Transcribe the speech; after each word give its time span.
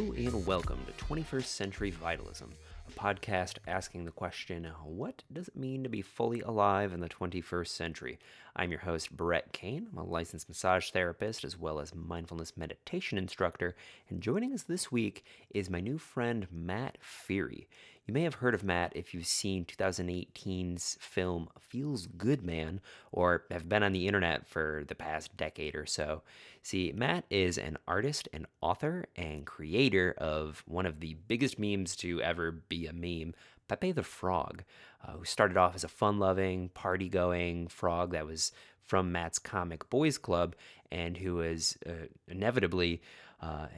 Hello 0.00 0.12
and 0.12 0.46
welcome 0.46 0.78
to 0.86 1.04
21st 1.04 1.44
Century 1.44 1.90
Vitalism, 1.90 2.54
a 2.88 2.98
podcast 2.98 3.58
asking 3.66 4.06
the 4.06 4.10
question 4.10 4.64
what 4.82 5.22
does 5.30 5.48
it 5.48 5.56
mean 5.56 5.82
to 5.82 5.90
be 5.90 6.00
fully 6.00 6.40
alive 6.40 6.94
in 6.94 7.00
the 7.00 7.08
21st 7.08 7.66
century? 7.66 8.18
I'm 8.56 8.70
your 8.70 8.80
host, 8.80 9.14
Brett 9.14 9.52
Kane. 9.52 9.88
I'm 9.92 9.98
a 9.98 10.02
licensed 10.02 10.48
massage 10.48 10.88
therapist 10.88 11.44
as 11.44 11.58
well 11.58 11.80
as 11.80 11.94
mindfulness 11.94 12.56
meditation 12.56 13.18
instructor, 13.18 13.76
and 14.08 14.22
joining 14.22 14.54
us 14.54 14.62
this 14.62 14.90
week 14.90 15.22
is 15.50 15.68
my 15.68 15.80
new 15.80 15.98
friend, 15.98 16.46
Matt 16.50 16.96
Furie. 17.02 17.66
You 18.10 18.14
may 18.14 18.24
have 18.24 18.34
heard 18.34 18.56
of 18.56 18.64
Matt 18.64 18.90
if 18.96 19.14
you've 19.14 19.24
seen 19.24 19.64
2018's 19.64 20.98
film 21.00 21.48
Feels 21.60 22.08
Good 22.08 22.42
Man 22.42 22.80
or 23.12 23.44
have 23.52 23.68
been 23.68 23.84
on 23.84 23.92
the 23.92 24.08
internet 24.08 24.48
for 24.48 24.82
the 24.88 24.96
past 24.96 25.36
decade 25.36 25.76
or 25.76 25.86
so. 25.86 26.22
See, 26.60 26.92
Matt 26.92 27.24
is 27.30 27.56
an 27.56 27.78
artist 27.86 28.28
and 28.32 28.46
author 28.60 29.06
and 29.14 29.46
creator 29.46 30.12
of 30.18 30.64
one 30.66 30.86
of 30.86 30.98
the 30.98 31.18
biggest 31.28 31.56
memes 31.56 31.94
to 31.98 32.20
ever 32.20 32.50
be 32.50 32.88
a 32.88 32.92
meme, 32.92 33.32
Pepe 33.68 33.92
the 33.92 34.02
Frog, 34.02 34.64
uh, 35.06 35.12
who 35.12 35.24
started 35.24 35.56
off 35.56 35.76
as 35.76 35.84
a 35.84 35.88
fun 35.88 36.18
loving, 36.18 36.70
party 36.70 37.08
going 37.08 37.68
frog 37.68 38.10
that 38.10 38.26
was 38.26 38.50
from 38.82 39.12
Matt's 39.12 39.38
comic 39.38 39.88
Boys 39.88 40.18
Club 40.18 40.56
and 40.90 41.18
who 41.18 41.40
uh, 41.40 41.92
inevitably. 42.26 43.02
Uh, 43.40 43.68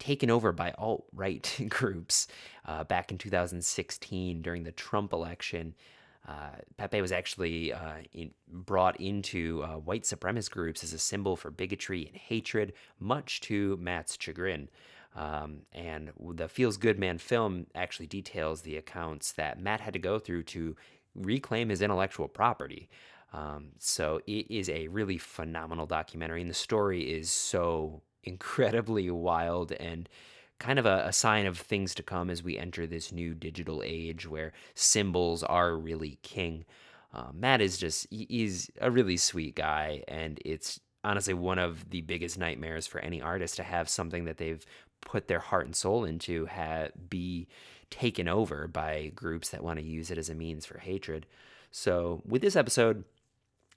taken 0.00 0.30
over 0.30 0.50
by 0.50 0.72
alt 0.72 1.04
right 1.12 1.60
groups 1.68 2.26
uh, 2.66 2.82
back 2.84 3.12
in 3.12 3.18
2016 3.18 4.42
during 4.42 4.64
the 4.64 4.72
Trump 4.72 5.12
election. 5.12 5.74
Uh, 6.28 6.50
Pepe 6.76 7.00
was 7.00 7.12
actually 7.12 7.72
uh, 7.72 7.98
in, 8.12 8.30
brought 8.48 9.00
into 9.00 9.62
uh, 9.62 9.76
white 9.76 10.02
supremacist 10.02 10.50
groups 10.50 10.82
as 10.82 10.92
a 10.92 10.98
symbol 10.98 11.36
for 11.36 11.50
bigotry 11.50 12.06
and 12.06 12.16
hatred, 12.16 12.72
much 12.98 13.40
to 13.42 13.76
Matt's 13.80 14.18
chagrin. 14.18 14.68
Um, 15.16 15.62
and 15.72 16.12
the 16.34 16.48
Feels 16.48 16.76
Good 16.76 16.98
Man 16.98 17.18
film 17.18 17.66
actually 17.74 18.06
details 18.06 18.62
the 18.62 18.76
accounts 18.76 19.32
that 19.32 19.60
Matt 19.60 19.80
had 19.80 19.92
to 19.94 19.98
go 19.98 20.18
through 20.18 20.44
to 20.44 20.76
reclaim 21.14 21.68
his 21.68 21.82
intellectual 21.82 22.28
property. 22.28 22.88
Um, 23.32 23.70
so 23.78 24.20
it 24.26 24.50
is 24.50 24.68
a 24.68 24.88
really 24.88 25.18
phenomenal 25.18 25.86
documentary, 25.86 26.40
and 26.42 26.50
the 26.50 26.54
story 26.54 27.02
is 27.02 27.30
so 27.30 28.02
incredibly 28.24 29.10
wild 29.10 29.72
and 29.72 30.08
kind 30.58 30.78
of 30.78 30.86
a, 30.86 31.04
a, 31.06 31.12
sign 31.12 31.46
of 31.46 31.58
things 31.58 31.94
to 31.94 32.02
come 32.02 32.28
as 32.28 32.42
we 32.42 32.58
enter 32.58 32.86
this 32.86 33.10
new 33.10 33.34
digital 33.34 33.82
age 33.84 34.28
where 34.28 34.52
symbols 34.74 35.42
are 35.42 35.74
really 35.74 36.18
king. 36.22 36.64
Uh, 37.14 37.28
Matt 37.32 37.60
is 37.60 37.78
just, 37.78 38.06
he's 38.10 38.70
a 38.80 38.90
really 38.90 39.16
sweet 39.16 39.56
guy, 39.56 40.04
and 40.06 40.38
it's 40.44 40.78
honestly 41.02 41.34
one 41.34 41.58
of 41.58 41.88
the 41.90 42.02
biggest 42.02 42.38
nightmares 42.38 42.86
for 42.86 43.00
any 43.00 43.22
artist 43.22 43.56
to 43.56 43.62
have 43.62 43.88
something 43.88 44.26
that 44.26 44.36
they've 44.36 44.64
put 45.00 45.28
their 45.28 45.40
heart 45.40 45.64
and 45.64 45.74
soul 45.74 46.04
into 46.04 46.46
ha- 46.46 46.88
be 47.08 47.48
taken 47.90 48.28
over 48.28 48.68
by 48.68 49.10
groups 49.14 49.48
that 49.48 49.64
want 49.64 49.78
to 49.78 49.84
use 49.84 50.10
it 50.10 50.18
as 50.18 50.28
a 50.28 50.34
means 50.34 50.66
for 50.66 50.78
hatred. 50.78 51.26
So, 51.72 52.22
with 52.26 52.42
this 52.42 52.56
episode, 52.56 53.04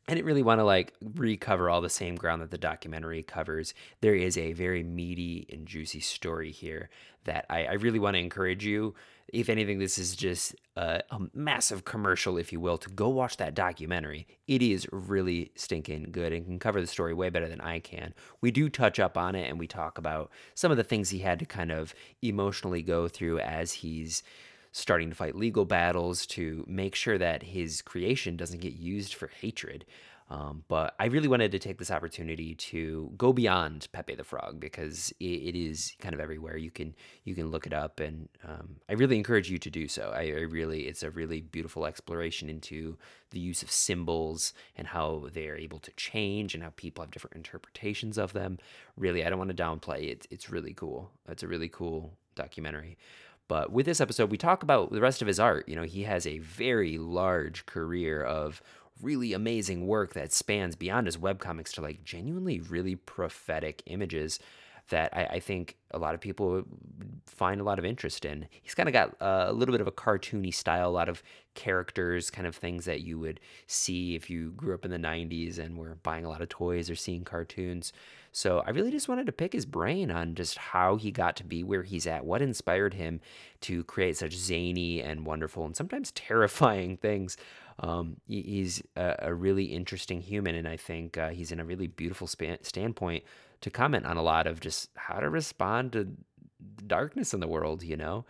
I 0.08 0.14
didn't 0.14 0.26
really 0.26 0.44
want 0.44 0.60
to 0.60 0.66
like 0.66 0.94
recover 1.16 1.70
all 1.70 1.80
the 1.80 1.90
same 1.90 2.16
ground 2.16 2.42
that 2.42 2.52
the 2.52 2.58
documentary 2.58 3.24
covers. 3.24 3.74
There 4.02 4.16
is 4.16 4.38
a 4.38 4.52
very 4.52 4.84
meaty 4.84 5.48
and 5.50 5.66
juicy 5.66 6.02
story 6.02 6.52
here 6.52 6.90
that 7.24 7.46
I, 7.50 7.66
I 7.66 7.74
really 7.74 8.00
want 8.00 8.16
to 8.16 8.20
encourage 8.20 8.66
you. 8.66 8.96
If 9.30 9.48
anything, 9.48 9.80
this 9.80 9.98
is 9.98 10.18
just 10.18 10.56
a, 10.76 11.02
a, 11.10 11.20
massive 11.34 11.86
commercial, 11.86 12.38
if 12.38 12.52
you 12.52 12.60
will, 12.60 12.78
to 12.80 12.90
go 12.90 13.08
watch 13.08 13.38
that 13.38 13.56
documentary. 13.56 14.28
It 14.46 14.62
is 14.62 14.86
really 14.92 15.54
stinking 15.56 16.10
good 16.12 16.34
and 16.34 16.46
can 16.46 16.60
cover 16.60 16.82
the 16.82 16.88
story 16.88 17.14
way 17.14 17.30
better 17.30 17.48
than 17.48 17.62
I 17.62 17.80
can. 17.80 18.14
We 18.42 18.52
do 18.52 18.68
touch 18.68 19.00
up 19.00 19.18
on 19.18 19.36
it 19.36 19.50
and 19.50 19.58
we 19.58 19.68
talk 19.68 19.98
about 19.98 20.32
some 20.54 20.70
of 20.70 20.78
the 20.78 20.84
things 20.84 21.10
he 21.10 21.20
had 21.20 21.40
to 21.40 21.46
kind 21.46 21.72
of 21.72 21.96
emotionally 22.22 22.82
go 22.82 23.08
through 23.08 23.40
as 23.40 23.72
he's 23.72 24.22
starting 24.74 25.10
to 25.10 25.16
fight 25.16 25.36
legal 25.36 25.66
battles 25.66 26.26
to 26.26 26.66
make 26.68 26.96
sure 26.96 27.18
that 27.18 27.44
his 27.44 27.82
creation 27.82 28.36
doesn't 28.36 28.60
get 28.60 28.74
used 28.74 29.14
for 29.14 29.28
hatred. 29.28 29.86
Um, 30.30 30.64
but 30.68 30.96
I 31.00 31.06
really 31.06 31.28
wanted 31.28 31.52
to 31.52 31.60
take 31.60 31.78
this 31.78 31.92
opportunity 31.92 32.56
to 32.56 33.12
go 33.18 33.34
beyond 33.34 33.88
Pepe 33.92 34.16
the 34.16 34.24
Frog 34.24 34.60
because 34.60 35.14
it, 35.20 35.26
it 35.26 35.56
is 35.56 35.94
kind 36.00 36.16
of 36.16 36.20
everywhere. 36.20 36.58
You 36.58 36.72
can 36.72 36.96
you 37.24 37.36
can 37.36 37.52
look 37.52 37.68
it 37.68 37.74
up, 37.74 38.00
and 38.00 38.30
um, 38.44 38.78
I 38.90 38.94
really 38.94 39.18
encourage 39.18 39.52
you 39.52 39.60
to 39.60 39.70
do 39.70 39.88
so. 39.88 40.12
I, 40.16 40.22
I, 40.22 40.46
really 40.50 40.88
it's 40.88 41.04
a 41.04 41.12
really 41.12 41.42
beautiful 41.42 41.86
exploration 41.86 42.50
into 42.50 42.98
the 43.30 43.40
use 43.40 43.62
of 43.62 43.70
symbols 43.70 44.54
and 44.76 44.88
how 44.88 45.28
they 45.34 45.50
are 45.50 45.58
able 45.58 45.80
to 45.80 45.92
change 45.92 46.56
and 46.56 46.64
how 46.64 46.72
people 46.76 47.04
have 47.04 47.12
different 47.12 47.36
interpretations 47.36 48.18
of 48.18 48.34
them. 48.34 48.58
Really, 48.98 49.24
I 49.24 49.30
don't 49.30 49.40
want 49.40 49.56
to 49.56 49.64
downplay 49.64 50.10
it. 50.10 50.26
It's 50.32 50.50
really 50.50 50.74
cool. 50.74 51.12
It's 51.28 51.44
a 51.44 51.48
really 51.48 51.70
cool 51.70 52.18
documentary. 52.34 52.98
But 53.54 53.72
with 53.72 53.86
this 53.86 54.02
episode, 54.02 54.32
we 54.32 54.38
talk 54.40 54.64
about 54.64 54.92
the 54.92 55.00
rest 55.00 55.22
of 55.22 55.28
his 55.28 55.40
art. 55.40 55.70
You 55.70 55.76
know, 55.76 55.84
he 55.84 56.06
has 56.06 56.26
a 56.26 56.40
very 56.40 56.98
large 56.98 57.68
career 57.68 58.24
of 58.24 58.64
really 59.00 59.32
amazing 59.32 59.86
work 59.86 60.14
that 60.14 60.34
spans 60.34 60.76
beyond 60.76 61.06
his 61.06 61.18
webcomics 61.18 61.70
to 61.74 61.82
like 61.82 62.04
genuinely 62.04 62.62
really 62.62 62.96
prophetic 62.96 63.84
images 63.86 64.40
that 64.90 65.16
I, 65.16 65.26
I, 65.26 65.40
think 65.40 65.78
a 65.92 66.00
lot 66.00 66.16
of 66.16 66.20
people 66.20 66.64
find 67.28 67.62
a 67.62 67.64
lot 67.64 67.78
of 67.78 67.86
interest 67.86 68.26
in. 68.26 68.48
He's 68.64 68.74
kind 68.74 68.90
of 68.90 68.94
got 68.94 69.16
a 69.22 69.54
little 69.54 69.72
bit 69.72 69.82
of 69.82 69.88
a 69.88 69.92
cartoony 69.92 70.52
style, 70.52 70.90
a 70.90 70.92
lot 70.92 71.08
of 71.08 71.22
characters, 71.54 72.32
kind 72.32 72.48
of 72.48 72.56
things 72.56 72.86
that 72.86 73.02
you 73.02 73.20
would 73.20 73.40
see 73.68 74.16
if 74.16 74.32
you 74.32 74.52
grew 74.54 74.74
up 74.74 74.84
in 74.84 74.90
the 74.90 74.98
90s 74.98 75.60
and 75.60 75.78
were 75.78 75.96
buying 76.02 76.26
a 76.26 76.30
lot 76.30 76.42
of 76.42 76.50
toys 76.50 76.90
or 76.90 76.96
seeing 76.96 77.24
cartoons. 77.24 77.94
So 78.36 78.64
I 78.66 78.72
really 78.72 78.90
just 78.90 79.08
wanted 79.08 79.28
to 79.28 79.32
pick 79.32 79.54
his 79.54 79.68
brain 79.68 80.10
on 80.10 80.34
just 80.34 80.58
how 80.58 80.96
he 80.96 81.12
got 81.12 81.36
to 81.36 81.44
be 81.44 81.64
where 81.64 81.84
he's 81.84 82.08
at, 82.08 82.26
what 82.26 82.42
inspired 82.42 82.96
him 82.96 83.22
to 83.62 83.84
create 83.84 84.18
such 84.18 84.34
zany 84.34 85.04
and 85.04 85.24
wonderful 85.24 85.66
and 85.66 85.76
sometimes 85.76 86.12
terrifying 86.16 86.98
things. 86.98 87.38
Um, 87.80 88.18
he's 88.28 88.82
a, 88.96 89.16
a, 89.20 89.34
really 89.34 89.66
interesting 89.66 90.22
human, 90.22 90.56
and 90.56 90.68
I 90.68 90.78
think 90.78 91.18
uh, 91.18 91.30
he's 91.30 91.52
in 91.52 91.60
a 91.60 91.66
really 91.66 91.88
beautiful 91.88 92.28
span- 92.28 92.64
standpoint 92.64 93.24
to 93.62 93.70
comment 93.72 94.06
on 94.06 94.18
a 94.18 94.22
lot 94.22 94.46
of 94.46 94.60
just 94.60 94.90
how 94.96 95.20
to 95.20 95.30
respond 95.30 95.94
to 95.94 96.08
darkness 96.86 97.34
in 97.34 97.40
the 97.40 97.48
world, 97.48 97.84
you 97.84 97.98
know? 97.98 98.26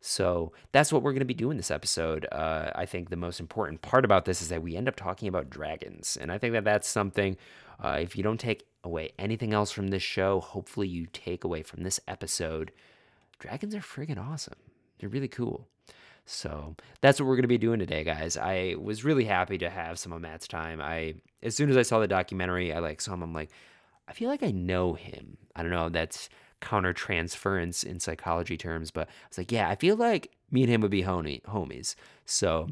So 0.00 0.52
that's 0.72 0.92
what 0.92 1.02
we're 1.02 1.12
going 1.12 1.20
to 1.20 1.24
be 1.24 1.34
doing 1.34 1.56
this 1.56 1.70
episode. 1.70 2.26
Uh, 2.30 2.70
I 2.74 2.86
think 2.86 3.10
the 3.10 3.16
most 3.16 3.40
important 3.40 3.82
part 3.82 4.04
about 4.04 4.24
this 4.24 4.40
is 4.42 4.48
that 4.48 4.62
we 4.62 4.76
end 4.76 4.88
up 4.88 4.96
talking 4.96 5.28
about 5.28 5.50
dragons. 5.50 6.16
And 6.20 6.30
I 6.30 6.38
think 6.38 6.52
that 6.52 6.64
that's 6.64 6.88
something, 6.88 7.36
uh, 7.82 7.98
if 8.00 8.16
you 8.16 8.22
don't 8.22 8.38
take 8.38 8.66
away 8.86 9.12
anything 9.18 9.52
else 9.52 9.70
from 9.70 9.88
this 9.88 10.02
show, 10.02 10.40
hopefully 10.40 10.88
you 10.88 11.06
take 11.12 11.44
away 11.44 11.62
from 11.62 11.82
this 11.82 12.00
episode. 12.08 12.72
Dragons 13.38 13.74
are 13.74 13.80
friggin' 13.80 14.18
awesome. 14.18 14.56
They're 14.98 15.10
really 15.10 15.28
cool. 15.28 15.68
So 16.24 16.74
that's 17.00 17.20
what 17.20 17.26
we're 17.26 17.36
to 17.42 17.48
be 17.48 17.58
doing 17.58 17.78
today, 17.78 18.02
guys. 18.02 18.36
I 18.36 18.74
was 18.80 19.04
really 19.04 19.24
happy 19.24 19.58
to 19.58 19.70
have 19.70 19.98
some 19.98 20.12
of 20.12 20.20
Matt's 20.20 20.48
time. 20.48 20.80
I, 20.80 21.14
as 21.42 21.54
soon 21.54 21.70
as 21.70 21.76
I 21.76 21.82
saw 21.82 22.00
the 22.00 22.08
documentary, 22.08 22.72
I 22.72 22.80
like 22.80 23.00
saw 23.00 23.14
him. 23.14 23.22
I'm 23.22 23.32
like, 23.32 23.50
I 24.08 24.12
feel 24.12 24.28
like 24.28 24.42
I 24.42 24.50
know 24.50 24.94
him. 24.94 25.36
I 25.54 25.62
don't 25.62 25.70
know. 25.70 25.88
That's 25.88 26.28
counter 26.60 26.92
transference 26.92 27.84
in 27.84 28.00
psychology 28.00 28.56
terms, 28.56 28.90
but 28.90 29.08
I 29.08 29.28
was 29.28 29.38
like, 29.38 29.52
yeah, 29.52 29.68
I 29.68 29.76
feel 29.76 29.96
like 29.96 30.32
me 30.50 30.62
and 30.62 30.70
him 30.70 30.80
would 30.80 30.90
be 30.90 31.02
homie, 31.02 31.42
homies. 31.42 31.94
So 32.24 32.70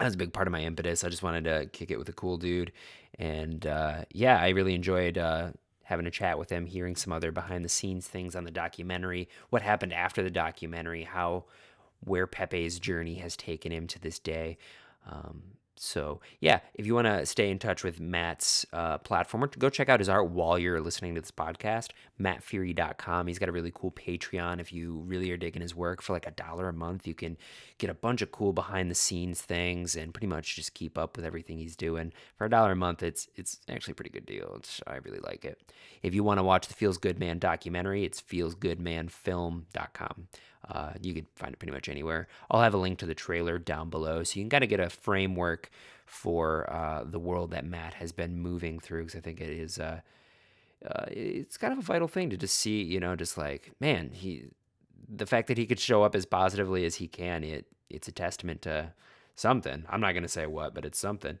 that 0.00 0.06
was 0.06 0.14
a 0.14 0.18
big 0.18 0.32
part 0.32 0.48
of 0.48 0.52
my 0.52 0.62
impetus. 0.62 1.04
I 1.04 1.10
just 1.10 1.22
wanted 1.22 1.44
to 1.44 1.66
kick 1.66 1.90
it 1.90 1.98
with 1.98 2.08
a 2.08 2.14
cool 2.14 2.38
dude. 2.38 2.72
And 3.18 3.66
uh, 3.66 4.04
yeah, 4.12 4.40
I 4.40 4.48
really 4.48 4.74
enjoyed 4.74 5.18
uh, 5.18 5.50
having 5.82 6.06
a 6.06 6.10
chat 6.10 6.38
with 6.38 6.48
him, 6.48 6.64
hearing 6.64 6.96
some 6.96 7.12
other 7.12 7.30
behind 7.30 7.64
the 7.64 7.68
scenes 7.68 8.06
things 8.06 8.34
on 8.34 8.44
the 8.44 8.50
documentary, 8.50 9.28
what 9.50 9.60
happened 9.60 9.92
after 9.92 10.22
the 10.22 10.30
documentary, 10.30 11.02
how 11.02 11.44
where 12.02 12.26
Pepe's 12.26 12.78
journey 12.78 13.16
has 13.16 13.36
taken 13.36 13.70
him 13.70 13.86
to 13.88 14.00
this 14.00 14.18
day. 14.18 14.56
Um, 15.06 15.42
so 15.76 16.20
yeah, 16.40 16.60
if 16.74 16.86
you 16.86 16.94
want 16.94 17.06
to 17.06 17.24
stay 17.24 17.50
in 17.50 17.58
touch 17.58 17.82
with 17.82 18.00
Matt's 18.00 18.66
uh, 18.72 18.98
platform, 18.98 19.48
go 19.58 19.70
check 19.70 19.88
out 19.88 20.00
his 20.00 20.08
art 20.08 20.30
while 20.30 20.58
you're 20.58 20.80
listening 20.80 21.14
to 21.14 21.20
this 21.20 21.30
podcast. 21.30 21.90
MattFurie.com. 22.20 23.26
He's 23.26 23.38
got 23.38 23.48
a 23.48 23.52
really 23.52 23.72
cool 23.74 23.90
Patreon. 23.90 24.60
If 24.60 24.72
you 24.72 25.02
really 25.06 25.30
are 25.30 25.36
digging 25.36 25.62
his 25.62 25.74
work 25.74 26.02
for 26.02 26.12
like 26.12 26.26
a 26.26 26.32
dollar 26.32 26.68
a 26.68 26.72
month, 26.72 27.06
you 27.06 27.14
can 27.14 27.38
get 27.78 27.88
a 27.88 27.94
bunch 27.94 28.20
of 28.20 28.30
cool 28.30 28.52
behind 28.52 28.90
the 28.90 28.94
scenes 28.94 29.40
things 29.40 29.96
and 29.96 30.12
pretty 30.12 30.26
much 30.26 30.56
just 30.56 30.74
keep 30.74 30.98
up 30.98 31.16
with 31.16 31.24
everything 31.24 31.58
he's 31.58 31.76
doing. 31.76 32.12
For 32.36 32.44
a 32.44 32.50
dollar 32.50 32.72
a 32.72 32.76
month, 32.76 33.02
it's 33.02 33.28
it's 33.36 33.58
actually 33.68 33.92
a 33.92 33.96
pretty 33.96 34.10
good 34.10 34.26
deal. 34.26 34.54
It's, 34.56 34.80
I 34.86 34.96
really 34.96 35.20
like 35.20 35.44
it. 35.44 35.60
If 36.02 36.14
you 36.14 36.24
want 36.24 36.38
to 36.38 36.44
watch 36.44 36.68
the 36.68 36.74
Feels 36.74 36.98
Good 36.98 37.18
Man 37.18 37.38
documentary, 37.38 38.04
it's 38.04 38.20
feelsgoodmanfilm.com. 38.20 40.28
Uh, 40.68 40.92
you 41.02 41.14
can 41.14 41.26
find 41.34 41.52
it 41.52 41.58
pretty 41.58 41.72
much 41.72 41.88
anywhere. 41.88 42.28
I'll 42.50 42.60
have 42.60 42.74
a 42.74 42.78
link 42.78 42.98
to 42.98 43.06
the 43.06 43.14
trailer 43.14 43.58
down 43.58 43.90
below, 43.90 44.22
so 44.22 44.38
you 44.38 44.44
can 44.44 44.50
kind 44.50 44.64
of 44.64 44.70
get 44.70 44.78
a 44.78 44.90
framework 44.90 45.59
for 46.06 46.70
uh, 46.72 47.04
the 47.04 47.18
world 47.18 47.50
that 47.50 47.64
Matt 47.64 47.94
has 47.94 48.12
been 48.12 48.38
moving 48.38 48.80
through. 48.80 49.04
Because 49.04 49.18
I 49.18 49.20
think 49.20 49.40
it 49.40 49.50
is, 49.50 49.78
uh, 49.78 50.00
uh, 50.84 51.04
it's 51.08 51.56
kind 51.56 51.72
of 51.72 51.78
a 51.78 51.82
vital 51.82 52.08
thing 52.08 52.30
to 52.30 52.36
just 52.36 52.56
see, 52.56 52.82
you 52.82 53.00
know, 53.00 53.16
just 53.16 53.36
like 53.36 53.72
man, 53.80 54.10
he, 54.12 54.44
the 55.08 55.26
fact 55.26 55.48
that 55.48 55.58
he 55.58 55.66
could 55.66 55.80
show 55.80 56.02
up 56.02 56.14
as 56.14 56.26
positively 56.26 56.84
as 56.84 56.96
he 56.96 57.08
can, 57.08 57.44
it 57.44 57.66
it's 57.88 58.08
a 58.08 58.12
testament 58.12 58.62
to 58.62 58.92
something. 59.34 59.84
I'm 59.88 60.00
not 60.00 60.12
to 60.22 60.28
say 60.28 60.46
what, 60.46 60.74
but 60.74 60.84
it's 60.84 60.98
something. 60.98 61.38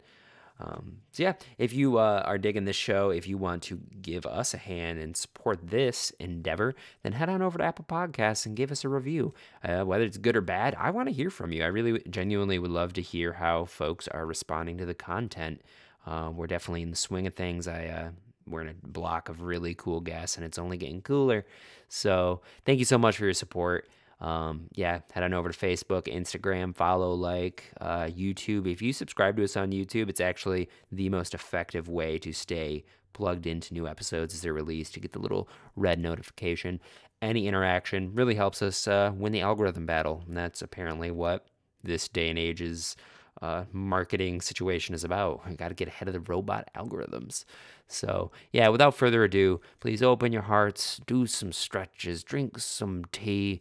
Um, 0.60 0.98
so 1.10 1.22
yeah, 1.22 1.32
if 1.58 1.72
you 1.72 1.98
uh, 1.98 2.22
are 2.26 2.38
digging 2.38 2.64
this 2.64 2.76
show, 2.76 3.10
if 3.10 3.26
you 3.26 3.38
want 3.38 3.62
to 3.64 3.80
give 4.02 4.26
us 4.26 4.52
a 4.52 4.58
hand 4.58 4.98
and 4.98 5.16
support 5.16 5.58
this 5.62 6.12
endeavor, 6.20 6.74
then 7.02 7.12
head 7.12 7.28
on 7.28 7.40
over 7.40 7.58
to 7.58 7.64
Apple 7.64 7.86
Podcasts 7.88 8.44
and 8.44 8.56
give 8.56 8.70
us 8.70 8.84
a 8.84 8.88
review. 8.88 9.32
Uh, 9.64 9.84
whether 9.84 10.04
it's 10.04 10.18
good 10.18 10.36
or 10.36 10.42
bad, 10.42 10.74
I 10.78 10.90
want 10.90 11.08
to 11.08 11.14
hear 11.14 11.30
from 11.30 11.52
you. 11.52 11.62
I 11.62 11.68
really 11.68 12.02
genuinely 12.10 12.58
would 12.58 12.70
love 12.70 12.92
to 12.94 13.02
hear 13.02 13.34
how 13.34 13.64
folks 13.64 14.06
are 14.08 14.26
responding 14.26 14.76
to 14.78 14.86
the 14.86 14.94
content. 14.94 15.62
Uh, 16.06 16.30
we're 16.34 16.46
definitely 16.46 16.82
in 16.82 16.90
the 16.90 16.96
swing 16.96 17.26
of 17.26 17.34
things. 17.34 17.66
I 17.66 17.86
uh, 17.86 18.08
we're 18.46 18.62
in 18.62 18.68
a 18.68 18.74
block 18.86 19.28
of 19.28 19.42
really 19.42 19.74
cool 19.74 20.00
guests, 20.00 20.36
and 20.36 20.44
it's 20.44 20.58
only 20.58 20.76
getting 20.76 21.02
cooler. 21.02 21.46
So 21.88 22.40
thank 22.64 22.78
you 22.78 22.84
so 22.84 22.98
much 22.98 23.16
for 23.16 23.24
your 23.24 23.34
support. 23.34 23.88
Um, 24.20 24.68
yeah, 24.74 25.00
head 25.12 25.22
on 25.22 25.32
over 25.32 25.50
to 25.50 25.58
Facebook, 25.58 26.02
Instagram, 26.02 26.76
follow, 26.76 27.14
like, 27.14 27.64
uh, 27.80 28.04
YouTube. 28.04 28.70
If 28.70 28.82
you 28.82 28.92
subscribe 28.92 29.36
to 29.38 29.44
us 29.44 29.56
on 29.56 29.72
YouTube, 29.72 30.10
it's 30.10 30.20
actually 30.20 30.68
the 30.92 31.08
most 31.08 31.34
effective 31.34 31.88
way 31.88 32.18
to 32.18 32.32
stay 32.32 32.84
plugged 33.12 33.46
into 33.46 33.74
new 33.74 33.88
episodes 33.88 34.34
as 34.34 34.42
they're 34.42 34.52
released 34.52 34.94
to 34.94 35.00
get 35.00 35.12
the 35.12 35.18
little 35.18 35.48
red 35.74 35.98
notification. 35.98 36.80
Any 37.22 37.46
interaction 37.46 38.14
really 38.14 38.34
helps 38.34 38.62
us 38.62 38.86
uh, 38.86 39.12
win 39.14 39.32
the 39.32 39.40
algorithm 39.40 39.86
battle, 39.86 40.22
and 40.26 40.36
that's 40.36 40.62
apparently 40.62 41.10
what 41.10 41.46
this 41.82 42.08
day 42.08 42.28
and 42.28 42.38
age's 42.38 42.96
uh, 43.42 43.64
marketing 43.72 44.40
situation 44.40 44.94
is 44.94 45.04
about. 45.04 45.48
We 45.48 45.56
got 45.56 45.68
to 45.68 45.74
get 45.74 45.88
ahead 45.88 46.08
of 46.08 46.14
the 46.14 46.20
robot 46.20 46.68
algorithms. 46.76 47.44
So, 47.88 48.30
yeah, 48.52 48.68
without 48.68 48.94
further 48.94 49.24
ado, 49.24 49.60
please 49.80 50.02
open 50.02 50.32
your 50.32 50.42
hearts, 50.42 51.00
do 51.06 51.26
some 51.26 51.52
stretches, 51.52 52.22
drink 52.22 52.58
some 52.58 53.04
tea, 53.12 53.60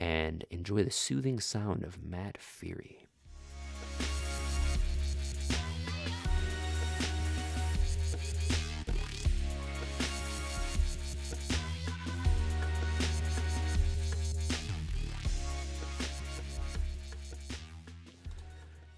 and 0.00 0.44
enjoy 0.50 0.82
the 0.82 0.90
soothing 0.90 1.38
sound 1.38 1.84
of 1.84 2.02
Matt 2.02 2.38
Furie. 2.38 3.06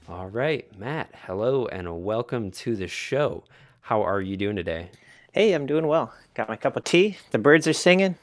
All 0.08 0.28
right, 0.28 0.66
Matt, 0.78 1.10
hello 1.26 1.66
and 1.66 2.04
welcome 2.04 2.50
to 2.52 2.76
the 2.76 2.86
show. 2.86 3.44
How 3.80 4.02
are 4.02 4.20
you 4.20 4.36
doing 4.36 4.56
today? 4.56 4.90
Hey, 5.32 5.52
I'm 5.52 5.66
doing 5.66 5.86
well. 5.86 6.12
Got 6.34 6.48
my 6.48 6.56
cup 6.56 6.76
of 6.76 6.84
tea. 6.84 7.16
The 7.30 7.38
birds 7.38 7.66
are 7.66 7.72
singing. 7.72 8.16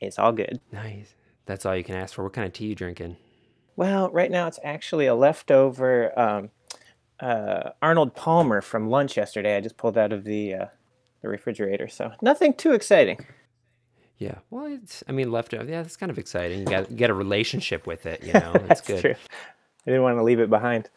It's 0.00 0.18
all 0.18 0.32
good. 0.32 0.60
Nice. 0.70 1.15
That's 1.46 1.64
all 1.64 1.76
you 1.76 1.84
can 1.84 1.94
ask 1.96 2.14
for. 2.14 2.24
What 2.24 2.32
kind 2.32 2.46
of 2.46 2.52
tea 2.52 2.66
you 2.66 2.74
drinking? 2.74 3.16
Well, 3.76 4.10
right 4.10 4.30
now 4.30 4.46
it's 4.46 4.58
actually 4.64 5.06
a 5.06 5.14
leftover 5.14 6.18
um, 6.18 6.50
uh, 7.20 7.70
Arnold 7.80 8.14
Palmer 8.14 8.60
from 8.60 8.88
lunch 8.90 9.16
yesterday. 9.16 9.56
I 9.56 9.60
just 9.60 9.76
pulled 9.76 9.96
out 9.96 10.12
of 10.12 10.24
the 10.24 10.54
uh, 10.54 10.66
the 11.22 11.28
refrigerator, 11.28 11.88
so 11.88 12.12
nothing 12.20 12.54
too 12.54 12.72
exciting. 12.72 13.24
Yeah, 14.18 14.36
well, 14.50 14.66
it's 14.66 15.04
I 15.08 15.12
mean 15.12 15.30
leftover. 15.30 15.64
Yeah, 15.64 15.82
that's 15.82 15.96
kind 15.96 16.10
of 16.10 16.18
exciting. 16.18 16.60
You 16.60 16.64
got 16.66 16.96
get 16.96 17.10
a 17.10 17.14
relationship 17.14 17.86
with 17.86 18.06
it. 18.06 18.22
You 18.24 18.32
know, 18.32 18.52
it's 18.54 18.66
That's 18.68 18.80
good. 18.80 19.00
true. 19.00 19.14
I 19.86 19.90
didn't 19.90 20.02
want 20.02 20.18
to 20.18 20.22
leave 20.22 20.40
it 20.40 20.50
behind. 20.50 20.90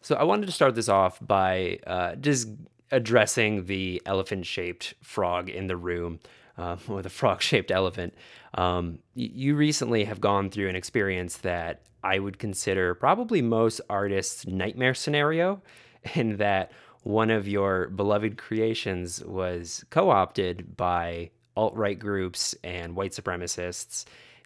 So 0.00 0.16
I 0.16 0.24
wanted 0.24 0.46
to 0.46 0.52
start 0.52 0.74
this 0.74 0.88
off 0.88 1.18
by 1.20 1.78
uh, 1.86 2.14
just 2.16 2.48
addressing 2.90 3.66
the 3.66 4.02
elephant-shaped 4.04 4.94
frog 5.00 5.48
in 5.48 5.66
the 5.68 5.76
room, 5.76 6.18
um, 6.56 6.78
or 6.88 7.02
the 7.02 7.10
frog-shaped 7.10 7.70
elephant. 7.70 8.14
Um, 8.54 8.98
you 9.14 9.56
recently 9.56 10.04
have 10.04 10.20
gone 10.20 10.50
through 10.50 10.68
an 10.68 10.76
experience 10.76 11.38
that 11.38 11.82
I 12.04 12.18
would 12.18 12.38
consider 12.38 12.94
probably 12.94 13.42
most 13.42 13.80
artists' 13.88 14.46
nightmare 14.46 14.94
scenario, 14.94 15.62
in 16.14 16.36
that 16.38 16.72
one 17.02 17.30
of 17.30 17.48
your 17.48 17.88
beloved 17.88 18.38
creations 18.38 19.24
was 19.24 19.84
co-opted 19.90 20.76
by 20.76 21.30
alt-right 21.56 21.98
groups 21.98 22.54
and 22.64 22.96
white 22.96 23.12
supremacists 23.12 24.04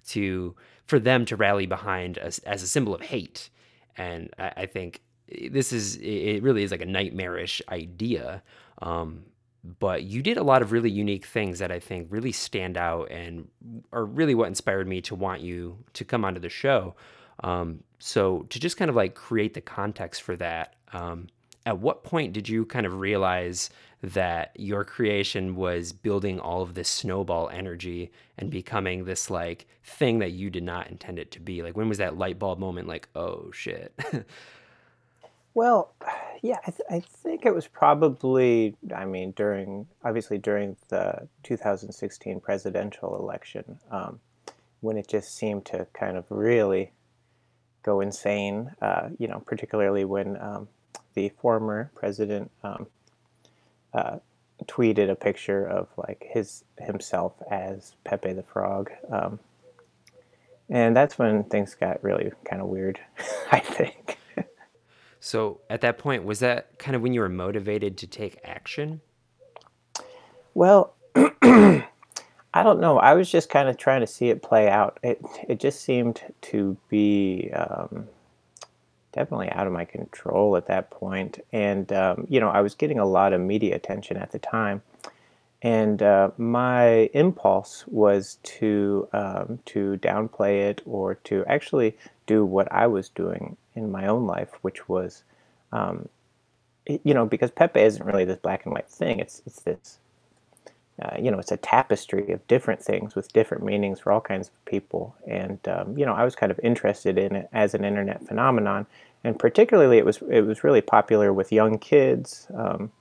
to 0.09 0.55
for 0.87 0.99
them 0.99 1.25
to 1.27 1.37
rally 1.37 1.67
behind 1.67 2.17
as, 2.17 2.39
as 2.41 2.63
a 2.63 2.69
symbol 2.69 2.95
of 2.95 3.01
hate. 3.01 3.51
And 3.97 4.31
I, 4.39 4.53
I 4.57 4.67
think 4.67 5.03
this 5.51 5.73
is 5.73 5.97
it 5.97 6.43
really 6.43 6.63
is 6.63 6.71
like 6.71 6.81
a 6.81 6.87
nightmarish 6.87 7.61
idea. 7.69 8.43
Um, 8.81 9.25
but 9.79 10.05
you 10.05 10.23
did 10.23 10.37
a 10.37 10.43
lot 10.43 10.63
of 10.63 10.73
really 10.73 10.91
unique 10.91 11.27
things 11.27 11.59
that 11.59 11.73
I 11.73 11.81
think 11.81 12.09
really 12.11 12.33
stand 12.33 12.77
out 12.77 13.11
and 13.11 13.49
are 13.93 14.05
really 14.05 14.35
what 14.35 14.49
inspired 14.49 14.87
me 14.87 15.01
to 15.03 15.15
want 15.15 15.41
you 15.41 15.79
to 15.95 16.05
come 16.05 16.25
onto 16.25 16.41
the 16.41 16.49
show. 16.49 16.95
Um, 17.43 17.83
so 17.99 18.47
to 18.51 18.61
just 18.61 18.77
kind 18.77 18.89
of 18.89 18.97
like 18.97 19.15
create 19.15 19.55
the 19.55 19.61
context 19.61 20.23
for 20.23 20.37
that, 20.37 20.75
um, 20.93 21.29
at 21.65 21.79
what 21.79 22.05
point 22.05 22.33
did 22.33 22.49
you 22.49 22.65
kind 22.65 22.87
of 22.87 23.01
realize 23.01 23.71
that 24.03 24.53
your 24.57 24.85
creation 24.85 25.57
was 25.57 25.93
building 25.93 26.39
all 26.39 26.63
of 26.63 26.75
this 26.75 26.89
snowball 26.89 27.49
energy 27.49 28.13
and 28.39 28.51
becoming 28.51 29.05
this 29.05 29.31
like 29.31 29.67
thing 29.83 30.21
that 30.21 30.31
you 30.31 30.49
did 30.49 30.63
not 30.63 30.89
intend 30.89 31.19
it 31.19 31.31
to 31.33 31.41
be? 31.41 31.63
Like 31.63 31.77
when 31.77 31.89
was 31.89 31.99
that 31.99 32.17
light 32.17 32.39
bulb 32.39 32.59
moment 32.59 32.87
like, 32.87 33.09
oh 33.15 33.51
shit? 33.53 33.99
Well, 35.57 35.95
yeah, 36.43 36.59
I, 36.67 36.71
th- 36.71 36.89
I 36.91 37.01
think 37.01 37.47
it 37.47 37.55
was 37.55 37.67
probably, 37.67 38.77
I 38.95 39.07
mean, 39.07 39.33
during, 39.33 39.89
obviously 40.05 40.39
during 40.39 40.77
the 40.89 41.27
2016 41.43 42.41
presidential 42.41 43.17
election, 43.17 43.81
um, 43.91 44.21
when 44.81 44.99
it 44.99 45.09
just 45.09 45.35
seemed 45.35 45.65
to 45.67 45.87
kind 45.95 46.19
of 46.19 46.27
really 46.29 46.93
go 47.83 48.01
insane, 48.01 48.73
uh, 48.83 49.09
you 49.19 49.27
know, 49.27 49.41
particularly 49.41 50.05
when 50.05 50.37
um, 50.41 50.69
the 51.15 51.31
former 51.41 51.91
president 51.95 52.51
um, 52.63 52.87
uh, 53.95 54.19
tweeted 54.67 55.11
a 55.11 55.15
picture 55.15 55.67
of 55.67 55.89
like 55.97 56.27
his 56.29 56.65
himself 56.79 57.33
as 57.51 57.95
Pepe 58.05 58.35
the 58.35 58.43
Frog. 58.43 58.91
Um, 59.11 59.41
and 60.69 60.95
that's 60.95 61.19
when 61.19 61.45
things 61.45 61.75
got 61.75 62.05
really 62.05 62.31
kind 62.45 62.61
of 62.61 62.69
weird, 62.69 63.01
I 63.51 63.61
think. 63.61 64.19
So 65.27 65.61
at 65.69 65.81
that 65.81 65.99
point, 65.99 66.23
was 66.23 66.39
that 66.39 66.79
kind 66.79 66.95
of 66.95 67.03
when 67.03 67.13
you 67.13 67.19
were 67.19 67.29
motivated 67.29 67.99
to 67.99 68.07
take 68.07 68.39
action? 68.45 69.01
Well, 70.55 70.95
I 71.17 71.83
don't 72.55 72.79
know. 72.79 73.01
I 73.01 73.15
was 73.15 73.29
just 73.29 73.51
kind 73.51 73.69
of 73.69 73.77
trying 73.77 74.03
to 74.03 74.07
see 74.07 74.29
it 74.29 74.41
play 74.41 74.69
out. 74.69 75.01
It 75.03 75.21
it 75.49 75.59
just 75.59 75.81
seemed 75.81 76.23
to 76.43 76.77
be 76.89 77.51
um, 77.57 78.07
definitely 79.11 79.51
out 79.51 79.67
of 79.67 79.73
my 79.73 79.85
control 79.85 80.57
at 80.57 80.69
that 80.69 80.91
point, 80.91 81.45
and 81.53 81.93
um, 81.93 82.29
you 82.31 82.39
know, 82.39 82.51
I 82.51 82.61
was 82.61 82.77
getting 82.77 83.01
a 83.01 83.05
lot 83.05 83.33
of 83.33 83.41
media 83.41 83.75
attention 83.75 84.17
at 84.19 84.31
the 84.31 84.39
time, 84.39 84.81
and 85.61 86.05
uh, 86.05 86.31
my 86.39 87.11
impulse 87.15 87.85
was 87.89 88.39
to 88.45 89.09
um, 89.13 89.59
to 89.65 89.97
downplay 89.97 90.71
it 90.71 90.83
or 90.87 91.17
to 91.25 91.45
actually 91.47 91.97
do 92.27 92.45
what 92.45 92.71
I 92.71 92.87
was 92.87 93.09
doing 93.09 93.57
in 93.77 93.91
my 93.91 94.07
own 94.07 94.27
life, 94.27 94.51
which 94.63 94.89
was, 94.89 95.23
um, 95.73 96.09
you 96.87 97.15
know, 97.15 97.27
because 97.27 97.51
Pepe 97.51 97.81
isn't 97.81 98.05
really 98.05 98.25
this 98.25 98.39
black 98.39 98.65
and 98.65 98.73
white 98.73 98.89
thing. 98.89 99.21
It's 99.21 99.43
it's 99.47 99.61
this 99.61 99.99
uh, 101.03 101.17
you 101.21 101.31
know, 101.31 101.39
it's 101.39 101.53
a 101.53 101.59
tapestry 101.59 102.33
of 102.33 102.47
different 102.47 102.83
things 102.83 103.15
with 103.15 103.33
different 103.33 103.63
meanings 103.63 104.01
for 104.01 104.13
all 104.13 104.21
kinds 104.21 104.49
of 104.49 104.65
people. 104.65 105.15
And 105.27 105.59
um, 105.69 105.97
you 105.99 106.07
know, 106.07 106.15
I 106.15 106.25
was 106.25 106.35
kind 106.35 106.51
of 106.51 106.59
interested 106.63 107.19
in 107.19 107.37
it 107.37 107.49
as 107.53 107.75
an 107.75 107.85
internet 107.85 108.27
phenomenon, 108.27 108.87
and 109.23 109.39
particularly 109.39 109.99
it 109.99 110.07
was 110.07 110.23
it 110.31 110.43
was 110.43 110.65
really 110.65 110.81
popular 110.81 111.33
with 111.33 111.53
young 111.53 111.79
kids. 111.79 112.47
Um, 112.55 112.93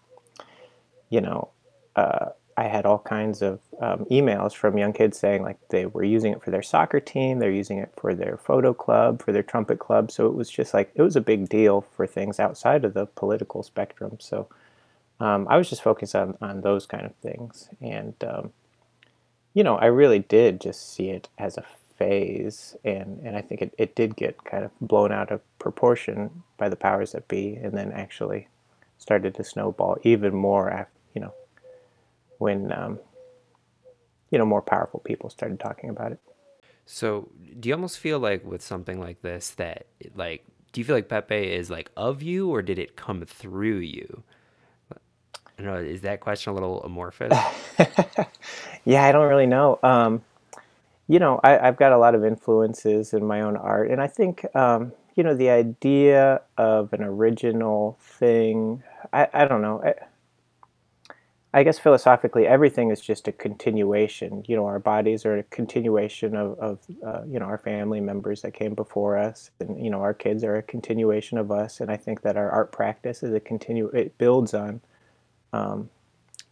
you 1.09 1.21
know, 1.21 1.49
uh, 1.95 2.29
I 2.57 2.67
had 2.67 2.85
all 2.85 2.99
kinds 2.99 3.41
of 3.41 3.59
um, 3.81 4.05
emails 4.05 4.53
from 4.53 4.77
young 4.77 4.93
kids 4.93 5.19
saying 5.19 5.43
like 5.43 5.57
they 5.69 5.85
were 5.85 6.03
using 6.05 6.31
it 6.31 6.41
for 6.41 6.51
their 6.51 6.63
soccer 6.63 7.01
team, 7.01 7.39
they're 7.39 7.51
using 7.51 7.79
it 7.79 7.91
for 7.97 8.13
their 8.13 8.37
photo 8.37 8.73
club, 8.73 9.21
for 9.21 9.33
their 9.33 9.43
trumpet 9.43 9.79
club. 9.79 10.09
So 10.09 10.25
it 10.27 10.33
was 10.33 10.49
just 10.49 10.73
like 10.73 10.91
it 10.95 11.01
was 11.01 11.17
a 11.17 11.21
big 11.21 11.49
deal 11.49 11.81
for 11.81 12.07
things 12.07 12.39
outside 12.39 12.85
of 12.85 12.93
the 12.93 13.07
political 13.07 13.61
spectrum. 13.61 14.17
So 14.19 14.47
um, 15.19 15.47
I 15.49 15.57
was 15.57 15.69
just 15.69 15.83
focused 15.83 16.15
on, 16.15 16.37
on 16.41 16.61
those 16.61 16.85
kind 16.85 17.05
of 17.05 17.15
things. 17.15 17.69
And, 17.81 18.15
um, 18.23 18.51
you 19.53 19.63
know, 19.63 19.75
I 19.77 19.85
really 19.85 20.19
did 20.19 20.61
just 20.61 20.93
see 20.93 21.09
it 21.09 21.29
as 21.37 21.57
a 21.57 21.65
phase. 21.97 22.75
And, 22.83 23.19
and 23.23 23.35
I 23.35 23.41
think 23.41 23.61
it, 23.61 23.73
it 23.77 23.95
did 23.95 24.15
get 24.15 24.43
kind 24.43 24.63
of 24.65 24.71
blown 24.81 25.11
out 25.11 25.31
of 25.31 25.41
proportion 25.59 26.43
by 26.57 26.69
the 26.69 26.75
powers 26.75 27.13
that 27.13 27.27
be 27.27 27.55
and 27.55 27.73
then 27.73 27.91
actually 27.91 28.47
started 28.97 29.35
to 29.35 29.43
snowball 29.43 29.97
even 30.03 30.33
more, 30.33 30.69
af 30.69 30.87
you 30.87 30.91
know, 30.91 30.94
when, 32.39 32.71
um, 32.71 32.99
you 34.31 34.37
know, 34.37 34.45
more 34.45 34.61
powerful 34.61 34.99
people 34.99 35.29
started 35.29 35.59
talking 35.59 35.89
about 35.89 36.11
it. 36.11 36.19
So 36.85 37.29
do 37.59 37.69
you 37.69 37.75
almost 37.75 37.99
feel 37.99 38.19
like 38.19 38.45
with 38.45 38.61
something 38.61 38.99
like 38.99 39.21
this 39.21 39.51
that 39.51 39.87
like 40.15 40.45
do 40.73 40.81
you 40.81 40.85
feel 40.85 40.95
like 40.95 41.09
Pepe 41.09 41.35
is 41.53 41.69
like 41.69 41.89
of 41.97 42.21
you 42.21 42.49
or 42.49 42.61
did 42.61 42.79
it 42.79 42.95
come 42.95 43.25
through 43.25 43.77
you? 43.77 44.23
I 45.57 45.63
don't 45.63 45.73
know, 45.73 45.79
is 45.79 46.01
that 46.01 46.19
question 46.19 46.51
a 46.51 46.53
little 46.53 46.83
amorphous? 46.83 47.33
Yeah, 48.85 49.03
I 49.03 49.11
don't 49.11 49.27
really 49.27 49.47
know. 49.47 49.79
Um, 49.83 50.23
you 51.07 51.19
know, 51.19 51.39
I, 51.43 51.59
I've 51.59 51.77
got 51.77 51.91
a 51.91 51.97
lot 51.97 52.15
of 52.15 52.23
influences 52.25 53.13
in 53.13 53.25
my 53.25 53.41
own 53.41 53.57
art, 53.57 53.91
and 53.91 54.01
I 54.01 54.07
think, 54.07 54.45
um, 54.55 54.93
you 55.15 55.23
know, 55.23 55.35
the 55.35 55.49
idea 55.49 56.41
of 56.57 56.93
an 56.93 57.03
original 57.03 57.97
thing, 58.01 58.83
I, 59.13 59.27
I 59.33 59.45
don't 59.45 59.61
know. 59.61 59.83
I, 59.83 59.95
I 61.55 61.63
guess 61.63 61.79
philosophically, 61.79 62.47
everything 62.47 62.91
is 62.91 63.01
just 63.01 63.29
a 63.29 63.33
continuation. 63.33 64.43
You 64.45 64.57
know, 64.57 64.67
our 64.67 64.79
bodies 64.79 65.25
are 65.25 65.37
a 65.39 65.43
continuation 65.43 66.35
of, 66.35 66.59
of 66.59 66.79
uh, 67.07 67.21
you 67.25 67.39
know, 67.39 67.45
our 67.45 67.59
family 67.59 68.01
members 68.01 68.43
that 68.43 68.53
came 68.53 68.75
before 68.75 69.17
us, 69.17 69.51
and 69.61 69.83
you 69.83 69.89
know, 69.89 70.01
our 70.01 70.13
kids 70.13 70.43
are 70.43 70.57
a 70.57 70.63
continuation 70.63 71.39
of 71.39 71.51
us. 71.51 71.79
And 71.81 71.89
I 71.89 71.97
think 71.97 72.23
that 72.23 72.37
our 72.37 72.51
art 72.51 72.73
practice 72.73 73.23
is 73.23 73.33
a 73.33 73.39
continue. 73.39 73.87
It 73.87 74.17
builds 74.17 74.53
on, 74.53 74.81
um, 75.53 75.89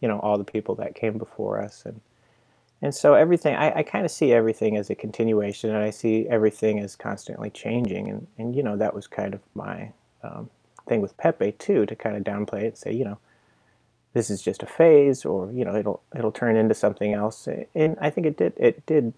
you 0.00 0.08
know, 0.08 0.20
all 0.20 0.38
the 0.38 0.44
people 0.44 0.74
that 0.76 0.96
came 0.96 1.18
before 1.18 1.62
us, 1.62 1.84
and 1.86 2.00
and 2.82 2.94
so 2.94 3.14
everything. 3.14 3.56
I, 3.56 3.80
I 3.80 3.84
kind 3.84 4.06
of 4.06 4.10
see 4.10 4.32
everything 4.32 4.78
as 4.78 4.90
a 4.90 4.96
continuation, 4.96 5.70
and 5.70 5.84
I 5.84 5.90
see 5.90 6.26
everything 6.30 6.80
as 6.80 6.96
constantly 6.96 7.50
changing. 7.50 8.08
And 8.08 8.26
and 8.38 8.56
you 8.56 8.62
know, 8.62 8.78
that 8.78 8.94
was 8.94 9.06
kind 9.06 9.34
of 9.34 9.40
my 9.54 9.92
um, 10.22 10.50
thing 10.88 11.02
with 11.02 11.16
Pepe 11.18 11.52
too, 11.52 11.86
to 11.86 11.96
kind 11.96 12.16
of 12.16 12.24
downplay 12.24 12.62
it, 12.62 12.66
and 12.68 12.78
say, 12.78 12.92
you 12.94 13.04
know 13.04 13.18
this 14.14 14.30
is 14.30 14.40
just 14.40 14.62
a 14.62 14.66
phase 14.66 15.24
or 15.24 15.52
you 15.52 15.64
know 15.64 15.76
it'll 15.76 16.02
it'll 16.16 16.32
turn 16.32 16.56
into 16.56 16.74
something 16.74 17.12
else 17.12 17.46
and 17.74 17.98
i 18.00 18.08
think 18.08 18.26
it 18.26 18.36
did 18.38 18.54
it 18.56 18.84
did 18.86 19.12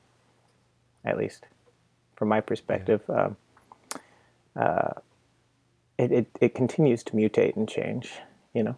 at 1.05 1.17
least 1.17 1.45
from 2.17 2.29
my 2.29 2.41
perspective 2.41 3.03
yeah. 3.09 3.27
um, 3.27 3.37
uh, 4.57 4.93
it, 5.99 6.13
it, 6.13 6.27
it 6.41 6.55
continues 6.55 7.03
to 7.03 7.13
mutate 7.13 7.57
and 7.57 7.69
change 7.69 8.15
you 8.55 8.63
know 8.63 8.77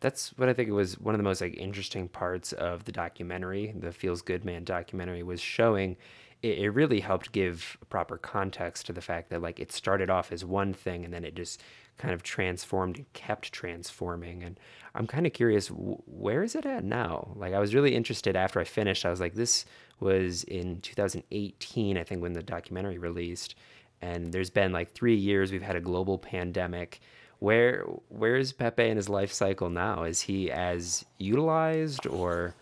that's 0.00 0.36
what 0.36 0.48
i 0.48 0.52
think 0.52 0.68
it 0.68 0.72
was 0.72 1.00
one 1.00 1.14
of 1.14 1.18
the 1.18 1.24
most 1.24 1.40
like 1.40 1.56
interesting 1.56 2.08
parts 2.08 2.52
of 2.52 2.84
the 2.84 2.92
documentary 2.92 3.72
the 3.78 3.92
feels 3.92 4.20
good 4.20 4.44
man 4.44 4.64
documentary 4.64 5.22
was 5.22 5.40
showing 5.40 5.96
it, 6.42 6.58
it 6.58 6.70
really 6.70 7.00
helped 7.00 7.32
give 7.32 7.78
proper 7.88 8.16
context 8.16 8.86
to 8.86 8.92
the 8.92 9.00
fact 9.00 9.30
that 9.30 9.42
like 9.42 9.60
it 9.60 9.72
started 9.72 10.10
off 10.10 10.32
as 10.32 10.44
one 10.44 10.74
thing 10.74 11.04
and 11.04 11.14
then 11.14 11.24
it 11.24 11.34
just 11.34 11.62
kind 11.98 12.14
of 12.14 12.22
transformed 12.22 12.96
and 12.96 13.12
kept 13.12 13.52
transforming 13.52 14.42
and 14.42 14.58
i'm 14.94 15.06
kind 15.06 15.26
of 15.26 15.32
curious 15.32 15.68
where 15.68 16.42
is 16.42 16.54
it 16.54 16.64
at 16.64 16.84
now? 16.84 17.32
Like 17.36 17.52
i 17.52 17.58
was 17.58 17.74
really 17.74 17.94
interested 17.94 18.36
after 18.36 18.60
i 18.60 18.64
finished 18.64 19.04
i 19.04 19.10
was 19.10 19.20
like 19.20 19.34
this 19.34 19.64
was 20.00 20.44
in 20.44 20.80
2018 20.80 21.98
i 21.98 22.04
think 22.04 22.22
when 22.22 22.32
the 22.32 22.42
documentary 22.42 22.98
released 22.98 23.54
and 24.00 24.32
there's 24.32 24.50
been 24.50 24.72
like 24.72 24.92
three 24.92 25.16
years 25.16 25.50
we've 25.50 25.62
had 25.62 25.76
a 25.76 25.80
global 25.80 26.18
pandemic. 26.18 27.00
Where 27.40 27.84
where 28.08 28.36
is 28.36 28.52
pepe 28.52 28.88
in 28.88 28.96
his 28.96 29.08
life 29.08 29.32
cycle 29.32 29.70
now? 29.70 30.04
Is 30.04 30.22
he 30.22 30.50
as 30.50 31.04
utilized 31.18 32.06
or? 32.06 32.54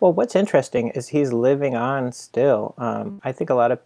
Well, 0.00 0.12
what's 0.12 0.36
interesting 0.36 0.88
is 0.90 1.08
he's 1.08 1.32
living 1.32 1.74
on 1.74 2.12
still. 2.12 2.74
Um, 2.78 3.20
I 3.24 3.32
think 3.32 3.48
a 3.48 3.54
lot 3.54 3.72
of 3.72 3.80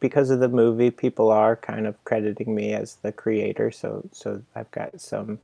because 0.00 0.30
of 0.30 0.40
the 0.40 0.48
movie, 0.48 0.90
people 0.90 1.30
are 1.30 1.56
kind 1.56 1.86
of 1.86 2.02
crediting 2.04 2.54
me 2.54 2.72
as 2.72 2.96
the 2.96 3.12
creator. 3.12 3.70
So, 3.70 4.08
so 4.12 4.42
I've 4.54 4.70
got 4.70 5.00
some, 5.00 5.38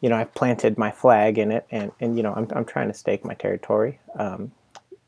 you 0.00 0.08
know, 0.08 0.16
I've 0.16 0.34
planted 0.34 0.76
my 0.76 0.90
flag 0.90 1.38
in 1.38 1.52
it, 1.52 1.66
and 1.70 1.92
and 2.00 2.16
you 2.16 2.22
know, 2.22 2.34
I'm 2.34 2.48
I'm 2.54 2.64
trying 2.64 2.88
to 2.88 2.94
stake 2.94 3.24
my 3.24 3.34
territory. 3.34 4.00
Um, 4.18 4.52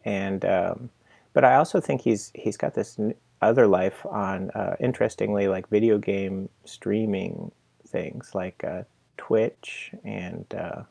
and 0.05 0.45
um, 0.45 0.91
but 1.33 1.45
I 1.45 1.57
also 1.57 1.81
think 1.81 2.01
he's 2.01 2.31
he's 2.35 2.57
got 2.57 2.75
this 2.75 2.99
other 3.43 3.67
life 3.67 4.07
on, 4.07 4.51
uh, 4.51 4.77
interestingly, 4.81 5.49
like 5.49 5.69
video 5.69 5.99
game 5.99 6.49
streaming 6.65 7.53
things 7.87 8.35
like 8.35 8.65
uh, 8.65 8.83
Twitch, 9.17 9.93
and 10.05 10.47
uh, 10.55 10.83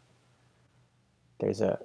there's 1.39 1.61
a 1.61 1.79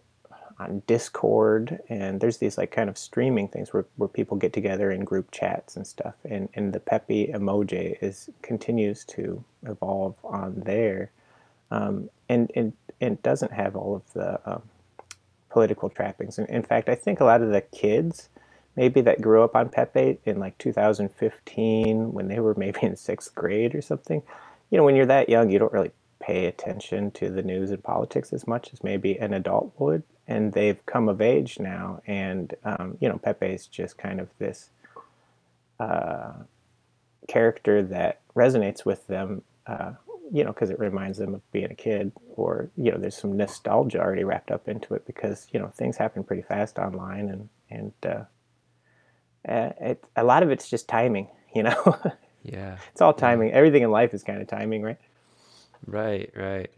on 0.61 0.83
Discord, 0.87 1.81
and 1.89 2.21
there's 2.21 2.37
these 2.37 2.59
like 2.59 2.71
kind 2.71 2.91
of 2.91 2.99
streaming 2.99 3.49
things 3.49 3.73
where, 3.73 3.87
where 3.97 4.09
people 4.09 4.37
get 4.37 4.53
together 4.53 4.91
in 4.91 5.05
group 5.05 5.31
chats 5.31 5.77
and 5.77 5.87
stuff. 5.87 6.15
And 6.25 6.49
and 6.55 6.73
the 6.73 6.81
Pepe 6.81 7.29
emoji 7.29 7.97
is 8.03 8.29
continues 8.43 9.05
to 9.07 9.43
evolve 9.65 10.17
on 10.23 10.61
there, 10.67 11.11
um, 11.71 12.11
and 12.29 12.53
and 12.55 12.75
and 13.01 13.23
doesn't 13.23 13.53
have 13.53 13.75
all 13.75 13.97
of 13.97 14.13
the 14.13 14.39
um, 14.51 14.63
political 15.49 15.89
trappings. 15.89 16.39
And 16.39 16.49
in 16.51 16.63
fact, 16.63 16.91
I 16.91 16.95
think 16.95 17.21
a 17.21 17.25
lot 17.25 17.41
of 17.41 17.51
the 17.51 17.63
kids 17.63 18.29
maybe 18.77 19.01
that 19.01 19.21
grew 19.21 19.43
up 19.43 19.57
on 19.57 19.69
Pepe 19.69 20.19
in 20.25 20.39
like 20.39 20.57
2015 20.59 22.13
when 22.13 22.29
they 22.29 22.39
were 22.39 22.55
maybe 22.55 22.81
in 22.83 22.97
sixth 22.97 23.35
grade 23.35 23.75
or 23.75 23.83
something. 23.83 24.23
You 24.71 24.79
know, 24.79 24.85
when 24.85 24.95
you're 24.95 25.07
that 25.07 25.29
young, 25.29 25.51
you 25.51 25.59
don't 25.59 25.73
really 25.73 25.91
pay 26.31 26.47
attention 26.47 27.11
to 27.11 27.29
the 27.31 27.43
news 27.43 27.71
and 27.71 27.83
politics 27.83 28.33
as 28.33 28.47
much 28.47 28.73
as 28.73 28.85
maybe 28.85 29.19
an 29.19 29.33
adult 29.35 29.73
would 29.79 30.03
and 30.31 30.53
they've 30.53 30.87
come 30.87 31.09
of 31.09 31.21
age 31.21 31.59
now. 31.59 32.01
And 32.07 32.55
um, 32.65 32.97
you 33.01 33.09
know, 33.09 33.19
Pepe 33.19 33.47
is 33.47 33.67
just 33.67 33.99
kind 33.99 34.21
of 34.21 34.29
this 34.39 34.71
uh, 35.81 36.33
character 37.29 37.83
that 37.83 38.21
resonates 38.35 38.85
with 38.87 39.07
them. 39.09 39.43
Uh, 39.67 39.93
you 40.33 40.45
know, 40.45 40.53
because 40.53 40.71
it 40.71 40.79
reminds 40.79 41.19
them 41.19 41.35
of 41.35 41.51
being 41.51 41.73
a 41.73 41.75
kid, 41.75 42.13
or 42.37 42.71
you 42.77 42.93
know, 42.93 42.99
there's 42.99 43.17
some 43.17 43.37
nostalgia 43.37 43.99
already 43.99 44.23
wrapped 44.23 44.53
up 44.53 44.69
into 44.69 44.95
it 44.95 45.05
because 45.05 45.49
you 45.53 45.59
know 45.59 45.67
things 45.77 45.97
happen 45.97 46.23
pretty 46.23 46.43
fast 46.43 46.79
online, 46.79 47.29
and 47.29 47.49
and 47.69 47.93
uh, 48.05 49.73
it, 49.81 50.05
a 50.15 50.23
lot 50.23 50.45
of 50.45 50.51
it's 50.51 50.71
just 50.71 50.89
timing. 50.89 51.27
You 51.53 51.65
know, 51.65 51.99
yeah, 52.45 52.77
it's 52.93 53.01
all 53.01 53.13
timing. 53.13 53.49
Yeah. 53.49 53.57
Everything 53.57 53.83
in 53.83 53.91
life 53.91 54.15
is 54.15 54.23
kind 54.23 54.41
of 54.41 54.47
timing, 54.47 54.83
right? 54.83 54.99
Right, 55.87 56.31
right. 56.35 56.71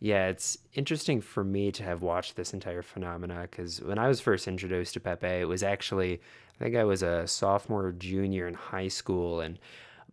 Yeah, 0.00 0.28
it's 0.28 0.58
interesting 0.74 1.20
for 1.20 1.44
me 1.44 1.72
to 1.72 1.82
have 1.82 2.02
watched 2.02 2.36
this 2.36 2.52
entire 2.52 2.82
phenomena 2.82 3.48
because 3.50 3.80
when 3.80 3.98
I 3.98 4.08
was 4.08 4.20
first 4.20 4.46
introduced 4.46 4.94
to 4.94 5.00
Pepe, 5.00 5.26
it 5.26 5.48
was 5.48 5.62
actually, 5.62 6.20
I 6.60 6.64
think 6.64 6.76
I 6.76 6.84
was 6.84 7.02
a 7.02 7.26
sophomore 7.26 7.86
or 7.86 7.92
junior 7.92 8.46
in 8.46 8.54
high 8.54 8.88
school. 8.88 9.40
And 9.40 9.58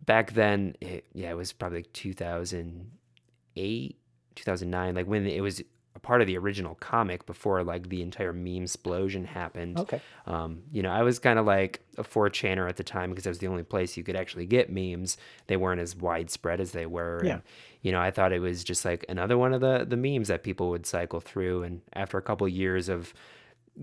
back 0.06 0.32
then, 0.32 0.76
it, 0.80 1.04
yeah, 1.12 1.30
it 1.30 1.36
was 1.36 1.52
probably 1.52 1.80
like 1.80 1.92
2008, 1.92 3.96
2009, 4.34 4.94
like 4.94 5.06
when 5.06 5.26
it 5.26 5.42
was 5.42 5.62
a 5.94 5.98
part 5.98 6.22
of 6.22 6.26
the 6.26 6.38
original 6.38 6.74
comic 6.76 7.26
before 7.26 7.62
like 7.62 7.90
the 7.90 8.00
entire 8.00 8.32
meme 8.32 8.62
explosion 8.62 9.24
happened. 9.24 9.78
Okay. 9.78 10.00
Um, 10.26 10.62
you 10.72 10.82
know, 10.82 10.90
I 10.90 11.02
was 11.02 11.18
kind 11.18 11.38
of 11.38 11.44
like 11.44 11.82
a 11.98 12.02
4chaner 12.02 12.68
at 12.68 12.76
the 12.76 12.84
time 12.84 13.10
because 13.10 13.24
that 13.24 13.30
was 13.30 13.40
the 13.40 13.48
only 13.48 13.62
place 13.62 13.96
you 13.96 14.04
could 14.04 14.16
actually 14.16 14.46
get 14.46 14.72
memes. 14.72 15.18
They 15.48 15.58
weren't 15.58 15.80
as 15.80 15.94
widespread 15.94 16.60
as 16.60 16.72
they 16.72 16.86
were. 16.86 17.20
Yeah. 17.22 17.32
And, 17.32 17.42
you 17.82 17.90
know, 17.90 18.00
I 18.00 18.10
thought 18.10 18.32
it 18.32 18.40
was 18.40 18.64
just 18.64 18.84
like 18.84 19.04
another 19.08 19.36
one 19.36 19.52
of 19.52 19.60
the 19.60 19.84
the 19.86 19.96
memes 19.96 20.28
that 20.28 20.42
people 20.42 20.70
would 20.70 20.86
cycle 20.86 21.20
through. 21.20 21.64
And 21.64 21.82
after 21.94 22.16
a 22.16 22.22
couple 22.22 22.46
of 22.46 22.52
years 22.52 22.88
of 22.88 23.12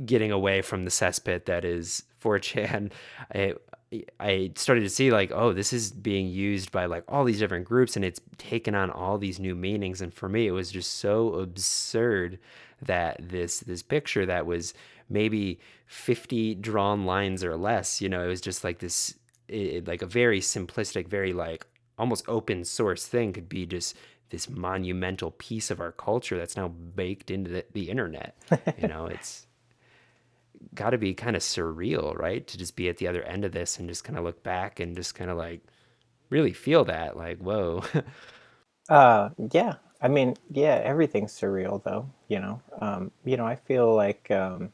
getting 0.05 0.31
away 0.31 0.61
from 0.61 0.85
the 0.85 0.91
cesspit 0.91 1.45
that 1.45 1.65
is 1.65 2.03
4chan, 2.23 2.91
I 3.33 3.53
I 4.19 4.51
started 4.55 4.81
to 4.81 4.89
see 4.89 5.11
like, 5.11 5.31
oh, 5.33 5.51
this 5.51 5.73
is 5.73 5.91
being 5.91 6.27
used 6.27 6.71
by 6.71 6.85
like 6.85 7.03
all 7.07 7.23
these 7.23 7.39
different 7.39 7.65
groups 7.65 7.95
and 7.95 8.05
it's 8.05 8.21
taken 8.37 8.75
on 8.75 8.91
all 8.91 9.17
these 9.17 9.39
new 9.39 9.55
meanings. 9.55 10.01
And 10.01 10.13
for 10.13 10.29
me, 10.29 10.47
it 10.47 10.51
was 10.51 10.71
just 10.71 10.95
so 10.95 11.33
absurd 11.35 12.39
that 12.81 13.17
this 13.19 13.59
this 13.61 13.81
picture 13.83 14.25
that 14.25 14.45
was 14.45 14.73
maybe 15.09 15.59
50 15.87 16.55
drawn 16.55 17.05
lines 17.05 17.43
or 17.43 17.57
less, 17.57 17.99
you 17.99 18.07
know, 18.09 18.23
it 18.23 18.27
was 18.27 18.41
just 18.41 18.63
like 18.63 18.79
this 18.79 19.15
it, 19.47 19.87
like 19.87 20.01
a 20.01 20.05
very 20.05 20.39
simplistic, 20.39 21.07
very 21.07 21.33
like 21.33 21.65
almost 21.99 22.23
open 22.27 22.63
source 22.63 23.05
thing 23.05 23.33
could 23.33 23.49
be 23.49 23.65
just 23.65 23.95
this 24.29 24.49
monumental 24.49 25.31
piece 25.31 25.69
of 25.69 25.79
our 25.79 25.91
culture 25.91 26.37
that's 26.37 26.55
now 26.55 26.67
baked 26.67 27.29
into 27.29 27.49
the, 27.49 27.65
the 27.73 27.89
internet. 27.89 28.35
you 28.77 28.87
know, 28.87 29.05
it's 29.11 29.47
got 30.75 30.91
to 30.91 30.97
be 30.97 31.13
kind 31.13 31.35
of 31.35 31.41
surreal, 31.41 32.17
right? 32.17 32.45
To 32.47 32.57
just 32.57 32.75
be 32.75 32.89
at 32.89 32.97
the 32.97 33.07
other 33.07 33.23
end 33.23 33.45
of 33.45 33.51
this 33.51 33.77
and 33.77 33.89
just 33.89 34.03
kind 34.03 34.17
of 34.17 34.23
look 34.23 34.43
back 34.43 34.79
and 34.79 34.95
just 34.95 35.15
kind 35.15 35.29
of 35.29 35.37
like 35.37 35.61
really 36.29 36.53
feel 36.53 36.85
that, 36.85 37.17
like, 37.17 37.39
whoa. 37.39 37.83
uh, 38.89 39.29
yeah. 39.51 39.75
I 40.01 40.07
mean, 40.07 40.35
yeah, 40.51 40.81
everything's 40.83 41.37
surreal 41.37 41.83
though, 41.83 42.09
you 42.29 42.39
know. 42.39 42.61
Um, 42.79 43.11
you 43.25 43.35
know, 43.35 43.45
I 43.45 43.55
feel 43.55 43.93
like 43.93 44.31
um, 44.31 44.71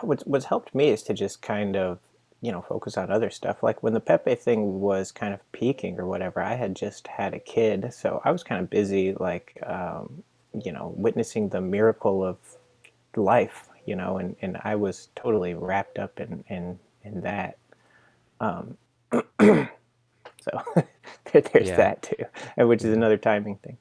what's, 0.00 0.24
what's 0.24 0.46
helped 0.46 0.74
me 0.74 0.88
is 0.88 1.02
to 1.04 1.14
just 1.14 1.42
kind 1.42 1.76
of 1.76 2.00
you 2.44 2.52
know 2.52 2.60
focus 2.60 2.98
on 2.98 3.10
other 3.10 3.30
stuff. 3.30 3.62
Like 3.62 3.82
when 3.82 3.94
the 3.94 4.00
pepe 4.00 4.34
thing 4.34 4.80
was 4.80 5.10
kind 5.10 5.32
of 5.32 5.40
peaking 5.52 5.98
or 5.98 6.06
whatever 6.06 6.42
i 6.42 6.54
had 6.54 6.76
just 6.76 7.08
had 7.08 7.32
a 7.32 7.38
kid 7.38 7.92
so 7.92 8.20
i 8.24 8.30
was 8.30 8.42
kind 8.42 8.60
of 8.60 8.68
busy 8.68 9.14
like 9.14 9.58
um, 9.66 10.22
you 10.62 10.72
know 10.72 10.92
witnessing 10.96 11.48
the 11.48 11.60
miracle 11.60 12.22
of 12.22 12.36
life 13.16 13.68
you 13.86 13.96
know 13.96 14.18
and, 14.18 14.36
and 14.42 14.58
i 14.64 14.74
was 14.74 15.08
totally 15.16 15.54
wrapped 15.54 15.98
up 15.98 16.20
in 16.20 16.44
in, 16.48 16.78
in 17.02 17.20
that. 17.22 17.56
Um, 18.40 18.76
so 19.12 19.22
there, 21.32 21.42
there's 21.52 21.68
yeah. 21.68 21.76
that 21.76 22.02
too 22.02 22.64
which 22.64 22.84
is 22.84 22.92
another 22.92 23.16
timing 23.16 23.56
thing. 23.56 23.78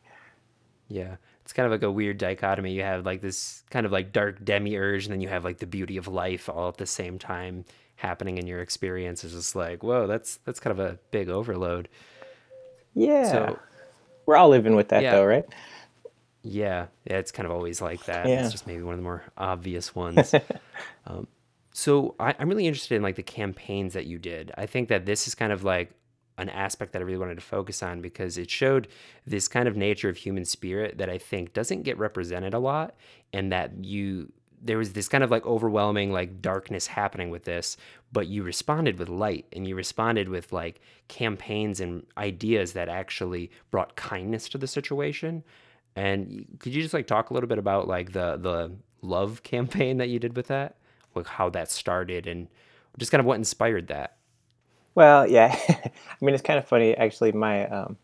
Yeah. 0.88 1.16
It's 1.42 1.52
kind 1.52 1.66
of 1.66 1.72
like 1.72 1.84
a 1.84 1.92
weird 1.92 2.20
dichotomy. 2.20 2.72
You 2.72 2.84
have 2.84 3.06
like 3.06 3.22
this 3.22 3.64
kind 3.70 3.86
of 3.86 3.92
like 3.92 4.14
dark 4.14 4.46
demiurge 4.46 5.06
and 5.06 5.14
then 5.14 5.20
you 5.20 5.28
have 5.28 5.44
like 5.44 5.58
the 5.58 5.68
beauty 5.68 5.98
of 5.98 6.08
life 6.08 6.48
all 6.48 6.70
at 6.70 6.78
the 6.78 6.86
same 6.86 7.20
time 7.20 7.66
happening 8.04 8.38
in 8.38 8.46
your 8.46 8.60
experience 8.62 9.24
is 9.24 9.32
just 9.32 9.56
like, 9.56 9.82
whoa, 9.82 10.06
that's 10.08 10.38
that's 10.46 10.60
kind 10.60 10.78
of 10.78 10.86
a 10.86 11.00
big 11.12 11.30
overload. 11.30 11.88
Yeah. 12.94 13.32
So 13.32 13.60
we're 14.26 14.36
all 14.36 14.50
living 14.50 14.76
with 14.76 14.90
that 14.90 15.02
yeah. 15.02 15.16
though, 15.16 15.26
right? 15.26 15.46
Yeah, 16.44 16.88
yeah, 17.10 17.18
it's 17.18 17.32
kind 17.32 17.46
of 17.46 17.54
always 17.54 17.82
like 17.82 18.06
that. 18.06 18.28
Yeah. 18.28 18.44
It's 18.44 18.52
just 18.52 18.68
maybe 18.68 18.84
one 18.84 18.94
of 18.94 19.00
the 19.00 19.04
more 19.04 19.24
obvious 19.38 19.96
ones. 20.06 20.36
um, 21.08 21.28
So 21.72 22.16
I, 22.20 22.36
I'm 22.38 22.50
really 22.50 22.68
interested 22.68 22.96
in 22.96 23.02
like 23.02 23.16
the 23.16 23.24
campaigns 23.24 23.94
that 23.94 24.06
you 24.06 24.20
did. 24.20 24.52
I 24.58 24.66
think 24.66 24.90
that 24.90 25.06
this 25.06 25.28
is 25.28 25.36
kind 25.36 25.54
of 25.54 25.64
like 25.64 25.92
an 26.38 26.50
aspect 26.50 26.94
that 26.94 27.02
I 27.02 27.06
really 27.06 27.18
wanted 27.18 27.36
to 27.36 27.42
focus 27.42 27.82
on 27.82 28.02
because 28.02 28.38
it 28.38 28.50
showed 28.50 28.88
this 29.26 29.48
kind 29.48 29.68
of 29.68 29.78
nature 29.78 30.10
of 30.10 30.18
human 30.18 30.46
spirit 30.46 30.98
that 30.98 31.10
I 31.10 31.18
think 31.18 31.54
doesn't 31.54 31.84
get 31.84 31.98
represented 31.98 32.54
a 32.54 32.60
lot, 32.60 32.96
and 33.32 33.52
that 33.52 33.86
you 33.86 34.34
there 34.64 34.78
was 34.78 34.94
this 34.94 35.10
kind 35.10 35.24
of 35.24 35.30
like 35.30 35.46
overwhelming 35.46 36.12
like 36.12 36.42
darkness 36.42 36.88
happening 36.88 37.30
with 37.30 37.44
this, 37.44 37.76
but 38.12 38.28
you 38.28 38.44
responded 38.44 38.98
with 38.98 39.10
light 39.10 39.46
and 39.52 39.68
you 39.68 39.76
responded 39.76 40.30
with 40.30 40.54
like 40.54 40.80
campaigns 41.10 41.82
and 41.82 42.06
ideas 42.18 42.74
that 42.74 42.88
actually 42.88 43.52
brought 43.72 43.96
kindness 43.96 44.48
to 44.50 44.58
the 44.58 44.68
situation. 44.68 45.44
And 45.96 46.48
could 46.60 46.74
you 46.74 46.82
just 46.82 46.94
like 46.94 47.08
talk 47.08 47.30
a 47.30 47.34
little 47.34 47.50
bit 47.50 47.58
about 47.58 47.88
like 47.88 48.14
the 48.14 48.38
the 48.38 48.72
love 49.02 49.44
campaign 49.44 49.98
that 49.98 50.10
you 50.10 50.18
did 50.18 50.36
with 50.36 50.48
that? 50.48 50.78
Like 51.14 51.28
how 51.28 51.50
that 51.50 51.70
started 51.70 52.26
and 52.26 52.48
just 52.98 53.12
kind 53.12 53.20
of 53.20 53.26
what 53.26 53.36
inspired 53.36 53.88
that? 53.88 54.18
Well, 54.96 55.28
yeah. 55.28 55.56
I 55.70 55.92
mean, 56.22 56.34
it's 56.34 56.44
kind 56.44 56.58
of 56.58 56.68
funny 56.68 56.96
actually. 56.96 57.34
My 57.34 57.68
um, 57.68 57.98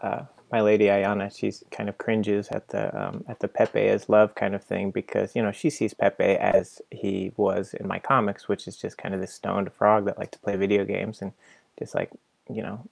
uh, 0.00 0.22
my 0.52 0.60
lady 0.60 0.84
Ayana, 0.84 1.34
she's 1.34 1.64
kind 1.70 1.88
of 1.88 1.96
cringes 1.96 2.48
at 2.48 2.68
the 2.68 2.94
um, 2.94 3.24
at 3.26 3.40
the 3.40 3.48
Pepe 3.48 3.80
as 3.80 4.10
love 4.10 4.34
kind 4.34 4.54
of 4.54 4.62
thing 4.62 4.90
because 4.90 5.34
you 5.34 5.42
know 5.42 5.50
she 5.50 5.70
sees 5.70 5.94
Pepe 5.94 6.22
as 6.22 6.82
he 6.90 7.32
was 7.38 7.72
in 7.74 7.88
my 7.88 7.98
comics, 7.98 8.48
which 8.48 8.68
is 8.68 8.76
just 8.76 8.98
kind 8.98 9.14
of 9.14 9.20
this 9.20 9.32
stoned 9.32 9.72
frog 9.72 10.04
that 10.04 10.18
liked 10.18 10.32
to 10.32 10.38
play 10.38 10.56
video 10.56 10.84
games 10.84 11.22
and 11.22 11.32
just 11.78 11.94
like 11.94 12.10
you 12.52 12.62
know 12.62 12.86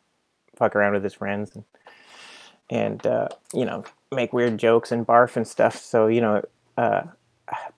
fuck 0.57 0.75
around 0.75 0.95
with 0.95 1.05
his 1.05 1.15
friends 1.15 1.55
and 1.55 1.65
and 2.71 3.07
uh, 3.07 3.29
you 3.53 3.67
know 3.67 3.85
make 4.11 4.33
weird 4.33 4.57
jokes 4.57 4.91
and 4.91 5.07
barf 5.07 5.37
and 5.37 5.47
stuff. 5.47 5.77
So 5.77 6.07
you 6.07 6.23
know, 6.23 6.43
uh, 6.79 7.03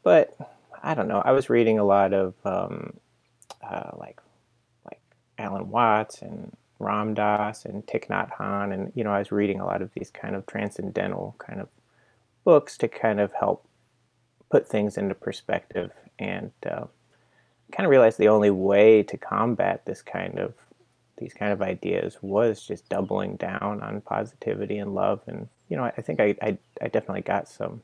but 0.04 0.36
I 0.80 0.94
don't 0.94 1.08
know. 1.08 1.22
I 1.24 1.32
was 1.32 1.50
reading 1.50 1.80
a 1.80 1.84
lot 1.84 2.14
of 2.14 2.34
um, 2.44 2.94
uh, 3.68 3.90
like 3.96 4.20
Alan 5.38 5.70
Watts 5.70 6.22
and 6.22 6.56
Ram 6.82 7.14
Dass 7.14 7.64
and 7.64 7.86
Thich 7.86 8.08
Nhat 8.08 8.36
Hanh, 8.36 8.72
and 8.74 8.92
you 8.94 9.04
know, 9.04 9.12
I 9.12 9.18
was 9.18 9.32
reading 9.32 9.60
a 9.60 9.66
lot 9.66 9.82
of 9.82 9.90
these 9.94 10.10
kind 10.10 10.34
of 10.34 10.46
transcendental 10.46 11.36
kind 11.38 11.60
of 11.60 11.68
books 12.44 12.76
to 12.78 12.88
kind 12.88 13.20
of 13.20 13.32
help 13.32 13.66
put 14.50 14.68
things 14.68 14.96
into 14.98 15.14
perspective, 15.14 15.92
and 16.18 16.50
uh, 16.66 16.86
kind 17.72 17.86
of 17.86 17.90
realized 17.90 18.18
the 18.18 18.28
only 18.28 18.50
way 18.50 19.02
to 19.02 19.16
combat 19.16 19.84
this 19.86 20.02
kind 20.02 20.38
of 20.38 20.54
these 21.18 21.34
kind 21.34 21.52
of 21.52 21.62
ideas 21.62 22.18
was 22.20 22.66
just 22.66 22.88
doubling 22.88 23.36
down 23.36 23.80
on 23.82 24.00
positivity 24.00 24.78
and 24.78 24.94
love, 24.94 25.20
and 25.26 25.48
you 25.68 25.76
know, 25.76 25.84
I, 25.84 25.92
I 25.96 26.00
think 26.02 26.20
I, 26.20 26.34
I 26.42 26.58
I 26.80 26.88
definitely 26.88 27.22
got 27.22 27.48
some 27.48 27.82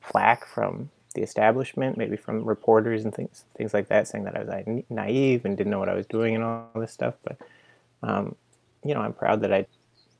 flack 0.00 0.46
from 0.46 0.90
the 1.14 1.22
establishment, 1.22 1.96
maybe 1.96 2.16
from 2.16 2.44
reporters 2.44 3.04
and 3.04 3.14
things 3.14 3.44
things 3.56 3.74
like 3.74 3.88
that, 3.88 4.06
saying 4.08 4.24
that 4.24 4.36
I 4.36 4.42
was 4.42 4.84
naive 4.90 5.44
and 5.44 5.56
didn't 5.56 5.70
know 5.70 5.78
what 5.78 5.88
I 5.88 5.94
was 5.94 6.06
doing 6.06 6.34
and 6.34 6.44
all 6.44 6.68
this 6.74 6.92
stuff. 6.92 7.14
But 7.24 7.38
um, 8.02 8.34
you 8.84 8.94
know, 8.94 9.00
I'm 9.00 9.12
proud 9.12 9.40
that 9.42 9.52
I 9.52 9.66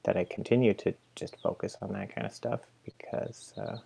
that 0.04 0.16
I 0.16 0.24
continue 0.24 0.74
to 0.74 0.94
just 1.16 1.36
focus 1.42 1.76
on 1.82 1.92
that 1.92 2.14
kind 2.14 2.26
of 2.26 2.32
stuff 2.32 2.60
because 2.84 3.52
uh, 3.56 3.78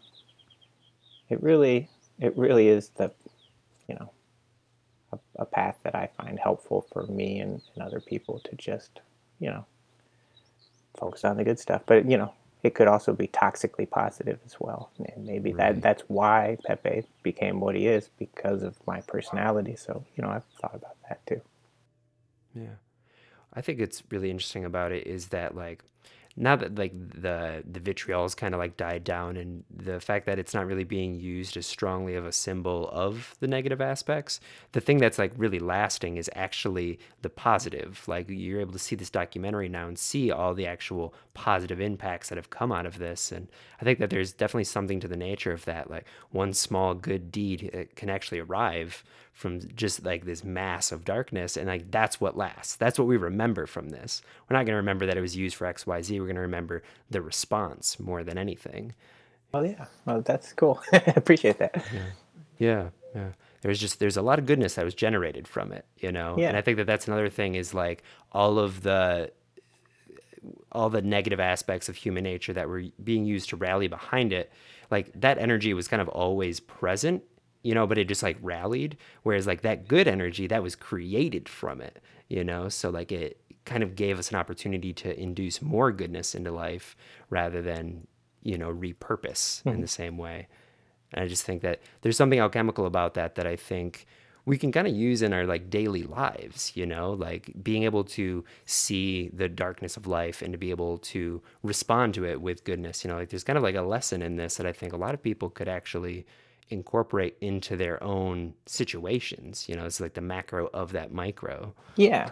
it 1.28 1.42
really 1.42 1.88
it 2.18 2.36
really 2.36 2.68
is 2.68 2.90
the 2.90 3.10
you 3.88 3.94
know 3.96 4.10
a, 5.12 5.18
a, 5.36 5.44
path 5.44 5.78
that 5.82 5.94
I 5.94 6.08
find 6.16 6.38
helpful 6.38 6.86
for 6.92 7.06
me 7.06 7.40
and, 7.40 7.60
and 7.74 7.82
other 7.82 8.00
people 8.00 8.40
to 8.44 8.54
just 8.56 9.00
you 9.40 9.50
know 9.50 9.64
focus 10.96 11.24
on 11.24 11.36
the 11.36 11.44
good 11.44 11.58
stuff. 11.58 11.82
But 11.86 12.08
you 12.08 12.16
know, 12.16 12.32
it 12.62 12.74
could 12.74 12.86
also 12.86 13.12
be 13.12 13.26
toxically 13.28 13.88
positive 13.88 14.38
as 14.46 14.56
well. 14.60 14.90
And 14.98 15.26
maybe 15.26 15.52
right. 15.52 15.74
that 15.74 15.82
that's 15.82 16.02
why 16.08 16.58
Pepe 16.64 17.04
became 17.22 17.60
what 17.60 17.74
he 17.74 17.86
is 17.86 18.08
because 18.18 18.62
of 18.62 18.76
my 18.86 19.00
personality. 19.00 19.76
So, 19.76 20.04
you 20.16 20.22
know, 20.22 20.30
I've 20.30 20.44
thought 20.60 20.74
about 20.74 20.96
that 21.08 21.26
too. 21.26 21.40
Yeah. 22.54 22.76
I 23.54 23.60
think 23.60 23.80
it's 23.80 24.02
really 24.10 24.30
interesting 24.30 24.64
about 24.64 24.92
it 24.92 25.06
is 25.06 25.28
that 25.28 25.54
like 25.54 25.82
now 26.36 26.56
that 26.56 26.76
like 26.76 26.92
the 26.94 27.62
the 27.70 27.80
vitriol 27.80 28.22
has 28.22 28.34
kind 28.34 28.54
of 28.54 28.58
like 28.58 28.76
died 28.76 29.04
down 29.04 29.36
and 29.36 29.64
the 29.74 30.00
fact 30.00 30.24
that 30.26 30.38
it's 30.38 30.54
not 30.54 30.66
really 30.66 30.84
being 30.84 31.14
used 31.20 31.56
as 31.56 31.66
strongly 31.66 32.14
of 32.14 32.24
a 32.24 32.32
symbol 32.32 32.88
of 32.90 33.34
the 33.40 33.46
negative 33.46 33.80
aspects 33.80 34.40
the 34.72 34.80
thing 34.80 34.98
that's 34.98 35.18
like 35.18 35.32
really 35.36 35.58
lasting 35.58 36.16
is 36.16 36.30
actually 36.34 36.98
the 37.20 37.28
positive. 37.28 38.02
Like 38.06 38.28
you're 38.28 38.60
able 38.60 38.72
to 38.72 38.78
see 38.78 38.96
this 38.96 39.10
documentary 39.10 39.68
now 39.68 39.88
and 39.88 39.98
see 39.98 40.30
all 40.30 40.54
the 40.54 40.66
actual 40.66 41.14
positive 41.34 41.80
impacts 41.80 42.30
that 42.30 42.38
have 42.38 42.50
come 42.50 42.72
out 42.72 42.86
of 42.86 42.98
this 42.98 43.32
and 43.32 43.48
i 43.80 43.84
think 43.84 43.98
that 43.98 44.10
there's 44.10 44.32
definitely 44.32 44.64
something 44.64 45.00
to 45.00 45.08
the 45.08 45.16
nature 45.16 45.52
of 45.52 45.64
that. 45.66 45.90
Like 45.90 46.06
one 46.30 46.54
small 46.54 46.94
good 46.94 47.30
deed 47.30 47.88
can 47.94 48.08
actually 48.08 48.38
arrive 48.38 49.04
from 49.32 49.60
just 49.74 50.04
like 50.04 50.24
this 50.24 50.44
mass 50.44 50.92
of 50.92 51.04
darkness 51.04 51.56
and 51.56 51.66
like 51.66 51.90
that's 51.90 52.20
what 52.20 52.36
lasts. 52.36 52.76
That's 52.76 52.98
what 52.98 53.08
we 53.08 53.16
remember 53.16 53.66
from 53.66 53.88
this. 53.88 54.22
We're 54.48 54.56
not 54.56 54.66
going 54.66 54.74
to 54.74 54.76
remember 54.76 55.06
that 55.06 55.16
it 55.16 55.20
was 55.20 55.36
used 55.36 55.56
for 55.56 55.72
xyz 55.72 56.10
we're 56.10 56.26
going 56.26 56.36
to 56.36 56.42
remember 56.42 56.82
the 57.10 57.22
response 57.22 57.98
more 57.98 58.22
than 58.22 58.38
anything. 58.38 58.94
Well 59.52 59.66
yeah. 59.66 59.86
Well 60.04 60.22
that's 60.22 60.52
cool. 60.52 60.80
I 60.92 61.14
appreciate 61.16 61.58
that. 61.58 61.84
Yeah. 61.92 62.02
Yeah. 62.58 62.88
Yeah. 63.14 63.28
There's 63.62 63.80
just 63.80 63.98
there's 64.00 64.16
a 64.16 64.22
lot 64.22 64.38
of 64.38 64.46
goodness 64.46 64.74
that 64.74 64.84
was 64.84 64.94
generated 64.94 65.48
from 65.48 65.72
it 65.72 65.86
you 65.98 66.12
know? 66.12 66.36
Yeah. 66.38 66.48
and 66.48 66.56
i 66.56 66.60
think 66.60 66.78
that 66.78 66.86
that's 66.86 67.06
another 67.06 67.28
thing 67.28 67.54
is 67.54 67.72
like 67.72 68.02
all 68.32 68.58
of 68.58 68.82
the 68.82 69.30
all 70.72 70.90
the 70.90 71.02
negative 71.02 71.38
aspects 71.38 71.88
of 71.88 71.96
human 71.96 72.24
nature 72.24 72.52
that 72.52 72.68
were 72.68 72.82
being 73.02 73.24
used 73.24 73.50
to 73.50 73.56
rally 73.56 73.86
behind 73.86 74.32
it 74.32 74.52
like 74.90 75.12
that 75.14 75.38
energy 75.38 75.72
was 75.74 75.86
kind 75.88 76.02
of 76.02 76.08
always 76.08 76.58
present 76.60 77.22
you 77.62 77.74
know, 77.74 77.86
but 77.86 77.98
it 77.98 78.08
just 78.08 78.22
like 78.22 78.36
rallied. 78.42 78.96
Whereas 79.22 79.46
like 79.46 79.62
that 79.62 79.88
good 79.88 80.08
energy 80.08 80.46
that 80.46 80.62
was 80.62 80.74
created 80.74 81.48
from 81.48 81.80
it, 81.80 82.02
you 82.28 82.44
know, 82.44 82.68
so 82.68 82.90
like 82.90 83.12
it 83.12 83.40
kind 83.64 83.82
of 83.82 83.94
gave 83.94 84.18
us 84.18 84.30
an 84.30 84.36
opportunity 84.36 84.92
to 84.92 85.18
induce 85.20 85.62
more 85.62 85.92
goodness 85.92 86.34
into 86.34 86.50
life 86.50 86.96
rather 87.30 87.62
than, 87.62 88.06
you 88.42 88.58
know, 88.58 88.72
repurpose 88.72 89.60
mm-hmm. 89.60 89.70
in 89.70 89.80
the 89.80 89.88
same 89.88 90.18
way. 90.18 90.48
And 91.12 91.24
I 91.24 91.28
just 91.28 91.44
think 91.44 91.62
that 91.62 91.80
there's 92.00 92.16
something 92.16 92.40
alchemical 92.40 92.86
about 92.86 93.14
that 93.14 93.34
that 93.36 93.46
I 93.46 93.56
think 93.56 94.06
we 94.44 94.58
can 94.58 94.72
kind 94.72 94.88
of 94.88 94.94
use 94.94 95.22
in 95.22 95.32
our 95.32 95.46
like 95.46 95.70
daily 95.70 96.02
lives, 96.02 96.72
you 96.74 96.84
know, 96.84 97.12
like 97.12 97.52
being 97.62 97.84
able 97.84 98.02
to 98.02 98.44
see 98.64 99.28
the 99.32 99.48
darkness 99.48 99.96
of 99.96 100.08
life 100.08 100.42
and 100.42 100.52
to 100.52 100.58
be 100.58 100.70
able 100.70 100.98
to 100.98 101.40
respond 101.62 102.14
to 102.14 102.24
it 102.24 102.40
with 102.40 102.64
goodness. 102.64 103.04
You 103.04 103.10
know, 103.10 103.16
like 103.16 103.28
there's 103.28 103.44
kind 103.44 103.56
of 103.56 103.62
like 103.62 103.76
a 103.76 103.82
lesson 103.82 104.20
in 104.20 104.36
this 104.36 104.56
that 104.56 104.66
I 104.66 104.72
think 104.72 104.92
a 104.92 104.96
lot 104.96 105.14
of 105.14 105.22
people 105.22 105.48
could 105.48 105.68
actually 105.68 106.26
incorporate 106.72 107.36
into 107.40 107.76
their 107.76 108.02
own 108.02 108.54
situations. 108.66 109.68
You 109.68 109.76
know, 109.76 109.84
it's 109.84 110.00
like 110.00 110.14
the 110.14 110.20
macro 110.20 110.68
of 110.72 110.92
that 110.92 111.12
micro. 111.12 111.74
Yeah. 111.96 112.30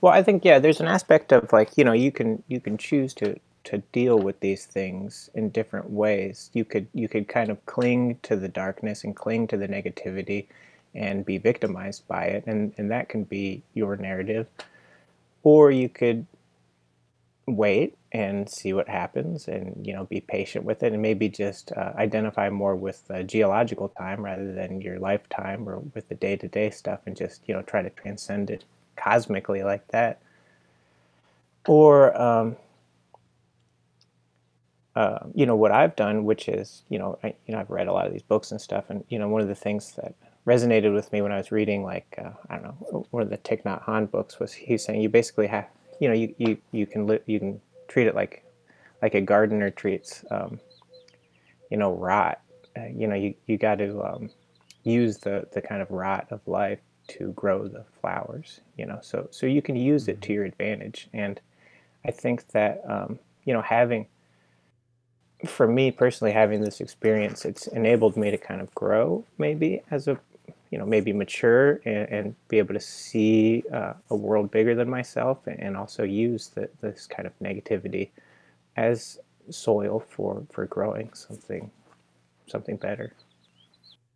Well, 0.00 0.12
I 0.12 0.22
think 0.22 0.44
yeah, 0.44 0.58
there's 0.58 0.80
an 0.80 0.88
aspect 0.88 1.32
of 1.32 1.52
like 1.52 1.76
you 1.76 1.84
know 1.84 1.92
you 1.92 2.12
can 2.12 2.42
you 2.48 2.60
can 2.60 2.78
choose 2.78 3.12
to 3.14 3.38
to 3.64 3.78
deal 3.92 4.18
with 4.18 4.40
these 4.40 4.66
things 4.66 5.30
in 5.34 5.50
different 5.50 5.90
ways. 5.90 6.50
You 6.52 6.64
could 6.64 6.86
you 6.94 7.08
could 7.08 7.28
kind 7.28 7.50
of 7.50 7.64
cling 7.66 8.18
to 8.22 8.36
the 8.36 8.48
darkness 8.48 9.04
and 9.04 9.14
cling 9.14 9.48
to 9.48 9.56
the 9.56 9.68
negativity 9.68 10.46
and 10.94 11.24
be 11.24 11.38
victimized 11.38 12.06
by 12.06 12.24
it 12.24 12.44
and 12.46 12.72
and 12.78 12.90
that 12.90 13.08
can 13.08 13.24
be 13.24 13.62
your 13.74 13.96
narrative. 13.96 14.46
Or 15.42 15.70
you 15.70 15.88
could 15.88 16.26
wait 17.46 17.96
and 18.12 18.48
see 18.48 18.72
what 18.72 18.88
happens 18.88 19.48
and 19.48 19.84
you 19.84 19.92
know 19.92 20.04
be 20.04 20.20
patient 20.20 20.64
with 20.64 20.82
it 20.82 20.92
and 20.92 21.02
maybe 21.02 21.28
just 21.28 21.72
uh, 21.72 21.92
identify 21.96 22.48
more 22.48 22.76
with 22.76 23.06
the 23.08 23.24
geological 23.24 23.88
time 23.88 24.24
rather 24.24 24.52
than 24.52 24.80
your 24.80 24.98
lifetime 24.98 25.68
or 25.68 25.80
with 25.94 26.08
the 26.08 26.14
day-to-day 26.14 26.70
stuff 26.70 27.00
and 27.06 27.16
just 27.16 27.42
you 27.46 27.54
know 27.54 27.62
try 27.62 27.82
to 27.82 27.90
transcend 27.90 28.50
it 28.50 28.64
cosmically 28.96 29.62
like 29.62 29.86
that. 29.88 30.20
Or 31.66 32.20
um, 32.20 32.56
uh, 34.94 35.20
you 35.34 35.46
know 35.46 35.56
what 35.56 35.72
I've 35.72 35.96
done, 35.96 36.24
which 36.24 36.48
is 36.48 36.82
you 36.88 36.98
know 36.98 37.18
I, 37.22 37.34
you 37.46 37.54
know 37.54 37.60
I've 37.60 37.70
read 37.70 37.88
a 37.88 37.92
lot 37.92 38.06
of 38.06 38.12
these 38.12 38.22
books 38.22 38.50
and 38.50 38.60
stuff, 38.60 38.84
and 38.88 39.04
you 39.08 39.18
know 39.18 39.28
one 39.28 39.42
of 39.42 39.48
the 39.48 39.54
things 39.54 39.92
that 39.92 40.14
resonated 40.46 40.92
with 40.92 41.12
me 41.12 41.22
when 41.22 41.32
I 41.32 41.38
was 41.38 41.52
reading 41.52 41.82
like 41.82 42.14
uh, 42.18 42.30
I 42.50 42.56
don't 42.56 42.64
know 42.64 43.06
one 43.10 43.22
of 43.22 43.30
the 43.30 43.38
Thich 43.38 43.62
Nhat 43.62 43.84
Hanh 43.84 44.10
books 44.10 44.38
was 44.38 44.52
he's 44.52 44.84
saying 44.84 45.00
you 45.00 45.08
basically 45.08 45.46
have 45.46 45.66
you 46.00 46.08
know 46.08 46.14
you 46.14 46.34
you, 46.38 46.58
you 46.72 46.86
can 46.86 47.06
li- 47.06 47.20
you 47.26 47.38
can 47.38 47.60
treat 47.88 48.06
it 48.06 48.14
like 48.14 48.44
like 49.00 49.14
a 49.14 49.20
gardener 49.20 49.70
treats 49.70 50.24
um, 50.30 50.60
you 51.70 51.76
know 51.76 51.94
rot 51.94 52.40
uh, 52.76 52.86
you 52.86 53.06
know 53.06 53.14
you, 53.14 53.34
you 53.46 53.58
got 53.58 53.76
to 53.76 54.02
um, 54.02 54.30
use 54.84 55.18
the 55.18 55.46
the 55.52 55.60
kind 55.60 55.82
of 55.82 55.90
rot 55.90 56.26
of 56.30 56.40
life 56.46 56.80
to 57.08 57.32
grow 57.32 57.66
the 57.66 57.84
flowers 58.00 58.60
you 58.76 58.86
know 58.86 58.98
so 59.02 59.28
so 59.30 59.46
you 59.46 59.62
can 59.62 59.76
use 59.76 60.08
it 60.08 60.20
to 60.20 60.28
mm-hmm. 60.28 60.34
your 60.34 60.44
advantage 60.44 61.08
and 61.12 61.40
i 62.04 62.10
think 62.10 62.46
that 62.48 62.80
um, 62.88 63.18
you 63.44 63.52
know 63.52 63.62
having 63.62 64.06
for 65.46 65.66
me 65.66 65.90
personally 65.90 66.32
having 66.32 66.60
this 66.60 66.80
experience 66.80 67.44
it's 67.44 67.66
enabled 67.68 68.16
me 68.16 68.30
to 68.30 68.38
kind 68.38 68.60
of 68.60 68.72
grow 68.74 69.24
maybe 69.38 69.82
as 69.90 70.06
a 70.06 70.18
you 70.72 70.78
know 70.78 70.86
maybe 70.86 71.12
mature 71.12 71.80
and, 71.84 72.08
and 72.08 72.34
be 72.48 72.58
able 72.58 72.74
to 72.74 72.80
see 72.80 73.62
uh, 73.72 73.92
a 74.10 74.16
world 74.16 74.50
bigger 74.50 74.74
than 74.74 74.90
myself 74.90 75.38
and 75.46 75.76
also 75.76 76.02
use 76.02 76.48
the, 76.48 76.68
this 76.80 77.06
kind 77.06 77.26
of 77.26 77.32
negativity 77.38 78.10
as 78.76 79.20
soil 79.50 80.00
for 80.00 80.42
for 80.50 80.66
growing 80.66 81.12
something 81.14 81.70
something 82.46 82.76
better 82.76 83.12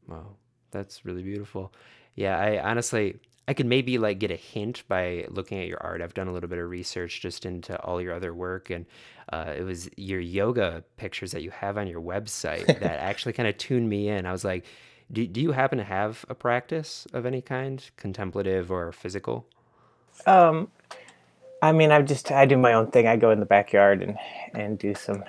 wow 0.09 0.35
that's 0.77 1.05
really 1.05 1.23
beautiful. 1.23 1.73
Yeah, 2.15 2.39
I 2.39 2.59
honestly 2.63 3.19
I 3.49 3.55
could 3.55 3.67
maybe 3.67 3.99
like 3.99 4.19
get 4.19 4.31
a 4.31 4.37
hint 4.37 4.83
by 4.89 5.27
looking 5.29 5.61
at 5.61 5.69
your 5.69 5.83
art. 5.83 6.03
I've 6.03 6.15
done 6.15 6.29
a 6.29 6.33
little 6.33 6.49
bit 6.49 6.59
of 6.59 6.69
research 6.69 7.21
just 7.21 7.47
into 7.47 7.81
all 7.83 8.01
your 8.01 8.13
other 8.13 8.35
work, 8.35 8.71
and 8.71 8.87
uh, 9.33 9.55
it 9.57 9.63
was 9.63 9.89
your 9.97 10.21
yoga 10.21 10.85
pictures 10.97 11.33
that 11.33 11.43
you 11.43 11.51
have 11.51 11.79
on 11.79 11.87
your 11.87 12.01
website 12.01 12.67
that 12.81 12.83
actually 12.83 13.33
kind 13.33 13.49
of 13.49 13.57
tuned 13.57 13.89
me 13.89 14.09
in. 14.09 14.27
I 14.27 14.33
was 14.33 14.45
like, 14.45 14.65
do, 15.13 15.27
do 15.27 15.41
you 15.41 15.53
happen 15.53 15.79
to 15.79 15.85
have 15.85 16.25
a 16.29 16.35
practice 16.35 17.07
of 17.13 17.27
any 17.27 17.41
kind, 17.41 17.89
contemplative 17.97 18.71
or 18.71 18.93
physical? 18.93 19.47
Um, 20.27 20.69
I 21.63 21.73
mean, 21.73 21.91
I 21.91 22.03
just 22.03 22.31
I 22.33 22.47
do 22.47 22.57
my 22.57 22.73
own 22.73 22.91
thing. 22.91 23.07
I 23.07 23.17
go 23.17 23.31
in 23.31 23.41
the 23.41 23.47
backyard 23.47 24.03
and 24.03 24.19
and 24.55 24.79
do 24.79 24.95
some 24.95 25.25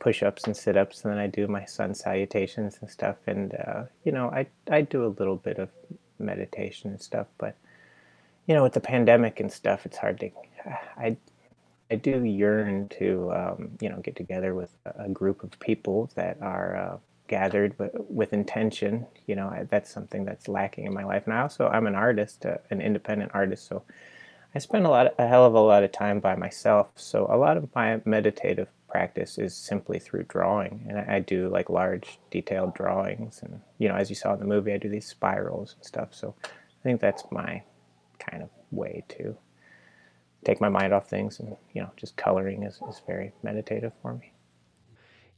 push-ups 0.00 0.44
and 0.44 0.56
sit-ups, 0.56 1.04
and 1.04 1.12
then 1.12 1.18
I 1.18 1.28
do 1.28 1.46
my 1.46 1.64
sun 1.64 1.94
salutations 1.94 2.78
and 2.80 2.90
stuff. 2.90 3.16
And 3.26 3.54
uh, 3.54 3.84
you 4.04 4.12
know, 4.12 4.28
I 4.30 4.46
I 4.70 4.82
do 4.82 5.04
a 5.06 5.14
little 5.18 5.36
bit 5.36 5.58
of 5.58 5.70
meditation 6.18 6.90
and 6.90 7.00
stuff, 7.00 7.26
but 7.38 7.56
you 8.46 8.54
know, 8.54 8.62
with 8.62 8.72
the 8.74 8.80
pandemic 8.80 9.40
and 9.40 9.50
stuff, 9.52 9.86
it's 9.86 9.96
hard 9.96 10.20
to. 10.20 10.30
I 10.96 11.16
I 11.90 11.96
do 11.96 12.24
yearn 12.24 12.88
to 12.98 13.32
um, 13.32 13.70
you 13.80 13.88
know 13.88 13.98
get 13.98 14.16
together 14.16 14.54
with 14.54 14.70
a 14.84 15.08
group 15.08 15.42
of 15.42 15.58
people 15.60 16.10
that 16.14 16.40
are 16.40 16.76
uh, 16.76 16.96
gathered 17.32 17.74
but 17.78 17.92
with 18.12 18.34
intention. 18.34 19.06
You 19.26 19.36
know, 19.36 19.48
I, 19.48 19.66
that's 19.70 19.90
something 19.90 20.26
that's 20.26 20.48
lacking 20.48 20.84
in 20.84 20.92
my 20.92 21.02
life. 21.02 21.24
And 21.24 21.32
I 21.32 21.40
also 21.40 21.66
I'm 21.66 21.86
an 21.86 21.94
artist, 21.94 22.44
uh, 22.44 22.58
an 22.70 22.82
independent 22.82 23.30
artist, 23.32 23.66
so 23.66 23.82
I 24.54 24.58
spend 24.58 24.84
a 24.84 24.90
lot, 24.90 25.14
a 25.18 25.26
hell 25.26 25.46
of 25.46 25.54
a 25.54 25.60
lot 25.60 25.82
of 25.82 25.92
time 25.92 26.20
by 26.20 26.36
myself. 26.36 26.88
So 26.94 27.26
a 27.30 27.38
lot 27.38 27.56
of 27.56 27.74
my 27.74 28.02
meditative 28.04 28.68
practice 28.86 29.38
is 29.38 29.56
simply 29.56 29.98
through 29.98 30.24
drawing, 30.24 30.84
and 30.86 30.98
I, 30.98 31.16
I 31.16 31.18
do 31.20 31.48
like 31.48 31.70
large, 31.70 32.18
detailed 32.30 32.74
drawings. 32.74 33.40
And 33.42 33.62
you 33.78 33.88
know, 33.88 33.94
as 33.94 34.10
you 34.10 34.16
saw 34.16 34.34
in 34.34 34.40
the 34.40 34.44
movie, 34.54 34.74
I 34.74 34.76
do 34.76 34.90
these 34.90 35.06
spirals 35.06 35.74
and 35.74 35.86
stuff. 35.86 36.10
So 36.12 36.34
I 36.44 36.82
think 36.82 37.00
that's 37.00 37.24
my 37.30 37.62
kind 38.18 38.42
of 38.42 38.50
way 38.70 39.04
to 39.16 39.34
take 40.44 40.60
my 40.60 40.68
mind 40.68 40.92
off 40.92 41.08
things, 41.08 41.40
and 41.40 41.56
you 41.72 41.80
know, 41.80 41.92
just 41.96 42.14
coloring 42.16 42.62
is, 42.62 42.78
is 42.90 43.00
very 43.06 43.32
meditative 43.42 43.94
for 44.02 44.12
me. 44.12 44.34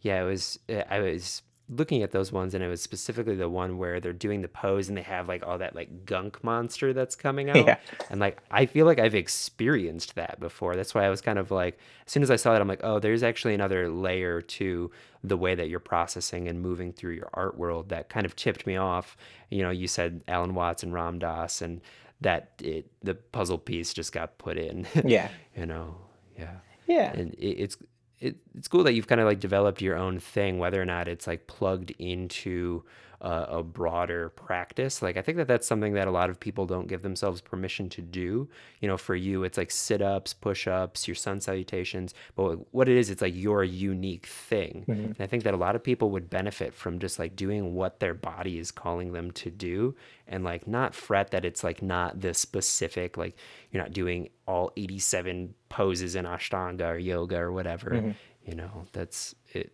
Yeah, 0.01 0.21
it 0.23 0.27
was. 0.27 0.59
I 0.91 0.99
was 0.99 1.43
looking 1.69 2.03
at 2.03 2.13
those 2.13 2.31
ones 2.31 2.53
and 2.55 2.63
it 2.63 2.69
was 2.69 2.83
specifically 2.83 3.35
the 3.35 3.49
one 3.49 3.79
where 3.79 3.99
they're 3.99 4.13
doing 4.13 4.43
the 4.43 4.49
pose 4.49 4.89
and 4.89 4.99
they 4.99 5.03
have 5.03 5.29
like 5.29 5.43
all 5.47 5.57
that 5.57 5.75
like 5.75 6.05
gunk 6.05 6.45
monster 6.45 6.93
that's 6.93 7.17
coming 7.17 7.49
out 7.57 7.57
Yeah. 7.57 7.77
and 8.11 8.21
like 8.21 8.39
i 8.51 8.67
feel 8.67 8.85
like 8.85 8.99
i've 8.99 9.15
experienced 9.15 10.15
that 10.17 10.41
before 10.41 10.77
that's 10.77 10.95
why 10.95 11.05
i 11.05 11.09
was 11.09 11.21
kind 11.23 11.39
of 11.39 11.51
like 11.51 11.79
as 12.07 12.13
soon 12.13 12.23
as 12.23 12.31
i 12.31 12.37
saw 12.37 12.53
that 12.53 12.61
i'm 12.61 12.69
like 12.69 12.83
oh 12.85 12.99
there's 12.99 13.23
actually 13.23 13.55
another 13.55 13.89
layer 13.89 14.43
to 14.43 14.91
the 15.23 15.37
way 15.39 15.55
that 15.55 15.69
you're 15.71 15.81
processing 15.81 16.49
and 16.49 16.61
moving 16.61 16.93
through 16.93 17.13
your 17.15 17.31
art 17.33 17.57
world 17.57 17.89
that 17.89 18.11
kind 18.11 18.27
of 18.27 18.37
tipped 18.37 18.67
me 18.67 18.77
off 18.77 19.17
you 19.49 19.63
know 19.63 19.71
you 19.71 19.87
said 19.89 20.23
alan 20.29 20.55
watts 20.55 20.83
and 20.83 20.93
ram 20.93 21.19
dass 21.19 21.63
and 21.63 21.81
that 22.21 22.51
it 22.63 22.91
the 23.03 23.15
puzzle 23.15 23.59
piece 23.59 23.95
just 23.95 24.13
got 24.13 24.37
put 24.39 24.59
in 24.59 24.87
Yeah. 25.05 25.29
you 25.57 25.65
know 25.67 25.97
yeah 26.39 26.57
Yeah. 26.87 27.13
and 27.15 27.33
it, 27.35 27.47
it's 27.63 27.77
it, 28.21 28.37
it's 28.57 28.69
cool 28.69 28.85
that 28.85 28.95
you've 28.95 29.07
kind 29.09 29.21
of 29.21 29.27
like 29.27 29.41
developed 29.41 29.83
your 29.83 29.97
own 29.97 30.19
thing 30.19 30.59
whether 30.59 30.81
or 30.81 30.85
not 30.85 31.09
it's 31.09 31.27
like 31.27 31.47
plugged 31.47 31.91
into 31.99 32.85
uh, 33.21 33.47
a 33.49 33.63
broader 33.63 34.29
practice. 34.31 35.01
Like 35.01 35.17
i 35.17 35.23
think 35.23 35.39
that 35.39 35.49
that's 35.49 35.67
something 35.67 35.95
that 35.95 36.07
a 36.07 36.11
lot 36.11 36.29
of 36.29 36.39
people 36.39 36.67
don't 36.67 36.89
give 36.89 37.01
themselves 37.03 37.41
permission 37.41 37.89
to 37.91 38.03
do. 38.03 38.49
You 38.81 38.89
know 38.89 38.99
for 38.99 39.15
you 39.15 39.45
it's 39.45 39.57
like 39.57 39.71
sit-ups 39.71 40.35
push-ups 40.35 41.09
your 41.09 41.15
sun 41.15 41.41
salutations 41.41 42.13
but 42.37 42.73
what 42.75 42.89
it 42.89 42.97
is 42.99 43.09
it's 43.11 43.23
like 43.23 43.35
your 43.35 43.65
unique 43.65 44.27
thing. 44.27 44.85
And 45.17 45.21
i 45.21 45.27
think 45.27 45.43
that 45.45 45.55
a 45.55 45.57
lot 45.57 45.75
of 45.75 45.83
people 45.83 46.11
would 46.11 46.29
benefit 46.29 46.75
from 46.75 46.99
just 46.99 47.19
like 47.19 47.35
doing 47.35 47.75
what 47.75 47.99
their 48.01 48.15
body 48.15 48.59
is 48.59 48.71
calling 48.71 49.13
them 49.13 49.31
to 49.33 49.51
do 49.51 49.95
and 50.29 50.45
like 50.45 50.67
not 50.69 50.95
fret 50.95 51.31
that 51.31 51.45
it's 51.47 51.65
like 51.65 51.83
not 51.83 52.21
the 52.21 52.35
specific 52.35 53.17
like 53.17 53.37
you're 53.71 53.83
not 53.83 53.93
doing 53.93 54.29
all 54.47 54.71
87 54.77 55.55
poses 55.71 56.15
in 56.15 56.27
ashtanga 56.27 56.87
or 56.95 56.99
yoga 56.99 57.39
or 57.39 57.53
whatever 57.53 58.15
you 58.45 58.55
know 58.55 58.87
that's 58.93 59.35
it, 59.53 59.73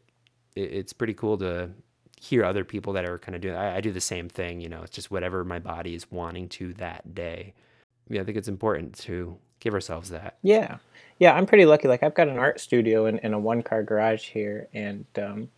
it 0.55 0.61
it's 0.61 0.93
pretty 0.93 1.15
cool 1.15 1.39
to 1.39 1.71
hear 2.21 2.45
other 2.45 2.65
people 2.65 2.93
that 2.93 3.05
are 3.05 3.19
kind 3.19 3.35
of 3.35 3.41
doing 3.41 3.57
I, 3.57 3.77
I 3.77 3.81
do 3.81 3.93
the 3.93 4.01
same 4.01 4.29
thing 4.29 4.61
you 4.61 4.69
know 4.69 4.83
it's 4.83 4.95
just 4.95 5.11
whatever 5.11 5.45
my 5.45 5.59
body 5.59 5.95
is 5.95 6.11
wanting 6.11 6.49
to 6.51 6.75
that 6.75 7.15
day 7.15 7.55
yeah 8.09 8.21
i 8.21 8.25
think 8.25 8.37
it's 8.37 8.49
important 8.49 8.95
to 9.01 9.39
give 9.61 9.75
ourselves 9.75 10.11
that 10.11 10.39
Yeah, 10.43 10.79
yeah, 11.21 11.35
I'm 11.35 11.47
pretty 11.47 11.67
lucky. 11.67 11.87
Like 11.87 12.03
I've 12.03 12.15
got 12.15 12.29
an 12.29 12.39
art 12.39 12.61
studio 12.61 13.07
in, 13.07 13.19
in 13.19 13.35
a 13.35 13.39
one 13.39 13.63
car 13.63 13.83
garage 13.83 14.31
here, 14.31 14.69
and 14.73 15.05
um, 15.19 15.51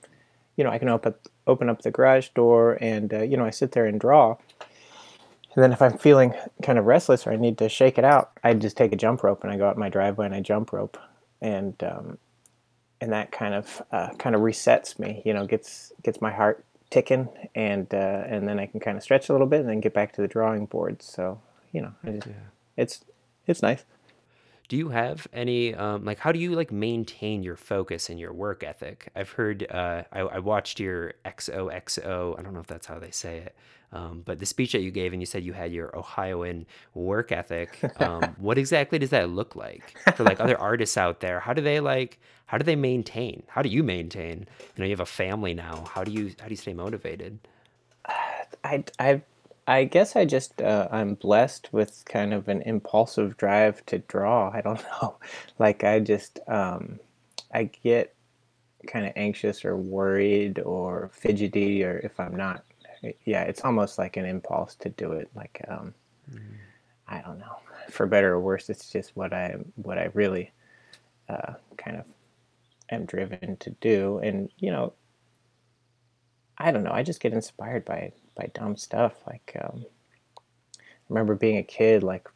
you 0.57 0.65
know 0.65 0.71
I 0.71 0.79
can 0.79 0.89
open 0.89 1.15
open 1.47 1.69
up 1.71 1.83
the 1.83 1.91
garage 1.93 2.31
door, 2.31 2.77
and 2.81 3.15
uh, 3.15 3.23
you 3.23 3.37
know 3.37 3.45
I 3.45 3.51
sit 3.51 3.73
there 3.73 3.87
and 3.87 3.99
draw. 3.99 4.37
And 5.55 5.63
then 5.63 5.73
if 5.73 5.81
I'm 5.81 5.99
feeling 5.99 6.35
kind 6.63 6.79
of 6.79 6.87
restless 6.87 7.27
or 7.27 7.33
I 7.33 7.37
need 7.37 7.59
to 7.59 7.69
shake 7.69 7.99
it 7.99 8.05
out, 8.05 8.33
I 8.43 8.55
just 8.55 8.77
take 8.77 8.93
a 8.93 8.97
jump 8.97 9.23
rope 9.23 9.45
and 9.45 9.53
I 9.53 9.59
go 9.59 9.69
out 9.69 9.77
my 9.77 9.91
driveway 9.91 10.27
and 10.27 10.35
I 10.35 10.41
jump 10.41 10.73
rope, 10.73 10.99
and 11.41 11.81
um, 11.85 12.19
and 13.03 13.13
that 13.13 13.33
kind 13.33 13.53
of 13.53 13.83
uh, 13.91 14.11
kind 14.15 14.37
of 14.37 14.43
resets 14.43 14.99
me. 14.99 15.23
You 15.25 15.35
know, 15.35 15.45
gets 15.45 15.93
gets 16.05 16.21
my 16.21 16.31
heart 16.31 16.65
ticking, 16.89 17.29
and 17.55 17.93
uh, 17.93 18.23
and 18.27 18.49
then 18.49 18.61
I 18.61 18.67
can 18.67 18.79
kind 18.79 18.97
of 18.97 19.03
stretch 19.03 19.29
a 19.29 19.33
little 19.33 19.49
bit 19.49 19.61
and 19.61 19.69
then 19.69 19.81
get 19.81 19.93
back 19.93 20.13
to 20.15 20.23
the 20.23 20.29
drawing 20.29 20.67
board. 20.67 21.03
So 21.03 21.41
you 21.73 21.83
know, 21.83 21.93
I 22.05 22.11
just, 22.13 22.29
it's 22.77 23.05
it's 23.49 23.61
nice. 23.61 23.85
Do 24.73 24.79
you 24.79 24.89
have 24.89 25.29
any 25.35 25.75
um, 25.75 26.03
like 26.03 26.19
how 26.19 26.33
do 26.33 26.39
you 26.39 26.53
like 26.53 26.73
maintain 26.73 27.43
your 27.43 27.57
focus 27.57 28.09
and 28.09 28.19
your 28.19 28.33
work 28.33 28.65
ethic? 28.65 29.11
I've 29.15 29.29
heard 29.29 29.67
uh, 29.71 30.05
I, 30.11 30.21
I 30.21 30.39
watched 30.39 30.81
your 30.81 31.13
xoxo 31.27 32.39
i 32.39 32.43
don't 32.43 32.55
know 32.55 32.61
if 32.61 32.69
that's 32.69 32.87
how 32.87 32.99
they 32.99 33.11
say 33.11 33.37
it 33.37 33.55
um, 33.93 34.23
but 34.25 34.39
the 34.39 34.47
speech 34.47 34.73
that 34.73 34.81
you 34.81 34.91
gave 34.91 35.13
and 35.13 35.21
you 35.21 35.27
said 35.27 35.45
you 35.45 35.53
had 35.53 35.75
your 35.75 35.95
ohioan 35.95 36.65
work 36.95 37.33
ethic 37.33 37.79
um, 38.01 38.23
what 38.39 38.57
exactly 38.57 38.99
does 38.99 39.11
that 39.11 39.29
look 39.29 39.55
like 39.55 39.95
for 40.17 40.25
like 40.25 40.41
other 40.41 40.59
artists 40.71 40.97
out 40.97 41.21
there? 41.21 41.39
How 41.41 41.53
do 41.53 41.61
they 41.61 41.79
like 41.79 42.19
how 42.47 42.57
do 42.57 42.65
they 42.65 42.77
maintain? 42.77 43.43
How 43.49 43.61
do 43.61 43.69
you 43.69 43.83
maintain? 43.83 44.47
You 44.75 44.79
know 44.79 44.85
you 44.87 44.93
have 44.93 45.01
a 45.01 45.07
family 45.07 45.53
now. 45.53 45.85
How 45.87 46.03
do 46.03 46.11
you 46.11 46.33
how 46.41 46.47
do 46.47 46.53
you 46.53 46.57
stay 46.57 46.73
motivated? 46.73 47.39
I, 48.65 48.85
I, 48.99 49.23
I 49.67 49.85
guess 49.85 50.17
I 50.17 50.25
just 50.25 50.61
uh, 50.61 50.89
I'm 50.91 51.15
blessed 51.15 51.73
with 51.73 52.05
kind 52.05 52.35
of 52.35 52.49
an 52.49 52.63
impulsive 52.63 53.37
drive 53.37 53.85
to 53.87 53.99
draw. 53.99 54.51
I 54.53 54.61
don't 54.61 54.83
know, 55.03 55.17
like 55.59 55.85
I 55.85 56.01
just 56.01 56.41
um, 56.49 56.99
I 57.55 57.65
get 57.65 58.15
kind 58.87 59.07
of 59.07 59.13
anxious 59.15 59.65
or 59.65 59.77
worried 59.77 60.59
or 60.61 61.11
fidgety, 61.13 61.85
or 61.85 61.99
if 61.99 62.19
I'm 62.19 62.37
not, 62.37 62.65
yeah, 63.25 63.43
it's 63.43 63.61
almost 63.63 63.99
like 63.99 64.17
an 64.17 64.25
impulse 64.25 64.75
to 64.77 64.89
do 64.91 65.13
it. 65.13 65.31
Like 65.37 65.65
um, 65.69 65.95
I 67.07 67.21
don't 67.21 67.39
know, 67.39 67.57
for 67.91 68.07
better 68.07 68.33
or 68.33 68.41
worse, 68.41 68.69
it's 68.69 68.91
just 68.91 69.17
what 69.17 69.33
I 69.33 69.57
what 69.77 69.99
I 69.99 70.11
really 70.15 70.51
uh, 71.29 71.55
kind 71.77 71.99
of 71.99 72.05
am 72.91 73.05
driven 73.05 73.57
to 73.59 73.71
do, 73.71 74.19
and 74.19 74.51
you 74.59 74.73
know, 74.73 74.93
I 76.59 76.73
don't 76.73 76.83
know. 76.83 76.93
I 76.93 77.05
just 77.05 77.21
get 77.21 77.33
inspired 77.33 77.85
by 77.85 78.13
by 78.35 78.51
dumb 78.55 78.77
stuff. 78.77 79.15
Like 79.27 79.57
um, 79.63 79.85
I 80.79 80.83
remember 81.09 81.35
being 81.35 81.59
a 81.59 81.63
kid, 81.63 82.03
like 82.03 82.29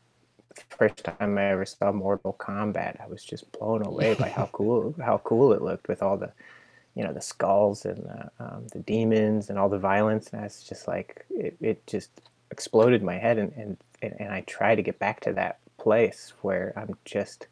the 0.54 0.62
first 0.76 1.04
time 1.04 1.38
I 1.38 1.50
ever 1.50 1.64
saw 1.64 1.92
Mortal 1.92 2.36
Kombat, 2.38 3.00
I 3.00 3.06
was 3.06 3.24
just 3.24 3.50
blown 3.52 3.84
away 3.84 4.14
by 4.14 4.28
how 4.28 4.46
cool 4.52 4.94
how 5.02 5.18
cool 5.18 5.52
it 5.52 5.62
looked 5.62 5.88
with 5.88 6.02
all 6.02 6.16
the 6.16 6.32
you 6.94 7.04
know 7.04 7.12
the 7.12 7.20
skulls 7.20 7.84
and 7.84 8.02
the, 8.04 8.30
um, 8.40 8.66
the 8.72 8.80
demons 8.80 9.50
and 9.50 9.58
all 9.58 9.68
the 9.68 9.78
violence. 9.78 10.30
And 10.30 10.40
I 10.40 10.44
was 10.44 10.62
just 10.62 10.88
like 10.88 11.24
it, 11.30 11.56
it 11.60 11.86
just 11.86 12.10
exploded 12.50 13.02
my 13.02 13.18
head, 13.18 13.38
and, 13.38 13.52
and 13.56 13.76
and 14.02 14.32
I 14.32 14.42
try 14.42 14.74
to 14.74 14.82
get 14.82 14.98
back 14.98 15.20
to 15.20 15.32
that 15.34 15.58
place 15.78 16.32
where 16.42 16.72
I'm 16.76 16.94
just. 17.04 17.48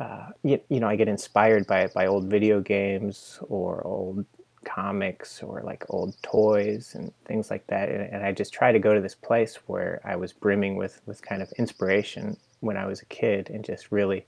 Uh, 0.00 0.28
you, 0.44 0.60
you 0.68 0.78
know, 0.78 0.86
I 0.86 0.94
get 0.94 1.08
inspired 1.08 1.66
by 1.66 1.88
by 1.88 2.06
old 2.06 2.26
video 2.26 2.60
games 2.60 3.40
or 3.48 3.84
old 3.84 4.24
comics 4.64 5.42
or 5.42 5.62
like 5.64 5.84
old 5.90 6.14
toys 6.22 6.94
and 6.94 7.12
things 7.24 7.50
like 7.50 7.66
that 7.68 7.88
and, 7.88 8.02
and, 8.12 8.24
i 8.24 8.32
just 8.32 8.52
try 8.52 8.72
to 8.72 8.78
go 8.78 8.94
to 8.94 9.00
this 9.00 9.14
place 9.14 9.56
where 9.66 10.00
i 10.04 10.16
was 10.16 10.32
brimming 10.32 10.76
with 10.76 11.00
with 11.06 11.22
kind 11.22 11.42
of 11.42 11.52
inspiration 11.58 12.36
when 12.60 12.76
i 12.76 12.86
was 12.86 13.00
a 13.00 13.06
kid 13.06 13.50
and 13.50 13.64
just 13.64 13.92
really 13.92 14.26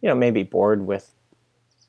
you 0.00 0.08
know 0.08 0.14
maybe 0.14 0.42
bored 0.42 0.86
with 0.86 1.12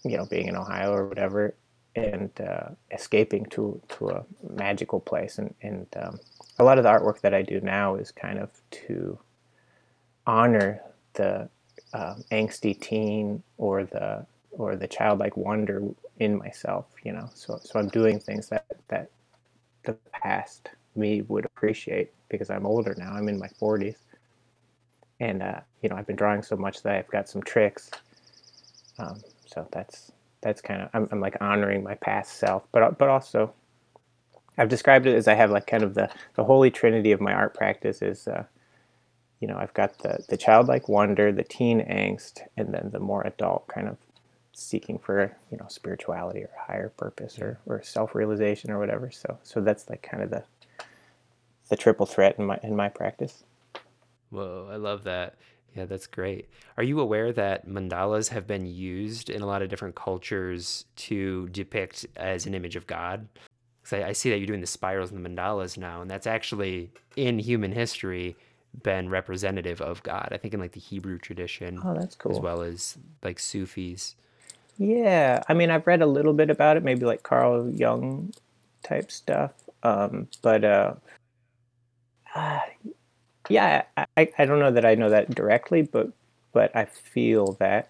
you 0.04 0.18
know 0.18 0.26
being 0.26 0.48
in 0.48 0.56
ohio 0.56 0.92
or 0.92 1.08
whatever 1.08 1.54
and 1.96 2.32
uh, 2.42 2.70
escaping 2.92 3.46
to 3.46 3.80
to 3.88 4.10
a 4.10 4.26
magical 4.50 5.00
place. 5.00 5.38
And 5.38 5.54
and 5.62 5.88
um, 6.02 6.20
a 6.60 6.64
lot 6.64 6.78
of 6.78 6.84
the 6.84 6.90
artwork 6.90 7.22
that 7.22 7.34
i 7.34 7.42
do 7.42 7.60
now 7.62 7.96
is 7.96 8.12
kind 8.12 8.40
of 8.40 8.50
to 8.72 9.18
honor 10.26 10.82
the 11.14 11.50
um, 11.94 12.24
angsty 12.32 12.80
teen 12.80 13.44
or 13.58 13.84
the 13.84 14.26
or 14.54 14.76
the 14.76 14.88
childlike 14.88 15.38
wonder 15.38 15.84
in 16.20 16.38
myself 16.38 16.88
you 17.04 17.12
know? 17.14 17.30
So 17.36 17.60
so 17.64 17.80
i'm 17.80 17.90
doing 17.90 18.20
things 18.20 18.50
that 18.50 18.66
that 18.90 19.10
the 19.86 19.94
past 20.14 20.70
me 20.96 21.24
would 21.24 21.46
appreciate 21.46 22.12
because 22.30 22.50
i'm 22.50 22.66
older 22.66 22.96
now 22.98 23.14
i'm 23.14 23.30
in 23.30 23.40
my 23.40 23.50
40s 23.62 23.98
and 25.20 25.44
uh, 25.44 25.62
you 25.82 25.90
know 25.90 25.96
i've 25.98 26.08
been 26.08 26.16
drawing 26.18 26.44
so 26.44 26.56
much 26.58 26.84
that 26.84 26.96
i've 26.96 27.10
got 27.10 27.30
some 27.30 27.44
tricks. 27.44 27.92
Um, 29.00 29.22
so 29.48 29.68
that's 29.72 30.12
that's 30.42 30.62
kind 30.62 30.82
of 30.84 30.90
I'm, 30.94 31.08
I'm 31.12 31.22
like 31.22 31.38
honoring 31.42 31.84
my 31.84 31.96
past 31.96 32.38
self 32.38 32.64
but 32.74 32.98
but 33.00 33.10
also 33.10 33.54
I've 34.58 34.70
described 34.70 35.08
it 35.08 35.16
as 35.16 35.28
I 35.28 35.36
have 35.36 35.52
like 35.52 35.68
kind 35.68 35.84
of 35.84 35.96
the, 35.96 36.10
the 36.36 36.46
holy 36.46 36.72
trinity 36.72 37.12
of 37.12 37.22
my 37.22 37.34
art 37.34 37.56
practice 37.56 38.02
is, 38.02 38.28
uh, 38.28 38.46
you 39.40 39.48
know, 39.48 39.58
I've 39.58 39.74
got 39.74 40.00
the, 40.00 40.24
the 40.30 40.38
childlike 40.38 40.90
wonder, 40.90 41.32
the 41.32 41.44
teen 41.44 41.82
angst, 41.82 42.42
and 42.58 42.74
then 42.74 42.90
the 42.94 43.00
more 43.00 43.24
adult 43.28 43.68
kind 43.68 43.88
of 43.88 43.98
seeking 44.54 45.00
for, 45.00 45.36
you 45.52 45.58
know, 45.58 45.66
spirituality 45.68 46.42
or 46.42 46.50
higher 46.58 46.90
purpose 46.90 47.40
or, 47.40 47.60
or 47.66 47.82
self-realization 47.82 48.72
or 48.72 48.80
whatever. 48.80 49.12
So, 49.12 49.38
so 49.44 49.62
that's 49.62 49.90
like 49.90 50.02
kind 50.04 50.24
of 50.24 50.30
the, 50.30 50.44
the 51.70 51.76
triple 51.76 52.06
threat 52.06 52.38
in 52.38 52.46
my, 52.46 52.60
in 52.64 52.76
my 52.76 52.90
practice. 52.90 53.44
Whoa, 54.30 54.70
I 54.72 54.78
love 54.78 55.04
that. 55.04 55.36
Yeah, 55.76 55.86
that's 55.86 56.06
great. 56.06 56.50
Are 56.78 56.84
you 56.84 57.00
aware 57.00 57.32
that 57.34 57.68
mandalas 57.68 58.30
have 58.30 58.46
been 58.46 58.66
used 58.66 59.30
in 59.30 59.42
a 59.42 59.46
lot 59.48 59.64
of 59.64 59.70
different 59.70 59.96
cultures 59.96 60.86
to 60.98 61.50
depict 61.50 62.06
as 62.16 62.46
an 62.46 62.54
image 62.54 62.76
of 62.76 62.86
God? 62.86 63.28
Because 63.82 64.00
I, 64.00 64.10
I, 64.10 64.12
see 64.12 64.30
that 64.30 64.38
you're 64.38 64.48
doing 64.48 64.62
the 64.62 64.68
spirals 64.68 65.12
and 65.12 65.24
the 65.24 65.28
mandalas 65.28 65.78
now, 65.78 66.02
and 66.02 66.10
that's 66.10 66.28
actually 66.28 66.92
in 67.16 67.40
human 67.40 67.72
history 67.72 68.36
been 68.82 69.10
representative 69.10 69.82
of 69.82 70.02
God. 70.04 70.30
I 70.32 70.38
think 70.38 70.54
in 70.54 70.60
like 70.60 70.72
the 70.72 70.80
Hebrew 70.80 71.18
tradition. 71.18 71.80
Oh, 71.84 71.94
that's 71.94 72.16
cool. 72.16 72.32
As 72.32 72.40
well 72.40 72.62
as 72.62 72.98
like 73.24 73.40
Sufis. 73.40 74.16
Yeah, 74.78 75.44
I 75.48 75.54
mean, 75.54 75.70
I've 75.70 75.86
read 75.86 76.02
a 76.02 76.08
little 76.08 76.34
bit 76.34 76.50
about 76.50 76.78
it, 76.78 76.84
maybe 76.84 77.06
like 77.06 77.24
Carl 77.24 77.70
Jung 77.70 78.34
type 78.82 79.12
stuff. 79.12 79.52
Um, 79.84 80.28
but 80.42 80.64
uh, 80.64 80.94
uh, 82.36 82.60
yeah, 83.50 83.84
I, 84.18 84.30
I 84.38 84.46
don't 84.46 84.60
know 84.60 84.72
that 84.72 84.86
I 84.86 84.96
know 84.96 85.10
that 85.10 85.34
directly, 85.34 85.82
but 85.84 86.12
but 86.54 86.76
I 86.76 86.86
feel 86.86 87.54
that 87.60 87.90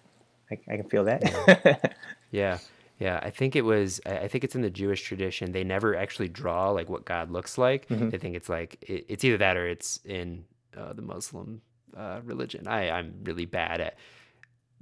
I, 0.50 0.58
I 0.68 0.76
can 0.76 0.88
feel 0.88 1.04
that. 1.04 1.94
yeah. 2.30 2.58
Yeah, 3.00 3.18
I 3.22 3.30
think 3.30 3.56
it 3.56 3.62
was. 3.62 4.00
I 4.06 4.28
think 4.28 4.44
it's 4.44 4.54
in 4.54 4.62
the 4.62 4.70
Jewish 4.70 5.02
tradition. 5.02 5.50
They 5.50 5.64
never 5.64 5.96
actually 5.96 6.28
draw 6.28 6.70
like 6.70 6.88
what 6.88 7.04
God 7.04 7.28
looks 7.28 7.58
like. 7.58 7.88
Mm-hmm. 7.88 8.10
They 8.10 8.18
think 8.18 8.36
it's 8.36 8.48
like 8.48 8.78
it, 8.82 9.04
it's 9.08 9.24
either 9.24 9.36
that 9.38 9.56
or 9.56 9.66
it's 9.66 9.98
in 10.04 10.44
uh, 10.76 10.92
the 10.92 11.02
Muslim 11.02 11.60
uh, 11.96 12.20
religion. 12.24 12.68
I 12.68 12.90
I'm 12.90 13.14
really 13.24 13.46
bad 13.46 13.80
at 13.80 13.98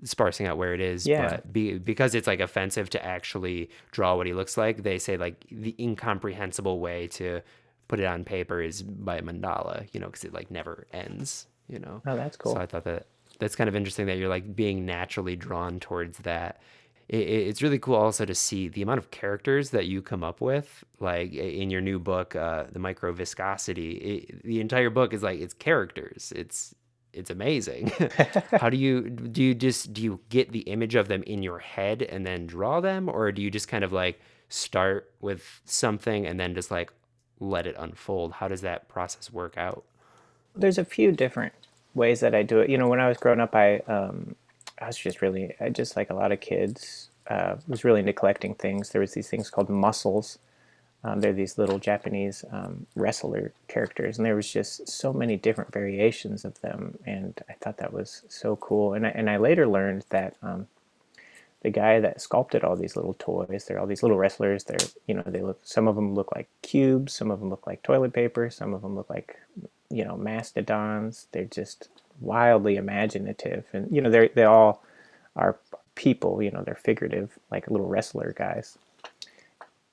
sparsing 0.05 0.47
out 0.47 0.59
where 0.59 0.75
it 0.75 0.81
is. 0.81 1.07
Yeah. 1.07 1.29
But 1.29 1.53
be, 1.53 1.79
because 1.79 2.15
it's 2.15 2.27
like 2.27 2.41
offensive 2.41 2.91
to 2.91 3.05
actually 3.05 3.71
draw 3.91 4.17
what 4.17 4.27
he 4.27 4.35
looks 4.35 4.57
like, 4.57 4.83
they 4.83 4.99
say 4.99 5.17
like 5.17 5.45
the 5.51 5.75
incomprehensible 5.79 6.81
way 6.81 7.07
to 7.09 7.41
put 7.89 8.01
it 8.01 8.07
on 8.07 8.25
paper 8.25 8.61
is 8.61 8.83
by 8.83 9.21
mandala, 9.21 9.87
you 9.93 10.01
know, 10.01 10.07
because 10.07 10.25
it 10.25 10.33
like 10.33 10.51
never 10.51 10.87
ends, 10.93 11.47
you 11.69 11.79
know. 11.79 12.03
Oh, 12.07 12.17
that's 12.17 12.37
cool. 12.37 12.55
So 12.55 12.61
I 12.61 12.67
thought 12.67 12.85
that 12.85 13.07
that's 13.39 13.57
kind 13.57 13.69
of 13.69 13.77
interesting 13.77 14.07
that 14.07 14.19
you're 14.19 14.29
like 14.29 14.55
being 14.55 14.87
naturally 14.87 15.37
drawn 15.37 15.81
towards 15.81 16.19
that. 16.19 16.61
It, 17.09 17.29
it's 17.29 17.63
really 17.63 17.79
cool 17.79 17.97
also 17.97 18.25
to 18.25 18.35
see 18.35 18.69
the 18.69 18.83
amount 18.83 18.99
of 18.99 19.11
characters 19.11 19.71
that 19.71 19.87
you 19.87 20.01
come 20.01 20.25
up 20.25 20.41
with, 20.41 20.85
like 21.01 21.33
in 21.35 21.71
your 21.71 21.81
new 21.81 21.99
book, 21.99 22.35
uh, 22.37 22.65
the 22.73 22.79
Mindviscosity. 22.79 24.01
It, 24.01 24.43
the 24.43 24.61
entire 24.61 24.91
book 24.91 25.13
is 25.13 25.23
like 25.23 25.41
it's 25.41 25.55
characters. 25.55 26.33
It's 26.35 26.75
it's 27.13 27.31
amazing. 27.31 27.93
How 28.53 28.71
do 28.71 28.77
you 28.77 29.09
do? 29.11 29.43
You 29.43 29.55
just 29.55 29.93
do 29.93 30.03
you 30.03 30.21
get 30.29 30.53
the 30.53 30.61
image 30.61 30.95
of 30.95 31.09
them 31.09 31.23
in 31.25 31.43
your 31.43 31.59
head 31.59 32.03
and 32.03 32.27
then 32.27 32.47
draw 32.47 32.81
them, 32.81 33.09
or 33.09 33.33
do 33.33 33.43
you 33.43 33.51
just 33.51 33.69
kind 33.69 33.85
of 33.85 33.93
like 33.93 34.21
start 34.49 35.11
with 35.21 35.61
something 35.65 36.27
and 36.27 36.39
then 36.39 36.55
just 36.55 36.71
like 36.71 36.93
let 37.41 37.67
it 37.67 37.77
unfold? 37.79 38.33
How 38.33 38.49
does 38.49 38.61
that 38.63 38.89
process 38.89 39.33
work 39.33 39.57
out? 39.57 39.85
There's 40.55 40.79
a 40.79 40.85
few 40.85 41.13
different 41.13 41.55
ways 41.95 42.21
that 42.21 42.35
I 42.35 42.43
do 42.43 42.61
it. 42.61 42.71
You 42.71 42.79
know, 42.79 42.89
when 42.89 43.01
I 43.01 43.09
was 43.09 43.19
growing 43.19 43.41
up, 43.41 43.55
I 43.55 43.79
um, 43.81 44.35
I 44.81 44.87
was 44.87 44.97
just 44.97 45.23
really, 45.23 45.55
I 45.61 45.69
just 45.69 45.97
like 45.97 46.11
a 46.11 46.15
lot 46.15 46.33
of 46.33 46.41
kids, 46.41 47.11
uh, 47.29 47.57
was 47.69 47.85
really 47.85 48.01
into 48.01 48.13
collecting 48.13 48.55
things. 48.55 48.91
There 48.91 49.01
was 49.01 49.13
these 49.15 49.29
things 49.29 49.49
called 49.49 49.69
muscles. 49.69 50.39
Um, 51.05 51.21
they're 51.21 51.33
these 51.33 51.59
little 51.59 51.79
Japanese 51.79 52.45
um, 52.53 52.87
wrestler 52.95 53.53
characters, 53.67 54.19
and 54.19 54.27
there 54.27 54.37
was 54.37 54.51
just 54.51 54.89
so 54.89 55.13
many 55.13 55.37
different 55.37 55.73
variations 55.73 56.45
of 56.45 56.61
them, 56.61 56.97
and 57.05 57.41
I 57.49 57.55
thought 57.55 57.79
that 57.79 57.93
was 57.93 58.23
so 58.29 58.55
cool. 58.57 58.95
And 58.95 59.07
I, 59.07 59.11
and 59.11 59.29
I 59.29 59.37
later 59.39 59.67
learned 59.67 60.05
that 60.11 60.37
um, 60.43 60.69
the 61.63 61.71
guy 61.71 62.01
that 62.01 62.21
sculpted 62.21 62.65
all 62.65 62.77
these 62.77 62.97
little 62.97 63.15
toys. 63.19 63.65
They're 63.65 63.79
all 63.79 63.87
these 63.87 64.03
little 64.03 64.19
wrestlers. 64.19 64.65
They're 64.65 64.79
you 65.07 65.15
know 65.15 65.23
they 65.27 65.43
look. 65.43 65.61
Some 65.63 65.89
of 65.89 65.97
them 65.97 66.15
look 66.15 66.35
like 66.35 66.49
cubes. 66.63 67.15
Some 67.15 67.31
of 67.31 67.41
them 67.41 67.51
look 67.51 67.67
like 67.67 67.83
toilet 67.83 68.13
paper. 68.13 68.51
Some 68.51 68.75
of 68.75 68.83
them 68.83 68.97
look 68.97 69.09
like 69.09 69.39
you 69.89 70.05
know 70.05 70.17
mastodons. 70.17 71.29
They're 71.33 71.45
just 71.45 71.89
wildly 72.21 72.77
imaginative, 72.77 73.65
and 73.73 73.95
you 73.95 74.01
know 74.01 74.11
they 74.11 74.29
they 74.29 74.45
all 74.45 74.83
are 75.37 75.57
people. 75.95 76.43
You 76.43 76.51
know 76.51 76.63
they're 76.63 76.75
figurative, 76.75 77.39
like 77.51 77.71
little 77.71 77.89
wrestler 77.89 78.35
guys. 78.37 78.77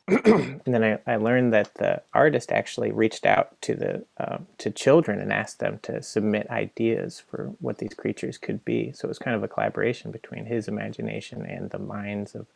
and 0.26 0.74
then 0.74 0.84
I, 0.84 1.14
I 1.14 1.18
learned 1.18 1.54
that 1.54 1.76
the 1.76 2.02
artist 2.14 2.52
actually 2.52 2.92
reached 2.92 3.26
out 3.26 3.60
to 3.62 3.76
the 3.76 4.06
uh, 4.18 4.40
to 4.58 4.72
children 4.72 5.20
and 5.20 5.32
asked 5.32 5.60
them 5.60 5.80
to 5.84 6.02
submit 6.02 6.50
ideas 6.50 7.22
for 7.30 7.54
what 7.60 7.78
these 7.78 7.94
creatures 7.94 8.38
could 8.38 8.66
be. 8.66 8.92
So 8.92 9.06
it 9.06 9.10
was 9.10 9.20
kind 9.20 9.36
of 9.36 9.44
a 9.44 9.48
collaboration 9.48 10.12
between 10.12 10.46
his 10.46 10.68
imagination 10.68 11.46
and 11.46 11.70
the 11.70 11.80
minds 11.80 12.34
of 12.34 12.48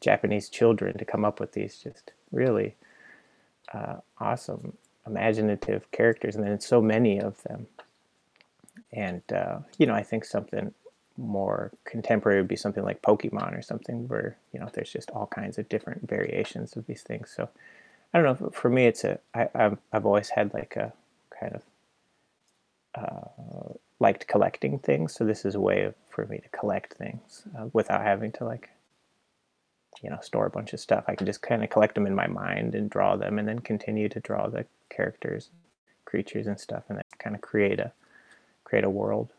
Japanese 0.00 0.48
children 0.48 0.98
to 0.98 1.04
come 1.04 1.24
up 1.24 1.40
with 1.40 1.52
these 1.52 1.78
just 1.78 2.12
really 2.30 2.74
uh, 3.72 3.96
awesome, 4.18 4.76
imaginative 5.06 5.90
characters, 5.92 6.36
and 6.36 6.44
then 6.44 6.60
so 6.60 6.82
many 6.82 7.18
of 7.20 7.42
them. 7.44 7.68
And 8.92 9.22
uh, 9.32 9.60
you 9.78 9.86
know, 9.86 9.94
I 9.94 10.02
think 10.02 10.24
something 10.24 10.74
more 11.16 11.72
contemporary 11.84 12.40
would 12.40 12.48
be 12.48 12.56
something 12.56 12.84
like 12.84 13.02
Pokemon 13.02 13.56
or 13.56 13.62
something 13.62 14.08
where 14.08 14.36
you 14.52 14.60
know 14.60 14.68
there's 14.72 14.92
just 14.92 15.10
all 15.10 15.26
kinds 15.26 15.58
of 15.58 15.68
different 15.68 16.08
variations 16.08 16.76
of 16.76 16.86
these 16.86 17.02
things. 17.02 17.32
So 17.34 17.48
I 18.12 18.20
don't 18.20 18.40
know. 18.40 18.50
For 18.50 18.68
me, 18.68 18.86
it's 18.86 19.04
a 19.04 19.18
I, 19.34 19.48
I've 19.54 19.78
I've 19.92 20.06
always 20.06 20.30
had 20.30 20.52
like 20.54 20.76
a 20.76 20.92
kind 21.38 21.54
of 21.54 21.62
uh, 22.94 23.74
liked 23.98 24.26
collecting 24.26 24.78
things. 24.78 25.14
So 25.14 25.24
this 25.24 25.44
is 25.44 25.54
a 25.54 25.60
way 25.60 25.82
of, 25.82 25.94
for 26.08 26.26
me 26.26 26.38
to 26.38 26.48
collect 26.50 26.94
things 26.94 27.44
uh, 27.58 27.66
without 27.72 28.02
having 28.02 28.32
to 28.32 28.44
like 28.44 28.70
you 30.02 30.10
know 30.10 30.18
store 30.20 30.46
a 30.46 30.50
bunch 30.50 30.72
of 30.72 30.80
stuff. 30.80 31.04
I 31.06 31.14
can 31.14 31.26
just 31.26 31.42
kind 31.42 31.62
of 31.62 31.70
collect 31.70 31.94
them 31.94 32.06
in 32.06 32.14
my 32.14 32.26
mind 32.26 32.74
and 32.74 32.90
draw 32.90 33.16
them, 33.16 33.38
and 33.38 33.48
then 33.48 33.60
continue 33.60 34.08
to 34.10 34.20
draw 34.20 34.48
the 34.48 34.66
characters, 34.90 35.50
creatures, 36.04 36.46
and 36.46 36.58
stuff, 36.58 36.84
and 36.88 36.98
then 36.98 37.04
kind 37.18 37.34
of 37.34 37.42
create 37.42 37.80
a 37.80 37.92
create 38.64 38.84
a 38.84 38.90
world. 38.90 39.32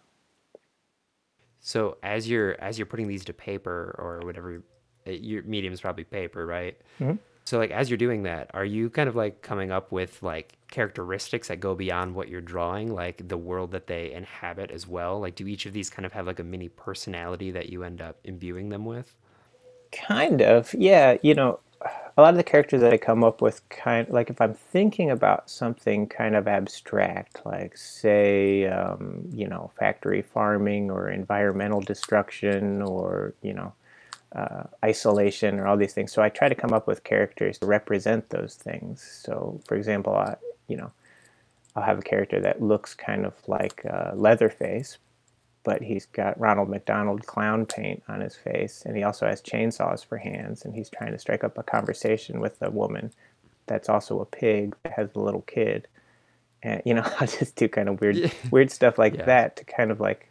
So 1.63 1.97
as 2.04 2.30
you're 2.30 2.62
as 2.62 2.78
you're 2.78 2.86
putting 2.86 3.08
these 3.08 3.23
to 3.26 3.34
paper 3.34 3.95
or 3.97 4.19
whatever, 4.26 4.62
eh, 5.08 5.12
your 5.12 5.43
medium 5.43 5.73
is 5.73 5.80
probably 5.82 6.04
paper, 6.04 6.45
right? 6.45 6.78
Mm-hmm. 6.99 7.15
So 7.45 7.58
like 7.58 7.71
as 7.71 7.89
you're 7.89 7.97
doing 7.97 8.23
that, 8.23 8.52
are 8.54 8.65
you 8.65 8.89
kind 8.89 9.08
of 9.08 9.15
like 9.15 9.41
coming 9.41 9.71
up 9.71 9.91
with 9.91 10.21
like 10.21 10.58
characteristics 10.69 11.47
that 11.47 11.62
go 11.62 11.73
beyond 11.73 12.15
what 12.15 12.28
you're 12.28 12.41
drawing, 12.41 12.93
like 12.93 13.28
the 13.30 13.38
world 13.38 13.71
that 13.71 13.88
they 13.88 14.12
inhabit 14.12 14.71
as 14.71 14.88
well? 14.88 15.21
Like 15.21 15.36
do 15.36 15.47
each 15.47 15.65
of 15.65 15.71
these 15.71 15.89
kind 15.89 16.06
of 16.06 16.12
have 16.12 16.28
like 16.28 16.39
a 16.39 16.43
mini 16.43 16.67
personality 16.67 17.49
that 17.52 17.69
you 17.69 17.84
end 17.84 18.02
up 18.02 18.17
imbuing 18.26 18.67
them 18.67 18.84
with? 18.84 19.15
Kind 19.93 20.41
of. 20.41 20.73
Yeah, 20.73 21.17
you 21.21 21.34
know, 21.34 21.62
a 22.17 22.22
lot 22.22 22.34
of 22.34 22.38
the 22.38 22.43
characters 22.43 22.82
that 22.82 22.93
I 22.93 22.98
come 22.98 23.24
up 23.24 23.41
with 23.41 23.67
kind 23.69 24.08
like 24.10 24.30
if 24.30 24.39
I'm 24.39 24.54
thinking 24.54 25.10
about 25.12 25.50
something 25.50 26.08
kind 26.08 26.36
of 26.36 26.48
abstract, 26.48 27.46
like 27.46 27.78
say, 27.78 28.67
um, 28.67 29.28
you 29.32 29.48
know, 29.48 29.72
factory 29.78 30.22
farming 30.22 30.91
or 30.91 31.10
environmental 31.10 31.82
destruction 31.82 32.82
or 32.82 33.34
you 33.41 33.54
know, 33.54 33.74
uh, 34.36 34.63
isolation 34.84 35.60
or 35.60 35.67
all 35.67 35.78
these 35.78 35.93
things. 35.93 36.12
So 36.12 36.22
I 36.22 36.30
try 36.30 36.50
to 36.50 36.56
come 36.56 36.74
up 36.74 36.88
with 36.88 37.04
characters 37.04 37.58
to 37.60 37.65
represent 37.65 38.30
those 38.30 38.56
things. 38.56 39.02
So, 39.24 39.60
for 39.67 39.76
example, 39.76 40.15
I, 40.15 40.36
you 40.67 40.78
know, 40.78 40.91
I'll 41.76 41.84
have 41.84 42.00
a 42.00 42.04
character 42.04 42.39
that 42.41 42.62
looks 42.62 42.93
kind 42.93 43.26
of 43.26 43.34
like 43.48 43.86
uh, 43.86 44.12
Leatherface, 44.13 44.98
but 45.63 45.82
he's 45.82 46.06
got 46.08 46.39
Ronald 46.39 46.69
McDonald 46.69 47.26
clown 47.26 47.65
paint 47.65 48.04
on 48.08 48.21
his 48.21 48.36
face, 48.36 48.84
and 48.86 48.97
he 48.97 49.04
also 49.04 49.26
has 49.26 49.41
chainsaws 49.41 50.06
for 50.06 50.17
hands, 50.17 50.65
and 50.65 50.76
he's 50.76 50.89
trying 50.89 51.12
to 51.12 51.19
strike 51.19 51.43
up 51.43 51.58
a 51.58 51.63
conversation 51.63 52.39
with 52.39 52.62
a 52.62 52.69
woman 52.69 53.12
that's 53.65 53.88
also 53.88 54.19
a 54.19 54.26
pig 54.26 54.76
that 54.84 54.93
has 54.93 55.10
a 55.15 55.19
little 55.19 55.41
kid, 55.41 55.88
and 56.62 56.82
you 56.86 56.93
know, 56.93 57.10
I 57.19 57.26
just 57.26 57.56
do 57.56 57.67
kind 57.67 57.89
of 57.89 58.02
weird, 58.02 58.32
weird 58.52 58.71
stuff 58.71 58.97
like 58.97 59.15
yeah. 59.15 59.26
that 59.26 59.56
to 59.58 59.65
kind 59.65 59.91
of 59.91 59.99
like, 59.99 60.30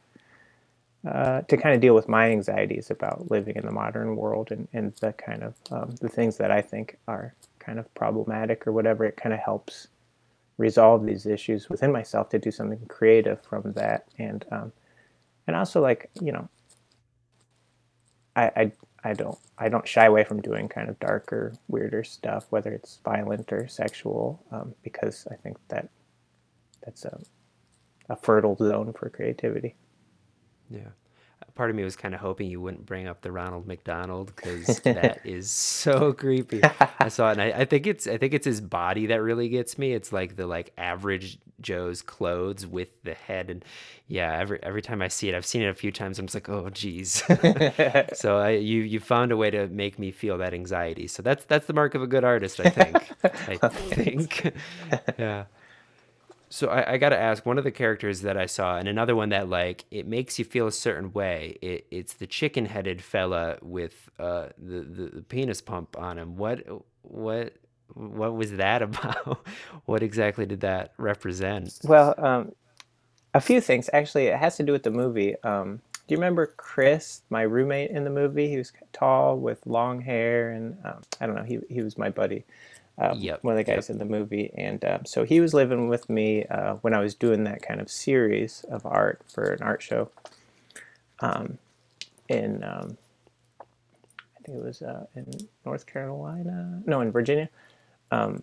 uh, 1.07 1.43
to 1.43 1.57
kind 1.57 1.75
of 1.75 1.81
deal 1.81 1.95
with 1.95 2.09
my 2.09 2.31
anxieties 2.31 2.91
about 2.91 3.31
living 3.31 3.57
in 3.57 3.65
the 3.65 3.73
modern 3.73 4.17
world 4.17 4.51
and 4.51 4.69
and 4.73 4.93
the 4.97 5.13
kind 5.15 5.43
of 5.43 5.55
um, 5.71 5.95
the 6.01 6.09
things 6.09 6.37
that 6.37 6.51
I 6.51 6.61
think 6.61 6.99
are 7.09 7.35
kind 7.59 7.79
of 7.79 7.93
problematic 7.95 8.67
or 8.67 8.73
whatever. 8.73 9.05
It 9.05 9.17
kind 9.17 9.33
of 9.33 9.41
helps 9.41 9.89
resolve 10.59 11.07
these 11.07 11.25
issues 11.25 11.71
within 11.71 11.91
myself 11.91 12.29
to 12.29 12.39
do 12.39 12.51
something 12.51 12.79
creative 12.87 13.41
from 13.43 13.73
that 13.73 14.07
and 14.19 14.45
um, 14.53 14.73
and 15.47 15.57
also 15.57 15.81
like 15.81 16.11
you 16.21 16.33
know 16.33 16.49
I, 18.37 18.45
I 18.57 18.73
I 19.05 19.15
don't 19.15 19.39
I 19.59 19.69
don't 19.69 19.87
shy 19.87 20.07
away 20.07 20.25
from 20.25 20.41
doing 20.41 20.69
kind 20.69 20.89
of 20.89 20.99
darker, 21.01 21.55
weirder 21.69 22.05
stuff, 22.05 22.47
whether 22.51 22.73
it's 22.73 23.01
violent 23.05 23.53
or 23.53 23.67
sexual, 23.69 24.43
um, 24.51 24.75
because 24.83 25.27
I 25.31 25.35
think 25.37 25.59
that 25.69 25.89
that's 26.85 27.05
a 27.05 27.21
a 28.09 28.17
fertile 28.17 28.57
zone 28.57 28.93
for 28.93 29.09
creativity. 29.11 29.75
Yeah, 30.71 30.91
part 31.55 31.71
of 31.71 31.77
me 31.77 31.85
was 31.85 31.97
kind 31.97 32.15
of 32.15 32.21
hoping 32.21 32.51
you 32.51 32.61
wouldn't 32.61 32.87
bring 32.87 33.07
up 33.07 33.21
the 33.21 33.31
Ronald 33.31 33.67
McDonald 33.67 34.35
because 34.35 34.81
that 34.85 35.21
is 35.25 35.51
so 35.51 36.13
creepy. 36.13 36.61
I 36.99 37.09
saw 37.09 37.31
it, 37.31 37.33
and 37.33 37.43
I, 37.43 37.61
I, 37.61 37.65
think 37.65 37.87
it's 37.87 38.07
I 38.07 38.17
think 38.19 38.35
it's 38.35 38.47
his 38.47 38.61
body 38.61 39.07
that 39.07 39.23
really 39.23 39.49
gets 39.49 39.79
me. 39.79 39.93
It's 39.93 40.13
like 40.13 40.37
the 40.37 40.47
like 40.47 40.73
average 40.79 41.39
Joe's 41.61 42.03
clothes 42.03 42.67
with 42.67 42.89
the 43.05 43.15
head, 43.15 43.51
and 43.51 43.65
yeah, 44.09 44.37
every 44.39 44.63
every 44.63 44.83
time 44.83 45.03
I 45.03 45.09
see 45.09 45.29
it, 45.29 45.35
I've 45.35 45.47
seen 45.47 45.63
it 45.63 45.69
a 45.69 45.75
few 45.75 45.93
times. 45.93 46.19
I'm 46.19 46.27
just 46.27 46.35
like, 46.35 46.49
oh 46.49 46.71
geez. 46.71 47.23
so 48.15 48.39
I, 48.39 48.51
you 48.51 48.81
you 48.81 49.01
found 49.01 49.33
a 49.33 49.37
way 49.37 49.51
to 49.51 49.69
make 49.69 49.99
me 49.99 50.11
feel 50.11 50.39
that 50.39 50.55
anxiety. 50.55 51.07
So 51.07 51.23
that's 51.23 51.45
that's 51.45 51.67
the 51.67 51.73
mark 51.75 51.95
of 51.95 52.03
a 52.03 52.07
good 52.07 52.25
artist, 52.25 52.61
I 52.61 52.71
think. 52.71 53.11
I 53.25 53.69
think, 53.69 54.55
yeah. 55.19 55.45
So 56.53 56.69
I, 56.69 56.93
I 56.93 56.99
got 56.99 57.09
to 57.09 57.19
ask 57.19 57.47
one 57.47 57.57
of 57.57 57.65
the 57.65 57.71
characters 57.71 58.21
that 58.21 58.37
I 58.37 58.45
saw, 58.45 58.77
and 58.77 58.87
another 58.87 59.17
one 59.17 59.31
that 59.31 59.49
like 59.49 59.87
it 59.91 60.07
makes 60.07 60.39
you 60.39 60.45
feel 60.45 60.67
a 60.67 60.73
certain 60.73 61.11
way. 61.15 61.57
It, 61.63 61.87
it's 61.91 62.13
the 62.13 62.27
chicken-headed 62.27 63.03
fella 63.03 63.57
with 63.63 64.11
uh, 64.19 64.49
the, 64.59 64.81
the 64.83 65.11
the 65.15 65.23
penis 65.23 65.63
pump 65.63 65.97
on 65.99 66.19
him. 66.19 66.37
What 66.37 66.63
what 67.01 67.55
what 67.95 68.37
was 68.37 68.53
that 68.53 68.83
about? 68.89 69.47
what 69.87 70.03
exactly 70.03 70.45
did 70.45 70.61
that 70.61 70.93
represent? 70.99 71.79
Well, 71.85 72.15
um, 72.19 72.53
a 73.33 73.41
few 73.41 73.63
things 73.63 73.89
actually. 73.95 74.27
It 74.27 74.37
has 74.37 74.59
to 74.59 74.63
do 74.63 74.73
with 74.73 74.83
the 74.83 74.91
movie. 74.91 75.35
Um, 75.45 75.81
do 76.07 76.15
you 76.15 76.19
remember 76.19 76.53
Chris, 76.59 77.23
my 77.31 77.43
roommate 77.43 77.93
in 77.93 78.05
the 78.05 78.11
movie? 78.11 78.49
He 78.49 78.59
was 78.59 78.75
tall 78.93 79.39
with 79.39 79.67
long 79.67 80.03
hair, 80.03 80.51
and 80.51 80.77
um, 80.85 81.01
I 81.19 81.27
don't 81.27 81.35
know. 81.35 81.45
He 81.45 81.61
he 81.71 81.81
was 81.81 81.97
my 81.97 82.11
buddy 82.11 82.45
um, 82.99 83.19
yep. 83.19 83.43
one 83.43 83.53
of 83.53 83.59
the 83.59 83.65
guys 83.65 83.89
yep. 83.89 83.91
in 83.91 83.99
the 83.99 84.05
movie. 84.05 84.51
And 84.57 84.85
um, 84.85 85.05
so 85.05 85.25
he 85.25 85.41
was 85.41 85.55
living 85.55 85.89
with 85.89 86.09
me 86.09 86.45
uh, 86.47 86.75
when 86.77 86.95
I 86.95 87.01
was 87.01 87.15
doing 87.15 87.45
that 87.45 87.63
kind 87.63 87.81
of 87.81 87.91
series 87.91 88.65
of 88.71 88.85
art 88.87 89.23
for 89.29 89.45
an 89.45 89.63
art 89.63 89.83
show 89.83 90.11
um, 91.21 91.59
in, 92.29 92.63
um, 92.65 92.97
I 93.61 94.43
think 94.45 94.59
it 94.59 94.65
was 94.65 94.83
uh, 94.83 95.07
in 95.15 95.27
North 95.65 95.87
Carolina, 95.87 96.83
no, 96.87 97.01
in 97.01 97.13
Virginia. 97.13 97.49
Um, 98.11 98.43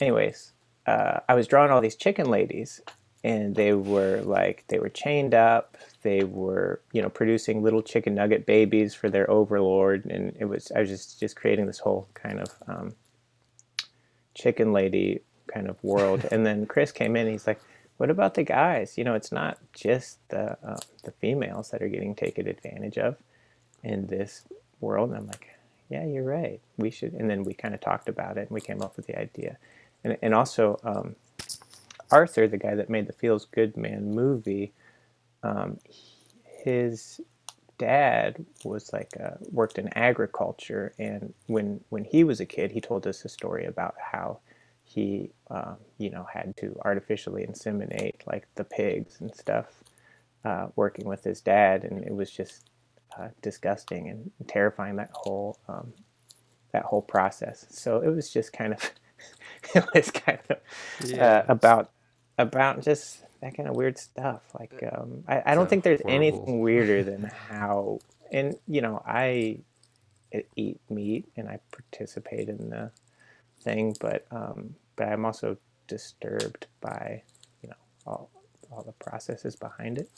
anyways, 0.00 0.52
uh, 0.86 1.20
I 1.28 1.34
was 1.34 1.46
drawing 1.46 1.70
all 1.70 1.80
these 1.80 1.96
chicken 1.96 2.30
ladies. 2.30 2.80
And 3.24 3.54
they 3.54 3.72
were 3.72 4.20
like, 4.22 4.64
they 4.66 4.80
were 4.80 4.88
chained 4.88 5.32
up. 5.32 5.76
They 6.02 6.24
were, 6.24 6.80
you 6.92 7.00
know, 7.00 7.08
producing 7.08 7.62
little 7.62 7.80
chicken 7.80 8.16
nugget 8.16 8.46
babies 8.46 8.94
for 8.94 9.08
their 9.08 9.30
overlord. 9.30 10.06
And 10.06 10.36
it 10.40 10.46
was, 10.46 10.72
I 10.74 10.80
was 10.80 10.88
just, 10.88 11.20
just 11.20 11.36
creating 11.36 11.66
this 11.66 11.78
whole 11.78 12.08
kind 12.14 12.40
of 12.40 12.48
um, 12.66 12.94
chicken 14.34 14.72
lady 14.72 15.20
kind 15.46 15.68
of 15.68 15.82
world. 15.82 16.26
and 16.32 16.46
then 16.46 16.66
Chris 16.66 16.92
came 16.92 17.16
in. 17.16 17.28
he's 17.28 17.46
like, 17.46 17.60
"What 17.98 18.10
about 18.10 18.34
the 18.34 18.44
guys? 18.44 18.98
You 18.98 19.04
know, 19.04 19.14
it's 19.14 19.32
not 19.32 19.58
just 19.72 20.18
the 20.28 20.58
uh, 20.66 20.78
the 21.04 21.12
females 21.12 21.70
that 21.70 21.82
are 21.82 21.88
getting 21.88 22.14
taken 22.14 22.46
advantage 22.48 22.98
of 22.98 23.16
in 23.82 24.06
this 24.06 24.44
world." 24.80 25.10
And 25.10 25.18
I'm 25.18 25.26
like, 25.26 25.48
"Yeah, 25.88 26.04
you're 26.04 26.24
right. 26.24 26.60
We 26.76 26.90
should." 26.90 27.12
And 27.14 27.30
then 27.30 27.44
we 27.44 27.54
kind 27.54 27.74
of 27.74 27.80
talked 27.80 28.08
about 28.08 28.36
it, 28.38 28.42
and 28.42 28.50
we 28.50 28.60
came 28.60 28.82
up 28.82 28.96
with 28.96 29.06
the 29.06 29.18
idea. 29.18 29.58
And 30.04 30.16
and 30.22 30.34
also 30.34 30.80
um, 30.84 31.16
Arthur, 32.10 32.46
the 32.46 32.58
guy 32.58 32.74
that 32.74 32.90
made 32.90 33.06
the 33.06 33.12
Feels 33.14 33.46
Good 33.46 33.76
Man 33.76 34.14
movie, 34.14 34.72
um, 35.42 35.78
his 36.64 37.20
dad 37.82 38.46
was 38.64 38.92
like 38.92 39.10
uh, 39.20 39.36
worked 39.50 39.76
in 39.76 39.88
agriculture, 39.98 40.94
and 41.00 41.34
when 41.48 41.80
when 41.88 42.04
he 42.04 42.22
was 42.22 42.40
a 42.40 42.46
kid, 42.46 42.70
he 42.70 42.80
told 42.80 43.08
us 43.08 43.24
a 43.24 43.28
story 43.28 43.64
about 43.66 43.96
how 44.12 44.38
he 44.84 45.32
um, 45.50 45.78
you 45.98 46.10
know 46.10 46.24
had 46.32 46.56
to 46.58 46.78
artificially 46.84 47.44
inseminate 47.44 48.24
like 48.24 48.46
the 48.54 48.62
pigs 48.62 49.20
and 49.20 49.34
stuff, 49.34 49.82
uh, 50.44 50.68
working 50.76 51.06
with 51.08 51.24
his 51.24 51.40
dad, 51.40 51.82
and 51.82 52.04
it 52.04 52.14
was 52.14 52.30
just 52.30 52.70
uh, 53.18 53.28
disgusting 53.42 54.08
and 54.08 54.30
terrifying 54.46 54.94
that 54.96 55.10
whole 55.12 55.58
um, 55.68 55.92
that 56.72 56.84
whole 56.84 57.02
process. 57.02 57.66
So 57.68 58.00
it 58.00 58.10
was 58.10 58.30
just 58.30 58.52
kind 58.52 58.74
of 58.74 58.92
it 59.74 59.84
was 59.92 60.12
kind 60.12 60.38
of 60.48 61.18
uh, 61.18 61.42
about 61.48 61.90
about 62.38 62.80
just 62.82 63.24
that 63.42 63.56
kind 63.56 63.68
of 63.68 63.76
weird 63.76 63.98
stuff. 63.98 64.40
Like, 64.58 64.72
um, 64.92 65.24
I, 65.28 65.42
I 65.46 65.54
don't 65.54 65.68
think 65.68 65.84
there's 65.84 66.00
horrible. 66.00 66.16
anything 66.16 66.60
weirder 66.60 67.02
than 67.02 67.24
how, 67.24 67.98
and 68.30 68.56
you 68.66 68.80
know, 68.80 69.02
I 69.04 69.58
eat 70.56 70.80
meat 70.88 71.26
and 71.36 71.48
I 71.48 71.58
participate 71.72 72.48
in 72.48 72.70
the 72.70 72.90
thing, 73.60 73.96
but 74.00 74.26
um, 74.30 74.76
but 74.96 75.08
I'm 75.08 75.24
also 75.26 75.58
disturbed 75.88 76.68
by, 76.80 77.22
you 77.62 77.68
know, 77.68 77.76
all 78.06 78.30
all 78.70 78.84
the 78.84 78.92
processes 78.92 79.56
behind 79.56 79.98
it. 79.98 80.08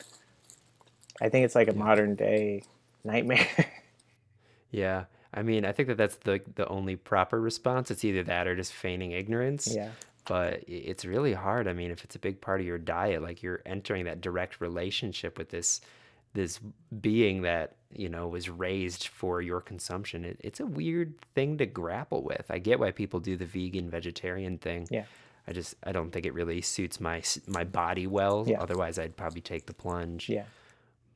I 1.20 1.30
think 1.30 1.46
it's 1.46 1.54
like 1.54 1.68
a 1.68 1.72
yeah. 1.72 1.78
modern 1.78 2.14
day 2.14 2.62
nightmare. 3.04 3.48
yeah. 4.70 5.04
I 5.32 5.42
mean, 5.42 5.64
I 5.64 5.72
think 5.72 5.88
that 5.88 5.96
that's 5.96 6.16
the 6.16 6.42
the 6.56 6.68
only 6.68 6.94
proper 6.94 7.40
response. 7.40 7.90
It's 7.90 8.04
either 8.04 8.22
that 8.24 8.46
or 8.46 8.54
just 8.54 8.74
feigning 8.74 9.12
ignorance. 9.12 9.66
Yeah 9.74 9.90
but 10.26 10.64
it's 10.66 11.04
really 11.04 11.34
hard. 11.34 11.68
I 11.68 11.72
mean, 11.72 11.90
if 11.90 12.04
it's 12.04 12.16
a 12.16 12.18
big 12.18 12.40
part 12.40 12.60
of 12.60 12.66
your 12.66 12.78
diet, 12.78 13.22
like 13.22 13.42
you're 13.42 13.62
entering 13.66 14.06
that 14.06 14.20
direct 14.20 14.60
relationship 14.60 15.38
with 15.38 15.50
this 15.50 15.80
this 16.34 16.58
being 17.00 17.42
that 17.42 17.76
you 17.92 18.08
know 18.08 18.26
was 18.26 18.48
raised 18.50 19.08
for 19.08 19.40
your 19.40 19.60
consumption. 19.60 20.24
It, 20.24 20.40
it's 20.42 20.60
a 20.60 20.66
weird 20.66 21.14
thing 21.34 21.58
to 21.58 21.66
grapple 21.66 22.22
with. 22.22 22.46
I 22.50 22.58
get 22.58 22.80
why 22.80 22.90
people 22.90 23.20
do 23.20 23.36
the 23.36 23.46
vegan 23.46 23.88
vegetarian 23.88 24.58
thing. 24.58 24.88
Yeah. 24.90 25.04
I 25.46 25.52
just 25.52 25.74
I 25.84 25.92
don't 25.92 26.10
think 26.10 26.26
it 26.26 26.34
really 26.34 26.60
suits 26.60 27.00
my 27.00 27.22
my 27.46 27.64
body 27.64 28.06
well. 28.06 28.44
Yeah. 28.46 28.60
Otherwise, 28.60 28.98
I'd 28.98 29.16
probably 29.16 29.42
take 29.42 29.66
the 29.66 29.74
plunge. 29.74 30.28
Yeah. 30.28 30.44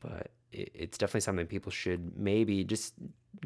But 0.00 0.30
it, 0.52 0.70
it's 0.74 0.98
definitely 0.98 1.22
something 1.22 1.46
people 1.46 1.72
should 1.72 2.16
maybe 2.16 2.62
just 2.62 2.94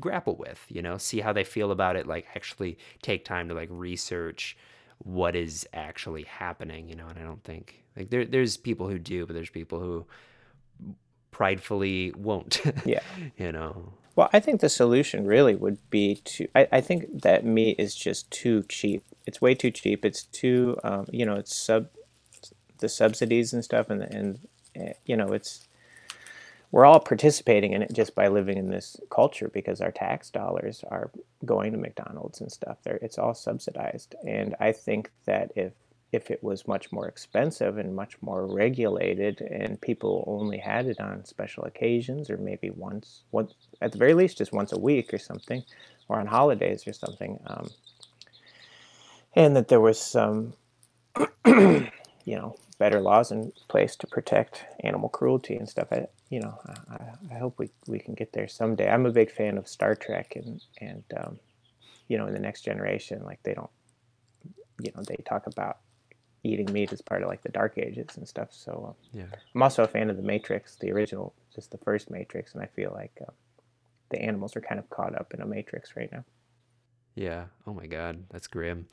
grapple 0.01 0.37
with. 0.37 0.64
You 0.68 0.83
know, 0.83 0.98
see 0.98 1.20
how 1.20 1.33
they 1.33 1.44
feel 1.44 1.70
about 1.70 1.96
it. 1.96 2.07
Like 2.07 2.27
actually 2.35 2.79
take 3.01 3.25
time 3.25 3.48
to 3.48 3.55
like 3.55 3.68
research 3.70 4.57
what 5.05 5.35
is 5.35 5.67
actually 5.73 6.25
happening, 6.25 6.88
you 6.88 6.97
know, 6.97 7.07
and 7.09 7.19
I 7.19 7.23
don't 7.23 7.43
think 7.43 7.85
like 7.97 8.11
there 8.11 8.25
there's 8.25 8.57
people 8.57 8.88
who 8.88 8.99
do, 8.99 9.27
but 9.27 9.35
there's 9.35 9.51
people 9.51 9.81
who 9.81 10.07
pridefully 11.31 12.12
won't. 12.17 12.61
Yeah. 12.85 13.01
you 13.37 13.53
know. 13.53 13.93
Well, 14.15 14.29
I 14.33 14.41
think 14.41 14.61
the 14.61 14.69
solution 14.69 15.27
really 15.27 15.55
would 15.55 15.79
be 15.91 16.17
to. 16.17 16.47
I, 16.55 16.69
I 16.73 16.81
think 16.81 17.23
that 17.23 17.45
meat 17.45 17.77
is 17.79 17.95
just 17.95 18.31
too 18.31 18.65
cheap. 18.69 19.03
It's 19.27 19.41
way 19.41 19.55
too 19.55 19.71
cheap. 19.71 20.05
It's 20.05 20.25
too, 20.25 20.77
um, 20.85 21.07
you 21.11 21.25
know, 21.25 21.37
it's 21.37 21.57
sub 21.57 21.88
the 22.79 22.88
subsidies 22.88 23.53
and 23.55 23.65
stuff, 23.65 23.88
and 23.88 24.03
and 24.03 24.41
eh, 24.75 24.93
you 25.07 25.17
know, 25.17 25.33
it's 25.33 25.67
we're 26.73 26.87
all 26.87 26.99
participating 26.99 27.75
in 27.75 27.83
it 27.83 27.93
just 27.93 28.15
by 28.15 28.29
living 28.29 28.57
in 28.57 28.71
this 28.71 28.97
culture 29.11 29.49
because 29.53 29.81
our 29.81 29.93
tax 29.93 30.31
dollars 30.31 30.83
are 30.91 31.11
going 31.45 31.71
to 31.73 31.79
McDonald's 31.79 32.41
and 32.41 32.51
stuff. 32.51 32.79
It's 32.87 33.19
all 33.19 33.35
subsidized, 33.35 34.17
and 34.27 34.57
I 34.59 34.73
think 34.73 35.11
that 35.27 35.53
if 35.55 35.75
if 36.13 36.31
it 36.31 36.43
was 36.45 36.69
much 36.69 36.93
more 36.93 37.09
expensive 37.09 37.79
and 37.79 37.97
much 37.97 38.17
more 38.21 38.47
regulated, 38.47 39.41
and 39.41 39.81
people 39.81 40.25
only 40.27 40.59
had 40.59 40.87
it 40.87 41.01
on 41.01 41.25
special 41.25 41.65
occasions 41.65 42.29
or 42.29 42.37
maybe 42.37 42.69
once, 42.69 43.25
once 43.33 43.55
at 43.81 43.93
the 43.93 43.99
very 43.99 44.13
least, 44.13 44.37
just 44.37 44.53
once 44.53 44.73
a 44.73 44.79
week 44.79 45.13
or 45.15 45.19
something, 45.19 45.65
or 46.09 46.21
on 46.21 46.27
holidays 46.27 46.87
or 46.87 46.93
something, 46.93 47.41
um, 47.47 47.71
and 49.35 49.57
that 49.57 49.69
there 49.69 49.81
was 49.81 49.99
some, 49.99 50.53
you 51.47 51.91
know, 52.27 52.55
better 52.79 53.01
laws 53.01 53.33
in 53.33 53.51
place 53.69 53.97
to 53.97 54.07
protect 54.07 54.67
animal 54.81 55.09
cruelty 55.09 55.57
and 55.57 55.69
stuff. 55.69 55.89
I, 55.91 56.07
you 56.33 56.40
know, 56.40 56.59
I, 56.90 57.35
I 57.35 57.38
hope 57.38 57.59
we, 57.59 57.68
we 57.87 57.99
can 57.99 58.14
get 58.14 58.33
there 58.33 58.49
someday. 58.49 58.88
I'm 58.88 59.05
a 59.05 59.11
big 59.11 59.31
fan 59.31 59.59
of 59.59 59.68
Star 59.68 59.95
Trek 59.95 60.33
and 60.35 60.62
and 60.81 61.05
um, 61.18 61.38
you 62.09 62.16
know, 62.16 62.27
in 62.27 62.33
the 62.33 62.40
next 62.40 62.62
generation, 62.62 63.23
like 63.23 63.42
they 63.42 63.53
don't, 63.53 63.71
you 64.81 64.90
know, 64.97 65.02
they 65.02 65.23
talk 65.27 65.46
about 65.46 65.81
eating 66.42 66.73
meat 66.73 66.90
as 66.90 67.02
part 67.02 67.23
of 67.23 67.29
like 67.29 67.42
the 67.42 67.50
Dark 67.50 67.77
Ages 67.77 68.17
and 68.17 68.27
stuff. 68.27 68.48
So 68.50 68.87
um, 68.88 68.94
yeah, 69.13 69.37
I'm 69.54 69.63
also 69.63 69.85
a 69.85 69.87
fan 69.87 70.09
of 70.09 70.17
the 70.17 70.23
Matrix, 70.23 70.77
the 70.77 70.90
original, 70.90 71.35
just 71.54 71.71
the 71.71 71.79
first 71.79 72.11
Matrix, 72.11 72.54
and 72.54 72.63
I 72.63 72.67
feel 72.67 72.92
like 72.94 73.13
uh, 73.21 73.31
the 74.09 74.23
animals 74.23 74.57
are 74.57 74.63
kind 74.63 74.81
of 74.81 74.88
caught 74.88 75.15
up 75.15 75.35
in 75.35 75.42
a 75.42 75.46
Matrix 75.46 75.96
right 75.96 76.11
now. 76.11 76.25
Yeah. 77.15 77.44
Oh 77.67 77.75
my 77.75 77.87
God, 77.87 78.25
that's 78.31 78.46
grim. 78.46 78.87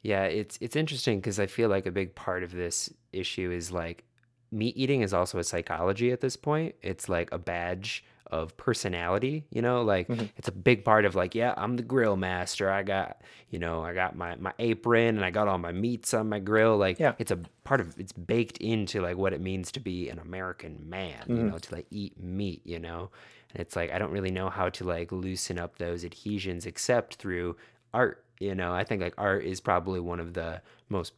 Yeah, 0.00 0.22
it's 0.22 0.58
it's 0.60 0.76
interesting 0.76 1.18
because 1.18 1.40
I 1.40 1.46
feel 1.46 1.68
like 1.68 1.86
a 1.86 1.90
big 1.90 2.14
part 2.14 2.44
of 2.44 2.52
this 2.52 2.88
issue 3.12 3.50
is 3.50 3.72
like 3.72 4.04
meat 4.50 4.76
eating 4.76 5.02
is 5.02 5.12
also 5.12 5.38
a 5.38 5.44
psychology 5.44 6.12
at 6.12 6.20
this 6.20 6.36
point. 6.36 6.74
It's 6.82 7.08
like 7.08 7.30
a 7.32 7.38
badge 7.38 8.04
of 8.28 8.56
personality, 8.56 9.44
you 9.50 9.62
know, 9.62 9.82
like 9.82 10.08
mm-hmm. 10.08 10.26
it's 10.36 10.48
a 10.48 10.52
big 10.52 10.84
part 10.84 11.04
of 11.04 11.14
like, 11.14 11.34
yeah, 11.34 11.54
I'm 11.56 11.76
the 11.76 11.82
grill 11.82 12.16
master. 12.16 12.70
I 12.70 12.82
got, 12.82 13.22
you 13.50 13.58
know, 13.58 13.84
I 13.84 13.94
got 13.94 14.16
my 14.16 14.34
my 14.36 14.52
apron 14.58 15.16
and 15.16 15.24
I 15.24 15.30
got 15.30 15.48
all 15.48 15.58
my 15.58 15.72
meats 15.72 16.12
on 16.12 16.28
my 16.28 16.40
grill. 16.40 16.76
Like 16.76 16.98
yeah. 16.98 17.14
it's 17.18 17.30
a 17.30 17.38
part 17.64 17.80
of 17.80 17.98
it's 17.98 18.12
baked 18.12 18.58
into 18.58 19.00
like 19.00 19.16
what 19.16 19.32
it 19.32 19.40
means 19.40 19.70
to 19.72 19.80
be 19.80 20.08
an 20.08 20.18
American 20.18 20.88
man, 20.88 21.20
mm-hmm. 21.20 21.36
you 21.36 21.42
know, 21.44 21.58
to 21.58 21.74
like 21.74 21.86
eat 21.90 22.20
meat, 22.20 22.62
you 22.64 22.80
know. 22.80 23.10
And 23.54 23.60
it's 23.60 23.76
like 23.76 23.92
I 23.92 23.98
don't 23.98 24.10
really 24.10 24.32
know 24.32 24.50
how 24.50 24.70
to 24.70 24.84
like 24.84 25.12
loosen 25.12 25.58
up 25.58 25.78
those 25.78 26.04
adhesions 26.04 26.66
except 26.66 27.16
through 27.16 27.56
art 27.94 28.24
you 28.40 28.54
know, 28.54 28.74
I 28.74 28.84
think 28.84 29.02
like 29.02 29.14
art 29.16 29.44
is 29.44 29.60
probably 29.60 30.00
one 30.00 30.20
of 30.20 30.34
the 30.34 30.60
most 30.88 31.12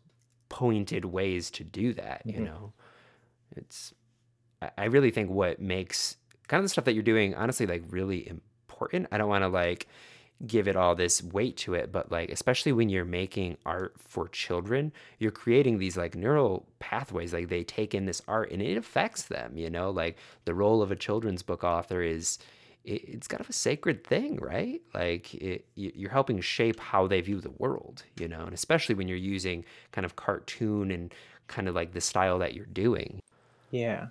pointed 0.49 1.05
ways 1.05 1.51
to 1.53 1.65
do 1.65 1.93
that. 1.95 2.27
Mm-hmm. 2.27 2.39
You 2.39 2.45
know, 2.47 2.73
it's 3.57 3.95
I 4.77 4.87
really 4.87 5.11
think 5.11 5.31
what 5.31 5.61
makes 5.61 6.17
kind 6.49 6.59
of 6.59 6.65
the 6.65 6.69
stuff 6.69 6.85
that 6.87 6.95
you're 6.95 7.03
doing, 7.03 7.35
honestly, 7.35 7.67
like 7.67 7.85
really 7.91 8.27
important. 8.29 9.07
I 9.13 9.19
don't 9.19 9.29
want 9.29 9.45
to 9.45 9.49
like 9.49 9.87
give 10.47 10.69
it 10.69 10.77
all 10.77 10.95
this 10.95 11.23
weight 11.23 11.57
to 11.57 11.75
it 11.75 11.91
but 11.91 12.13
like 12.13 12.31
especially 12.31 12.71
when 12.71 12.89
you're 12.89 13.05
making 13.05 13.57
art 13.67 13.95
for 13.99 14.29
children 14.29 14.93
you're 15.19 15.33
creating 15.33 15.79
these 15.79 15.97
like 15.97 16.15
neural 16.15 16.65
pathways 16.79 17.33
like 17.33 17.49
they 17.49 17.65
take 17.65 17.93
in 17.93 18.07
this 18.07 18.23
art 18.29 18.53
and 18.53 18.63
it 18.63 18.77
affects 18.77 19.25
them 19.25 19.57
you 19.57 19.69
know? 19.69 19.91
Like 19.91 20.17
the 20.45 20.55
role 20.55 20.81
of 20.81 20.93
a 20.93 20.97
children's 20.97 21.43
book 21.43 21.65
author 21.65 22.03
is 22.03 22.39
it's 22.85 23.27
kind 23.27 23.41
of 23.41 23.51
a 23.51 23.53
sacred 23.53 24.07
thing 24.07 24.37
right? 24.37 24.81
Like 24.95 25.35
it, 25.35 25.67
you're 25.75 26.11
helping 26.11 26.41
shape 26.41 26.79
how 26.79 27.09
they 27.09 27.21
view 27.21 27.41
the 27.41 27.51
world 27.51 28.05
you 28.21 28.29
know? 28.29 28.45
And 28.45 28.55
especially 28.55 28.95
when 28.95 29.09
you're 29.09 29.17
using 29.17 29.65
kind 29.91 30.05
of 30.05 30.15
cartoon 30.15 30.93
and 30.93 31.13
kind 31.49 31.67
of 31.67 31.75
like 31.75 31.95
the 31.95 32.01
style 32.01 32.39
that 32.39 32.55
you're 32.55 32.67
doing 32.67 33.21
yeah 33.71 34.09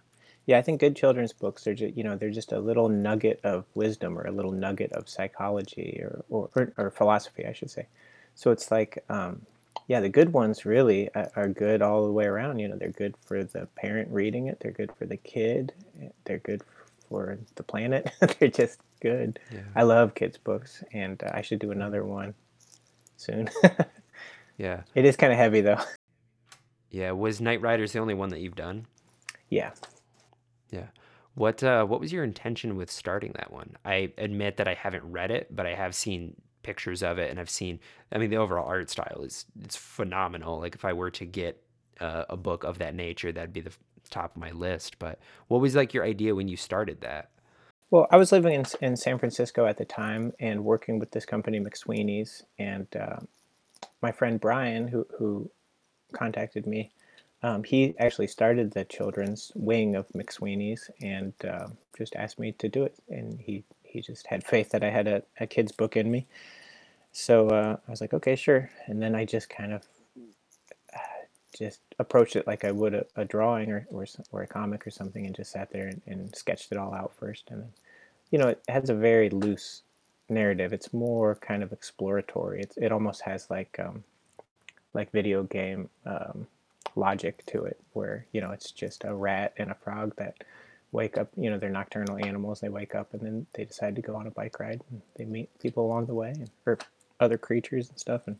yeah, 0.48 0.58
I 0.58 0.62
think 0.62 0.80
good 0.80 0.96
children's 0.96 1.34
books 1.34 1.68
are 1.68 1.76
just, 1.76 1.96
you 1.98 2.04
know, 2.06 2.16
they're 2.16 2.32
just 2.32 2.54
a 2.54 2.60
little 2.60 2.88
nugget 2.88 3.42
of 3.44 3.66
wisdom 3.76 4.18
or 4.18 4.26
a 4.26 4.32
little 4.32 4.54
nugget 4.54 4.94
of 4.94 5.10
psychology 5.10 6.00
or, 6.02 6.24
or, 6.30 6.50
or, 6.56 6.74
or 6.78 6.90
philosophy, 6.90 7.46
I 7.46 7.52
should 7.52 7.70
say. 7.70 7.88
So 8.34 8.52
it's 8.52 8.72
like, 8.72 9.04
um, 9.10 9.42
yeah, 9.90 10.00
the 10.00 10.08
good 10.08 10.32
ones 10.32 10.66
really 10.66 11.10
are 11.14 11.50
good 11.50 11.82
all 11.82 12.06
the 12.06 12.14
way 12.14 12.26
around. 12.26 12.60
You 12.60 12.70
know, 12.70 12.78
they're 12.78 12.90
good 12.90 13.16
for 13.26 13.44
the 13.44 13.68
parent 13.76 14.10
reading 14.10 14.48
it, 14.48 14.62
they're 14.62 14.72
good 14.72 14.92
for 14.98 15.06
the 15.06 15.18
kid, 15.18 15.74
they're 16.24 16.40
good 16.40 16.62
for 17.10 17.38
the 17.56 17.64
planet. 17.64 18.10
they're 18.40 18.48
just 18.48 18.80
good. 19.02 19.40
Yeah. 19.52 19.60
I 19.76 19.84
love 19.84 20.16
kids' 20.16 20.38
books, 20.38 20.82
and 20.94 21.22
uh, 21.24 21.32
I 21.34 21.42
should 21.42 21.60
do 21.60 21.72
another 21.72 22.06
one 22.06 22.34
soon. 23.18 23.50
yeah. 24.58 24.84
It 24.96 25.04
is 25.04 25.18
kind 25.18 25.34
of 25.34 25.40
heavy, 25.40 25.60
though. 25.60 25.82
Yeah. 26.90 27.12
Was 27.12 27.42
Night 27.42 27.62
Riders 27.62 27.92
the 27.92 28.00
only 28.00 28.14
one 28.14 28.30
that 28.30 28.40
you've 28.40 28.56
done? 28.56 28.88
Yeah. 29.50 29.72
Yeah. 30.72 30.88
What 31.36 31.64
uh, 31.64 31.86
what 31.86 32.00
was 32.00 32.12
your 32.12 32.24
intention 32.24 32.76
with 32.76 32.90
starting 32.90 33.32
that 33.34 33.52
one? 33.52 33.78
I 33.86 34.12
admit 34.18 34.58
that 34.58 34.68
I 34.68 34.74
haven't 34.74 35.04
read 35.04 35.30
it, 35.30 35.56
but 35.56 35.68
I 35.68 35.76
have 35.76 35.94
seen 35.94 36.36
pictures 36.64 37.04
of 37.04 37.20
it, 37.20 37.30
and 37.30 37.40
I've 37.40 37.50
seen. 37.50 37.80
I 38.12 38.18
mean, 38.18 38.30
the 38.30 38.38
overall 38.38 38.68
art 38.68 38.90
style 38.90 39.22
is 39.24 39.46
it's 39.64 39.76
phenomenal. 39.76 40.60
Like 40.60 40.76
if 40.76 40.84
I 40.84 40.94
were 40.94 41.12
to 41.12 41.26
get 41.26 41.62
uh, 42.02 42.26
a 42.30 42.38
book 42.38 42.64
of 42.64 42.80
that 42.80 42.96
nature, 42.96 43.32
that'd 43.32 43.54
be 43.54 43.62
the 43.62 43.74
top 44.10 44.36
of 44.36 44.42
my 44.42 44.52
list. 44.52 44.98
But 45.00 45.20
what 45.48 45.62
was 45.62 45.76
like 45.76 45.94
your 45.94 46.04
idea 46.04 46.34
when 46.34 46.48
you 46.48 46.58
started 46.58 47.02
that? 47.02 47.30
Well, 47.92 48.08
I 48.12 48.18
was 48.18 48.32
living 48.32 48.54
in 48.54 48.66
in 48.82 48.98
San 48.98 49.20
Francisco 49.20 49.66
at 49.68 49.78
the 49.78 49.86
time 49.86 50.34
and 50.40 50.66
working 50.66 50.98
with 51.00 51.12
this 51.12 51.26
company 51.26 51.60
McSweeney's, 51.60 52.44
and 52.58 52.88
uh, 52.96 53.20
my 54.02 54.12
friend 54.12 54.40
Brian, 54.42 54.88
who 54.88 55.06
who 55.18 55.52
contacted 56.14 56.66
me, 56.66 56.92
um, 57.44 57.64
he 57.64 57.94
actually 58.00 58.28
started 58.28 58.72
the 58.72 58.86
children's 58.86 59.52
wing 59.56 59.96
of 59.96 60.08
McSweeney's 60.10 60.90
and 61.02 61.34
uh, 61.48 61.68
just 61.98 62.16
asked 62.16 62.40
me 62.40 62.52
to 62.54 62.68
do 62.68 62.84
it. 62.84 62.96
And 63.10 63.40
he, 63.40 63.64
he 63.84 64.02
just 64.02 64.26
had 64.28 64.46
faith 64.46 64.72
that 64.72 64.84
I 64.84 64.90
had 64.90 65.08
a, 65.08 65.24
a 65.40 65.46
kid's 65.46 65.72
book 65.72 65.96
in 65.96 66.10
me. 66.10 66.26
So 67.12 67.50
uh, 67.50 67.78
I 67.88 67.92
was 67.92 68.02
like, 68.02 68.14
okay, 68.14 68.36
sure. 68.36 68.70
And 68.88 69.02
then 69.02 69.16
I 69.16 69.26
just 69.26 69.50
kind 69.50 69.74
of 69.74 69.84
uh, 70.94 71.26
just 71.56 71.80
approached 72.00 72.36
it 72.36 72.48
like 72.48 72.66
I 72.66 72.72
would 72.72 72.96
a, 72.96 73.06
a 73.16 73.26
drawing 73.26 73.72
or, 73.72 73.88
or, 73.92 74.06
or, 74.32 74.42
a 74.42 74.48
comic 74.48 74.86
or 74.86 74.92
something 74.92 75.26
and 75.26 75.36
just 75.36 75.52
sat 75.52 75.72
there 75.72 75.88
and, 75.88 76.02
and, 76.08 76.36
sketched 76.36 76.72
it 76.72 76.78
all 76.78 76.94
out 76.94 77.14
first. 77.20 77.50
And 77.50 77.62
then, 77.62 77.70
you 78.32 78.40
know, 78.40 78.50
it 78.50 78.64
has 78.68 78.90
a 78.90 78.96
very 78.96 79.30
loose 79.30 79.84
narrative. 80.28 80.74
It's 80.74 80.92
more 80.92 81.36
kind 81.36 81.64
of 81.64 81.72
exploratory. 81.72 82.62
It's, 82.62 82.78
it 82.78 82.92
almost 82.92 83.22
has 83.22 83.50
like, 83.50 83.80
um, 83.80 84.04
like 84.94 85.12
video 85.12 85.44
game 85.44 85.90
um, 86.06 86.48
logic 86.98 87.46
to 87.46 87.64
it 87.64 87.80
where 87.94 88.26
you 88.32 88.42
know 88.42 88.52
it's 88.52 88.72
just 88.72 89.04
a 89.04 89.14
rat 89.14 89.54
and 89.58 89.72
a 89.72 89.76
frog 89.76 90.14
that 90.18 90.44
wake 90.92 91.18
up 91.18 91.30
you 91.36 91.50
know 91.50 91.58
they're 91.58 91.70
nocturnal 91.70 92.18
animals 92.26 92.60
they 92.60 92.70
wake 92.70 92.96
up 92.96 93.14
and 93.14 93.22
then 93.22 93.46
they 93.54 93.66
decide 93.66 93.96
to 93.96 94.02
go 94.02 94.16
on 94.16 94.28
a 94.28 94.32
bike 94.32 94.60
ride 94.60 94.82
and 94.90 95.02
they 95.16 95.26
meet 95.26 95.50
people 95.60 95.86
along 95.86 96.06
the 96.06 96.14
way 96.14 96.30
and, 96.30 96.50
or 96.66 96.78
other 97.20 97.38
creatures 97.38 97.90
and 97.90 98.00
stuff. 98.00 98.22
And 98.28 98.38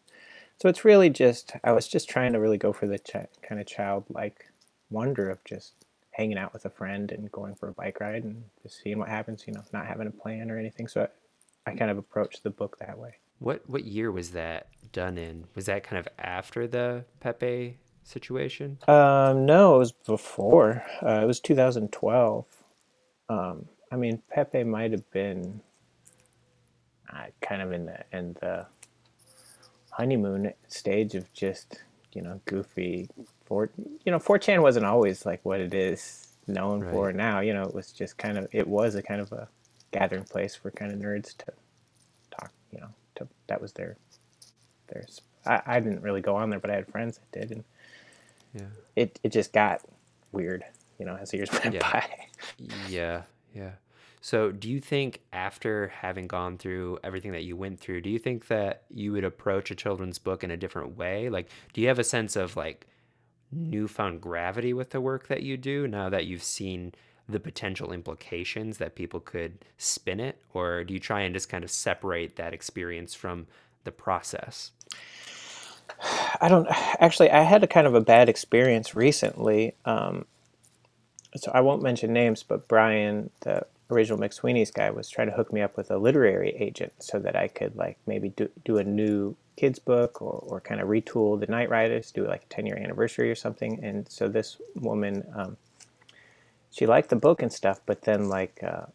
so 0.60 0.70
it's 0.70 0.86
really 0.86 1.10
just 1.10 1.54
i 1.64 1.72
was 1.72 1.88
just 1.88 2.10
trying 2.10 2.34
to 2.34 2.40
really 2.40 2.58
go 2.58 2.74
for 2.74 2.88
the 2.88 2.98
ch- 2.98 3.30
kind 3.48 3.62
of 3.62 3.68
childlike 3.68 4.46
wonder 4.90 5.30
of 5.30 5.44
just 5.44 5.74
hanging 6.12 6.38
out 6.38 6.52
with 6.52 6.66
a 6.66 6.70
friend 6.70 7.12
and 7.12 7.32
going 7.32 7.54
for 7.54 7.70
a 7.70 7.74
bike 7.74 8.00
ride 8.00 8.24
and 8.24 8.44
just 8.64 8.82
seeing 8.82 8.98
what 8.98 9.08
happens 9.08 9.44
you 9.46 9.54
know 9.54 9.62
not 9.72 9.86
having 9.86 10.08
a 10.08 10.12
plan 10.12 10.50
or 10.50 10.58
anything. 10.58 10.88
So 10.88 11.08
i, 11.66 11.72
I 11.72 11.76
kind 11.76 11.92
of 11.92 11.98
approached 11.98 12.44
the 12.44 12.50
book 12.50 12.78
that 12.80 12.98
way. 12.98 13.16
What 13.40 13.70
what 13.70 13.84
year 13.84 14.12
was 14.12 14.32
that 14.32 14.68
done 14.92 15.18
in? 15.18 15.46
Was 15.54 15.66
that 15.66 15.84
kind 15.84 16.00
of 16.00 16.08
after 16.18 16.66
the 16.68 17.06
pepe 17.20 17.78
situation? 18.08 18.78
Um, 18.88 19.46
no, 19.46 19.76
it 19.76 19.80
was 19.80 19.92
before. 19.92 20.84
Uh, 21.04 21.20
it 21.22 21.26
was 21.26 21.40
2012. 21.40 22.46
Um, 23.30 23.68
I 23.92 23.96
mean, 23.96 24.22
Pepe 24.30 24.64
might 24.64 24.92
have 24.92 25.10
been 25.12 25.62
uh, 27.12 27.26
kind 27.42 27.62
of 27.62 27.72
in 27.72 27.86
the 27.86 28.04
in 28.12 28.34
the 28.42 28.66
honeymoon 29.92 30.54
stage 30.68 31.16
of 31.16 31.32
just 31.34 31.82
you 32.14 32.22
know 32.22 32.40
goofy. 32.46 33.10
For 33.46 33.70
you 34.06 34.12
know, 34.12 34.20
4chan 34.20 34.62
wasn't 34.62 34.86
always 34.86 35.26
like 35.26 35.40
what 35.44 35.62
it 35.62 35.74
is 35.74 36.28
known 36.48 36.82
right. 36.82 36.92
for 36.92 37.14
now. 37.14 37.40
You 37.40 37.54
know, 37.54 37.64
it 37.64 37.74
was 37.74 37.92
just 37.92 38.18
kind 38.18 38.38
of 38.38 38.48
it 38.52 38.68
was 38.68 38.96
a 38.96 39.02
kind 39.04 39.22
of 39.22 39.32
a 39.32 39.48
gathering 39.92 40.24
place 40.24 40.56
for 40.56 40.72
kind 40.72 40.92
of 40.92 41.00
nerds 41.00 41.36
to 41.38 41.46
talk. 42.32 42.52
You 42.72 42.82
know, 42.82 42.90
to 43.16 43.28
that 43.48 43.62
was 43.62 43.74
their 43.74 43.98
their. 44.88 45.06
I, 45.46 45.62
I 45.66 45.80
didn't 45.80 46.02
really 46.02 46.22
go 46.22 46.36
on 46.36 46.50
there, 46.50 46.60
but 46.60 46.70
I 46.70 46.76
had 46.76 46.88
friends 46.88 47.20
that 47.20 47.40
did, 47.40 47.52
and 47.52 47.64
yeah. 48.54 48.66
It 48.96 49.20
it 49.24 49.32
just 49.32 49.54
got 49.54 49.82
weird, 50.32 50.64
you 51.00 51.06
know, 51.06 51.16
as 51.16 51.32
the 51.32 51.38
years 51.38 51.52
went 51.64 51.76
yeah. 51.76 51.92
by. 51.92 52.10
yeah, 52.90 53.22
yeah. 53.54 53.72
So, 54.22 54.52
do 54.52 54.70
you 54.70 54.82
think 54.82 55.22
after 55.32 55.88
having 55.90 56.28
gone 56.28 56.58
through 56.58 57.00
everything 57.04 57.32
that 57.32 57.44
you 57.44 57.56
went 57.56 57.80
through, 57.80 58.02
do 58.02 58.10
you 58.10 58.20
think 58.20 58.48
that 58.48 58.84
you 58.90 59.12
would 59.14 59.24
approach 59.24 59.72
a 59.72 59.76
children's 59.76 60.20
book 60.20 60.44
in 60.44 60.52
a 60.52 60.58
different 60.58 60.98
way? 60.98 61.30
Like, 61.30 61.50
do 61.74 61.82
you 61.82 61.88
have 61.88 62.00
a 62.00 62.04
sense 62.04 62.36
of 62.36 62.58
like 62.58 62.88
newfound 63.52 64.22
gravity 64.22 64.74
with 64.74 64.90
the 64.90 65.00
work 65.00 65.28
that 65.28 65.44
you 65.44 65.56
do 65.56 65.88
now 65.88 66.10
that 66.10 66.26
you've 66.26 66.44
seen 66.44 66.94
the 67.30 67.40
potential 67.40 67.94
implications 67.94 68.78
that 68.80 68.96
people 68.96 69.20
could 69.20 69.64
spin 69.78 70.20
it? 70.20 70.42
Or 70.54 70.84
do 70.84 70.94
you 70.94 71.00
try 71.00 71.22
and 71.22 71.34
just 71.34 71.50
kind 71.50 71.64
of 71.64 71.72
separate 71.72 72.36
that 72.38 72.54
experience 72.54 73.14
from 73.14 73.48
the 73.84 73.92
process? 73.92 74.72
I 76.42 76.48
don't 76.48 76.68
actually. 77.00 77.32
I 77.32 77.44
had 77.44 77.64
a 77.64 77.68
kind 77.68 77.88
of 77.88 77.96
a 77.96 78.02
bad 78.02 78.30
experience 78.30 78.96
recently. 78.96 79.76
Um, 79.86 80.26
so 81.36 81.52
I 81.54 81.62
won't 81.62 81.84
mention 81.84 82.14
names, 82.14 82.44
but 82.44 82.68
Brian, 82.68 83.30
the 83.42 83.66
original 83.90 84.20
McSweeney's 84.20 84.72
guy, 84.72 84.90
was 84.90 85.10
trying 85.10 85.28
to 85.28 85.34
hook 85.34 85.54
me 85.54 85.62
up 85.62 85.78
with 85.78 85.92
a 85.92 85.98
literary 85.98 86.52
agent 86.58 86.94
so 87.00 87.20
that 87.20 87.36
I 87.36 87.48
could 87.48 87.76
like 87.76 87.98
maybe 88.06 88.30
do, 88.30 88.50
do 88.66 88.78
a 88.78 88.84
new 88.84 89.36
kids 89.56 89.80
book 89.80 90.22
or, 90.22 90.44
or 90.48 90.62
kind 90.62 90.82
of 90.82 90.88
retool 90.88 91.40
the 91.40 91.48
Night 91.48 91.70
Riders, 91.70 92.12
do 92.12 92.26
like 92.28 92.44
a 92.44 92.54
10 92.54 92.66
year 92.66 92.78
anniversary 92.78 93.30
or 93.30 93.36
something. 93.36 93.84
And 93.84 94.08
so 94.10 94.28
this 94.28 94.58
woman, 94.76 95.26
um, 95.36 95.58
she 96.72 96.86
liked 96.86 97.10
the 97.10 97.16
book 97.16 97.42
and 97.42 97.52
stuff, 97.52 97.82
but 97.86 98.04
then 98.04 98.30
like 98.30 98.62
uh, 98.64 98.86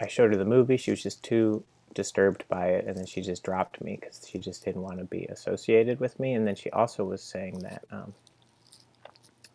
I 0.00 0.08
showed 0.08 0.32
her 0.32 0.36
the 0.36 0.44
movie, 0.44 0.76
she 0.76 0.90
was 0.90 1.02
just 1.02 1.22
too 1.22 1.64
disturbed 1.96 2.44
by 2.48 2.66
it, 2.68 2.86
and 2.86 2.96
then 2.96 3.06
she 3.06 3.20
just 3.20 3.42
dropped 3.42 3.82
me 3.82 3.98
because 3.98 4.24
she 4.30 4.38
just 4.38 4.64
didn't 4.64 4.82
want 4.82 4.98
to 4.98 5.04
be 5.04 5.24
associated 5.24 5.98
with 5.98 6.20
me. 6.20 6.34
And 6.34 6.46
then 6.46 6.54
she 6.54 6.70
also 6.70 7.02
was 7.04 7.22
saying 7.22 7.58
that 7.60 7.82
um, 7.90 8.14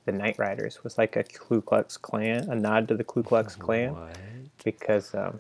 the 0.04 0.12
Night 0.12 0.38
Riders 0.38 0.84
was 0.84 0.98
like 0.98 1.16
a 1.16 1.24
Ku 1.24 1.62
Klux 1.62 1.96
Klan, 1.96 2.50
a 2.50 2.56
nod 2.56 2.90
to 2.90 2.98
the 2.98 3.06
Ku 3.06 3.24
Klux 3.24 3.56
Klan, 3.66 3.94
what? 3.94 4.18
because 4.66 5.16
um, 5.16 5.40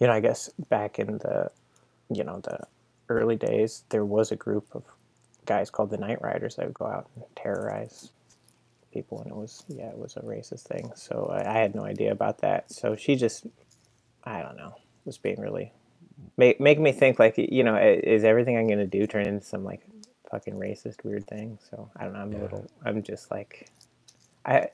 you 0.00 0.08
know 0.08 0.12
I 0.14 0.20
guess 0.20 0.48
back 0.70 0.98
in 0.98 1.18
the 1.18 1.50
you 2.10 2.24
know 2.24 2.40
the 2.40 2.60
early 3.08 3.36
days 3.36 3.84
there 3.90 4.04
was 4.04 4.32
a 4.32 4.36
group 4.36 4.66
of 4.72 4.82
guys 5.44 5.70
called 5.70 5.90
the 5.90 5.98
Night 5.98 6.20
Riders 6.20 6.56
that 6.56 6.66
would 6.66 6.74
go 6.74 6.86
out 6.86 7.08
and 7.14 7.24
terrorize 7.36 8.10
people, 8.92 9.20
and 9.20 9.30
it 9.30 9.36
was 9.36 9.64
yeah 9.68 9.90
it 9.90 9.98
was 9.98 10.16
a 10.16 10.20
racist 10.20 10.62
thing. 10.62 10.90
So 10.94 11.30
I, 11.30 11.56
I 11.56 11.58
had 11.58 11.74
no 11.74 11.84
idea 11.84 12.10
about 12.10 12.38
that. 12.38 12.72
So 12.72 12.96
she 12.96 13.14
just 13.14 13.46
I 14.24 14.40
don't 14.40 14.56
know 14.56 14.74
was 15.08 15.18
being 15.18 15.40
really 15.40 15.72
make 16.36 16.60
make 16.60 16.78
me 16.78 16.92
think 16.92 17.18
like 17.18 17.36
you 17.36 17.64
know 17.64 17.76
is 17.76 18.24
everything 18.24 18.56
I'm 18.56 18.68
gonna 18.68 18.86
do 18.86 19.06
turn 19.06 19.26
into 19.26 19.44
some 19.44 19.64
like 19.64 19.82
fucking 20.30 20.54
racist 20.54 21.04
weird 21.04 21.26
thing? 21.26 21.58
So 21.70 21.90
I 21.96 22.04
don't 22.04 22.12
know. 22.12 22.20
I'm 22.20 22.32
yeah. 22.32 22.38
a 22.38 22.42
little. 22.42 22.70
I'm 22.84 23.02
just 23.02 23.30
like 23.30 23.70
I 24.44 24.68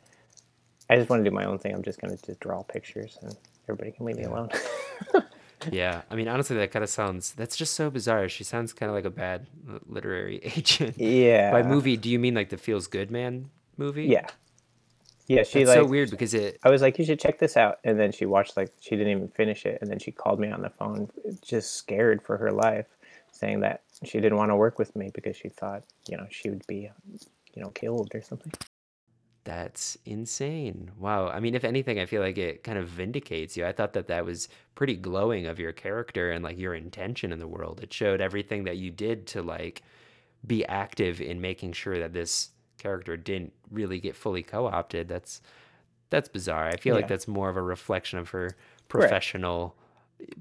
I 0.91 0.97
just 0.97 1.09
want 1.09 1.25
to 1.25 1.31
do 1.31 1.35
my 1.35 1.45
own 1.45 1.59
thing. 1.59 1.75
I'm 1.75 1.83
just 1.83 2.01
gonna 2.01 2.17
just 2.17 2.41
draw 2.41 2.63
pictures 2.63 3.19
and 3.23 3.37
everybody 3.69 3.93
can 3.93 4.07
leave 4.07 4.19
yeah. 4.19 4.27
me 4.27 4.33
alone. 4.33 4.49
yeah, 5.71 6.03
I 6.11 6.15
mean, 6.15 6.29
honestly, 6.29 6.57
that 6.57 6.73
kind 6.73 6.83
of 6.83 6.91
sounds. 6.91 7.33
That's 7.33 7.57
just 7.57 7.75
so 7.75 7.91
bizarre. 7.91 8.29
She 8.29 8.45
sounds 8.45 8.73
kind 8.73 8.91
of 8.91 8.95
like 8.95 9.05
a 9.05 9.11
bad 9.11 9.47
uh, 9.69 9.79
literary 9.87 10.39
agent. 10.57 10.99
Yeah. 10.99 11.51
By 11.51 11.63
movie, 11.63 11.97
do 11.97 12.11
you 12.11 12.19
mean 12.19 12.35
like 12.35 12.51
the 12.51 12.57
Feels 12.59 12.87
Good 12.87 13.11
Man 13.11 13.51
movie? 13.77 14.05
Yeah. 14.05 14.29
Yeah, 15.27 15.43
she 15.43 15.65
That's 15.65 15.77
like 15.77 15.85
so 15.85 15.91
weird 15.91 16.11
because 16.11 16.35
it. 16.35 16.59
I 16.63 16.71
was 16.71 16.83
like, 16.83 16.99
you 16.99 17.05
should 17.05 17.19
check 17.19 17.39
this 17.39 17.57
out, 17.57 17.79
and 17.85 17.99
then 17.99 18.13
she 18.13 18.27
watched 18.27 18.57
like 18.57 18.71
she 18.81 18.91
didn't 18.91 19.09
even 19.09 19.29
finish 19.29 19.65
it, 19.65 19.79
and 19.81 19.91
then 19.91 19.99
she 19.99 20.13
called 20.13 20.39
me 20.39 20.51
on 20.51 20.61
the 20.61 20.71
phone, 20.71 21.09
just 21.43 21.75
scared 21.75 22.21
for 22.23 22.37
her 22.37 22.53
life, 22.53 22.87
saying 23.33 23.61
that 23.61 23.83
she 24.05 24.21
didn't 24.21 24.37
want 24.37 24.51
to 24.51 24.57
work 24.57 24.79
with 24.79 24.95
me 24.95 25.11
because 25.15 25.37
she 25.37 25.49
thought, 25.49 25.83
you 26.09 26.17
know, 26.17 26.27
she 26.31 26.51
would 26.51 26.67
be, 26.67 26.91
you 27.55 27.63
know, 27.63 27.71
killed 27.71 28.11
or 28.15 28.21
something. 28.21 28.53
That's 29.45 29.99
insane. 30.07 30.91
Wow. 30.99 31.29
I 31.29 31.39
mean, 31.41 31.55
if 31.55 31.65
anything, 31.65 32.01
I 32.01 32.07
feel 32.07 32.23
like 32.23 32.39
it 32.39 32.65
kind 32.65 32.79
of 32.79 32.89
vindicates 32.89 33.57
you. 33.57 33.67
I 33.67 33.73
thought 33.73 33.93
that 33.93 34.09
that 34.09 34.25
was 34.25 34.49
pretty 34.75 34.97
glowing 34.97 35.47
of 35.47 35.59
your 35.59 35.73
character 35.73 36.33
and 36.33 36.43
like 36.43 36.59
your 36.59 36.75
intention 36.75 37.31
in 37.31 37.39
the 37.39 37.47
world. 37.47 37.81
It 37.83 37.93
showed 37.93 38.23
everything 38.23 38.65
that 38.65 38.79
you 38.79 38.91
did 38.91 39.27
to 39.29 39.43
like 39.43 39.83
be 40.47 40.65
active 40.67 41.21
in 41.21 41.41
making 41.43 41.73
sure 41.73 41.99
that 41.99 42.15
this 42.15 42.51
character 42.85 43.17
didn't 43.17 43.53
really 43.71 43.99
get 44.01 44.17
fully 44.17 44.43
co-opted. 44.43 45.09
That's 45.09 45.41
that's 46.11 46.29
bizarre. 46.29 46.69
I 46.69 46.77
feel 46.77 46.95
like 46.95 47.09
that's 47.09 47.27
more 47.27 47.49
of 47.49 47.57
a 47.57 47.63
reflection 47.63 48.19
of 48.19 48.31
her 48.31 48.57
Right. 48.97 49.09
professional 49.09 49.75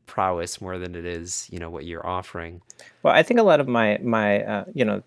prowess 0.06 0.62
more 0.62 0.78
than 0.78 0.96
it 0.96 1.06
is, 1.06 1.48
you 1.52 1.60
know, 1.60 1.70
what 1.70 1.86
you're 1.86 2.06
offering. 2.06 2.62
Well, 3.04 3.14
I 3.14 3.24
think 3.24 3.40
a 3.40 3.44
lot 3.44 3.60
of 3.60 3.68
my 3.68 3.98
my 4.04 4.44
uh, 4.44 4.66
you 4.74 4.86
know 4.86 5.04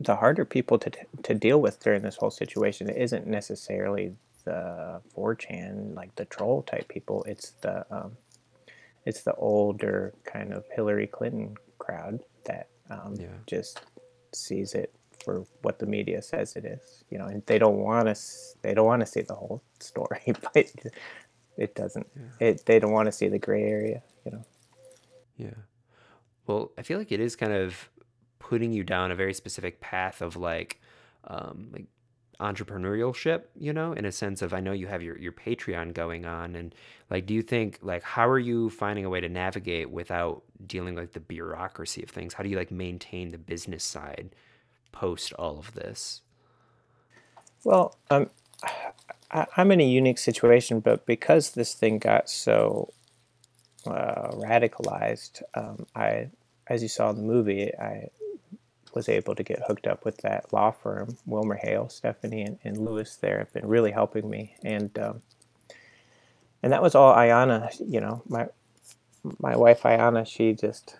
the 0.00 0.16
harder 0.16 0.44
people 0.44 0.78
to 0.78 0.90
to 1.22 1.34
deal 1.34 1.60
with 1.60 1.80
during 1.80 2.02
this 2.02 2.16
whole 2.16 2.30
situation 2.30 2.88
isn't 2.90 3.26
necessarily 3.26 4.14
the 4.44 5.00
4chan 5.16 5.94
like 5.94 6.14
the 6.16 6.24
troll 6.26 6.62
type 6.62 6.88
people. 6.88 7.24
It's 7.24 7.52
the 7.62 7.86
um, 7.90 8.16
it's 9.06 9.22
the 9.22 9.34
older 9.34 10.14
kind 10.24 10.52
of 10.52 10.64
Hillary 10.74 11.06
Clinton 11.06 11.56
crowd 11.78 12.20
that 12.44 12.68
um, 12.90 13.14
Yeah. 13.18 13.38
just 13.46 13.80
sees 14.34 14.74
it 14.74 14.92
for 15.24 15.44
what 15.62 15.78
the 15.78 15.86
media 15.86 16.22
says 16.22 16.56
it 16.56 16.64
is. 16.64 17.04
You 17.10 17.18
know, 17.18 17.26
and 17.26 17.44
they 17.46 17.58
don't 17.58 17.78
want 17.78 18.14
to 18.14 18.20
they 18.62 18.74
don't 18.74 18.86
want 18.86 19.00
to 19.00 19.06
see 19.06 19.22
the 19.22 19.34
whole 19.34 19.62
story, 19.80 20.22
but 20.54 20.72
it 21.56 21.74
doesn't. 21.74 22.06
It 22.40 22.64
they 22.66 22.78
don't 22.78 22.92
want 22.92 23.06
to 23.06 23.12
see 23.12 23.28
the 23.28 23.38
gray 23.38 23.64
area. 23.64 24.02
You 24.24 24.32
know. 24.32 24.44
Yeah. 25.36 25.54
Well, 26.46 26.72
I 26.76 26.82
feel 26.82 26.98
like 26.98 27.12
it 27.12 27.20
is 27.20 27.36
kind 27.36 27.52
of 27.52 27.88
putting 28.38 28.72
you 28.72 28.82
down 28.82 29.10
a 29.10 29.14
very 29.14 29.34
specific 29.34 29.80
path 29.80 30.20
of 30.22 30.36
like 30.36 30.80
um 31.24 31.68
like 31.72 31.86
entrepreneurship, 32.40 33.42
you 33.54 33.72
know, 33.72 33.92
in 33.92 34.06
a 34.06 34.12
sense 34.12 34.40
of 34.40 34.54
I 34.54 34.60
know 34.60 34.72
you 34.72 34.86
have 34.86 35.02
your 35.02 35.16
your 35.18 35.32
Patreon 35.32 35.92
going 35.94 36.24
on 36.24 36.56
and 36.56 36.74
like 37.10 37.26
do 37.26 37.34
you 37.34 37.42
think 37.42 37.78
like 37.82 38.02
how 38.02 38.28
are 38.28 38.38
you 38.38 38.70
finding 38.70 39.04
a 39.04 39.10
way 39.10 39.20
to 39.20 39.28
navigate 39.28 39.90
without 39.90 40.42
dealing 40.66 40.96
like 40.96 41.12
the 41.12 41.20
bureaucracy 41.20 42.02
of 42.02 42.08
things? 42.10 42.34
How 42.34 42.42
do 42.42 42.48
you 42.48 42.56
like 42.56 42.70
maintain 42.70 43.30
the 43.30 43.38
business 43.38 43.84
side 43.84 44.34
post 44.92 45.32
all 45.34 45.58
of 45.58 45.74
this? 45.74 46.22
Well, 47.64 47.96
um, 48.10 48.30
I, 49.30 49.46
I'm 49.56 49.70
in 49.72 49.80
a 49.80 49.86
unique 49.86 50.18
situation, 50.18 50.80
but 50.80 51.06
because 51.06 51.50
this 51.50 51.74
thing 51.74 51.98
got 51.98 52.28
so 52.28 52.92
uh, 53.86 54.30
radicalized, 54.32 55.42
um, 55.54 55.86
I, 55.94 56.30
as 56.66 56.82
you 56.82 56.88
saw 56.88 57.10
in 57.10 57.16
the 57.16 57.22
movie, 57.22 57.72
I 57.78 58.08
was 58.94 59.08
able 59.08 59.34
to 59.34 59.42
get 59.42 59.62
hooked 59.66 59.86
up 59.86 60.04
with 60.04 60.18
that 60.18 60.52
law 60.52 60.70
firm, 60.70 61.16
Wilmer 61.26 61.56
Hale, 61.56 61.88
Stephanie, 61.88 62.42
and, 62.42 62.58
and 62.64 62.78
Lewis. 62.78 63.16
There 63.16 63.38
have 63.38 63.52
been 63.52 63.66
really 63.66 63.92
helping 63.92 64.28
me, 64.28 64.56
and 64.64 64.96
um, 64.98 65.22
and 66.62 66.72
that 66.72 66.82
was 66.82 66.94
all 66.94 67.14
Ayana. 67.14 67.72
You 67.86 68.00
know, 68.00 68.22
my 68.28 68.48
my 69.38 69.56
wife 69.56 69.82
Ayana, 69.82 70.26
she 70.26 70.54
just 70.54 70.96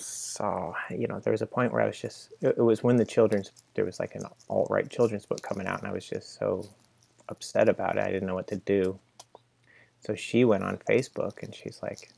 saw. 0.00 0.74
You 0.90 1.06
know, 1.06 1.20
there 1.20 1.32
was 1.32 1.42
a 1.42 1.46
point 1.46 1.72
where 1.72 1.82
I 1.82 1.86
was 1.86 1.98
just. 1.98 2.32
It, 2.40 2.56
it 2.58 2.62
was 2.62 2.82
when 2.82 2.96
the 2.96 3.04
children's 3.04 3.50
there 3.74 3.84
was 3.84 4.00
like 4.00 4.14
an 4.14 4.24
alt 4.48 4.68
right 4.70 4.88
children's 4.88 5.26
book 5.26 5.42
coming 5.42 5.66
out, 5.66 5.80
and 5.80 5.88
I 5.88 5.92
was 5.92 6.06
just 6.06 6.38
so 6.38 6.66
upset 7.28 7.68
about 7.68 7.96
it. 7.96 8.02
I 8.02 8.10
didn't 8.10 8.26
know 8.26 8.34
what 8.34 8.48
to 8.48 8.56
do. 8.56 8.98
So 10.00 10.14
she 10.14 10.44
went 10.44 10.64
on 10.64 10.78
Facebook 10.78 11.42
and 11.42 11.54
she's 11.54 11.80
like, 11.82 12.10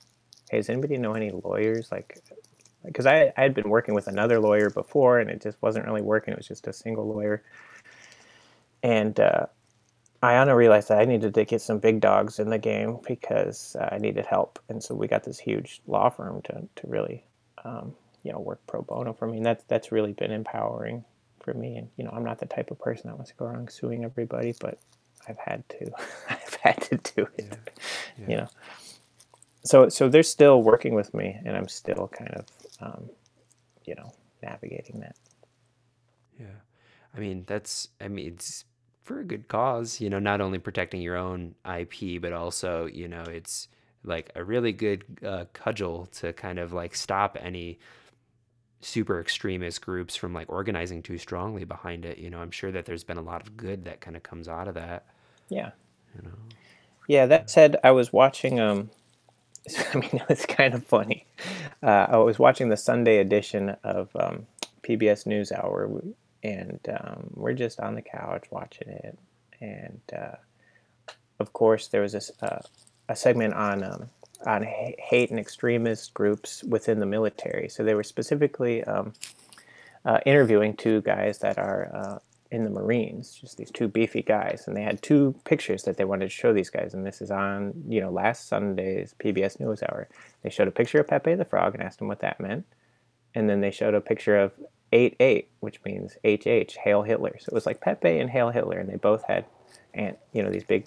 "Hey, 0.50 0.58
does 0.58 0.70
anybody 0.70 0.96
know 0.98 1.14
any 1.14 1.30
lawyers? 1.30 1.90
Like, 1.90 2.20
because 2.84 3.06
I, 3.06 3.32
I 3.36 3.42
had 3.42 3.54
been 3.54 3.68
working 3.68 3.94
with 3.94 4.06
another 4.08 4.40
lawyer 4.40 4.70
before 4.70 5.18
and 5.20 5.30
it 5.30 5.42
just 5.42 5.60
wasn't 5.62 5.86
really 5.86 6.02
working. 6.02 6.32
It 6.32 6.38
was 6.38 6.48
just 6.48 6.66
a 6.66 6.72
single 6.72 7.06
lawyer. 7.06 7.42
And 8.82 9.18
uh, 9.20 9.46
Ayana 10.22 10.54
realized 10.56 10.88
that 10.88 10.98
I 10.98 11.04
needed 11.04 11.34
to 11.34 11.44
get 11.44 11.60
some 11.60 11.78
big 11.78 12.00
dogs 12.00 12.38
in 12.38 12.50
the 12.50 12.58
game 12.58 12.98
because 13.06 13.76
uh, 13.78 13.88
I 13.92 13.98
needed 13.98 14.26
help. 14.26 14.58
And 14.68 14.82
so 14.82 14.94
we 14.94 15.06
got 15.06 15.24
this 15.24 15.38
huge 15.38 15.82
law 15.86 16.10
firm 16.10 16.42
to, 16.42 16.68
to 16.76 16.86
really, 16.86 17.24
um, 17.64 17.94
you 18.22 18.32
know, 18.32 18.38
work 18.40 18.60
pro 18.66 18.82
bono 18.82 19.12
for 19.12 19.26
me. 19.26 19.38
And 19.38 19.46
that's, 19.46 19.64
that's 19.64 19.92
really 19.92 20.12
been 20.12 20.30
empowering 20.30 21.04
for 21.40 21.54
me. 21.54 21.76
And, 21.76 21.88
you 21.96 22.04
know, 22.04 22.10
I'm 22.10 22.24
not 22.24 22.38
the 22.38 22.46
type 22.46 22.70
of 22.70 22.78
person 22.78 23.08
that 23.08 23.16
wants 23.16 23.30
to 23.30 23.36
go 23.36 23.46
around 23.46 23.70
suing 23.70 24.04
everybody, 24.04 24.54
but 24.60 24.78
I've 25.28 25.38
had 25.38 25.68
to, 25.70 25.90
I've 26.30 26.54
had 26.62 26.80
to 26.82 26.96
do 27.16 27.26
it, 27.38 27.58
Yeah. 28.18 28.26
you 28.28 28.36
know. 28.36 28.48
So, 29.64 29.88
so 29.88 30.08
they're 30.08 30.22
still 30.24 30.62
working 30.62 30.94
with 30.94 31.14
me 31.14 31.38
and 31.44 31.56
I'm 31.56 31.68
still 31.68 32.08
kind 32.08 32.30
of, 32.34 32.46
um, 32.80 33.10
you 33.84 33.94
know, 33.94 34.12
navigating 34.42 35.00
that. 35.00 35.16
Yeah. 36.38 36.46
I 37.16 37.20
mean, 37.20 37.44
that's, 37.46 37.88
I 38.00 38.08
mean, 38.08 38.26
it's 38.26 38.64
for 39.04 39.20
a 39.20 39.24
good 39.24 39.48
cause, 39.48 40.00
you 40.00 40.10
know, 40.10 40.18
not 40.18 40.40
only 40.40 40.58
protecting 40.58 41.00
your 41.02 41.16
own 41.16 41.54
IP, 41.66 42.20
but 42.20 42.32
also, 42.32 42.86
you 42.86 43.08
know, 43.08 43.22
it's 43.22 43.68
like 44.04 44.30
a 44.34 44.42
really 44.44 44.72
good 44.72 45.04
uh, 45.24 45.44
cudgel 45.52 46.06
to 46.06 46.32
kind 46.32 46.58
of 46.58 46.72
like 46.72 46.94
stop 46.94 47.36
any 47.40 47.78
super 48.80 49.20
extremist 49.20 49.80
groups 49.80 50.16
from 50.16 50.32
like 50.34 50.50
organizing 50.50 51.02
too 51.02 51.18
strongly 51.18 51.64
behind 51.64 52.04
it. 52.04 52.18
You 52.18 52.30
know, 52.30 52.38
I'm 52.40 52.50
sure 52.50 52.72
that 52.72 52.84
there's 52.84 53.04
been 53.04 53.18
a 53.18 53.22
lot 53.22 53.40
of 53.42 53.56
good 53.56 53.84
that 53.84 54.00
kind 54.00 54.16
of 54.16 54.22
comes 54.22 54.48
out 54.48 54.68
of 54.68 54.74
that, 54.74 55.06
Yeah. 55.48 55.70
you 56.16 56.22
know. 56.22 56.36
Yeah, 57.08 57.26
that 57.26 57.50
said, 57.50 57.76
I 57.84 57.90
was 57.92 58.12
watching. 58.12 58.60
Um, 58.60 58.90
I 59.94 59.98
mean, 59.98 60.22
it's 60.28 60.46
kind 60.46 60.74
of 60.74 60.84
funny. 60.84 61.26
Uh, 61.82 62.06
I 62.10 62.16
was 62.18 62.38
watching 62.38 62.68
the 62.68 62.76
Sunday 62.76 63.18
edition 63.18 63.76
of 63.84 64.10
um, 64.16 64.46
PBS 64.82 65.26
NewsHour, 65.26 66.12
and 66.42 66.80
um, 66.88 67.30
we're 67.34 67.52
just 67.52 67.78
on 67.80 67.94
the 67.94 68.02
couch 68.02 68.44
watching 68.50 68.88
it. 68.88 69.18
And 69.60 70.00
uh, 70.16 70.36
of 71.38 71.52
course, 71.52 71.88
there 71.88 72.02
was 72.02 72.12
this 72.12 72.30
uh, 72.40 72.60
a 73.08 73.16
segment 73.16 73.54
on 73.54 73.82
um, 73.82 74.08
on 74.46 74.62
hate 74.62 75.30
and 75.30 75.38
extremist 75.38 76.14
groups 76.14 76.64
within 76.64 77.00
the 77.00 77.06
military. 77.06 77.68
So 77.68 77.84
they 77.84 77.94
were 77.94 78.02
specifically 78.02 78.82
um, 78.84 79.12
uh, 80.04 80.18
interviewing 80.26 80.74
two 80.74 81.00
guys 81.02 81.38
that 81.38 81.58
are 81.58 81.90
uh, 81.94 82.18
in 82.50 82.64
the 82.64 82.70
Marines, 82.70 83.38
just 83.40 83.56
these 83.56 83.70
two 83.70 83.88
beefy 83.88 84.22
guys, 84.22 84.64
and 84.66 84.76
they 84.76 84.82
had 84.82 85.00
two 85.00 85.34
pictures 85.44 85.84
that 85.84 85.96
they 85.96 86.04
wanted 86.04 86.26
to 86.26 86.30
show 86.30 86.52
these 86.52 86.70
guys. 86.70 86.92
And 86.92 87.06
this 87.06 87.22
is 87.22 87.30
on, 87.30 87.72
you 87.88 88.00
know, 88.00 88.10
last 88.10 88.48
Sunday's 88.48 89.14
PBS 89.18 89.58
NewsHour. 89.58 90.06
They 90.42 90.50
showed 90.50 90.68
a 90.68 90.72
picture 90.72 91.00
of 91.00 91.08
Pepe 91.08 91.34
the 91.34 91.44
Frog 91.44 91.74
and 91.74 91.82
asked 91.82 92.00
him 92.00 92.08
what 92.08 92.20
that 92.20 92.40
meant, 92.40 92.66
and 93.34 93.48
then 93.48 93.60
they 93.60 93.70
showed 93.70 93.94
a 93.94 94.00
picture 94.00 94.36
of 94.38 94.52
eight 94.92 95.16
eight, 95.20 95.48
which 95.60 95.80
means 95.84 96.16
HH, 96.24 96.76
Hail 96.84 97.02
Hitler. 97.02 97.36
So 97.38 97.50
it 97.50 97.54
was 97.54 97.66
like 97.66 97.80
Pepe 97.80 98.18
and 98.18 98.28
Hail 98.28 98.50
Hitler, 98.50 98.78
and 98.78 98.88
they 98.88 98.96
both 98.96 99.24
had, 99.24 99.46
and 99.94 100.16
you 100.32 100.42
know, 100.42 100.50
these 100.50 100.64
big, 100.64 100.86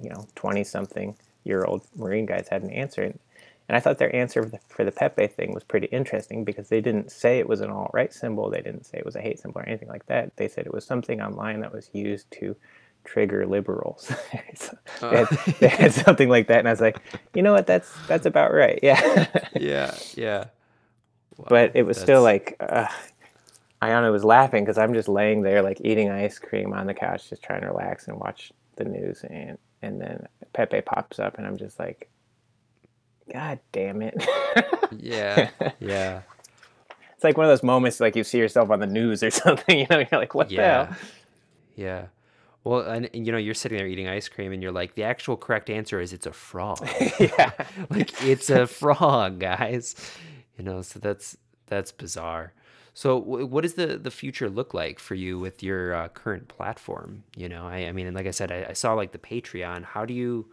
you 0.00 0.10
know, 0.10 0.28
twenty 0.34 0.64
something 0.64 1.16
year 1.44 1.64
old 1.64 1.82
Marine 1.96 2.26
guys 2.26 2.48
had 2.48 2.62
an 2.62 2.70
answer. 2.70 3.02
And, 3.02 3.18
and 3.68 3.76
I 3.76 3.80
thought 3.80 3.98
their 3.98 4.14
answer 4.14 4.42
for 4.42 4.48
the, 4.48 4.58
for 4.68 4.84
the 4.84 4.92
Pepe 4.92 5.28
thing 5.28 5.54
was 5.54 5.64
pretty 5.64 5.86
interesting 5.88 6.44
because 6.44 6.68
they 6.68 6.80
didn't 6.80 7.10
say 7.10 7.38
it 7.38 7.48
was 7.48 7.60
an 7.60 7.70
alt 7.70 7.90
right 7.94 8.12
symbol. 8.12 8.50
They 8.50 8.60
didn't 8.62 8.84
say 8.84 8.98
it 8.98 9.04
was 9.06 9.16
a 9.16 9.20
hate 9.20 9.38
symbol 9.38 9.60
or 9.60 9.68
anything 9.68 9.88
like 9.88 10.06
that. 10.06 10.36
They 10.36 10.48
said 10.48 10.66
it 10.66 10.74
was 10.74 10.84
something 10.84 11.20
online 11.20 11.60
that 11.60 11.72
was 11.72 11.88
used 11.92 12.30
to 12.32 12.56
trigger 13.04 13.46
liberals. 13.46 14.12
So 14.56 14.76
they, 15.10 15.16
had, 15.16 15.28
they 15.60 15.68
had 15.68 15.92
something 15.94 16.28
like 16.28 16.48
that, 16.48 16.58
and 16.58 16.68
I 16.68 16.72
was 16.72 16.80
like, 16.80 16.98
you 17.34 17.42
know 17.42 17.52
what? 17.52 17.66
That's 17.66 17.90
that's 18.06 18.26
about 18.26 18.52
right. 18.52 18.78
Yeah. 18.82 19.26
Yeah. 19.54 19.94
Yeah. 20.16 20.44
but 21.48 21.72
it 21.74 21.84
was 21.84 21.96
still 21.98 22.22
like 22.22 22.56
uh, 22.60 22.88
Ayana 23.80 24.12
was 24.12 24.24
laughing 24.24 24.64
because 24.64 24.76
I'm 24.76 24.92
just 24.92 25.08
laying 25.08 25.42
there 25.42 25.62
like 25.62 25.80
eating 25.82 26.10
ice 26.10 26.38
cream 26.38 26.72
on 26.74 26.86
the 26.86 26.94
couch, 26.94 27.30
just 27.30 27.42
trying 27.42 27.62
to 27.62 27.68
relax 27.68 28.08
and 28.08 28.18
watch 28.18 28.52
the 28.76 28.84
news, 28.84 29.24
and 29.30 29.56
and 29.82 30.00
then 30.00 30.26
Pepe 30.52 30.80
pops 30.82 31.18
up, 31.18 31.38
and 31.38 31.46
I'm 31.46 31.56
just 31.56 31.78
like, 31.78 32.10
God 33.32 33.60
damn 33.72 34.02
it! 34.02 34.26
yeah. 34.96 35.50
Yeah. 35.80 36.22
it's 37.14 37.22
like 37.22 37.36
one 37.36 37.46
of 37.46 37.50
those 37.50 37.62
moments 37.62 38.00
like 38.00 38.16
you 38.16 38.24
see 38.24 38.38
yourself 38.38 38.70
on 38.70 38.80
the 38.80 38.86
news 38.86 39.22
or 39.22 39.30
something. 39.30 39.78
You 39.78 39.86
know, 39.88 39.98
you're 39.98 40.20
like, 40.20 40.34
what 40.34 40.48
the 40.48 40.56
hell? 40.56 40.96
Yeah. 41.76 42.06
Well, 42.64 42.80
and, 42.80 43.08
and, 43.14 43.24
you 43.24 43.32
know, 43.32 43.38
you're 43.38 43.54
sitting 43.54 43.78
there 43.78 43.86
eating 43.86 44.08
ice 44.08 44.28
cream 44.28 44.52
and 44.52 44.62
you're 44.62 44.72
like, 44.72 44.94
the 44.94 45.04
actual 45.04 45.36
correct 45.36 45.70
answer 45.70 46.00
is 46.00 46.12
it's 46.12 46.26
a 46.26 46.32
frog. 46.32 46.86
yeah. 47.20 47.52
like 47.88 48.22
it's 48.22 48.50
a 48.50 48.66
frog, 48.66 49.38
guys. 49.38 49.94
You 50.58 50.64
know, 50.64 50.82
so 50.82 50.98
that's 50.98 51.38
that's 51.66 51.92
bizarre. 51.92 52.52
So, 53.00 53.16
what 53.16 53.62
does 53.62 53.76
the 53.76 53.96
the 53.96 54.10
future 54.10 54.50
look 54.50 54.74
like 54.74 54.98
for 54.98 55.14
you 55.14 55.38
with 55.38 55.62
your 55.62 55.94
uh, 55.94 56.08
current 56.08 56.48
platform? 56.48 57.24
You 57.34 57.48
know, 57.48 57.66
I, 57.66 57.86
I 57.86 57.92
mean, 57.92 58.12
like 58.12 58.26
I 58.26 58.30
said, 58.30 58.52
I, 58.52 58.66
I 58.68 58.72
saw 58.74 58.92
like 58.92 59.12
the 59.12 59.18
Patreon. 59.18 59.84
How 59.84 60.04
do 60.04 60.12
you, 60.12 60.50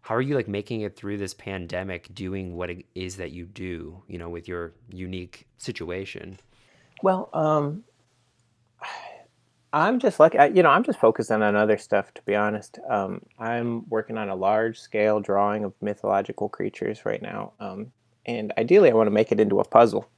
how 0.00 0.14
are 0.14 0.22
you 0.22 0.34
like 0.34 0.48
making 0.48 0.80
it 0.80 0.96
through 0.96 1.18
this 1.18 1.34
pandemic, 1.34 2.14
doing 2.14 2.56
what 2.56 2.70
it 2.70 2.86
is 2.94 3.16
that 3.16 3.32
you 3.32 3.44
do? 3.44 4.02
You 4.08 4.16
know, 4.16 4.30
with 4.30 4.48
your 4.48 4.72
unique 4.88 5.46
situation. 5.58 6.38
Well, 7.02 7.28
um, 7.34 7.84
I'm 9.74 9.98
just 9.98 10.18
like 10.18 10.32
you 10.54 10.62
know, 10.62 10.70
I'm 10.70 10.84
just 10.84 10.98
focusing 10.98 11.42
on 11.42 11.54
other 11.54 11.76
stuff. 11.76 12.14
To 12.14 12.22
be 12.22 12.34
honest, 12.34 12.78
um, 12.88 13.20
I'm 13.38 13.86
working 13.90 14.16
on 14.16 14.30
a 14.30 14.34
large 14.34 14.78
scale 14.78 15.20
drawing 15.20 15.64
of 15.64 15.74
mythological 15.82 16.48
creatures 16.48 17.04
right 17.04 17.20
now, 17.20 17.52
um, 17.60 17.92
and 18.24 18.54
ideally, 18.56 18.90
I 18.90 18.94
want 18.94 19.08
to 19.08 19.10
make 19.10 19.32
it 19.32 19.38
into 19.38 19.60
a 19.60 19.64
puzzle. 19.64 20.08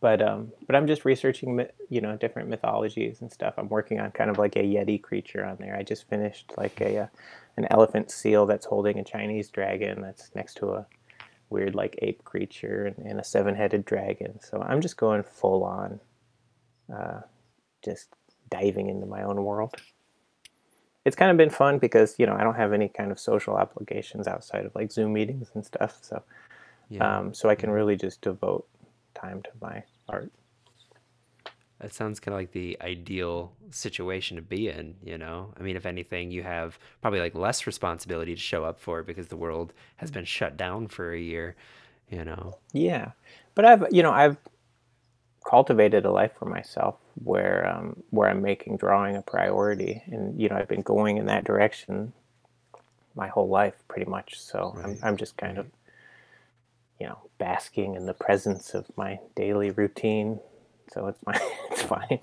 But 0.00 0.22
um, 0.22 0.52
but 0.66 0.74
I'm 0.74 0.86
just 0.86 1.04
researching, 1.04 1.66
you 1.90 2.00
know, 2.00 2.16
different 2.16 2.48
mythologies 2.48 3.20
and 3.20 3.30
stuff. 3.30 3.54
I'm 3.58 3.68
working 3.68 4.00
on 4.00 4.10
kind 4.12 4.30
of 4.30 4.38
like 4.38 4.56
a 4.56 4.62
yeti 4.62 5.00
creature 5.00 5.44
on 5.44 5.56
there. 5.60 5.76
I 5.76 5.82
just 5.82 6.08
finished 6.08 6.52
like 6.56 6.80
a, 6.80 6.98
uh, 7.00 7.06
an 7.58 7.66
elephant 7.70 8.10
seal 8.10 8.46
that's 8.46 8.66
holding 8.66 8.98
a 8.98 9.04
Chinese 9.04 9.50
dragon 9.50 10.00
that's 10.00 10.30
next 10.34 10.54
to 10.58 10.70
a 10.70 10.86
weird 11.50 11.74
like 11.74 11.98
ape 12.00 12.24
creature 12.24 12.86
and, 12.86 13.06
and 13.06 13.20
a 13.20 13.24
seven-headed 13.24 13.84
dragon. 13.84 14.40
So 14.40 14.62
I'm 14.62 14.80
just 14.80 14.96
going 14.96 15.22
full 15.22 15.64
on, 15.64 16.00
uh, 16.94 17.20
just 17.84 18.08
diving 18.48 18.88
into 18.88 19.06
my 19.06 19.22
own 19.22 19.44
world. 19.44 19.74
It's 21.04 21.16
kind 21.16 21.30
of 21.30 21.36
been 21.36 21.50
fun 21.50 21.78
because 21.78 22.18
you 22.18 22.24
know 22.24 22.34
I 22.34 22.42
don't 22.42 22.56
have 22.56 22.72
any 22.72 22.88
kind 22.88 23.12
of 23.12 23.20
social 23.20 23.54
obligations 23.54 24.26
outside 24.26 24.64
of 24.64 24.74
like 24.74 24.92
Zoom 24.92 25.12
meetings 25.12 25.50
and 25.54 25.64
stuff. 25.64 25.98
So, 26.00 26.22
yeah. 26.88 27.18
um, 27.18 27.34
so 27.34 27.50
I 27.50 27.54
can 27.54 27.70
really 27.70 27.96
just 27.96 28.22
devote 28.22 28.66
time 29.20 29.42
to 29.42 29.50
my 29.60 29.82
art. 30.08 30.30
That 31.80 31.94
sounds 31.94 32.20
kind 32.20 32.34
of 32.34 32.40
like 32.40 32.52
the 32.52 32.76
ideal 32.82 33.52
situation 33.70 34.36
to 34.36 34.42
be 34.42 34.68
in, 34.68 34.96
you 35.02 35.16
know? 35.16 35.54
I 35.58 35.62
mean, 35.62 35.76
if 35.76 35.86
anything, 35.86 36.30
you 36.30 36.42
have 36.42 36.78
probably 37.00 37.20
like 37.20 37.34
less 37.34 37.66
responsibility 37.66 38.34
to 38.34 38.40
show 38.40 38.64
up 38.64 38.78
for 38.78 39.02
because 39.02 39.28
the 39.28 39.36
world 39.36 39.72
has 39.96 40.10
been 40.10 40.26
shut 40.26 40.58
down 40.58 40.88
for 40.88 41.12
a 41.14 41.18
year, 41.18 41.56
you 42.10 42.22
know? 42.22 42.58
Yeah. 42.74 43.12
But 43.54 43.64
I've, 43.64 43.86
you 43.90 44.02
know, 44.02 44.12
I've 44.12 44.36
cultivated 45.48 46.04
a 46.04 46.10
life 46.10 46.32
for 46.38 46.44
myself 46.44 46.96
where, 47.24 47.66
um, 47.66 48.02
where 48.10 48.28
I'm 48.28 48.42
making 48.42 48.76
drawing 48.76 49.16
a 49.16 49.22
priority. 49.22 50.02
And, 50.06 50.38
you 50.38 50.50
know, 50.50 50.56
I've 50.56 50.68
been 50.68 50.82
going 50.82 51.16
in 51.16 51.26
that 51.26 51.44
direction 51.44 52.12
my 53.14 53.28
whole 53.28 53.48
life 53.48 53.74
pretty 53.88 54.08
much. 54.08 54.38
So 54.38 54.74
right. 54.76 54.84
I'm, 54.84 54.98
I'm 55.02 55.16
just 55.16 55.38
kind 55.38 55.56
right. 55.56 55.66
of, 55.66 55.72
you 57.00 57.06
know, 57.06 57.18
basking 57.38 57.94
in 57.96 58.06
the 58.06 58.14
presence 58.14 58.74
of 58.74 58.86
my 58.96 59.18
daily 59.34 59.70
routine 59.70 60.38
so 60.92 61.06
it's 61.06 61.18
fine. 61.20 61.40
it's 61.70 61.82
fine. 61.82 62.20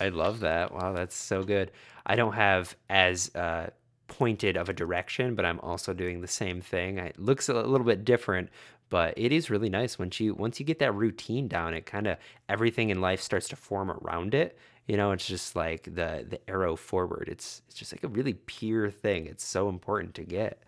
I 0.00 0.08
love 0.08 0.40
that. 0.40 0.72
Wow, 0.72 0.92
that's 0.92 1.16
so 1.16 1.42
good. 1.42 1.70
I 2.06 2.16
don't 2.16 2.34
have 2.34 2.76
as 2.88 3.34
uh, 3.34 3.70
pointed 4.06 4.56
of 4.56 4.68
a 4.68 4.72
direction, 4.72 5.34
but 5.34 5.44
I'm 5.44 5.60
also 5.60 5.92
doing 5.92 6.20
the 6.20 6.28
same 6.28 6.60
thing. 6.60 6.98
It 6.98 7.18
looks 7.18 7.48
a 7.48 7.54
little 7.54 7.86
bit 7.86 8.04
different, 8.04 8.50
but 8.88 9.14
it 9.16 9.32
is 9.32 9.50
really 9.50 9.68
nice 9.68 9.98
once 9.98 10.20
you 10.20 10.34
once 10.34 10.58
you 10.60 10.66
get 10.66 10.78
that 10.78 10.94
routine 10.94 11.48
down. 11.48 11.74
It 11.74 11.86
kind 11.86 12.06
of 12.06 12.18
everything 12.48 12.90
in 12.90 13.00
life 13.00 13.20
starts 13.20 13.48
to 13.48 13.56
form 13.56 13.90
around 13.90 14.34
it. 14.34 14.58
You 14.86 14.96
know, 14.96 15.12
it's 15.12 15.26
just 15.26 15.56
like 15.56 15.84
the 15.84 16.24
the 16.28 16.40
arrow 16.48 16.76
forward. 16.76 17.28
It's 17.30 17.62
it's 17.68 17.76
just 17.76 17.92
like 17.92 18.04
a 18.04 18.08
really 18.08 18.34
pure 18.34 18.90
thing. 18.90 19.26
It's 19.26 19.44
so 19.44 19.68
important 19.68 20.14
to 20.14 20.24
get. 20.24 20.62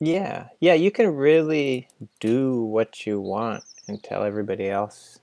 Yeah, 0.00 0.48
yeah, 0.60 0.74
you 0.74 0.90
can 0.90 1.14
really 1.14 1.88
do 2.20 2.62
what 2.62 3.06
you 3.06 3.20
want 3.20 3.64
and 3.88 4.02
tell 4.02 4.24
everybody 4.24 4.68
else 4.68 5.20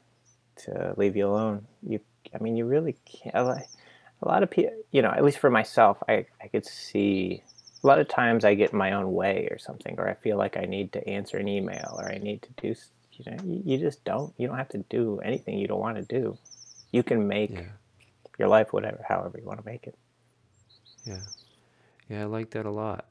to 0.64 0.94
leave 0.98 1.16
you 1.16 1.28
alone. 1.28 1.68
You, 1.88 2.00
I 2.34 2.42
mean, 2.42 2.56
you 2.56 2.66
really 2.66 2.96
can't. 3.06 3.36
A 3.36 4.28
lot 4.28 4.44
of 4.44 4.50
people, 4.50 4.74
you 4.92 5.02
know, 5.02 5.10
at 5.10 5.24
least 5.24 5.40
for 5.40 5.50
myself, 5.50 5.98
I, 6.08 6.26
I 6.42 6.48
could 6.48 6.66
see 6.66 7.44
a 7.84 7.88
lot 7.88 8.00
of 8.00 8.08
times 8.08 8.46
I 8.46 8.54
get 8.54 8.72
in 8.72 8.78
my 8.78 8.94
own 8.94 9.14
way 9.14 9.48
or 9.52 9.58
something, 9.58 9.96
or 9.98 10.08
I 10.08 10.14
feel 10.14 10.38
like 10.38 10.58
I 10.58 10.66
need 10.66 10.94
to 10.94 11.08
answer 11.08 11.38
an 11.38 11.48
email 11.48 11.96
or 11.98 12.10
I 12.10 12.18
need 12.18 12.44
to 12.44 12.50
do, 12.62 12.76
you 13.14 13.32
know, 13.32 13.38
you, 13.44 13.62
you 13.66 13.78
just 13.78 14.04
don't. 14.04 14.34
You 14.38 14.48
don't 14.48 14.58
have 14.58 14.70
to 14.70 14.86
do 14.90 15.20
anything 15.24 15.58
you 15.58 15.68
don't 15.68 15.80
want 15.80 15.98
to 15.98 16.04
do. 16.04 16.38
You 16.92 17.04
can 17.04 17.28
make 17.28 17.52
yeah. 17.52 17.64
your 18.38 18.48
life 18.48 18.72
whatever, 18.74 19.04
however 19.08 19.40
you 19.40 19.46
want 19.46 19.60
to 19.60 19.66
make 19.66 19.88
it. 19.88 19.96
Yeah. 21.06 21.22
Yeah, 22.10 22.22
I 22.22 22.26
like 22.26 22.52
that 22.52 22.66
a 22.66 22.72
lot. 22.72 23.06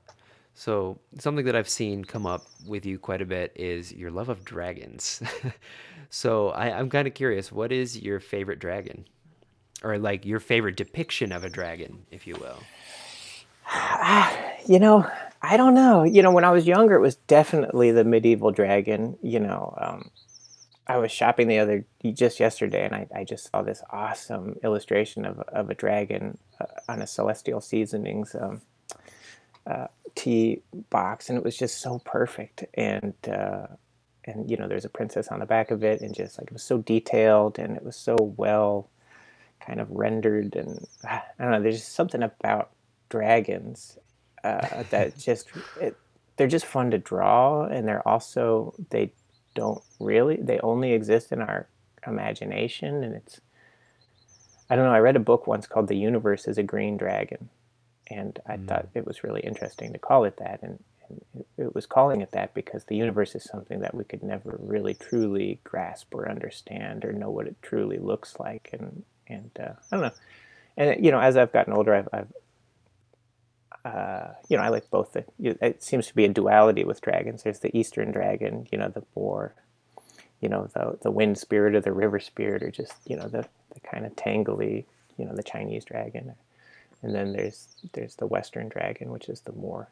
So, 0.55 0.99
something 1.19 1.45
that 1.47 1.57
I've 1.57 1.69
seen 1.69 2.05
come 2.05 2.27
up 2.27 2.43
with 2.67 2.85
you 2.85 2.99
quite 2.99 3.23
a 3.23 3.27
bit 3.27 3.53
is 3.55 3.93
your 3.93 4.11
love 4.11 4.29
of 4.29 4.45
dragons. 4.45 5.23
so, 6.11 6.51
I, 6.51 6.71
I'm 6.71 6.91
kind 6.91 7.09
of 7.09 7.15
curious, 7.15 7.51
what 7.51 7.73
is 7.73 7.99
your 7.99 8.21
favorite 8.21 8.59
dragon? 8.59 9.07
Or 9.83 9.97
like 9.99 10.27
your 10.27 10.41
favorite 10.41 10.77
depiction 10.77 11.33
of 11.33 11.45
a 11.45 11.49
dragon, 11.49 12.05
if 12.11 12.27
you 12.27 12.37
will? 12.37 12.59
you 14.67 14.79
know, 14.79 15.09
I 15.43 15.57
don't 15.57 15.75
know. 15.75 16.03
You 16.03 16.23
know, 16.23 16.33
when 16.33 16.45
I 16.45 16.51
was 16.51 16.67
younger, 16.67 16.95
it 16.95 17.01
was 17.01 17.17
definitely 17.17 17.93
the 17.93 18.05
medieval 18.05 18.51
dragon. 18.51 19.17
You 19.23 19.41
know, 19.41 19.75
um, 19.79 20.11
I 20.87 20.99
was 20.99 21.11
shopping 21.13 21.49
the 21.49 21.59
other 21.59 21.87
just 22.13 22.41
yesterday, 22.41 22.85
and 22.85 22.95
I, 22.95 23.07
I 23.15 23.25
just 23.25 23.51
saw 23.51 23.63
this 23.63 23.83
awesome 23.91 24.57
illustration 24.63 25.25
of, 25.25 25.39
of 25.41 25.71
a 25.71 25.75
dragon 25.75 26.37
uh, 26.61 26.67
on 26.89 27.01
a 27.01 27.07
Celestial 27.07 27.61
Seasonings 27.61 28.35
um, 28.35 28.61
uh, 29.67 29.87
tea 30.15 30.63
box, 30.91 31.29
and 31.29 31.39
it 31.39 31.45
was 31.45 31.57
just 31.57 31.81
so 31.81 32.01
perfect. 32.05 32.65
And 32.75 33.15
uh, 33.29 33.67
and 34.25 34.51
you 34.51 34.57
know, 34.57 34.69
there's 34.69 34.85
a 34.85 34.91
princess 34.91 35.29
on 35.29 35.41
the 35.41 35.47
back 35.47 35.71
of 35.71 35.83
it, 35.85 36.01
and 36.01 36.15
just 36.15 36.39
like 36.39 36.49
it 36.49 36.53
was 36.53 36.63
so 36.63 36.79
detailed, 36.79 37.59
and 37.59 37.77
it 37.77 37.85
was 37.85 37.97
so 37.97 38.17
well 38.37 38.91
kind 39.65 39.81
of 39.81 39.91
rendered, 39.91 40.57
and 40.57 40.87
I 41.05 41.23
don't 41.39 41.51
know. 41.51 41.63
There's 41.63 41.81
just 41.81 41.93
something 41.93 42.23
about 42.23 42.71
dragons 43.09 43.99
uh, 44.45 44.85
that 44.91 45.19
just 45.19 45.49
it, 45.81 45.97
they're 46.37 46.47
just 46.47 46.67
fun 46.67 46.91
to 46.91 46.99
draw, 46.99 47.65
and 47.65 47.87
they're 47.87 48.07
also 48.07 48.75
they 48.91 49.13
don't 49.55 49.83
really 49.99 50.37
they 50.37 50.59
only 50.61 50.93
exist 50.93 51.33
in 51.33 51.41
our 51.41 51.69
imagination, 52.07 53.03
and 53.03 53.15
it's 53.15 53.41
I 54.69 54.77
don't 54.77 54.85
know. 54.85 54.93
I 54.93 55.01
read 55.01 55.17
a 55.17 55.21
book 55.21 55.47
once 55.47 55.67
called 55.67 55.89
"The 55.89 55.97
Universe 55.97 56.47
is 56.47 56.59
a 56.59 56.63
Green 56.63 56.97
Dragon," 56.97 57.49
and 58.11 58.39
I 58.47 58.57
mm. 58.57 58.67
thought 58.67 58.89
it 58.95 59.07
was 59.07 59.25
really 59.25 59.41
interesting 59.41 59.93
to 59.93 59.99
call 59.99 60.25
it 60.25 60.37
that. 60.39 60.61
And, 60.63 60.83
and, 61.09 61.45
it 61.57 61.75
was 61.75 61.87
calling 61.87 62.21
it 62.21 62.33
that 62.33 62.55
because 62.55 62.85
the 62.85 62.97
universe 62.97 63.35
is 63.35 63.45
something 63.45 63.81
that 63.81 63.95
we 63.95 64.05
could 64.05 64.23
never 64.23 64.59
really 64.61 64.95
truly 64.95 65.61
grasp 65.65 66.15
or 66.15 66.29
understand 66.29 67.05
or 67.05 67.13
know 67.13 67.31
what 67.31 67.47
it 67.47 67.57
truly 67.63 67.99
looks 67.99 68.39
like. 68.39 68.71
And 68.73 69.05
and 69.27 69.51
uh, 69.59 69.73
I 69.91 69.97
don't 69.97 70.01
know. 70.01 70.13
And 70.77 71.05
you 71.05 71.11
know, 71.11 71.21
as 71.21 71.37
I've 71.37 71.53
gotten 71.53 71.73
older, 71.73 71.95
I've, 71.95 72.09
I've 72.13 72.33
uh, 73.85 74.35
you 74.49 74.57
know, 74.57 74.63
I 74.63 74.69
like 74.69 74.91
both. 74.91 75.13
The, 75.13 75.25
it 75.39 75.83
seems 75.83 76.07
to 76.09 76.15
be 76.15 76.25
a 76.25 76.29
duality 76.29 76.85
with 76.85 77.01
dragons. 77.01 77.43
There's 77.43 77.61
the 77.61 77.77
Eastern 77.77 78.13
dragon, 78.13 78.67
you 78.71 78.79
know, 78.79 78.89
the 78.89 79.03
more, 79.17 79.55
you 80.41 80.49
know, 80.49 80.69
the 80.75 80.99
the 81.03 81.11
wind 81.11 81.39
spirit 81.39 81.75
or 81.75 81.81
the 81.81 81.93
river 81.93 82.21
spirit, 82.21 82.63
or 82.63 82.71
just 82.71 82.93
you 83.07 83.17
know 83.17 83.29
the 83.29 83.47
the 83.75 83.81
kind 83.81 84.05
of 84.05 84.15
tangly, 84.17 84.85
you 85.17 85.25
know, 85.25 85.35
the 85.35 85.43
Chinese 85.43 85.85
dragon 85.85 86.35
and 87.03 87.15
then 87.15 87.33
there's 87.33 87.69
there's 87.93 88.17
the 88.17 88.27
Western 88.27 88.69
dragon, 88.69 89.11
which 89.11 89.29
is 89.29 89.41
the 89.41 89.53
more 89.53 89.89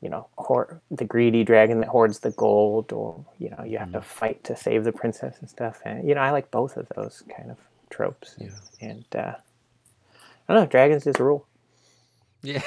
you 0.00 0.08
know, 0.08 0.28
hoard, 0.38 0.80
the 0.90 1.04
greedy 1.04 1.42
dragon 1.42 1.80
that 1.80 1.88
hoards 1.88 2.20
the 2.20 2.30
gold, 2.30 2.92
or 2.92 3.24
you 3.38 3.50
know, 3.50 3.64
you 3.64 3.78
have 3.78 3.88
mm. 3.88 3.94
to 3.94 4.00
fight 4.00 4.44
to 4.44 4.56
save 4.56 4.84
the 4.84 4.92
princess 4.92 5.36
and 5.40 5.50
stuff. 5.50 5.80
And 5.84 6.08
you 6.08 6.14
know, 6.14 6.20
I 6.20 6.30
like 6.30 6.50
both 6.50 6.76
of 6.76 6.88
those 6.94 7.22
kind 7.36 7.50
of 7.50 7.56
tropes. 7.90 8.36
Yeah. 8.38 8.50
And 8.80 9.04
uh, 9.14 9.34
I 10.48 10.54
don't 10.54 10.62
know, 10.62 10.66
dragons 10.66 11.04
just 11.04 11.18
rule. 11.18 11.46
Yeah, 12.42 12.62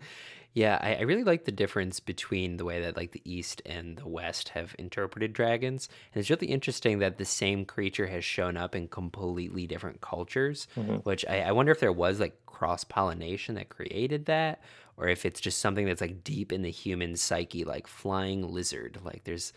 yeah. 0.56 0.78
I, 0.80 0.94
I 0.94 1.00
really 1.02 1.22
like 1.22 1.44
the 1.44 1.52
difference 1.52 2.00
between 2.00 2.56
the 2.56 2.64
way 2.64 2.80
that 2.80 2.96
like 2.96 3.12
the 3.12 3.22
East 3.24 3.62
and 3.64 3.96
the 3.98 4.08
West 4.08 4.48
have 4.50 4.74
interpreted 4.78 5.32
dragons, 5.32 5.88
and 6.12 6.20
it's 6.20 6.30
really 6.30 6.48
interesting 6.48 6.98
that 6.98 7.18
the 7.18 7.24
same 7.24 7.64
creature 7.64 8.06
has 8.08 8.24
shown 8.24 8.56
up 8.56 8.74
in 8.74 8.88
completely 8.88 9.66
different 9.66 10.00
cultures. 10.00 10.66
Mm-hmm. 10.76 10.96
Which 11.04 11.24
I, 11.28 11.42
I 11.42 11.52
wonder 11.52 11.70
if 11.70 11.80
there 11.80 11.92
was 11.92 12.18
like 12.18 12.44
cross 12.46 12.84
pollination 12.84 13.54
that 13.56 13.68
created 13.68 14.24
that, 14.26 14.62
or 14.96 15.08
if 15.08 15.26
it's 15.26 15.40
just 15.40 15.58
something 15.58 15.84
that's 15.84 16.00
like 16.00 16.24
deep 16.24 16.52
in 16.52 16.62
the 16.62 16.70
human 16.70 17.16
psyche, 17.16 17.64
like 17.64 17.86
flying 17.86 18.50
lizard. 18.50 18.98
Like 19.04 19.24
there's, 19.24 19.52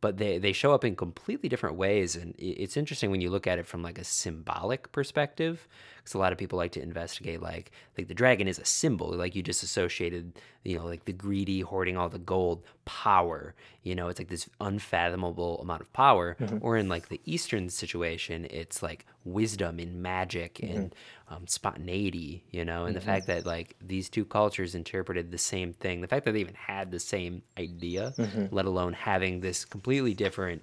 but 0.00 0.18
they, 0.18 0.38
they 0.38 0.52
show 0.52 0.72
up 0.72 0.84
in 0.84 0.94
completely 0.94 1.48
different 1.48 1.76
ways. 1.76 2.14
And 2.16 2.34
it's 2.38 2.76
interesting 2.76 3.10
when 3.10 3.20
you 3.20 3.30
look 3.30 3.46
at 3.46 3.58
it 3.58 3.66
from 3.66 3.82
like 3.82 3.98
a 3.98 4.04
symbolic 4.04 4.92
perspective, 4.92 5.66
because 6.08 6.14
a 6.14 6.18
lot 6.18 6.32
of 6.32 6.38
people 6.38 6.56
like 6.56 6.72
to 6.72 6.82
investigate 6.82 7.42
like 7.42 7.70
like 7.98 8.08
the 8.08 8.14
dragon 8.14 8.48
is 8.48 8.58
a 8.58 8.64
symbol 8.64 9.10
like 9.12 9.34
you 9.34 9.42
just 9.42 9.62
associated 9.62 10.32
you 10.64 10.78
know 10.78 10.86
like 10.86 11.04
the 11.04 11.12
greedy 11.12 11.60
hoarding 11.60 11.98
all 11.98 12.08
the 12.08 12.18
gold 12.18 12.62
power 12.86 13.54
you 13.88 13.94
know 13.94 14.08
it's 14.08 14.20
like 14.20 14.28
this 14.28 14.48
unfathomable 14.60 15.58
amount 15.62 15.80
of 15.80 15.90
power 15.94 16.36
mm-hmm. 16.38 16.58
or 16.60 16.76
in 16.76 16.88
like 16.88 17.08
the 17.08 17.20
eastern 17.24 17.70
situation 17.70 18.46
it's 18.50 18.82
like 18.82 19.06
wisdom 19.24 19.78
and 19.78 20.02
magic 20.02 20.54
mm-hmm. 20.56 20.76
and 20.76 20.94
um, 21.30 21.46
spontaneity 21.46 22.44
you 22.50 22.64
know 22.64 22.84
and 22.84 22.94
mm-hmm. 22.94 23.06
the 23.06 23.12
fact 23.12 23.26
that 23.26 23.46
like 23.46 23.74
these 23.80 24.10
two 24.10 24.24
cultures 24.24 24.74
interpreted 24.74 25.30
the 25.32 25.38
same 25.38 25.72
thing 25.72 26.02
the 26.02 26.08
fact 26.08 26.26
that 26.26 26.32
they 26.32 26.40
even 26.40 26.54
had 26.54 26.90
the 26.90 27.00
same 27.00 27.42
idea 27.58 28.12
mm-hmm. 28.18 28.54
let 28.54 28.66
alone 28.66 28.92
having 28.92 29.40
this 29.40 29.64
completely 29.64 30.12
different 30.12 30.62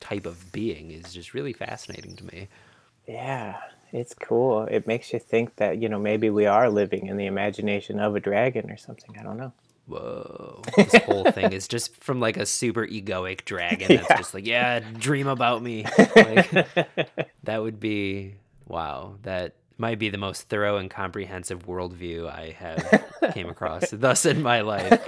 type 0.00 0.26
of 0.26 0.50
being 0.50 0.90
is 0.90 1.12
just 1.12 1.34
really 1.34 1.52
fascinating 1.52 2.16
to 2.16 2.24
me 2.24 2.48
yeah 3.06 3.56
it's 3.92 4.14
cool. 4.14 4.66
It 4.70 4.86
makes 4.86 5.12
you 5.12 5.18
think 5.18 5.56
that, 5.56 5.82
you 5.82 5.88
know, 5.88 5.98
maybe 5.98 6.30
we 6.30 6.46
are 6.46 6.70
living 6.70 7.08
in 7.08 7.16
the 7.16 7.26
imagination 7.26 7.98
of 7.98 8.14
a 8.14 8.20
dragon 8.20 8.70
or 8.70 8.76
something. 8.76 9.18
I 9.18 9.24
don't 9.24 9.36
know. 9.36 9.52
Whoa. 9.90 10.62
This 10.76 10.94
whole 11.02 11.24
thing 11.32 11.52
is 11.52 11.66
just 11.66 11.96
from 11.96 12.20
like 12.20 12.36
a 12.36 12.46
super 12.46 12.86
egoic 12.86 13.44
dragon 13.44 13.88
that's 13.88 14.08
yeah. 14.10 14.16
just 14.16 14.34
like, 14.34 14.46
yeah, 14.46 14.78
dream 14.78 15.26
about 15.26 15.62
me. 15.62 15.84
Like, 16.14 16.50
that 17.42 17.60
would 17.60 17.80
be, 17.80 18.36
wow. 18.68 19.16
That 19.22 19.54
might 19.78 19.98
be 19.98 20.08
the 20.08 20.18
most 20.18 20.48
thorough 20.48 20.76
and 20.76 20.88
comprehensive 20.88 21.66
worldview 21.66 22.30
I 22.30 22.54
have 22.58 23.32
came 23.34 23.48
across 23.48 23.90
thus 23.92 24.26
in 24.26 24.42
my 24.42 24.60
life. 24.60 25.04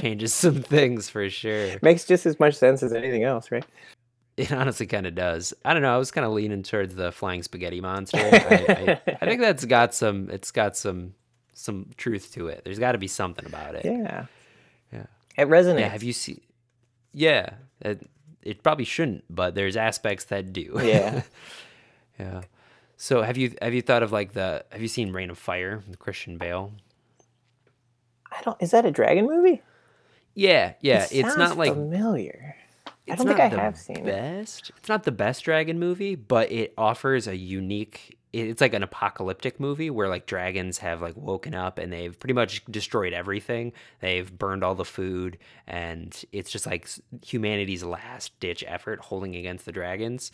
Changes 0.00 0.32
some 0.32 0.62
things 0.62 1.08
for 1.08 1.28
sure. 1.28 1.78
Makes 1.82 2.04
just 2.04 2.24
as 2.24 2.38
much 2.38 2.54
sense 2.54 2.84
as 2.84 2.92
anything 2.92 3.24
else, 3.24 3.50
right? 3.50 3.64
It 4.36 4.52
honestly 4.52 4.86
kind 4.86 5.06
of 5.06 5.16
does. 5.16 5.52
I 5.64 5.72
don't 5.72 5.82
know. 5.82 5.94
I 5.94 5.98
was 5.98 6.12
kind 6.12 6.24
of 6.24 6.32
leaning 6.32 6.62
towards 6.62 6.94
the 6.94 7.10
flying 7.10 7.42
spaghetti 7.42 7.80
monster. 7.80 8.18
I, 8.18 9.00
I, 9.06 9.14
I 9.20 9.26
think 9.26 9.40
that's 9.40 9.64
got 9.64 9.92
some. 9.92 10.30
It's 10.30 10.50
got 10.50 10.76
some 10.76 11.14
some 11.52 11.90
truth 11.96 12.32
to 12.34 12.48
it. 12.48 12.62
There's 12.64 12.78
got 12.78 12.92
to 12.92 12.98
be 12.98 13.08
something 13.08 13.46
about 13.46 13.74
it. 13.74 13.84
Yeah. 13.84 14.26
Yeah. 14.92 15.06
It 15.36 15.48
resonates. 15.48 15.80
Yeah. 15.80 15.88
Have 15.88 16.02
you 16.02 16.12
seen? 16.12 16.40
Yeah. 17.12 17.50
It, 17.80 18.08
it 18.42 18.62
probably 18.62 18.84
shouldn't, 18.84 19.24
but 19.28 19.54
there's 19.54 19.76
aspects 19.76 20.24
that 20.26 20.52
do. 20.52 20.80
Yeah. 20.82 21.22
yeah. 22.18 22.42
So 22.96 23.22
have 23.22 23.38
you 23.38 23.54
have 23.62 23.72
you 23.72 23.80
thought 23.80 24.02
of 24.02 24.12
like 24.12 24.34
the 24.34 24.64
have 24.70 24.82
you 24.82 24.88
seen 24.88 25.10
Reign 25.12 25.30
of 25.30 25.38
Fire, 25.38 25.82
the 25.88 25.96
Christian 25.96 26.36
Bale? 26.36 26.72
I 28.30 28.42
don't. 28.42 28.60
Is 28.60 28.72
that 28.72 28.84
a 28.84 28.90
dragon 28.90 29.26
movie? 29.26 29.62
Yeah, 30.34 30.74
yeah. 30.80 31.04
It 31.04 31.24
it's 31.24 31.36
not 31.36 31.56
like 31.56 31.72
familiar. 31.72 32.56
I 33.10 33.16
don't 33.16 33.26
think 33.26 33.40
I 33.40 33.48
have 33.48 33.76
seen 33.76 33.96
it. 33.96 34.04
best. 34.04 34.70
It's 34.76 34.88
not 34.88 35.04
the 35.04 35.12
best 35.12 35.44
dragon 35.44 35.78
movie, 35.78 36.14
but 36.14 36.52
it 36.52 36.74
offers 36.76 37.26
a 37.26 37.36
unique. 37.36 38.18
It- 38.32 38.48
It's 38.48 38.60
like 38.60 38.74
an 38.74 38.82
apocalyptic 38.82 39.58
movie 39.60 39.90
where 39.90 40.08
like 40.08 40.26
dragons 40.26 40.78
have 40.78 41.02
like 41.02 41.16
woken 41.16 41.54
up 41.54 41.78
and 41.78 41.92
they've 41.92 42.18
pretty 42.18 42.34
much 42.34 42.64
destroyed 42.66 43.12
everything. 43.12 43.72
They've 44.00 44.30
burned 44.30 44.62
all 44.64 44.74
the 44.74 44.84
food, 44.84 45.38
and 45.66 46.16
it's 46.32 46.50
just 46.50 46.66
like 46.66 46.88
humanity's 47.24 47.82
last 47.82 48.38
ditch 48.40 48.64
effort 48.66 49.00
holding 49.00 49.34
against 49.36 49.64
the 49.64 49.72
dragons. 49.72 50.30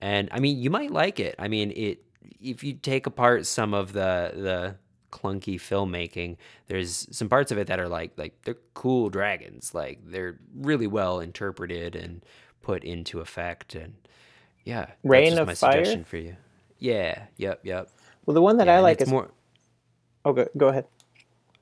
And 0.00 0.28
I 0.32 0.40
mean, 0.40 0.58
you 0.58 0.70
might 0.70 0.90
like 0.90 1.20
it. 1.20 1.34
I 1.38 1.48
mean, 1.48 1.72
it 1.76 2.04
if 2.40 2.62
you 2.62 2.74
take 2.74 3.06
apart 3.06 3.46
some 3.46 3.74
of 3.74 3.92
the 3.92 4.32
the 4.34 4.76
clunky 5.10 5.56
filmmaking 5.56 6.36
there's 6.68 7.08
some 7.10 7.28
parts 7.28 7.50
of 7.50 7.58
it 7.58 7.66
that 7.66 7.80
are 7.80 7.88
like 7.88 8.12
like 8.16 8.32
they're 8.42 8.58
cool 8.74 9.10
dragons 9.10 9.74
like 9.74 9.98
they're 10.06 10.38
really 10.54 10.86
well 10.86 11.18
interpreted 11.18 11.96
and 11.96 12.24
put 12.62 12.84
into 12.84 13.18
effect 13.18 13.74
and 13.74 13.94
yeah 14.64 14.86
that's 15.02 15.30
just 15.30 15.40
of 15.40 15.46
my 15.48 15.54
Fire? 15.56 15.72
suggestion 15.72 16.04
for 16.04 16.16
you 16.18 16.36
yeah 16.80 17.26
yep 17.36 17.60
yep 17.62 17.88
Well, 18.26 18.34
the 18.34 18.42
one 18.42 18.56
that 18.56 18.66
yeah, 18.66 18.76
I 18.76 18.80
like 18.80 19.00
is. 19.00 19.08
more 19.08 19.30
Oh, 20.24 20.32
go, 20.32 20.48
go 20.56 20.68
ahead. 20.68 20.86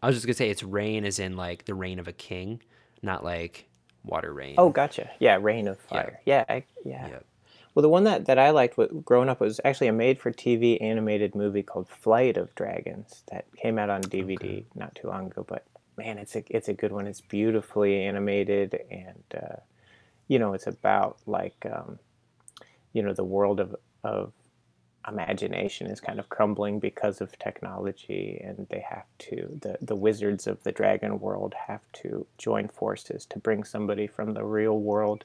i 0.02 0.06
was 0.06 0.16
just 0.16 0.26
gonna 0.26 0.34
say 0.34 0.48
it's 0.50 0.62
rain, 0.62 1.04
as 1.04 1.18
in 1.18 1.36
like 1.36 1.64
the 1.66 1.74
reign 1.74 1.98
of 1.98 2.08
a 2.08 2.12
king 2.12 2.62
not 3.02 3.22
like 3.22 3.68
water 4.04 4.32
rain 4.32 4.54
Oh, 4.58 4.70
gotcha. 4.70 5.10
Yeah, 5.20 5.38
Reign 5.40 5.68
of 5.68 5.78
Fire. 5.78 6.20
Yeah, 6.24 6.44
I, 6.48 6.64
yeah. 6.84 7.08
yep 7.08 7.26
Well, 7.74 7.82
the 7.82 7.88
one 7.88 8.04
that, 8.04 8.24
that 8.26 8.38
I 8.38 8.50
liked 8.50 8.78
growing 9.04 9.28
up 9.28 9.40
was 9.40 9.60
actually 9.64 9.88
a 9.88 9.92
made-for-TV 9.92 10.80
animated 10.82 11.34
movie 11.34 11.62
called 11.62 11.88
Flight 11.88 12.36
of 12.36 12.54
Dragons 12.54 13.22
that 13.30 13.44
came 13.56 13.78
out 13.78 13.90
on 13.90 14.02
DVD 14.02 14.64
not 14.74 14.94
too 14.94 15.08
long 15.08 15.26
ago. 15.26 15.44
But 15.46 15.64
man, 15.96 16.18
it's 16.18 16.34
a 16.36 16.42
it's 16.48 16.68
a 16.68 16.74
good 16.74 16.90
one. 16.92 17.06
It's 17.06 17.20
beautifully 17.20 18.02
animated, 18.04 18.80
and 18.90 19.22
uh, 19.34 19.56
you 20.28 20.38
know, 20.38 20.54
it's 20.54 20.66
about 20.66 21.18
like 21.26 21.66
um, 21.70 21.98
you 22.92 23.02
know 23.02 23.12
the 23.12 23.24
world 23.24 23.60
of 23.60 23.76
of 24.02 24.32
imagination 25.08 25.86
is 25.88 26.00
kind 26.00 26.18
of 26.18 26.28
crumbling 26.28 26.78
because 26.78 27.20
of 27.20 27.38
technology, 27.38 28.40
and 28.44 28.66
they 28.70 28.84
have 28.88 29.06
to 29.18 29.58
the 29.62 29.78
the 29.80 29.96
wizards 29.96 30.46
of 30.46 30.62
the 30.62 30.72
dragon 30.72 31.20
world 31.20 31.54
have 31.66 31.82
to 31.94 32.26
join 32.36 32.68
forces 32.68 33.26
to 33.26 33.38
bring 33.38 33.64
somebody 33.64 34.06
from 34.06 34.34
the 34.34 34.44
real 34.44 34.78
world 34.78 35.24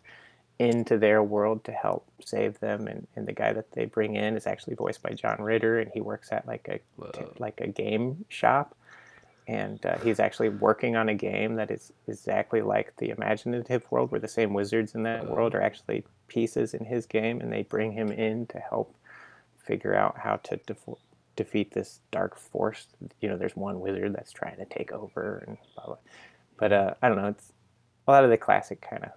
into 0.59 0.97
their 0.97 1.23
world 1.23 1.63
to 1.63 1.71
help 1.71 2.05
save 2.23 2.59
them 2.59 2.87
and, 2.87 3.07
and 3.15 3.27
the 3.27 3.33
guy 3.33 3.51
that 3.51 3.71
they 3.71 3.85
bring 3.85 4.15
in 4.15 4.37
is 4.37 4.45
actually 4.45 4.75
voiced 4.75 5.01
by 5.01 5.09
John 5.09 5.41
Ritter 5.41 5.79
and 5.79 5.89
he 5.91 5.99
works 5.99 6.31
at 6.31 6.47
like 6.47 6.67
a 6.69 6.79
like 7.39 7.59
a 7.59 7.67
game 7.67 8.23
shop 8.29 8.75
and 9.47 9.85
uh, 9.85 9.97
he's 9.99 10.19
actually 10.19 10.49
working 10.49 10.95
on 10.95 11.09
a 11.09 11.13
game 11.13 11.55
that 11.55 11.69
is 11.69 11.91
exactly 12.07 12.61
like 12.61 12.95
the 12.97 13.09
imaginative 13.09 13.83
world 13.91 14.11
where 14.11 14.21
the 14.21 14.27
same 14.27 14.53
wizards 14.53 14.95
in 14.95 15.03
that 15.03 15.29
world 15.29 15.53
are 15.53 15.61
actually 15.61 16.03
pieces 16.27 16.73
in 16.73 16.85
his 16.85 17.05
game 17.05 17.41
and 17.41 17.51
they 17.51 17.63
bring 17.63 17.91
him 17.91 18.11
in 18.11 18.45
to 18.47 18.59
help 18.59 18.95
figure 19.63 19.95
out 19.95 20.17
how 20.17 20.37
to 20.37 20.57
defo- 20.57 20.97
defeat 21.35 21.73
this 21.73 22.01
dark 22.11 22.37
force 22.37 22.87
you 23.21 23.29
know 23.29 23.37
there's 23.37 23.55
one 23.55 23.79
wizard 23.79 24.13
that's 24.13 24.31
trying 24.31 24.57
to 24.57 24.65
take 24.65 24.91
over 24.91 25.43
and 25.47 25.57
blah 25.75 25.85
blah 25.85 25.97
but 26.57 26.71
uh, 26.71 26.93
I 27.01 27.09
don't 27.09 27.17
know 27.17 27.27
it's 27.27 27.53
a 28.07 28.11
lot 28.11 28.23
of 28.23 28.29
the 28.29 28.37
classic 28.37 28.81
kind 28.81 29.03
of 29.03 29.11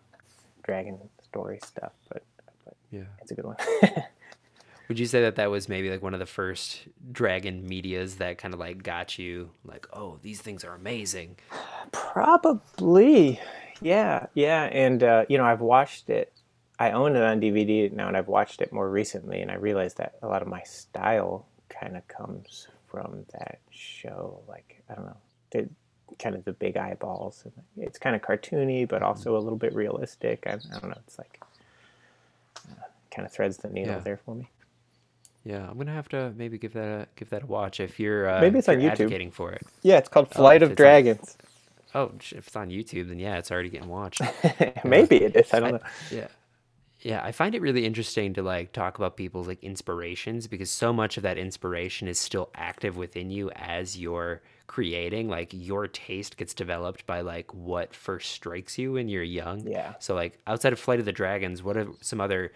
dragon 0.62 0.98
story 1.22 1.58
stuff, 1.64 1.92
but, 2.10 2.22
but 2.64 2.76
yeah 2.90 3.04
it's 3.20 3.30
a 3.30 3.34
good 3.34 3.44
one. 3.44 3.56
would 4.88 4.98
you 4.98 5.06
say 5.06 5.22
that 5.22 5.36
that 5.36 5.50
was 5.50 5.68
maybe 5.68 5.90
like 5.90 6.02
one 6.02 6.14
of 6.14 6.20
the 6.20 6.26
first 6.26 6.82
dragon 7.12 7.66
medias 7.66 8.16
that 8.16 8.38
kind 8.38 8.54
of 8.54 8.60
like 8.60 8.82
got 8.82 9.18
you 9.18 9.50
like 9.64 9.86
oh 9.92 10.18
these 10.22 10.40
things 10.40 10.64
are 10.64 10.74
amazing 10.74 11.36
Probably, 11.92 13.40
yeah, 13.80 14.26
yeah. 14.34 14.64
And 14.64 15.02
uh, 15.02 15.24
you 15.28 15.38
know, 15.38 15.44
I've 15.44 15.60
watched 15.60 16.08
it. 16.10 16.32
I 16.78 16.90
own 16.90 17.16
it 17.16 17.22
on 17.22 17.40
DVD 17.40 17.90
now, 17.92 18.08
and 18.08 18.16
I've 18.16 18.28
watched 18.28 18.60
it 18.60 18.72
more 18.72 18.88
recently, 18.90 19.40
and 19.40 19.50
I 19.50 19.54
realized 19.54 19.96
that 19.98 20.16
a 20.22 20.26
lot 20.28 20.42
of 20.42 20.48
my 20.48 20.62
style 20.62 21.46
kind 21.68 21.96
of 21.96 22.06
comes 22.08 22.68
from 22.88 23.24
that 23.32 23.58
show. 23.70 24.40
Like 24.48 24.82
I 24.90 24.94
don't 24.94 25.06
know, 25.06 25.16
the 25.52 25.68
kind 26.18 26.34
of 26.34 26.44
the 26.44 26.52
big 26.52 26.76
eyeballs. 26.76 27.44
And 27.44 27.52
it's 27.86 27.98
kind 27.98 28.14
of 28.14 28.22
cartoony, 28.22 28.86
but 28.86 29.02
also 29.02 29.36
a 29.36 29.40
little 29.40 29.58
bit 29.58 29.74
realistic. 29.74 30.44
I, 30.46 30.52
I 30.52 30.78
don't 30.78 30.90
know. 30.90 30.98
It's 31.06 31.18
like 31.18 31.40
uh, 32.70 32.74
kind 33.10 33.24
of 33.26 33.32
threads 33.32 33.56
the 33.58 33.68
needle 33.68 33.94
Yeah. 33.94 34.00
there 34.00 34.16
for 34.18 34.34
me. 34.34 34.48
Yeah, 35.44 35.68
I'm 35.70 35.78
gonna 35.78 35.92
have 35.92 36.08
to 36.10 36.32
maybe 36.36 36.58
give 36.58 36.72
that 36.74 36.88
a 36.88 37.06
give 37.16 37.30
that 37.30 37.44
a 37.44 37.46
watch 37.46 37.78
if 37.80 37.98
you're 38.00 38.28
uh, 38.28 38.40
Maybe 38.40 38.58
it's 38.58 38.68
on 38.68 38.76
YouTube. 38.76 38.90
advocating 38.92 39.30
for 39.30 39.52
it. 39.52 39.62
Yeah, 39.82 39.96
it's 39.98 40.08
called 40.08 40.28
Oh, 40.32 40.38
Flight 40.38 40.62
if 40.62 40.66
of 40.66 40.72
it's 40.72 40.80
on- 40.80 40.84
Dragons. 40.84 41.36
Oh, 41.94 42.10
if 42.18 42.48
it's 42.48 42.56
on 42.56 42.68
YouTube, 42.68 43.08
then 43.08 43.18
yeah, 43.18 43.38
it's 43.38 43.50
already 43.50 43.70
getting 43.70 43.88
watched. 43.88 44.20
Maybe 44.84 45.16
it 45.22 45.34
is. 45.36 45.54
I 45.54 45.60
don't 45.60 45.72
know. 45.74 45.80
yeah, 46.10 46.26
yeah. 47.06 47.22
I 47.22 47.30
find 47.30 47.54
it 47.54 47.62
really 47.62 47.86
interesting 47.86 48.34
to 48.34 48.42
like 48.42 48.72
talk 48.72 48.98
about 48.98 49.16
people's 49.16 49.46
like 49.46 49.62
inspirations 49.62 50.48
because 50.48 50.70
so 50.70 50.92
much 50.92 51.16
of 51.16 51.22
that 51.22 51.38
inspiration 51.38 52.08
is 52.08 52.18
still 52.18 52.50
active 52.56 52.96
within 52.96 53.30
you 53.30 53.48
as 53.52 53.96
you're 53.96 54.42
creating. 54.66 55.28
Like 55.28 55.50
your 55.52 55.86
taste 55.86 56.36
gets 56.36 56.52
developed 56.52 57.06
by 57.06 57.20
like 57.20 57.54
what 57.54 57.94
first 57.94 58.32
strikes 58.32 58.76
you 58.76 58.94
when 58.94 59.08
you're 59.08 59.22
young. 59.22 59.60
Yeah. 59.68 59.94
So 60.00 60.16
like 60.16 60.40
outside 60.48 60.72
of 60.72 60.80
Flight 60.80 60.98
of 60.98 61.04
the 61.04 61.12
Dragons, 61.12 61.62
what 61.62 61.76
are 61.76 61.86
some 62.00 62.20
other 62.20 62.50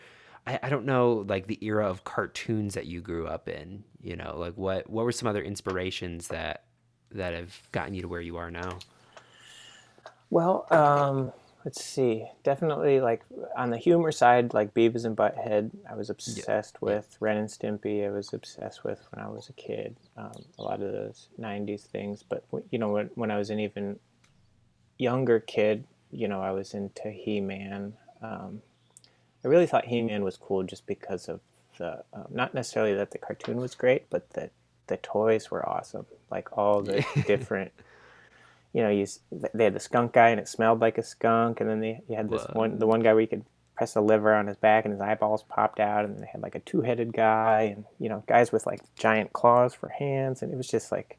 I, 0.44 0.58
I 0.64 0.68
don't 0.68 0.84
know 0.84 1.24
like 1.28 1.46
the 1.46 1.64
era 1.64 1.88
of 1.88 2.02
cartoons 2.02 2.74
that 2.74 2.86
you 2.86 3.00
grew 3.00 3.28
up 3.28 3.48
in, 3.48 3.84
you 4.02 4.16
know, 4.16 4.34
like 4.36 4.54
what 4.54 4.90
what 4.90 5.04
were 5.04 5.12
some 5.12 5.28
other 5.28 5.42
inspirations 5.44 6.26
that 6.26 6.64
that 7.12 7.34
have 7.34 7.56
gotten 7.70 7.94
you 7.94 8.02
to 8.02 8.08
where 8.08 8.20
you 8.20 8.36
are 8.36 8.50
now? 8.50 8.80
Well, 10.28 10.66
um, 10.70 11.32
let's 11.64 11.84
see. 11.84 12.26
Definitely, 12.42 13.00
like 13.00 13.22
on 13.56 13.70
the 13.70 13.76
humor 13.76 14.12
side, 14.12 14.54
like 14.54 14.74
Beavis 14.74 15.04
and 15.04 15.16
Butthead, 15.16 15.70
I 15.88 15.94
was 15.94 16.10
obsessed 16.10 16.80
with. 16.80 17.16
Ren 17.20 17.36
and 17.36 17.48
Stimpy, 17.48 18.06
I 18.06 18.10
was 18.10 18.32
obsessed 18.32 18.84
with 18.84 19.06
when 19.10 19.24
I 19.24 19.28
was 19.28 19.48
a 19.48 19.52
kid. 19.54 19.96
Um, 20.16 20.44
a 20.58 20.62
lot 20.62 20.82
of 20.82 20.92
those 20.92 21.28
'90s 21.38 21.82
things, 21.82 22.22
but 22.22 22.44
you 22.70 22.78
know, 22.78 22.88
when 22.88 23.10
when 23.14 23.30
I 23.30 23.36
was 23.36 23.50
an 23.50 23.60
even 23.60 23.98
younger 24.98 25.40
kid, 25.40 25.84
you 26.10 26.28
know, 26.28 26.40
I 26.40 26.50
was 26.50 26.74
into 26.74 27.10
He-Man. 27.10 27.94
Um, 28.22 28.62
I 29.44 29.48
really 29.48 29.66
thought 29.66 29.86
He-Man 29.86 30.22
was 30.22 30.36
cool 30.36 30.62
just 30.62 30.86
because 30.86 31.28
of 31.28 31.40
the 31.78 32.04
um, 32.12 32.26
not 32.30 32.54
necessarily 32.54 32.94
that 32.94 33.10
the 33.10 33.18
cartoon 33.18 33.56
was 33.56 33.74
great, 33.74 34.08
but 34.10 34.28
that 34.30 34.50
the 34.86 34.98
toys 34.98 35.50
were 35.50 35.66
awesome. 35.68 36.06
Like 36.30 36.56
all 36.56 36.82
the 36.82 37.04
different 37.26 37.72
you 38.72 38.82
know, 38.82 38.88
you 38.90 39.06
they 39.54 39.64
had 39.64 39.74
the 39.74 39.80
skunk 39.80 40.12
guy 40.12 40.28
and 40.30 40.38
it 40.40 40.48
smelled 40.48 40.80
like 40.80 40.98
a 40.98 41.02
skunk, 41.02 41.60
and 41.60 41.68
then 41.68 41.80
they 41.80 42.00
you 42.08 42.16
had 42.16 42.30
this 42.30 42.42
Whoa. 42.44 42.52
one 42.60 42.78
the 42.78 42.86
one 42.86 43.00
guy 43.00 43.12
where 43.12 43.20
you 43.22 43.26
could 43.28 43.44
press 43.76 43.96
a 43.96 44.00
lever 44.00 44.34
on 44.34 44.46
his 44.46 44.56
back 44.58 44.84
and 44.84 44.92
his 44.92 45.00
eyeballs 45.00 45.42
popped 45.44 45.80
out, 45.80 46.04
and 46.04 46.22
they 46.22 46.26
had 46.26 46.42
like 46.42 46.54
a 46.54 46.60
two 46.60 46.82
headed 46.82 47.12
guy, 47.12 47.62
and 47.74 47.84
you 47.98 48.08
know, 48.08 48.22
guys 48.26 48.52
with 48.52 48.66
like 48.66 48.80
giant 48.96 49.32
claws 49.32 49.74
for 49.74 49.88
hands, 49.88 50.42
and 50.42 50.52
it 50.52 50.56
was 50.56 50.68
just 50.68 50.92
like 50.92 51.18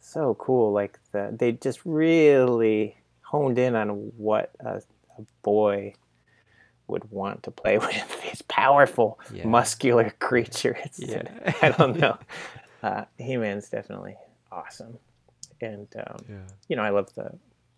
so 0.00 0.34
cool. 0.34 0.72
Like 0.72 0.98
the 1.12 1.34
they 1.38 1.52
just 1.52 1.80
really 1.84 2.96
honed 3.22 3.58
in 3.58 3.74
on 3.76 3.88
what 4.16 4.50
a, 4.60 4.82
a 5.18 5.22
boy 5.42 5.94
would 6.88 7.10
want 7.10 7.42
to 7.44 7.50
play 7.50 7.78
with 7.78 8.22
these 8.22 8.42
powerful 8.42 9.18
Yeah. 9.32 9.46
muscular 9.46 10.10
creatures. 10.18 10.98
Yeah. 10.98 11.22
I 11.62 11.70
don't 11.70 11.96
know. 12.00 12.18
Uh, 12.82 13.04
He 13.18 13.36
Man's 13.36 13.68
definitely 13.68 14.16
awesome, 14.50 14.98
and 15.62 15.88
um, 16.06 16.16
Yeah. 16.28 16.36
you 16.68 16.76
know, 16.76 16.82
I 16.82 16.90
love 16.90 17.12
the 17.14 17.32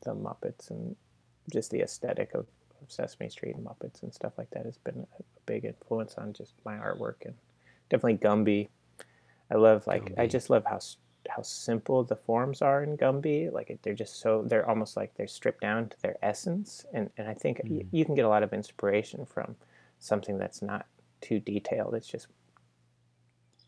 the 0.04 0.14
Muppets 0.14 0.70
and 0.70 0.94
just 1.50 1.70
the 1.70 1.80
aesthetic 1.80 2.34
of, 2.34 2.46
of 2.82 2.90
Sesame 2.92 3.28
Street 3.30 3.54
and 3.56 3.64
Muppets 3.64 4.02
and 4.02 4.12
stuff 4.12 4.32
like 4.36 4.50
that 4.50 4.64
has 4.66 4.76
been 4.78 4.98
a, 5.18 5.22
a 5.22 5.40
big 5.46 5.64
influence 5.64 6.14
on 6.18 6.32
just 6.34 6.52
my 6.64 6.74
artwork 6.74 7.24
and 7.24 7.34
definitely 7.88 8.18
Gumby. 8.18 8.68
I 9.50 9.54
love 9.56 9.86
like 9.86 10.12
I 10.18 10.26
just 10.26 10.50
love 10.50 10.64
how 10.66 10.80
how 11.30 11.40
simple 11.42 12.04
the 12.04 12.16
forms 12.16 12.60
are 12.60 12.82
in 12.82 12.96
Gumby. 12.98 13.50
Like 13.52 13.78
they're 13.82 13.94
just 13.94 14.20
so 14.20 14.42
they're 14.46 14.68
almost 14.68 14.96
like 14.96 15.14
they're 15.14 15.26
stripped 15.26 15.60
down 15.62 15.88
to 15.88 16.02
their 16.02 16.16
essence, 16.22 16.84
and 16.92 17.08
and 17.16 17.28
I 17.28 17.34
think 17.34 17.60
y- 17.64 17.84
you 17.90 18.04
can 18.04 18.14
get 18.14 18.24
a 18.24 18.28
lot 18.28 18.42
of 18.42 18.52
inspiration 18.52 19.24
from 19.24 19.56
something 20.00 20.36
that's 20.38 20.60
not 20.60 20.86
too 21.22 21.40
detailed. 21.40 21.94
It's 21.94 22.06
just 22.08 22.26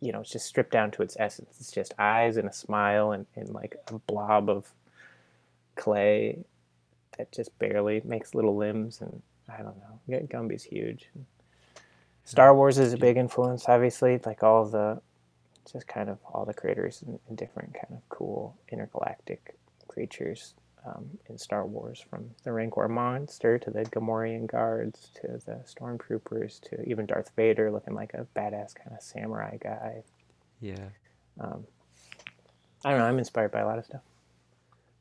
you 0.01 0.12
know, 0.12 0.20
it's 0.20 0.30
just 0.30 0.47
stripped 0.47 0.72
down 0.72 0.90
to 0.92 1.03
its 1.03 1.16
essence. 1.18 1.57
It's 1.61 1.72
just 1.72 1.94
eyes 1.99 2.36
and 2.36 2.49
a 2.49 2.53
smile 2.53 3.12
and, 3.12 3.26
and 3.34 3.49
like 3.51 3.76
a 3.88 3.99
blob 3.99 4.49
of 4.51 4.72
clay 5.74 6.38
that 7.16 7.32
just 7.32 7.59
barely 7.59 8.03
makes 8.05 8.34
little 8.34 8.57
limbs. 8.57 9.01
And 9.01 9.22
I 9.49 9.59
don't 9.59 9.76
know. 9.78 10.26
Gumby's 10.28 10.64
huge. 10.64 11.09
Star 12.24 12.55
Wars 12.55 12.78
is 12.78 12.92
a 12.92 12.99
big 12.99 13.16
influence, 13.16 13.64
obviously. 13.68 14.20
Like 14.24 14.42
all 14.42 14.66
the, 14.66 15.01
just 15.70 15.86
kind 15.86 16.11
of 16.11 16.18
all 16.32 16.44
the 16.44 16.55
creators 16.55 17.03
and, 17.03 17.18
and 17.28 17.36
different 17.36 17.74
kind 17.74 17.92
of 17.92 18.09
cool 18.09 18.57
intergalactic 18.70 19.57
creatures 19.88 20.55
um, 20.87 21.18
in 21.28 21.37
Star 21.39 21.66
Wars, 21.66 22.05
from 22.09 22.30
the 22.45 22.53
Rancor 22.53 22.89
monster 22.89 23.59
to 23.59 23.70
the 23.70 23.84
Gamorrean 23.84 24.47
guards 24.47 25.11
to 25.16 25.41
the 25.45 25.61
stormtroopers 25.66 26.61
to 26.70 26.82
even 26.89 27.07
Darth 27.07 27.32
Vader 27.37 27.70
looking 27.70 27.95
like 27.95 28.14
a 28.14 28.26
badass 28.37 28.74
kind 28.74 28.93
of 28.97 29.03
samurai 29.03 29.57
guy. 29.61 30.03
Yeah. 30.61 30.89
Um, 31.41 31.66
I 32.84 32.91
don't 32.91 33.01
know. 33.01 33.07
I'm 33.07 33.18
inspired 33.18 33.51
by 33.51 33.61
a 33.61 33.66
lot 33.66 33.78
of 33.78 33.84
stuff. 33.84 34.03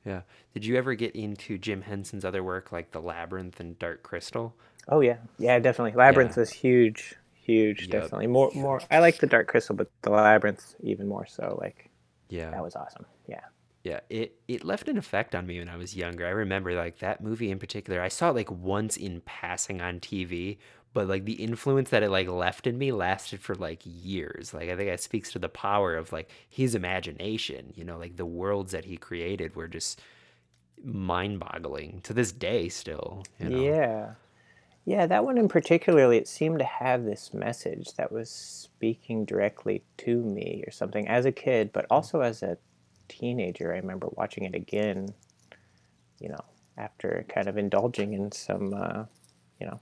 Yeah. 0.05 0.21
Did 0.53 0.65
you 0.65 0.75
ever 0.75 0.93
get 0.95 1.15
into 1.15 1.57
Jim 1.57 1.81
Henson's 1.83 2.25
other 2.25 2.43
work 2.43 2.71
like 2.71 2.91
The 2.91 3.01
Labyrinth 3.01 3.59
and 3.59 3.77
Dark 3.79 4.03
Crystal? 4.03 4.55
Oh 4.87 4.99
yeah, 5.01 5.17
yeah, 5.39 5.57
definitely. 5.59 5.93
Labyrinth 5.93 6.37
Yeah. 6.37 6.43
is 6.43 6.51
huge, 6.51 7.15
huge. 7.33 7.83
Yep. 7.83 7.89
Definitely 7.89 8.27
more, 8.27 8.51
more. 8.53 8.81
I 8.91 8.99
like 8.99 9.17
the 9.17 9.27
Dark 9.27 9.47
Crystal, 9.47 9.75
but 9.75 9.89
the 10.03 10.11
Labyrinth 10.11 10.75
even 10.81 11.07
more 11.07 11.25
so. 11.25 11.57
Like 11.59 11.89
Yeah. 12.29 12.51
that 12.51 12.63
was 12.63 12.75
awesome. 12.75 13.05
Yeah. 13.27 13.41
Yeah, 13.85 13.99
it 14.09 14.39
it 14.47 14.65
left 14.65 14.89
an 14.89 14.97
effect 14.97 15.35
on 15.35 15.45
me 15.45 15.59
when 15.59 15.69
I 15.69 15.77
was 15.77 15.95
younger. 15.95 16.25
I 16.25 16.31
remember 16.31 16.73
like 16.73 16.97
that 16.99 17.21
movie 17.21 17.51
in 17.51 17.59
particular. 17.59 18.01
I 18.01 18.07
saw 18.07 18.31
it 18.31 18.35
like 18.35 18.49
once 18.49 18.97
in 18.97 19.21
passing 19.21 19.79
on 19.79 19.99
TV, 19.99 20.57
but 20.91 21.07
like 21.07 21.25
the 21.25 21.33
influence 21.33 21.91
that 21.91 22.01
it 22.01 22.09
like 22.09 22.27
left 22.27 22.65
in 22.65 22.79
me 22.79 22.91
lasted 22.91 23.41
for 23.41 23.53
like 23.53 23.83
years. 23.85 24.55
Like 24.55 24.69
I 24.69 24.75
think 24.75 24.89
that 24.89 25.01
speaks 25.01 25.31
to 25.33 25.39
the 25.39 25.49
power 25.49 25.95
of 25.95 26.11
like 26.11 26.31
his 26.49 26.73
imagination, 26.73 27.73
you 27.75 27.83
know, 27.83 27.99
like 27.99 28.17
the 28.17 28.25
worlds 28.25 28.71
that 28.71 28.85
he 28.85 28.97
created 28.97 29.55
were 29.55 29.67
just 29.67 30.01
mind-boggling 30.83 32.01
to 32.05 32.13
this 32.13 32.31
day 32.31 32.69
still, 32.69 33.23
you 33.39 33.49
know. 33.49 33.59
Yeah. 33.59 34.13
Yeah, 34.85 35.05
that 35.07 35.25
one 35.25 35.37
in 35.37 35.47
particularly, 35.47 36.17
it 36.17 36.27
seemed 36.27 36.59
to 36.59 36.65
have 36.65 37.05
this 37.05 37.33
message 37.33 37.93
that 37.97 38.11
was 38.11 38.29
speaking 38.31 39.25
directly 39.25 39.83
to 39.97 40.21
me 40.21 40.63
or 40.65 40.71
something 40.71 41.07
as 41.07 41.25
a 41.25 41.31
kid, 41.31 41.71
but 41.71 41.85
mm. 41.85 41.87
also 41.91 42.21
as 42.21 42.41
a 42.41 42.57
teenager. 43.07 43.73
I 43.73 43.77
remember 43.77 44.07
watching 44.11 44.43
it 44.43 44.55
again, 44.55 45.13
you 46.19 46.29
know, 46.29 46.43
after 46.77 47.25
kind 47.29 47.47
of 47.47 47.57
indulging 47.57 48.13
in 48.13 48.31
some, 48.31 48.73
uh, 48.73 49.05
you 49.59 49.67
know, 49.67 49.79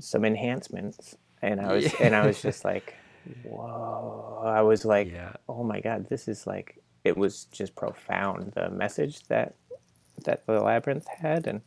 some 0.00 0.24
enhancements, 0.24 1.16
and 1.42 1.60
I 1.60 1.72
was, 1.72 1.92
and 2.00 2.14
I 2.14 2.26
was 2.26 2.40
just 2.48 2.64
like, 2.64 2.94
whoa! 3.42 4.42
I 4.44 4.62
was 4.62 4.84
like, 4.84 5.10
Yeah. 5.10 5.32
oh 5.48 5.64
my 5.64 5.80
god, 5.80 6.08
this 6.08 6.28
is 6.28 6.46
like, 6.46 6.80
it 7.04 7.16
was 7.16 7.44
just 7.46 7.74
profound. 7.74 8.52
The 8.54 8.70
message 8.70 9.26
that 9.28 9.54
that 10.24 10.46
the 10.46 10.60
labyrinth 10.60 11.06
had, 11.08 11.46
and 11.46 11.60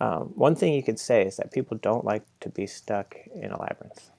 um, 0.00 0.32
one 0.34 0.54
thing 0.56 0.72
you 0.72 0.82
could 0.82 0.98
say 0.98 1.26
is 1.26 1.36
that 1.36 1.52
people 1.52 1.76
don't 1.76 2.04
like 2.04 2.24
to 2.40 2.48
be 2.48 2.66
stuck 2.66 3.14
in 3.34 3.50
a 3.52 3.60
labyrinth. 3.60 4.10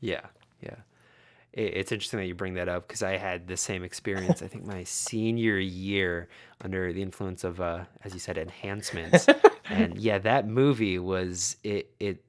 Yeah, 0.00 0.26
yeah. 0.62 0.76
It, 1.54 1.76
it's 1.76 1.92
interesting 1.92 2.18
that 2.18 2.26
you 2.26 2.34
bring 2.34 2.54
that 2.54 2.68
up 2.68 2.86
because 2.86 3.02
I 3.02 3.16
had 3.16 3.46
the 3.46 3.56
same 3.56 3.82
experience. 3.84 4.42
I 4.42 4.48
think 4.48 4.66
my 4.66 4.84
senior 4.84 5.58
year 5.58 6.28
under 6.62 6.92
the 6.92 7.00
influence 7.00 7.44
of, 7.44 7.60
uh, 7.60 7.84
as 8.02 8.12
you 8.12 8.20
said, 8.20 8.36
enhancements. 8.36 9.26
and 9.64 9.98
yeah, 9.98 10.18
that 10.18 10.46
movie 10.46 10.98
was 10.98 11.56
it. 11.64 11.90
It 11.98 12.22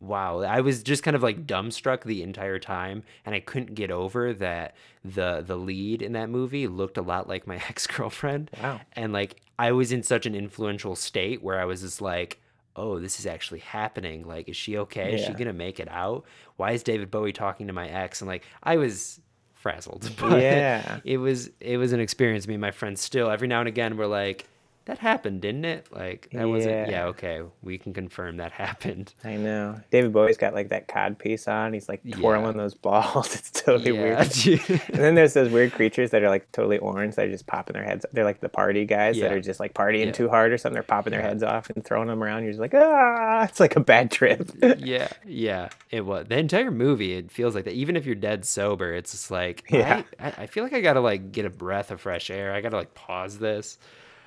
wow. 0.00 0.40
I 0.40 0.60
was 0.60 0.82
just 0.82 1.02
kind 1.02 1.14
of 1.14 1.22
like 1.22 1.46
dumbstruck 1.46 2.04
the 2.04 2.22
entire 2.22 2.58
time, 2.58 3.02
and 3.26 3.34
I 3.34 3.40
couldn't 3.40 3.74
get 3.74 3.90
over 3.90 4.32
that 4.34 4.74
the 5.04 5.42
the 5.46 5.56
lead 5.56 6.02
in 6.02 6.12
that 6.12 6.30
movie 6.30 6.66
looked 6.66 6.96
a 6.96 7.02
lot 7.02 7.28
like 7.28 7.46
my 7.46 7.56
ex 7.68 7.86
girlfriend. 7.86 8.50
Wow. 8.62 8.80
And 8.94 9.12
like 9.12 9.36
I 9.58 9.72
was 9.72 9.92
in 9.92 10.02
such 10.02 10.26
an 10.26 10.34
influential 10.34 10.96
state 10.96 11.42
where 11.42 11.60
I 11.60 11.64
was 11.64 11.82
just 11.82 12.00
like, 12.00 12.40
oh, 12.76 12.98
this 13.00 13.18
is 13.20 13.26
actually 13.26 13.60
happening. 13.60 14.26
Like, 14.26 14.48
is 14.48 14.56
she 14.56 14.78
okay? 14.78 15.14
Is 15.14 15.24
she 15.24 15.32
gonna 15.34 15.52
make 15.52 15.80
it 15.80 15.88
out? 15.90 16.24
Why 16.56 16.72
is 16.72 16.82
David 16.82 17.10
Bowie 17.10 17.32
talking 17.32 17.66
to 17.66 17.72
my 17.72 17.88
ex? 17.88 18.20
And 18.20 18.28
like 18.28 18.44
I 18.62 18.76
was 18.76 19.20
frazzled. 19.54 20.10
But 20.20 20.40
Yeah. 20.42 21.00
it 21.04 21.18
was 21.18 21.50
it 21.60 21.76
was 21.76 21.92
an 21.92 22.00
experience. 22.00 22.46
Me 22.46 22.54
and 22.54 22.60
my 22.60 22.70
friends 22.70 23.00
still 23.00 23.30
every 23.30 23.48
now 23.48 23.60
and 23.60 23.68
again 23.68 23.96
we're 23.96 24.06
like, 24.06 24.46
that 24.90 24.98
happened, 24.98 25.40
didn't 25.40 25.64
it? 25.64 25.86
Like 25.92 26.28
that 26.32 26.48
wasn't 26.48 26.72
Yeah. 26.74 26.90
yeah, 26.90 27.04
okay. 27.06 27.42
We 27.62 27.78
can 27.78 27.92
confirm 27.94 28.38
that 28.38 28.50
happened. 28.64 29.14
I 29.24 29.36
know. 29.36 29.80
David 29.90 30.12
Bowie's 30.12 30.36
got 30.36 30.52
like 30.52 30.68
that 30.70 30.88
cod 30.88 31.18
piece 31.18 31.46
on. 31.46 31.72
He's 31.72 31.88
like 31.88 32.02
twirling 32.10 32.56
Yeah. 32.56 32.62
those 32.62 32.74
balls. 32.74 33.34
It's 33.40 33.50
totally 33.50 33.94
yeah. 33.96 34.02
weird. 34.46 34.80
And 34.90 34.98
then 34.98 35.14
there's 35.14 35.34
those 35.34 35.50
weird 35.50 35.72
creatures 35.72 36.10
that 36.10 36.22
are 36.22 36.28
like 36.28 36.50
totally 36.52 36.78
orange. 36.78 37.14
They're 37.14 37.28
just 37.30 37.46
popping 37.46 37.74
their 37.74 37.84
heads. 37.84 38.04
They're 38.12 38.24
like 38.24 38.40
the 38.40 38.48
party 38.48 38.84
guys 38.84 39.18
that 39.20 39.32
are 39.32 39.40
just 39.40 39.60
like 39.60 39.74
partying 39.74 40.06
Yeah. 40.06 40.12
too 40.12 40.28
hard 40.28 40.52
or 40.52 40.58
something. 40.58 40.74
They're 40.74 40.82
popping 40.82 41.12
their 41.12 41.20
Yeah. 41.20 41.28
heads 41.28 41.42
off 41.44 41.70
and 41.70 41.84
throwing 41.84 42.08
them 42.08 42.22
around. 42.22 42.42
You're 42.42 42.52
just 42.52 42.60
like, 42.60 42.74
ah, 42.74 43.44
it's 43.44 43.60
like 43.60 43.76
a 43.76 43.80
bad 43.80 44.10
trip. 44.10 44.50
yeah, 44.78 45.08
yeah, 45.24 45.68
it 45.90 46.04
was. 46.04 46.26
The 46.28 46.38
entire 46.38 46.70
movie, 46.72 47.12
it 47.14 47.30
feels 47.30 47.54
like 47.54 47.64
that. 47.64 47.74
Even 47.74 47.96
if 47.96 48.04
you're 48.06 48.14
dead 48.16 48.44
sober, 48.44 48.92
it's 48.92 49.12
just 49.12 49.30
like, 49.30 49.64
Yeah. 49.70 50.02
I, 50.18 50.26
I, 50.26 50.32
I 50.38 50.46
feel 50.46 50.64
like 50.64 50.72
I 50.72 50.80
gotta 50.80 51.00
like 51.00 51.30
get 51.32 51.44
a 51.44 51.50
breath 51.50 51.90
of 51.92 52.00
fresh 52.00 52.28
air. 52.30 52.52
I 52.52 52.60
gotta 52.60 52.76
like 52.76 52.94
pause 52.94 53.38
this. 53.38 53.78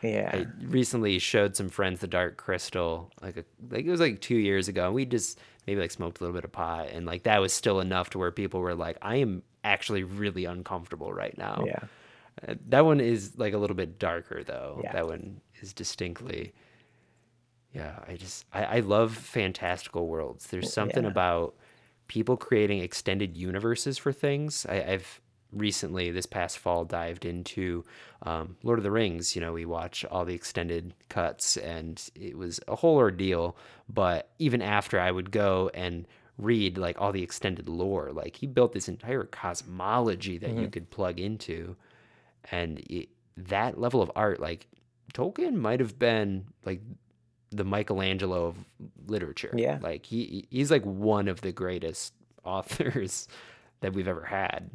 Yeah. 0.04 0.30
I 0.34 0.45
recently 0.66 1.18
showed 1.20 1.56
some 1.56 1.70
friends 1.70 1.99
the 2.01 2.08
Dark 2.08 2.38
Crystal, 2.38 3.12
like 3.22 3.38
a, 3.38 3.45
like 3.70 3.86
it 3.86 3.89
was 3.91 3.99
like 3.99 4.22
two 4.22 4.36
years 4.36 4.68
ago. 4.68 4.86
And 4.88 4.93
we 4.95 5.06
just 5.06 5.39
maybe 5.66 5.82
like 5.82 5.91
smoked 5.91 6.20
a 6.20 6.24
little 6.24 6.36
bit 6.36 6.43
of 6.43 6.51
pot, 6.51 6.89
and 6.91 7.06
like 7.06 7.24
that 7.24 7.39
was 7.41 7.54
still 7.54 7.80
enough 7.80 8.10
to 8.12 8.20
where 8.20 8.32
people 8.32 8.60
were 8.60 8.76
like, 8.76 8.97
I 9.01 9.18
am 9.18 9.43
actually 9.64 10.04
really 10.04 10.45
uncomfortable 10.45 11.14
right 11.14 11.38
now. 11.38 11.64
Yeah. 11.66 11.80
Uh, 12.47 12.56
that 12.70 12.84
one 12.86 12.99
is 12.99 13.38
like 13.38 13.54
a 13.54 13.58
little 13.58 13.76
bit 13.76 13.99
darker 13.99 14.43
though. 14.43 14.82
Yeah. 14.84 14.91
That 14.93 15.08
one 15.08 15.39
is 15.62 15.72
distinctly. 15.74 16.54
Yeah, 17.74 17.99
I 18.08 18.16
just 18.16 18.45
I, 18.54 18.64
I 18.66 18.80
love 18.82 19.16
fantastical 19.16 20.08
worlds. 20.08 20.47
There's 20.47 20.72
something 20.72 21.04
Yeah. 21.04 21.10
about 21.10 21.56
people 22.08 22.38
creating 22.38 22.80
extended 22.80 23.36
universes 23.38 23.97
for 23.97 24.12
things. 24.12 24.66
I, 24.70 24.84
I've 24.84 25.22
recently 25.54 26.12
this 26.12 26.26
past 26.26 26.58
fall 26.58 26.86
dived 26.86 27.26
into 27.26 27.84
um, 28.24 28.58
Lord 28.64 28.80
of 28.80 28.84
the 28.84 28.91
Rings. 28.91 29.36
You 29.36 29.41
know, 29.41 29.54
we 29.54 29.66
watch 29.66 30.06
all 30.06 30.26
the 30.26 30.34
extended 30.34 30.93
cuts, 31.10 31.58
and 31.58 32.01
it 32.16 32.38
was 32.38 32.60
a 32.68 32.76
whole 32.76 32.97
ordeal. 32.97 33.58
But 33.89 34.30
even 34.39 34.62
after, 34.62 34.99
I 34.99 35.12
would 35.12 35.32
go 35.32 35.70
and 35.74 36.08
read 36.38 36.78
like 36.78 36.99
all 36.99 37.12
the 37.12 37.24
extended 37.24 37.68
lore. 37.68 38.12
Like 38.12 38.36
he 38.36 38.47
built 38.47 38.74
this 38.74 38.88
entire 38.88 39.24
cosmology 39.24 40.38
that 40.39 40.51
you 40.51 40.68
could 40.68 40.89
plug 40.89 41.20
into, 41.20 41.76
and 42.51 42.80
it, 42.89 43.10
that 43.38 43.80
level 43.80 44.01
of 44.01 44.12
art, 44.16 44.39
like 44.39 44.68
Tolkien, 45.14 45.56
might 45.56 45.80
have 45.80 45.97
been 45.99 46.45
like 46.66 46.82
the 47.51 47.64
Michelangelo 47.64 48.47
of 48.47 48.58
literature. 49.08 49.54
Yeah. 49.56 49.80
like 49.82 50.06
he 50.06 50.47
he's 50.49 50.72
like 50.72 50.84
one 50.84 51.28
of 51.28 51.41
the 51.41 51.51
greatest 51.51 52.14
authors 52.43 53.28
that 53.82 53.93
we've 53.93 54.08
ever 54.08 54.24
had. 54.24 54.70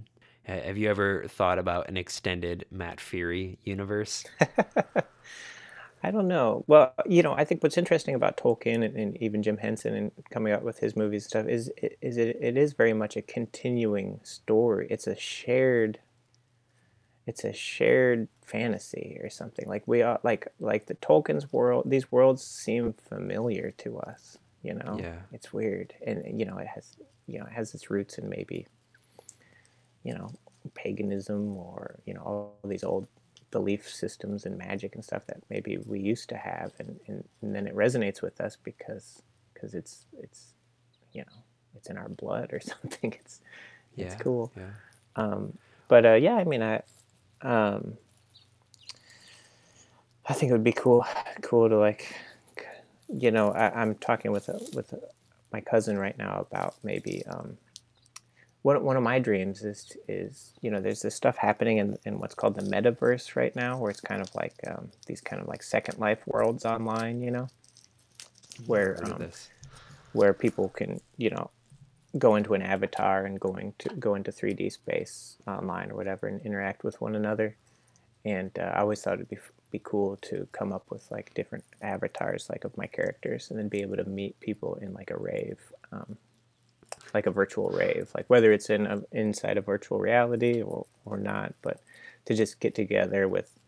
Ha- 0.49 0.62
Have 0.64 0.78
you 0.78 0.88
ever 0.88 1.24
thought 1.28 1.59
about 1.59 1.88
an 1.88 1.96
extended 1.96 2.64
Matt 2.70 2.99
Furie 2.99 3.59
universe? 3.64 4.24
I 6.03 6.11
don't 6.12 6.28
know. 6.28 6.64
Well, 6.68 6.94
you 7.07 7.22
know, 7.22 7.34
I 7.34 7.44
think 7.44 7.62
what's 7.62 7.76
interesting 7.76 8.14
about 8.14 8.36
Tolkien 8.36 8.84
and, 8.84 8.96
and 8.96 9.16
even 9.20 9.42
Jim 9.42 9.57
Henson 9.57 9.94
and 9.94 10.12
coming 10.30 10.53
out 10.53 10.62
with 10.62 10.78
his 10.78 10.94
movies 10.94 11.24
and 11.24 11.30
stuff 11.30 11.46
is 11.49 11.72
is 12.01 12.16
it, 12.16 12.38
it 12.40 12.57
is 12.57 12.72
very 12.72 12.92
much 12.92 13.16
a 13.16 13.22
continuing 13.22 14.20
story. 14.22 14.86
It's 14.90 15.07
a 15.07 15.16
shared 15.16 15.99
it's 17.26 17.44
a 17.44 17.53
shared 17.53 18.28
fantasy 18.42 19.18
or 19.20 19.28
something. 19.28 19.68
Like 19.68 19.82
we 19.86 20.03
are 20.03 20.20
like 20.22 20.46
like 20.61 20.86
the 20.86 20.94
Tolkien's 20.94 21.53
world 21.53 21.82
these 21.90 22.12
worlds 22.12 22.44
seem 22.44 22.92
familiar 22.92 23.72
to 23.78 23.99
us, 23.99 24.38
you 24.62 24.74
know. 24.74 24.99
Yeah. 25.01 25.16
It's 25.32 25.53
weird. 25.53 25.94
And 26.07 26.38
you 26.38 26.46
know, 26.46 26.59
it 26.59 26.68
has 26.68 26.96
you 27.26 27.40
know, 27.40 27.46
it 27.46 27.53
has 27.53 27.74
its 27.74 27.90
roots 27.90 28.18
in 28.18 28.28
maybe 28.28 28.66
you 30.09 30.14
know, 30.14 30.30
paganism 30.74 31.54
or, 31.56 31.98
you 32.06 32.14
know, 32.14 32.22
all 32.22 32.59
these 32.64 32.82
old 32.82 33.06
belief 33.50 33.82
systems 33.88 34.46
and 34.46 34.56
magic 34.56 34.94
and 34.94 35.04
stuff 35.04 35.22
that 35.26 35.40
maybe 35.50 35.78
we 35.86 35.98
used 36.00 36.28
to 36.30 36.36
have 36.36 36.72
and, 36.78 36.98
and, 37.09 37.24
and 37.42 37.54
then 37.54 37.66
it 37.66 37.74
resonates 37.76 38.20
with 38.22 38.40
us 38.40 38.56
because 38.62 39.22
because 39.52 39.74
it's 39.74 39.94
it's 40.22 40.40
you 41.12 41.22
know 41.22 41.36
it's 41.76 41.88
in 41.90 41.96
our 41.98 42.09
blood 42.09 42.48
or 42.52 42.61
something 42.72 43.14
it's 43.20 43.40
it's 43.96 44.14
cool 44.22 44.52
Yeah. 44.56 44.72
um, 45.16 45.56
but 45.88 46.04
uh, 46.04 46.14
yeah 46.14 46.36
i 46.36 46.44
mean 46.44 46.62
i 46.62 46.82
um, 47.42 47.82
i 50.26 50.32
think 50.34 50.50
it 50.50 50.52
would 50.52 50.70
be 50.72 50.72
cool 50.84 51.06
cool 51.40 51.68
to 51.68 51.78
like 51.78 52.14
you 53.09 53.30
know 53.30 53.50
I, 53.52 53.80
i'm 53.80 53.94
talking 53.94 54.30
with 54.30 54.48
a, 54.50 54.61
with 54.76 54.92
a, 54.92 55.00
my 55.54 55.62
cousin 55.62 55.98
right 55.98 56.18
now 56.18 56.46
about 56.50 56.74
maybe 56.82 57.24
um, 57.26 57.56
one, 58.62 58.82
one 58.82 58.96
of 58.96 59.02
my 59.02 59.18
dreams 59.18 59.62
is 59.62 59.96
is 60.09 60.52
you 60.61 60.70
know 60.70 60.80
there's 60.80 61.02
this 61.02 61.14
stuff 61.14 61.36
happening 61.36 61.78
in, 61.78 61.96
in 62.04 62.18
what's 62.18 62.34
called 62.34 62.56
the 62.56 62.62
metaverse 62.62 63.36
right 63.36 63.54
now 63.54 63.78
where 63.78 63.90
it's 63.90 64.00
kind 64.00 64.20
of 64.20 64.34
like 64.34 64.54
um, 64.66 64.90
these 65.06 65.20
kind 65.20 65.40
of 65.40 65.48
like 65.48 65.62
second 65.62 65.98
life 65.98 66.26
worlds 66.26 66.64
online 66.64 67.22
you 67.22 67.30
know? 67.30 67.48
Where 68.66 68.98
um, 69.04 69.30
where 70.12 70.32
people 70.32 70.68
can 70.70 71.00
you 71.16 71.30
know 71.30 71.50
go 72.16 72.36
into 72.36 72.54
an 72.54 72.62
avatar 72.62 73.24
and 73.24 73.38
going 73.38 73.74
to 73.78 73.90
go 73.90 74.14
into 74.14 74.32
3D 74.32 74.72
space 74.72 75.36
online 75.46 75.90
or 75.90 75.94
whatever 75.94 76.26
and 76.26 76.40
interact 76.40 76.82
with 76.82 77.00
one 77.00 77.14
another. 77.14 77.54
And 78.24 78.50
uh, 78.59 78.72
I 78.74 78.80
always 78.80 79.02
thought 79.02 79.14
it'd 79.14 79.28
be 79.28 79.38
be 79.70 79.80
cool 79.84 80.16
to 80.22 80.48
come 80.52 80.72
up 80.72 80.86
with 80.90 81.06
like 81.11 81.34
different 81.34 81.62
avatars 81.82 82.48
like 82.48 82.64
of 82.64 82.74
my 82.78 82.86
characters 82.86 83.50
and 83.50 83.59
then 83.59 83.68
be 83.68 83.82
able 83.82 83.96
to 83.96 84.04
meet 84.04 84.38
people 84.40 84.76
in 84.76 84.94
like 84.94 85.11
a 85.11 85.16
rave 85.16 85.59
um, 85.92 86.16
like 87.14 87.26
a 87.26 87.30
virtual 87.30 87.70
rave 87.70 88.11
like 88.14 88.28
whether 88.28 88.52
it's 88.52 88.70
in 88.70 88.86
a, 88.86 89.02
inside 89.12 89.56
a 89.56 89.61
virtual 89.61 89.98
reality 89.98 90.62
or, 90.62 90.86
or 91.04 91.18
not 91.18 91.54
but 91.62 91.80
to 92.24 92.34
just 92.34 92.61
get 92.61 92.74
together 92.74 93.28
with 93.28 93.59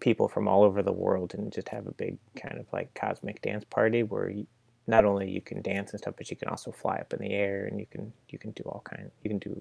people 0.00 0.28
from 0.28 0.46
all 0.46 0.62
over 0.62 0.82
the 0.82 0.92
world 0.92 1.34
and 1.34 1.52
just 1.52 1.68
have 1.68 1.86
a 1.86 1.92
big 1.92 2.18
kind 2.36 2.58
of 2.58 2.66
like 2.72 2.92
cosmic 2.94 3.42
dance 3.42 3.64
party 3.64 4.02
where 4.02 4.30
you, 4.30 4.46
not 4.86 5.04
only 5.04 5.30
you 5.30 5.40
can 5.40 5.60
dance 5.62 5.90
and 5.90 6.00
stuff 6.00 6.14
but 6.16 6.30
you 6.30 6.36
can 6.36 6.48
also 6.48 6.70
fly 6.70 6.96
up 6.96 7.12
in 7.12 7.20
the 7.20 7.32
air 7.32 7.66
and 7.66 7.78
you 7.78 7.86
can 7.90 8.12
you 8.28 8.38
can 8.38 8.50
do 8.52 8.62
all 8.64 8.82
kinds 8.84 9.10
you 9.22 9.30
can 9.30 9.38
do 9.38 9.60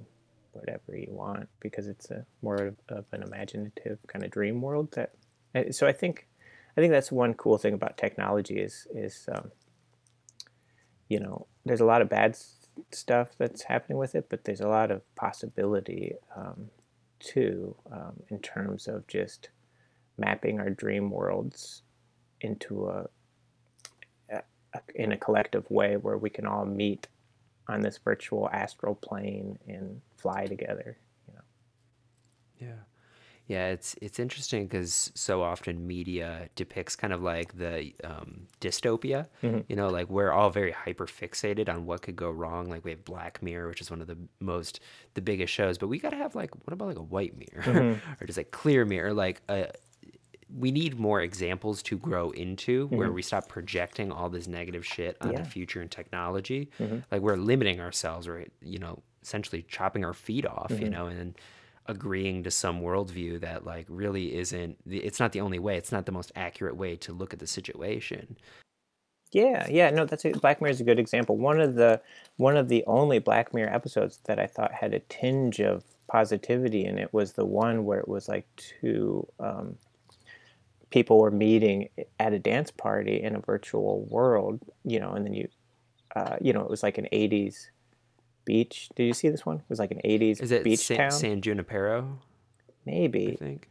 whatever 0.53 0.95
you 0.95 1.07
want 1.09 1.47
because 1.59 1.88
it's 1.88 2.09
a 2.11 2.26
more 2.41 2.74
of, 2.89 3.05
an 3.11 3.22
imaginative 3.24 3.99
kind 4.07 4.24
of 4.24 4.32
dream 4.32 4.61
world 4.61 4.91
that 4.91 5.11
so 5.74 5.88
i 5.88 5.91
think 5.91 6.28
i 6.76 6.82
think 6.82 6.91
that's 6.91 7.11
one 7.11 7.34
cool 7.34 7.57
thing 7.57 7.74
about 7.74 7.97
technology 7.97 8.55
is 8.55 8.88
is 8.93 9.28
um, 9.34 9.51
you 11.09 11.20
know 11.20 11.45
there's 11.65 11.82
a 11.82 11.86
lot 11.86 12.01
of 12.01 12.09
bad 12.09 12.38
stuff 12.92 13.30
that's 13.38 13.64
happening 13.64 13.98
with 13.98 14.16
it 14.16 14.28
but 14.30 14.44
there's 14.44 14.62
a 14.62 14.68
lot 14.68 14.92
of 14.92 15.02
possibility 15.16 16.14
um, 16.36 16.70
too 17.20 17.76
um, 17.92 18.14
in 18.30 18.40
terms 18.40 18.88
of 18.88 19.08
just 19.08 19.50
mapping 20.18 20.60
our 20.60 20.70
dream 20.70 21.10
worlds 21.10 21.84
into 22.42 22.88
a, 22.88 23.08
a, 24.32 24.42
a 24.74 24.82
in 24.96 25.12
a 25.12 25.18
collective 25.18 25.70
way 25.70 25.98
where 25.98 26.18
we 26.18 26.30
can 26.30 26.46
all 26.46 26.66
meet 26.66 27.08
on 27.68 27.82
this 27.82 27.98
virtual 27.98 28.50
astral 28.52 28.96
plane 28.96 29.58
and 29.68 30.02
fly 30.18 30.46
together. 30.46 30.98
You 31.28 31.34
know. 31.34 32.68
Yeah. 32.68 32.97
Yeah, 33.48 33.68
it's 33.70 33.95
it's 34.02 34.20
interesting 34.20 34.68
because 34.68 35.10
so 35.16 35.41
often 35.41 35.88
media 35.88 36.50
depicts 36.56 36.98
kind 36.98 37.14
of 37.14 37.22
like 37.22 37.58
the 37.58 37.93
um, 38.04 38.48
dystopia, 38.60 39.28
mm-hmm. 39.41 39.60
you 39.70 39.76
know, 39.76 39.88
like 39.88 40.10
we're 40.10 40.32
all 40.32 40.50
very 40.50 40.72
hyper 40.72 41.06
fixated 41.06 41.70
on 41.70 41.86
what 41.86 42.02
could 42.02 42.18
go 42.18 42.30
wrong. 42.30 42.70
Like 42.70 42.84
we 42.84 42.91
have 42.91 43.06
Black 43.06 43.41
Mirror, 43.41 43.70
which 43.70 43.80
is 43.80 43.89
one 43.89 44.02
of 44.02 44.08
the 44.08 44.18
most 44.41 44.82
the 45.14 45.22
biggest 45.22 45.54
shows, 45.54 45.78
but 45.78 45.88
we 45.88 45.98
got 45.98 46.10
to 46.10 46.18
have 46.18 46.36
like 46.36 46.54
what 46.66 46.74
about 46.74 46.89
like 46.89 47.00
a 47.00 47.04
white 47.04 47.36
mirror 47.38 47.64
mm-hmm. 47.64 48.12
or 48.22 48.28
just 48.28 48.38
like 48.38 48.52
clear 48.52 48.84
mirror, 48.84 49.14
like 49.14 49.41
a 49.48 49.72
we 50.56 50.72
need 50.72 50.98
more 51.00 51.22
examples 51.22 51.84
to 51.84 51.98
grow 51.98 52.32
into 52.32 52.86
mm-hmm. 52.86 52.98
where 52.98 53.12
we 53.12 53.22
stop 53.22 53.48
projecting 53.48 54.12
all 54.12 54.30
this 54.30 54.48
negative 54.48 54.86
shit 54.86 55.18
on 55.22 55.34
yeah. 55.34 55.41
the 55.41 55.50
future 55.50 55.82
and 55.82 55.91
technology. 55.91 56.70
Mm-hmm. 56.80 57.00
Like 57.12 57.22
we're 57.22 57.36
limiting 57.36 57.80
ourselves, 57.80 58.28
or 58.28 58.45
you 58.62 58.80
know, 58.80 59.02
essentially 59.22 59.64
chopping 59.68 60.06
our 60.06 60.14
feet 60.14 60.45
off, 60.45 60.70
mm-hmm. 60.70 60.84
you 60.84 60.89
know, 60.89 61.08
and 61.08 61.36
agreeing 61.88 62.44
to 62.44 62.52
some 62.52 62.82
worldview 62.82 63.40
that 63.42 63.66
like 63.66 63.86
really 63.90 64.36
isn't. 64.36 64.78
It's 64.86 65.20
not 65.20 65.32
the 65.32 65.42
only 65.42 65.60
way. 65.60 65.78
It's 65.78 65.92
not 65.92 66.06
the 66.06 66.12
most 66.12 66.32
accurate 66.36 66.76
way 66.76 66.96
to 66.98 67.14
look 67.14 67.34
at 67.34 67.40
the 67.40 67.48
situation. 67.48 68.38
Yeah, 69.34 69.68
yeah, 69.70 69.90
no, 69.90 70.06
that's 70.06 70.24
a, 70.26 70.32
Black 70.32 70.62
Mirror 70.62 70.72
is 70.72 70.82
a 70.82 70.86
good 70.86 71.00
example. 71.00 71.38
One 71.38 71.60
of 71.60 71.76
the 71.76 72.02
one 72.38 72.56
of 72.56 72.70
the 72.70 72.84
only 72.88 73.20
Black 73.20 73.54
Mirror 73.54 73.74
episodes 73.74 74.20
that 74.26 74.40
I 74.40 74.48
thought 74.48 74.74
had 74.74 74.94
a 74.94 75.00
tinge 75.00 75.60
of 75.60 75.84
positivity 76.08 76.86
in 76.86 76.98
it 76.98 77.14
was 77.14 77.34
the 77.34 77.46
one 77.46 77.84
where 77.84 78.00
it 78.00 78.08
was 78.08 78.30
like 78.30 78.48
two 78.56 79.28
um, 79.40 79.78
people 80.90 81.20
were 81.20 81.32
meeting 81.32 81.90
at 82.20 82.34
a 82.34 82.40
dance 82.40 82.72
party 82.72 83.22
in 83.22 83.36
a 83.36 83.40
virtual 83.40 84.06
world, 84.06 84.62
you 84.86 85.00
know, 85.00 85.12
and 85.12 85.26
then 85.26 85.34
you, 85.34 85.48
uh, 86.16 86.38
you 86.40 86.54
know, 86.54 86.62
it 86.62 86.70
was 86.70 86.84
like 86.84 86.98
an 86.98 87.08
80s 87.12 87.68
beach. 88.48 88.89
Did 88.95 89.04
you 89.04 89.14
see 89.14 89.30
this 89.30 89.45
one? 89.45 89.58
It 89.58 89.70
was 89.70 89.78
like 89.78 89.91
an 89.91 90.02
80s 90.04 90.41
Is 90.41 90.52
it 90.52 90.64
beach 90.64 90.80
San, 90.80 90.98
town. 90.98 91.12
San 91.12 91.41
Junipero? 91.41 92.20
Maybe. 92.86 93.34
I 93.34 93.36
think. 93.36 93.70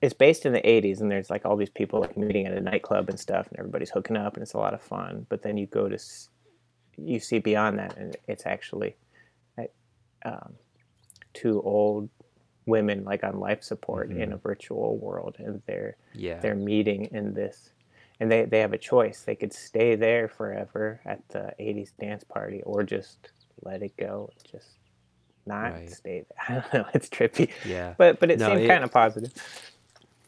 It's 0.00 0.14
based 0.14 0.44
in 0.44 0.52
the 0.52 0.60
80s, 0.60 1.00
and 1.00 1.10
there's 1.10 1.30
like 1.30 1.44
all 1.44 1.56
these 1.56 1.70
people 1.70 2.00
like 2.00 2.16
meeting 2.16 2.46
at 2.46 2.52
a 2.52 2.60
nightclub 2.60 3.08
and 3.08 3.18
stuff, 3.18 3.48
and 3.48 3.58
everybody's 3.58 3.90
hooking 3.90 4.16
up, 4.16 4.34
and 4.34 4.42
it's 4.42 4.52
a 4.52 4.58
lot 4.58 4.74
of 4.74 4.82
fun. 4.82 5.26
But 5.28 5.42
then 5.42 5.56
you 5.56 5.66
go 5.66 5.88
to, 5.88 5.98
you 6.98 7.18
see 7.18 7.38
beyond 7.38 7.78
that, 7.78 7.96
and 7.96 8.14
it's 8.28 8.44
actually 8.44 8.96
um, 10.24 10.54
two 11.32 11.60
old 11.62 12.08
women 12.66 13.04
like 13.04 13.24
on 13.24 13.38
life 13.38 13.62
support 13.62 14.08
mm-hmm. 14.08 14.22
in 14.22 14.32
a 14.32 14.36
virtual 14.38 14.96
world 14.96 15.36
and 15.38 15.60
they're 15.66 15.96
yeah. 16.14 16.40
they're 16.40 16.54
meeting 16.54 17.06
in 17.12 17.34
this 17.34 17.70
and 18.20 18.30
they, 18.30 18.44
they 18.46 18.60
have 18.60 18.72
a 18.72 18.78
choice 18.78 19.22
they 19.22 19.34
could 19.34 19.52
stay 19.52 19.96
there 19.96 20.28
forever 20.28 21.00
at 21.04 21.20
the 21.28 21.52
80s 21.60 21.90
dance 22.00 22.24
party 22.24 22.62
or 22.62 22.82
just 22.82 23.30
let 23.62 23.82
it 23.82 23.96
go 23.96 24.30
just 24.50 24.68
not 25.46 25.72
right. 25.72 25.90
stay 25.90 26.24
there 26.28 26.38
i 26.48 26.60
don't 26.60 26.74
know 26.74 26.90
it's 26.94 27.08
trippy 27.08 27.50
yeah 27.64 27.94
but 27.98 28.20
but 28.20 28.30
it 28.30 28.38
no, 28.38 28.54
seemed 28.54 28.68
kind 28.68 28.84
of 28.84 28.92
positive 28.92 29.32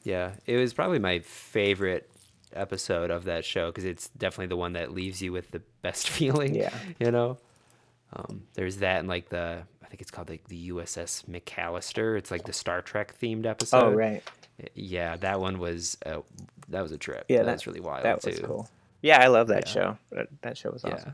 yeah 0.04 0.32
it 0.46 0.56
was 0.56 0.72
probably 0.72 0.98
my 0.98 1.18
favorite 1.20 2.10
episode 2.52 3.10
of 3.10 3.24
that 3.24 3.44
show 3.44 3.66
because 3.66 3.84
it's 3.84 4.08
definitely 4.10 4.46
the 4.46 4.56
one 4.56 4.74
that 4.74 4.92
leaves 4.92 5.20
you 5.20 5.32
with 5.32 5.50
the 5.50 5.62
best 5.82 6.08
feeling 6.08 6.54
yeah 6.54 6.74
you 6.98 7.10
know 7.10 7.38
um, 8.12 8.44
there's 8.54 8.76
that 8.78 9.00
and 9.00 9.08
like 9.08 9.28
the 9.28 9.64
I 9.86 9.88
think 9.88 10.00
it's 10.00 10.10
called 10.10 10.28
like 10.28 10.48
the 10.48 10.70
USS 10.70 11.24
McAllister. 11.26 12.18
It's 12.18 12.32
like 12.32 12.44
the 12.44 12.52
Star 12.52 12.82
Trek 12.82 13.14
themed 13.20 13.46
episode. 13.46 13.84
Oh 13.84 13.90
right. 13.92 14.22
Yeah, 14.74 15.16
that 15.18 15.40
one 15.40 15.58
was 15.58 15.96
uh, 16.04 16.20
that 16.68 16.82
was 16.82 16.90
a 16.90 16.98
trip. 16.98 17.26
Yeah, 17.28 17.44
that, 17.44 17.52
was 17.52 17.66
really 17.66 17.80
wild 17.80 18.04
that 18.04 18.20
too. 18.20 18.30
was 18.30 18.40
cool. 18.40 18.68
Yeah, 19.02 19.22
I 19.22 19.28
love 19.28 19.48
that 19.48 19.66
yeah. 19.66 19.72
show. 19.72 19.98
That, 20.10 20.28
that 20.42 20.58
show 20.58 20.70
was 20.70 20.84
awesome. 20.84 20.98
Yeah. 21.06 21.12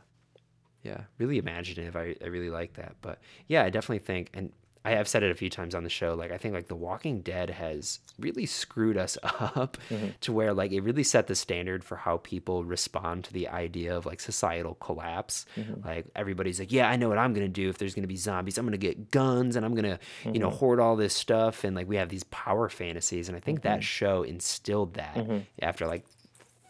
Yeah, 0.83 1.03
really 1.19 1.39
imaginative. 1.39 1.97
I 1.97 2.17
I 2.23 2.27
really 2.27 2.51
like 2.51 2.75
that. 2.75 2.97
But 3.03 3.19
yeah, 3.49 3.65
I 3.65 3.71
definitely 3.71 4.01
think 4.01 4.31
and 4.35 4.53
I 4.85 4.93
have 4.93 5.07
said 5.07 5.23
it 5.23 5.31
a 5.31 5.35
few 5.35 5.49
times 5.49 5.77
on 5.77 5.85
the 5.85 5.91
show. 5.91 6.15
Like 6.15 6.33
I 6.33 6.39
think 6.39 6.55
like 6.55 6.67
The 6.67 6.75
Walking 6.75 7.21
Dead 7.21 7.51
has 7.51 8.01
really 8.19 8.47
screwed 8.47 8.97
us 8.97 9.17
up 9.23 9.79
mm-hmm. 9.89 10.09
to 10.23 10.33
where 10.33 10.53
like 10.53 10.73
it 10.73 10.81
really 10.81 11.05
set 11.05 11.29
the 11.29 11.37
standard 11.37 11.85
for 11.85 11.97
how 11.97 12.17
people 12.19 12.65
respond 12.65 13.25
to 13.25 13.33
the 13.33 13.49
idea 13.49 13.97
of 13.97 14.07
like 14.07 14.19
societal 14.19 14.75
collapse. 14.75 15.47
Mm-hmm. 15.57 15.87
Like 15.87 16.07
everybody's 16.17 16.59
like, 16.59 16.73
yeah, 16.73 16.91
I 16.91 16.97
know 16.97 17.09
what 17.09 17.19
I'm 17.19 17.33
gonna 17.33 17.49
do 17.49 17.69
if 17.69 17.79
there's 17.79 17.95
gonna 17.95 18.09
be 18.09 18.17
zombies. 18.17 18.59
I'm 18.59 18.67
gonna 18.67 18.77
get 18.77 19.13
guns 19.13 19.55
and 19.55 19.65
I'm 19.65 19.75
gonna 19.75 20.01
mm-hmm. 20.23 20.35
you 20.35 20.41
know 20.41 20.49
mm-hmm. 20.49 20.59
hoard 20.59 20.81
all 20.81 20.97
this 20.97 21.15
stuff 21.15 21.63
and 21.63 21.77
like 21.77 21.89
we 21.89 21.97
have 21.97 22.09
these 22.09 22.25
power 22.25 22.69
fantasies. 22.69 23.29
And 23.29 23.37
I 23.37 23.41
think 23.41 23.63
that 23.63 23.75
mm-hmm. 23.75 23.83
show 23.83 24.23
instilled 24.25 24.95
that 24.95 25.15
mm-hmm. 25.15 25.39
after 25.61 25.87
like 25.87 26.05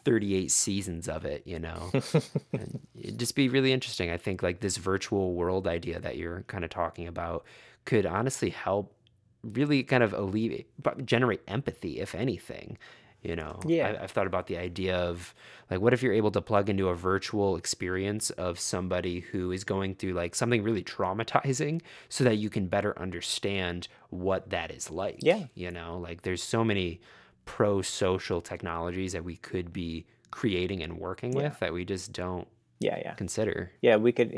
38 0.05 0.51
seasons 0.51 1.09
of 1.09 1.25
it, 1.25 1.43
you 1.47 1.59
know. 1.59 1.91
and 2.53 2.81
it'd 2.99 3.19
just 3.19 3.35
be 3.35 3.49
really 3.49 3.73
interesting. 3.73 4.11
I 4.11 4.17
think 4.17 4.43
like 4.43 4.61
this 4.61 4.77
virtual 4.77 5.35
world 5.35 5.67
idea 5.67 6.01
that 6.01 6.17
you're 6.17 6.43
kind 6.43 6.65
of 6.65 6.71
talking 6.71 7.07
about 7.07 7.45
could 7.85 8.07
honestly 8.07 8.51
help 8.51 8.95
really 9.43 9.83
kind 9.83 10.03
of 10.03 10.13
alleviate, 10.13 10.69
generate 11.05 11.41
empathy, 11.49 12.01
if 12.01 12.15
anything. 12.15 12.79
You 13.23 13.37
know, 13.37 13.61
yeah. 13.65 13.87
I, 13.87 14.03
I've 14.03 14.11
thought 14.11 14.27
about 14.27 14.49
the 14.49 14.57
idea 14.57 14.97
of 14.97 15.33
like, 15.71 15.81
what 15.81 15.93
if 15.93 16.03
you're 16.03 16.13
able 16.13 16.33
to 16.33 16.41
plug 16.41 16.69
into 16.69 16.89
a 16.89 16.95
virtual 16.97 17.55
experience 17.55 18.31
of 18.31 18.59
somebody 18.59 19.21
who 19.21 19.53
is 19.53 19.63
going 19.63 19.95
through 19.95 20.15
like 20.15 20.35
something 20.35 20.65
really 20.65 20.83
traumatizing 20.83 21.83
so 22.09 22.25
that 22.25 22.39
you 22.39 22.51
can 22.51 22.67
better 22.67 22.99
understand 22.99 23.87
what 24.11 24.51
that 24.51 24.73
is 24.73 24.91
like? 24.91 25.19
Yeah. 25.21 25.45
You 25.55 25.71
know, 25.71 25.99
like 25.99 26.23
there's 26.23 26.43
so 26.43 26.65
many 26.65 27.01
pro 27.45 27.83
social 27.83 28.41
technologies 28.41 29.13
that 29.13 29.25
we 29.25 29.37
could 29.37 29.73
be 29.73 30.05
creating 30.31 30.83
and 30.83 30.99
working 30.99 31.33
yeah. 31.33 31.45
with 31.45 31.61
that 31.61 31.73
we 31.73 31.85
just 31.85 32.13
don't 32.13 32.49
yeah 32.81 32.99
yeah 32.99 33.15
consider 33.15 33.71
yeah 33.81 33.97
we 33.97 34.13
could 34.13 34.33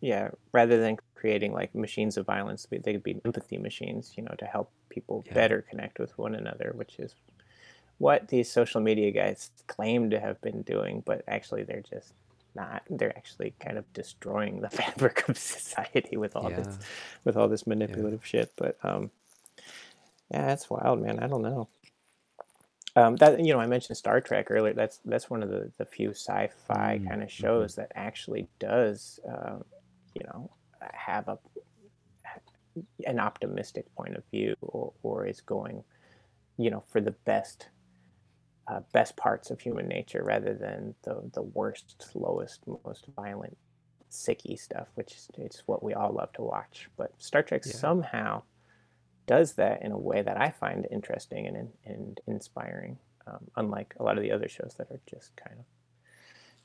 yeah 0.00 0.28
rather 0.52 0.80
than 0.80 0.96
creating 1.14 1.52
like 1.52 1.74
machines 1.74 2.16
of 2.16 2.26
violence 2.26 2.66
they 2.70 2.92
could 2.92 3.02
be 3.02 3.20
empathy 3.24 3.56
machines 3.56 4.12
you 4.16 4.22
know 4.22 4.34
to 4.38 4.44
help 4.44 4.70
people 4.88 5.24
yeah. 5.26 5.34
better 5.34 5.62
connect 5.62 5.98
with 5.98 6.16
one 6.18 6.34
another 6.34 6.72
which 6.74 6.98
is 6.98 7.14
what 7.98 8.28
these 8.28 8.50
social 8.50 8.80
media 8.80 9.10
guys 9.10 9.50
claim 9.66 10.10
to 10.10 10.20
have 10.20 10.40
been 10.40 10.62
doing 10.62 11.02
but 11.04 11.22
actually 11.28 11.62
they're 11.62 11.82
just 11.88 12.12
not 12.54 12.82
they're 12.90 13.16
actually 13.16 13.54
kind 13.60 13.78
of 13.78 13.90
destroying 13.92 14.60
the 14.60 14.70
fabric 14.80 15.28
of 15.28 15.38
society 15.38 16.16
with 16.16 16.36
all 16.36 16.50
yeah. 16.50 16.56
this 16.56 16.78
with 17.24 17.36
all 17.36 17.48
this 17.48 17.66
manipulative 17.66 18.20
yeah. 18.24 18.40
shit 18.40 18.52
but 18.56 18.76
um 18.82 19.10
yeah 20.30 20.46
that's 20.46 20.68
wild 20.68 21.00
man 21.00 21.18
i 21.18 21.26
don't 21.26 21.42
know 21.42 21.68
um, 22.98 23.16
that 23.16 23.44
you 23.44 23.52
know, 23.52 23.60
I 23.60 23.66
mentioned 23.66 23.96
Star 23.96 24.20
Trek 24.20 24.50
earlier. 24.50 24.74
That's 24.74 24.98
that's 25.04 25.30
one 25.30 25.42
of 25.42 25.50
the, 25.50 25.70
the 25.78 25.84
few 25.84 26.10
sci-fi 26.10 26.98
mm, 26.98 27.08
kind 27.08 27.22
of 27.22 27.30
shows 27.30 27.72
mm-hmm. 27.72 27.82
that 27.82 27.92
actually 27.94 28.48
does, 28.58 29.20
uh, 29.28 29.58
you 30.14 30.22
know, 30.24 30.50
have 30.92 31.28
a 31.28 31.38
an 33.06 33.18
optimistic 33.20 33.92
point 33.96 34.16
of 34.16 34.22
view, 34.32 34.54
or, 34.60 34.92
or 35.02 35.26
is 35.26 35.40
going, 35.40 35.82
you 36.56 36.70
know, 36.70 36.82
for 36.88 37.00
the 37.00 37.12
best 37.24 37.68
uh, 38.66 38.80
best 38.92 39.16
parts 39.16 39.50
of 39.50 39.60
human 39.60 39.86
nature 39.86 40.22
rather 40.24 40.54
than 40.54 40.94
the 41.04 41.22
the 41.34 41.42
worst, 41.42 42.10
lowest, 42.14 42.62
most 42.84 43.06
violent, 43.14 43.56
sicky 44.10 44.58
stuff, 44.58 44.88
which 44.94 45.12
is 45.14 45.28
it's 45.38 45.62
what 45.66 45.82
we 45.82 45.94
all 45.94 46.12
love 46.12 46.32
to 46.32 46.42
watch. 46.42 46.88
But 46.96 47.12
Star 47.18 47.42
Trek 47.42 47.62
yeah. 47.64 47.72
somehow 47.72 48.42
does 49.28 49.52
that 49.54 49.82
in 49.82 49.92
a 49.92 49.98
way 49.98 50.22
that 50.22 50.36
I 50.40 50.50
find 50.50 50.86
interesting 50.90 51.46
and, 51.46 51.68
and 51.84 52.20
inspiring, 52.26 52.98
um, 53.28 53.44
unlike 53.56 53.94
a 54.00 54.02
lot 54.02 54.16
of 54.16 54.22
the 54.24 54.32
other 54.32 54.48
shows 54.48 54.74
that 54.78 54.90
are 54.90 55.00
just 55.08 55.36
kind 55.36 55.60
of 55.60 55.64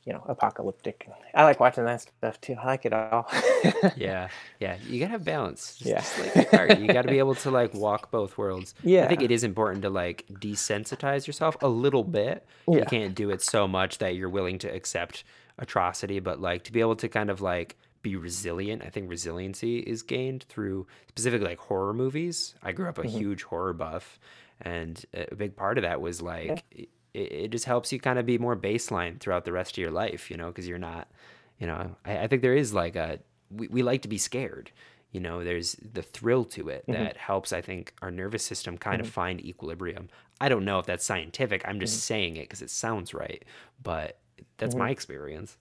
you 0.05 0.11
know, 0.11 0.22
apocalyptic. 0.28 1.07
I 1.34 1.45
like 1.45 1.61
watching 1.61 1.86
that 1.86 2.01
stuff 2.01 2.41
too. 2.41 2.55
I 2.61 2.66
like 2.66 2.86
it 2.86 2.91
all. 2.91 3.26
Yeah, 3.95 4.28
yeah. 4.59 4.76
You 4.86 4.99
gotta 4.99 5.11
have 5.11 5.24
balance. 5.24 5.78
Just, 5.78 5.89
Yeah. 5.89 5.99
just 5.99 6.20
like 6.20 6.51
your 6.51 6.59
art, 6.59 6.80
you 6.80 6.88
gotta 6.88 7.07
be 7.07 7.20
able 7.26 7.36
to 7.36 7.49
like 7.51 7.74
walk 7.74 8.11
both 8.11 8.38
worlds. 8.38 8.76
Yeah. 8.84 9.05
I 9.05 9.07
think 9.07 9.22
it 9.22 9.32
is 9.32 9.45
important 9.45 9.82
to 9.84 9.89
like 9.89 10.26
desensitize 10.30 11.26
yourself 11.26 11.55
a 11.61 11.70
little 11.70 12.03
bit. 12.03 12.45
You 12.68 12.84
can't 12.84 13.16
do 13.16 13.30
it 13.30 13.41
so 13.41 13.66
much 13.66 13.99
that 13.99 14.16
you're 14.16 14.30
willing 14.30 14.59
to 14.59 14.68
accept 14.68 15.24
atrocity, 15.57 16.20
but 16.20 16.41
like 16.41 16.64
to 16.66 16.74
be 16.74 16.82
able 16.82 16.97
to 16.97 17.07
kind 17.07 17.30
of 17.30 17.39
like 17.39 17.78
be 18.03 18.15
resilient. 18.17 18.83
I 18.83 18.89
think 18.89 19.09
resiliency 19.09 19.79
is 19.79 20.03
gained 20.03 20.43
through 20.43 20.87
specifically 21.09 21.47
like 21.49 21.59
horror 21.59 21.93
movies. 21.93 22.55
I 22.63 22.71
grew 22.73 22.89
up 22.89 22.99
a 22.99 23.05
Mhm. 23.05 23.23
huge 23.23 23.43
horror 23.43 23.73
buff, 23.73 24.19
and 24.61 25.03
a 25.13 25.35
big 25.35 25.55
part 25.55 25.77
of 25.79 25.83
that 25.83 26.01
was 26.01 26.21
Yeah. 26.41 26.59
like 26.61 26.65
it, 26.71 26.89
it 27.13 27.47
just 27.49 27.65
helps 27.65 27.91
you 27.93 27.99
kind 27.99 28.19
of 28.19 28.25
be 28.25 28.37
more 28.37 28.55
baseline 28.55 29.19
throughout 29.19 29.45
the 29.45 29.51
rest 29.53 29.73
of 29.73 29.77
your 29.79 29.91
life, 29.91 30.31
you 30.31 30.37
know, 30.37 30.47
because 30.47 30.67
you're 30.67 30.79
not, 30.79 31.11
you 31.59 31.67
know, 31.67 31.95
I, 32.05 32.19
I 32.19 32.27
think 32.27 32.41
there 32.41 32.55
is 32.55 32.73
like 32.73 32.95
a 32.95 33.19
we, 33.49 33.67
we 33.67 33.83
like 33.83 34.01
to 34.03 34.07
be 34.07 34.17
scared. 34.17 34.71
You 35.11 35.19
know, 35.19 35.43
there's 35.43 35.73
the 35.73 36.01
thrill 36.01 36.43
to 36.45 36.69
it 36.69 36.87
Mhm. 36.87 37.09
that 37.09 37.17
helps, 37.17 37.53
I 37.53 37.61
think, 37.61 37.93
our 38.01 38.09
nervous 38.11 38.43
system 38.43 38.77
kind 38.79 38.99
of 38.99 39.05
Mhm. 39.05 39.09
find 39.09 39.39
equilibrium. 39.45 40.09
I 40.41 40.49
don't 40.49 40.65
know 40.65 40.79
if 40.79 40.87
that's 40.87 41.05
scientific. 41.05 41.61
I'm 41.67 41.79
just 41.79 41.95
Mhm. 41.95 42.03
saying 42.03 42.35
it 42.37 42.43
because 42.49 42.63
it 42.63 42.71
sounds 42.71 43.13
right, 43.13 43.45
but 43.81 44.19
that's 44.57 44.75
my 44.75 44.89
Mhm. 44.89 44.91
experience. 44.91 45.57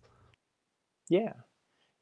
Yeah. 1.09 1.34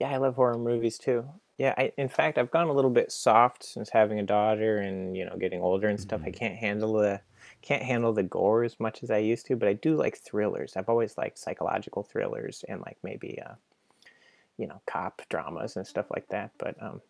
Yeah, 0.01 0.11
I 0.11 0.17
love 0.17 0.35
horror 0.35 0.59
movies 0.59 0.99
too. 0.99 1.41
Yeah, 1.59 1.75
I, 1.77 1.93
in 1.99 2.09
fact, 2.09 2.39
I've 2.39 2.51
gone 2.51 2.69
a 2.69 2.73
little 2.73 2.91
bit 2.91 3.13
soft 3.13 3.63
since 3.65 3.91
having 3.91 4.19
a 4.19 4.23
daughter 4.23 4.79
and, 4.79 5.15
you 5.17 5.25
know, 5.27 5.37
getting 5.37 5.61
older 5.61 5.89
and 5.89 6.01
stuff. 6.01 6.23
I 6.25 6.31
Mhm. 6.31 6.33
can't 6.33 6.57
handle 6.57 6.95
the 6.95 7.21
can't 7.63 7.83
handle 7.83 8.13
the 8.15 8.23
gore 8.23 8.65
as 8.65 8.81
much 8.81 9.03
as 9.03 9.11
I 9.11 9.19
used 9.19 9.45
to, 9.47 9.57
but 9.57 9.69
I 9.69 9.75
do 9.75 9.95
like 9.97 10.17
thrillers. 10.17 10.77
I've 10.77 10.89
always 10.89 11.19
liked 11.19 11.39
psychological 11.39 12.03
thrillers 12.03 12.65
and 12.69 12.81
like 12.81 12.99
maybe 13.03 13.39
uh, 13.43 13.57
you 14.57 14.67
know, 14.67 14.81
cop 14.87 15.23
dramas 15.29 15.77
and 15.77 15.87
stuff 15.87 16.11
like 16.11 16.29
that, 16.29 16.53
but 16.59 16.81
um 16.83 17.01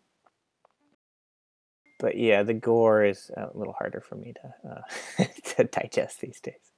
but 1.99 2.17
yeah, 2.17 2.43
the 2.43 2.53
gore 2.53 3.03
is 3.03 3.29
a 3.37 3.49
little 3.53 3.73
harder 3.73 4.01
for 4.01 4.15
me 4.15 4.33
to 4.33 4.69
uh, 4.69 5.23
to 5.55 5.63
digest 5.65 6.21
these 6.21 6.39
days. 6.41 6.70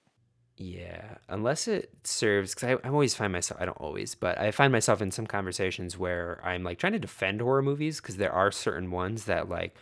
Yeah, 0.55 1.15
unless 1.29 1.67
it 1.67 1.89
serves, 2.03 2.53
because 2.53 2.79
I, 2.83 2.87
I 2.87 2.91
always 2.91 3.15
find 3.15 3.33
myself, 3.33 3.59
I 3.59 3.65
don't 3.65 3.77
always, 3.77 4.13
but 4.13 4.37
I 4.37 4.51
find 4.51 4.71
myself 4.71 5.01
in 5.01 5.09
some 5.09 5.25
conversations 5.25 5.97
where 5.97 6.39
I'm 6.43 6.63
like 6.63 6.77
trying 6.77 6.93
to 6.93 6.99
defend 6.99 7.41
horror 7.41 7.63
movies 7.63 7.99
because 7.99 8.17
there 8.17 8.31
are 8.31 8.51
certain 8.51 8.91
ones 8.91 9.25
that 9.25 9.49
like 9.49 9.75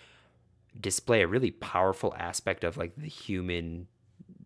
display 0.79 1.21
a 1.23 1.27
really 1.27 1.51
powerful 1.51 2.15
aspect 2.17 2.63
of 2.63 2.77
like 2.77 2.95
the 2.95 3.07
human 3.07 3.87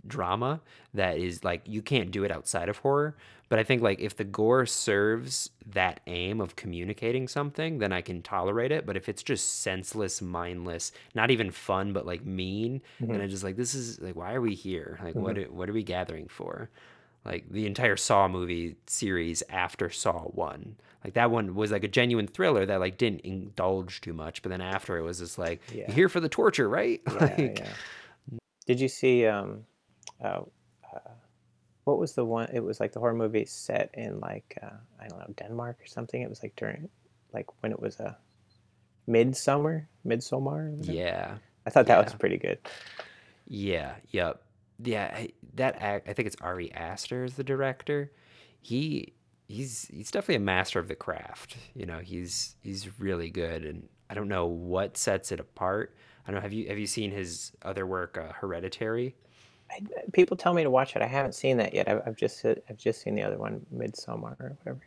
drama 0.08 0.62
that 0.94 1.18
is 1.18 1.44
like 1.44 1.62
you 1.66 1.82
can't 1.82 2.12
do 2.12 2.24
it 2.24 2.32
outside 2.32 2.70
of 2.70 2.78
horror. 2.80 3.16
But 3.48 3.60
I 3.60 3.64
think 3.64 3.82
like 3.84 4.00
if 4.00 4.16
the 4.18 4.24
gore 4.24 4.66
serves 4.66 5.52
that 5.68 6.00
aim 6.08 6.42
of 6.42 6.56
communicating 6.56 7.28
something, 7.28 7.78
then 7.78 7.92
I 7.94 8.02
can 8.02 8.22
tolerate 8.24 8.72
it. 8.72 8.86
But 8.88 8.98
if 8.98 9.08
it's 9.08 9.22
just 9.22 9.62
senseless, 9.62 10.22
mindless, 10.22 10.92
not 11.14 11.30
even 11.30 11.52
fun, 11.52 11.94
but 11.94 12.06
like 12.08 12.26
mean, 12.26 12.82
then 13.12 13.20
Mhm, 13.20 13.22
I 13.22 13.28
just 13.28 13.44
like 13.44 13.56
this 13.56 13.76
is 13.76 14.02
like 14.02 14.16
why 14.16 14.34
are 14.34 14.42
we 14.42 14.56
here? 14.56 15.00
Like 15.04 15.18
what 15.18 15.38
mhm, 15.38 15.40
are- 15.40 15.52
what 15.52 15.70
are 15.70 15.74
we 15.74 15.84
gathering 15.84 16.28
for? 16.28 16.70
Like 17.24 17.50
the 17.50 17.66
entire 17.66 17.98
Saw 17.98 18.28
movie 18.28 18.76
series 18.86 19.42
after 19.50 19.90
Saw 19.90 20.22
1. 20.26 20.76
Like 21.04 21.14
that 21.14 21.32
one 21.32 21.56
was 21.56 21.72
like 21.72 21.84
a 21.84 21.88
genuine 21.88 22.28
thriller 22.28 22.66
that 22.66 22.80
like 22.80 22.98
didn't 22.98 23.22
indulge 23.22 24.02
too 24.02 24.14
much, 24.14 24.42
but 24.44 24.50
then 24.50 24.62
after 24.62 24.98
it 24.98 25.02
was 25.04 25.20
just 25.20 25.38
like 25.40 25.62
you're 25.86 25.96
here 25.96 26.10
for 26.10 26.20
the 26.20 26.30
torture, 26.30 26.70
right? 26.70 27.02
Yeah, 27.20 27.48
like 27.48 27.64
yeah. 27.64 27.76
Did 28.68 28.80
you 28.80 28.88
see 28.88 29.26
um 29.26 29.66
uh, 30.24 30.42
uh 30.94 31.12
what 31.84 32.00
was 32.00 32.14
the 32.14 32.26
one 32.26 32.50
it 32.52 32.64
was 32.64 32.80
like 32.80 32.92
the 32.92 33.00
horror 33.00 33.14
movie 33.14 33.46
set 33.46 33.92
in 33.94 34.20
like 34.20 34.58
uh 34.62 34.78
I 35.00 35.08
don't 35.08 35.20
know, 35.20 35.34
Denmark 35.38 35.78
or 35.82 35.88
something. 35.88 36.22
It 36.22 36.30
was 36.30 36.42
like 36.44 36.56
during 36.56 36.90
like 37.34 37.48
when 37.62 37.72
it 37.72 37.80
was 37.80 38.00
a 38.00 38.18
midsummer, 39.08 39.88
midsummer 40.04 40.74
yeah. 40.82 41.36
I 41.66 41.70
thought 41.70 41.88
that 41.88 42.04
was 42.04 42.14
pretty 42.14 42.38
good. 42.38 42.60
Yeah, 43.48 43.96
yep. 44.10 44.42
Yeah, 44.84 45.28
that 45.56 45.82
act, 45.82 46.10
I 46.10 46.14
think 46.14 46.28
it's 46.28 46.36
Ari 46.42 46.74
Aster 46.74 47.24
is 47.24 47.36
the 47.36 47.44
director. 47.44 48.12
He 48.62 49.14
he's 49.48 49.88
he's 49.92 50.12
definitely 50.12 50.36
a 50.36 50.40
master 50.40 50.80
of 50.80 50.88
the 50.88 50.96
craft. 50.96 51.56
You 51.76 51.86
know, 51.86 52.00
he's 52.00 52.56
he's 52.62 53.00
really 53.00 53.30
good 53.30 53.64
and 53.64 53.88
I 54.10 54.14
don't 54.14 54.28
know 54.28 54.46
what 54.46 54.98
sets 54.98 55.32
it 55.32 55.40
apart. 55.40 55.96
I 56.28 56.32
don't 56.32 56.36
know, 56.36 56.42
have 56.42 56.54
you 56.54 56.68
have 56.70 56.78
you 56.78 56.88
seen 56.88 57.12
his 57.12 57.52
other 57.62 57.86
work 57.86 58.18
uh, 58.18 58.34
Hereditary? 58.34 59.16
I, 59.72 59.82
people 60.14 60.38
tell 60.38 60.54
me 60.54 60.64
to 60.64 60.70
watch 60.70 60.96
it. 60.96 61.02
I 61.02 61.08
haven't 61.08 61.34
seen 61.34 61.58
that 61.58 61.74
yet. 61.74 61.90
I've, 61.90 62.02
I've 62.06 62.16
just 62.16 62.46
I've 62.46 62.78
just 62.78 63.02
seen 63.02 63.16
the 63.16 63.24
other 63.24 63.38
one, 63.38 63.66
Midsummer 63.72 64.36
or 64.40 64.58
whatever. 64.64 64.82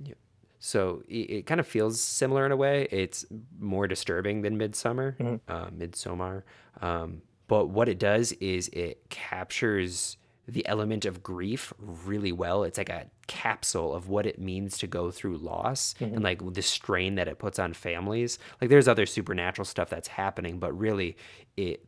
Yep. 0.00 0.18
So 0.58 1.02
it, 1.08 1.30
it 1.30 1.46
kind 1.46 1.60
of 1.60 1.66
feels 1.66 2.00
similar 2.00 2.46
in 2.46 2.52
a 2.52 2.56
way. 2.56 2.88
It's 2.90 3.24
more 3.58 3.86
disturbing 3.86 4.42
than 4.42 4.58
Midsummer, 4.58 5.16
hmm 5.18 5.36
uh, 5.48 5.70
Midsommar. 5.70 6.42
Um, 6.80 7.22
but 7.48 7.66
what 7.66 7.88
it 7.88 7.98
does 7.98 8.32
is 8.32 8.68
it 8.68 9.08
captures 9.10 10.16
the 10.46 10.66
element 10.66 11.04
of 11.04 11.22
grief 11.22 11.72
really 11.78 12.32
well. 12.32 12.64
It's 12.64 12.78
like 12.78 12.88
a 12.88 13.06
capsule 13.28 13.94
of 13.94 14.08
what 14.08 14.26
it 14.26 14.40
means 14.40 14.78
to 14.78 14.86
go 14.86 15.10
through 15.10 15.38
loss 15.38 15.94
hmm 15.98 16.14
and 16.14 16.22
like 16.22 16.40
the 16.54 16.62
strain 16.62 17.14
that 17.16 17.28
it 17.28 17.38
puts 17.38 17.58
on 17.58 17.72
families. 17.74 18.38
Like 18.60 18.70
there's 18.70 18.88
other 18.88 19.06
supernatural 19.06 19.64
stuff 19.64 19.90
that's 19.90 20.08
happening, 20.08 20.58
but 20.58 20.76
really 20.76 21.16
it 21.56 21.84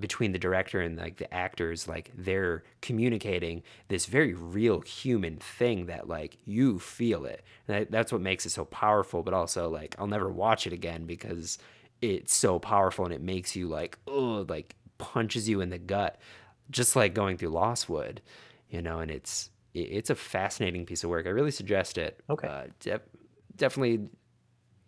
between 0.00 0.32
the 0.32 0.38
director 0.38 0.80
and 0.80 0.96
like 0.98 1.16
the 1.16 1.32
actors 1.32 1.86
like 1.88 2.10
they're 2.16 2.62
communicating 2.82 3.62
this 3.88 4.06
very 4.06 4.34
real 4.34 4.80
human 4.80 5.36
thing 5.36 5.86
that 5.86 6.08
like 6.08 6.36
you 6.44 6.78
feel 6.78 7.24
it 7.24 7.42
and 7.68 7.76
that, 7.76 7.90
that's 7.90 8.12
what 8.12 8.20
makes 8.20 8.44
it 8.46 8.50
so 8.50 8.64
powerful 8.64 9.22
but 9.22 9.34
also 9.34 9.68
like 9.68 9.94
i'll 9.98 10.06
never 10.06 10.28
watch 10.30 10.66
it 10.66 10.72
again 10.72 11.06
because 11.06 11.58
it's 12.02 12.34
so 12.34 12.58
powerful 12.58 13.04
and 13.04 13.14
it 13.14 13.22
makes 13.22 13.54
you 13.54 13.68
like 13.68 13.98
oh 14.08 14.44
like 14.48 14.74
punches 14.98 15.48
you 15.48 15.60
in 15.60 15.70
the 15.70 15.78
gut 15.78 16.18
just 16.70 16.96
like 16.96 17.14
going 17.14 17.36
through 17.36 17.48
lost 17.50 17.88
wood 17.88 18.20
you 18.68 18.82
know 18.82 18.98
and 19.00 19.10
it's 19.10 19.50
it- 19.74 19.80
it's 19.90 20.10
a 20.10 20.14
fascinating 20.14 20.84
piece 20.84 21.04
of 21.04 21.10
work 21.10 21.26
i 21.26 21.30
really 21.30 21.50
suggest 21.50 21.98
it 21.98 22.20
Okay. 22.28 22.48
uh 22.48 22.64
def- 22.80 23.08
definitely 23.56 24.08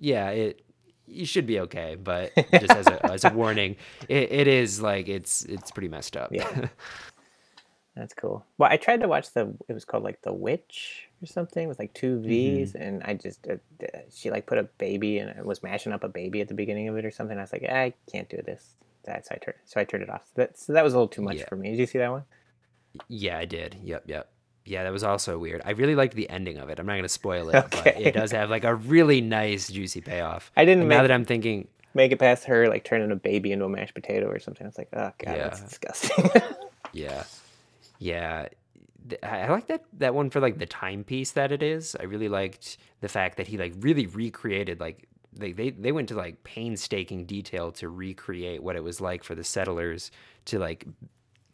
yeah 0.00 0.30
it 0.30 0.62
you 1.06 1.26
should 1.26 1.46
be 1.46 1.60
okay 1.60 1.96
but 1.96 2.32
just 2.60 2.72
as 2.72 2.86
a 2.86 3.06
as 3.12 3.24
a 3.24 3.30
warning 3.30 3.76
it, 4.08 4.30
it 4.32 4.48
is 4.48 4.80
like 4.80 5.08
it's 5.08 5.44
it's 5.44 5.70
pretty 5.70 5.88
messed 5.88 6.16
up 6.16 6.32
Yeah, 6.32 6.68
that's 7.96 8.14
cool. 8.14 8.44
Well, 8.58 8.70
I 8.70 8.76
tried 8.76 9.00
to 9.00 9.08
watch 9.08 9.32
the. 9.32 9.54
It 9.68 9.72
was 9.72 9.84
called 9.84 10.02
like 10.02 10.20
The 10.22 10.32
Witch 10.32 11.08
or 11.22 11.26
something 11.26 11.68
with 11.68 11.78
like 11.78 11.94
two 11.94 12.20
V's, 12.20 12.74
and 12.74 13.02
I 13.04 13.14
just 13.14 13.46
uh, 13.48 13.54
uh, 13.82 13.98
she 14.14 14.30
like 14.30 14.46
put 14.46 14.58
a 14.58 14.64
baby 14.64 15.18
and 15.18 15.44
was 15.44 15.62
mashing 15.62 15.92
up 15.92 16.04
a 16.04 16.08
baby 16.08 16.40
at 16.40 16.48
the 16.48 16.54
beginning 16.54 16.88
of 16.88 16.96
it 16.96 17.04
or 17.04 17.10
something. 17.10 17.38
I 17.38 17.42
was 17.42 17.52
like, 17.52 17.64
I 17.64 17.94
can't 18.10 18.28
do 18.28 18.42
this. 18.44 18.74
That's 19.04 19.28
so 19.28 19.34
I 19.36 19.38
turned 19.38 19.56
so 19.64 19.80
I 19.80 19.84
turned 19.84 20.02
it 20.02 20.10
off. 20.10 20.22
So 20.26 20.32
that 20.36 20.58
so 20.58 20.72
that 20.72 20.84
was 20.84 20.92
a 20.92 20.96
little 20.96 21.08
too 21.08 21.22
much 21.22 21.38
yeah 21.38 21.48
for 21.48 21.56
me. 21.56 21.70
Did 21.70 21.78
you 21.78 21.86
see 21.86 21.98
that 21.98 22.10
one? 22.10 22.24
yeah 23.08 23.38
i 23.38 23.44
did 23.44 23.76
yep 23.82 24.04
yep 24.06 24.30
yeah 24.66 24.82
that 24.82 24.92
was 24.92 25.04
also 25.04 25.38
weird 25.38 25.62
i 25.64 25.70
really 25.70 25.94
liked 25.94 26.14
the 26.14 26.28
ending 26.28 26.58
of 26.58 26.68
it 26.68 26.78
i'm 26.78 26.86
not 26.86 26.92
going 26.92 27.02
to 27.02 27.08
spoil 27.08 27.48
it 27.48 27.64
but 27.70 27.86
it 27.86 28.12
does 28.12 28.32
have 28.32 28.50
like 28.50 28.64
a 28.64 28.74
really 28.74 29.20
nice 29.20 29.68
juicy 29.68 30.00
payoff 30.00 30.50
I 30.56 30.64
didn't 30.64 30.82
and 30.82 30.88
now 30.90 31.02
that 31.02 31.10
i'm 31.10 31.24
thinking 31.24 31.68
make 31.96 32.12
it 32.12 32.18
past 32.18 32.44
her 32.44 32.68
like 32.68 32.84
turning 32.84 33.10
a 33.10 33.16
baby 33.16 33.50
into 33.50 33.64
a 33.64 33.68
mashed 33.68 33.94
potato 33.94 34.28
or 34.28 34.38
something. 34.38 34.66
I 34.66 34.68
was 34.68 34.78
like, 34.78 34.90
oh 34.92 35.10
god, 35.18 35.38
that's 35.38 35.62
disgusting. 35.62 36.30
yeah 36.92 37.24
Yeah, 37.98 38.48
I 39.22 39.40
I 39.40 39.50
like 39.50 39.66
that 39.68 39.84
that 39.94 40.14
one 40.14 40.30
for 40.30 40.40
like 40.40 40.58
the 40.58 40.66
timepiece 40.66 41.32
that 41.32 41.50
it 41.50 41.62
is. 41.62 41.96
I 41.98 42.04
really 42.04 42.28
liked 42.28 42.76
the 43.00 43.08
fact 43.08 43.38
that 43.38 43.48
he 43.48 43.56
like 43.58 43.72
really 43.78 44.06
recreated 44.06 44.78
like 44.78 45.08
they 45.32 45.52
they 45.52 45.70
they 45.70 45.92
went 45.92 46.08
to 46.10 46.14
like 46.14 46.44
painstaking 46.44 47.24
detail 47.24 47.72
to 47.72 47.88
recreate 47.88 48.62
what 48.62 48.76
it 48.76 48.84
was 48.84 49.00
like 49.00 49.24
for 49.24 49.34
the 49.34 49.44
settlers 49.44 50.10
to 50.46 50.58
like 50.58 50.86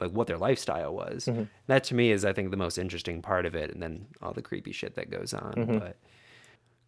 like 0.03 0.13
what 0.13 0.27
their 0.27 0.39
lifestyle 0.39 0.95
was. 0.95 1.27
Mhm. 1.27 1.49
That 1.67 1.85
to 1.85 1.95
me 1.95 2.11
is 2.11 2.25
I 2.25 2.33
think 2.33 2.51
the 2.51 2.57
most 2.57 2.79
interesting 2.79 3.23
part 3.23 3.47
of 3.47 3.55
it 3.55 3.71
and 3.73 3.83
then 3.83 4.07
all 4.21 4.33
the 4.33 4.43
creepy 4.43 4.73
shit 4.73 4.95
that 4.97 5.11
goes 5.11 5.33
on. 5.35 5.53
Mhm. 5.55 5.81
But 5.81 5.97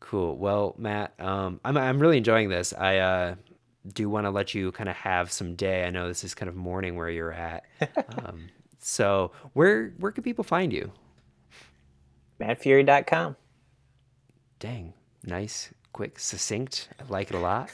cool. 0.01 0.37
Well, 0.37 0.75
Matt, 0.79 1.15
um 1.19 1.61
I'm 1.65 1.77
I'm 1.77 1.99
really 2.01 2.19
enjoying 2.19 2.49
this. 2.49 2.73
I 2.73 2.99
uh 2.99 3.35
do 3.93 4.09
want 4.09 4.25
to 4.27 4.31
let 4.31 4.55
you 4.55 4.73
kind 4.73 4.89
of 4.89 4.97
have 4.97 5.31
some 5.31 5.55
day. 5.57 5.85
I 5.85 5.91
know 5.91 6.09
this 6.09 6.25
is 6.25 6.35
kind 6.35 6.49
of 6.49 6.57
morning 6.57 6.97
where 6.97 7.11
you're 7.11 7.33
at. 7.33 7.65
Um, 8.25 8.49
so 8.79 9.33
where 9.55 9.91
where 9.99 10.13
can 10.13 10.23
people 10.23 10.45
find 10.45 10.73
you? 10.73 10.93
MattFurie.com. 12.41 13.37
Dang, 14.59 14.93
nice, 15.25 15.73
quick, 15.95 16.19
succinct. 16.21 16.91
I 17.01 17.05
like 17.11 17.31
it 17.31 17.37
a 17.37 17.41
lot. 17.41 17.71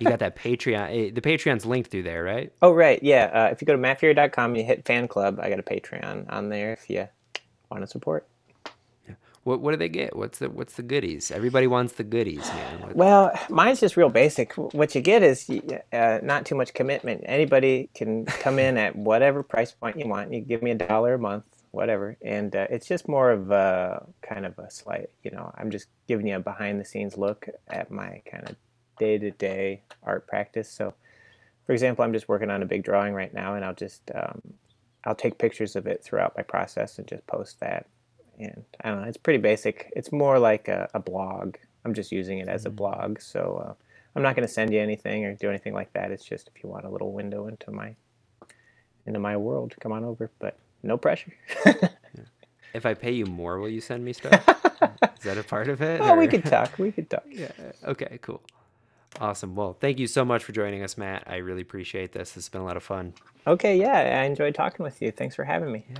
You 0.00 0.08
got 0.08 0.20
that 0.20 0.36
Patreon. 0.36 0.90
eh, 1.08 1.12
The 1.14 1.22
Patreon's 1.22 1.66
linked 1.66 1.90
through 1.92 2.04
there, 2.04 2.24
right? 2.24 2.52
Oh 2.62 2.72
right, 2.72 3.02
yeah. 3.02 3.26
Uh, 3.32 3.48
if 3.52 3.62
you 3.62 3.66
go 3.66 3.74
to 3.76 3.82
MattFurie.com, 3.82 4.56
you 4.56 4.64
hit 4.64 4.86
fan 4.86 5.08
club. 5.08 5.38
I 5.40 5.50
got 5.50 5.60
a 5.60 5.64
Patreon 5.64 6.26
on 6.32 6.50
there 6.50 6.72
if 6.74 6.90
you 6.90 7.08
want 7.70 7.84
to 7.84 7.88
support. 7.88 8.26
What 9.44 9.60
what 9.60 9.70
do 9.72 9.78
they 9.78 9.88
get? 9.88 10.16
What's 10.16 10.38
the 10.40 10.50
what's 10.50 10.74
the 10.74 10.82
goodies? 10.82 11.30
Everybody 11.30 11.66
wants 11.66 11.94
the 11.94 12.04
goodies, 12.04 12.46
man. 12.48 12.80
What, 12.82 12.96
Well, 12.96 13.32
mine's 13.48 13.80
just 13.80 13.96
real 13.96 14.10
basic. 14.10 14.54
What 14.54 14.94
you 14.94 15.00
get 15.00 15.22
is 15.22 15.48
uh, 15.92 16.18
not 16.22 16.46
too 16.46 16.54
much 16.54 16.74
commitment. 16.74 17.22
Anybody 17.26 17.90
can 17.94 18.26
come 18.26 18.58
in 18.58 18.76
at 18.76 18.96
whatever 18.96 19.42
price 19.42 19.72
point 19.72 19.98
you 19.98 20.06
want. 20.06 20.32
You 20.32 20.40
give 20.42 20.62
me 20.62 20.72
a 20.72 20.74
dollar 20.74 21.14
a 21.14 21.18
month, 21.18 21.44
whatever. 21.78 22.16
And 22.20 22.54
uh, 22.56 22.66
it's 22.70 22.88
just 22.88 23.08
more 23.08 23.30
of 23.30 23.52
a 23.52 24.04
kind 24.20 24.44
of 24.44 24.58
a 24.58 24.68
slight, 24.68 25.10
you 25.22 25.30
know, 25.30 25.52
I'm 25.56 25.70
just 25.70 25.86
giving 26.08 26.26
you 26.26 26.34
a 26.34 26.40
behind 26.40 26.80
the 26.80 26.84
scenes 26.84 27.16
look 27.16 27.48
at 27.68 27.88
my 27.88 28.20
kind 28.28 28.50
of 28.50 28.56
day 28.98 29.16
to 29.16 29.30
day 29.30 29.82
art 30.02 30.26
practice. 30.26 30.68
So, 30.68 30.92
for 31.66 31.72
example, 31.72 32.04
I'm 32.04 32.12
just 32.12 32.28
working 32.28 32.50
on 32.50 32.62
a 32.62 32.66
big 32.66 32.82
drawing 32.82 33.14
right 33.14 33.32
now, 33.32 33.54
and 33.54 33.64
I'll 33.64 33.74
just 33.74 34.10
um, 34.12 34.42
I'll 35.04 35.14
take 35.14 35.38
pictures 35.38 35.76
of 35.76 35.86
it 35.86 36.02
throughout 36.02 36.36
my 36.36 36.42
process 36.42 36.98
and 36.98 37.06
just 37.06 37.24
post 37.28 37.60
that. 37.60 37.86
And 38.40 38.64
I 38.82 38.90
don't 38.90 39.02
know, 39.02 39.08
it's 39.08 39.16
pretty 39.16 39.38
basic. 39.38 39.92
It's 39.94 40.10
more 40.10 40.40
like 40.40 40.66
a, 40.66 40.88
a 40.94 40.98
blog. 40.98 41.56
I'm 41.84 41.94
just 41.94 42.10
using 42.10 42.38
it 42.38 42.48
as 42.48 42.66
a 42.66 42.68
mm-hmm. 42.68 42.76
blog, 42.76 43.20
so 43.20 43.64
uh, 43.64 43.74
I'm 44.16 44.22
not 44.22 44.34
going 44.34 44.48
to 44.48 44.52
send 44.52 44.72
you 44.72 44.80
anything 44.80 45.24
or 45.24 45.34
do 45.34 45.48
anything 45.48 45.74
like 45.74 45.92
that. 45.92 46.10
It's 46.10 46.24
just 46.24 46.50
if 46.52 46.64
you 46.64 46.68
want 46.68 46.86
a 46.86 46.90
little 46.90 47.12
window 47.12 47.46
into 47.46 47.70
my 47.70 47.94
into 49.06 49.20
my 49.20 49.36
world, 49.36 49.76
come 49.78 49.92
on 49.92 50.04
over. 50.04 50.30
But 50.40 50.58
no 50.82 50.96
pressure. 50.96 51.32
If 52.74 52.84
I 52.84 52.94
pay 52.94 53.12
you 53.12 53.24
more, 53.24 53.58
will 53.58 53.68
you 53.68 53.80
send 53.80 54.04
me 54.04 54.12
stuff? 54.12 54.46
Is 55.16 55.24
that 55.24 55.38
a 55.38 55.42
part 55.42 55.68
of 55.68 55.80
it? 55.80 56.00
Oh, 56.00 56.10
or? 56.10 56.18
we 56.18 56.28
could 56.28 56.44
talk. 56.44 56.78
We 56.78 56.92
could 56.92 57.08
talk. 57.08 57.24
Yeah. 57.30 57.50
Okay. 57.84 58.18
Cool. 58.20 58.42
Awesome. 59.20 59.56
Well, 59.56 59.72
thank 59.80 59.98
you 59.98 60.06
so 60.06 60.24
much 60.24 60.44
for 60.44 60.52
joining 60.52 60.82
us, 60.82 60.98
Matt. 60.98 61.24
I 61.26 61.36
really 61.36 61.62
appreciate 61.62 62.12
this. 62.12 62.36
It's 62.36 62.48
been 62.48 62.60
a 62.60 62.64
lot 62.64 62.76
of 62.76 62.82
fun. 62.82 63.14
Okay. 63.46 63.76
Yeah, 63.78 64.20
I 64.20 64.24
enjoyed 64.24 64.54
talking 64.54 64.84
with 64.84 65.00
you. 65.00 65.10
Thanks 65.10 65.34
for 65.34 65.44
having 65.44 65.72
me. 65.72 65.86
Yeah. 65.90 65.98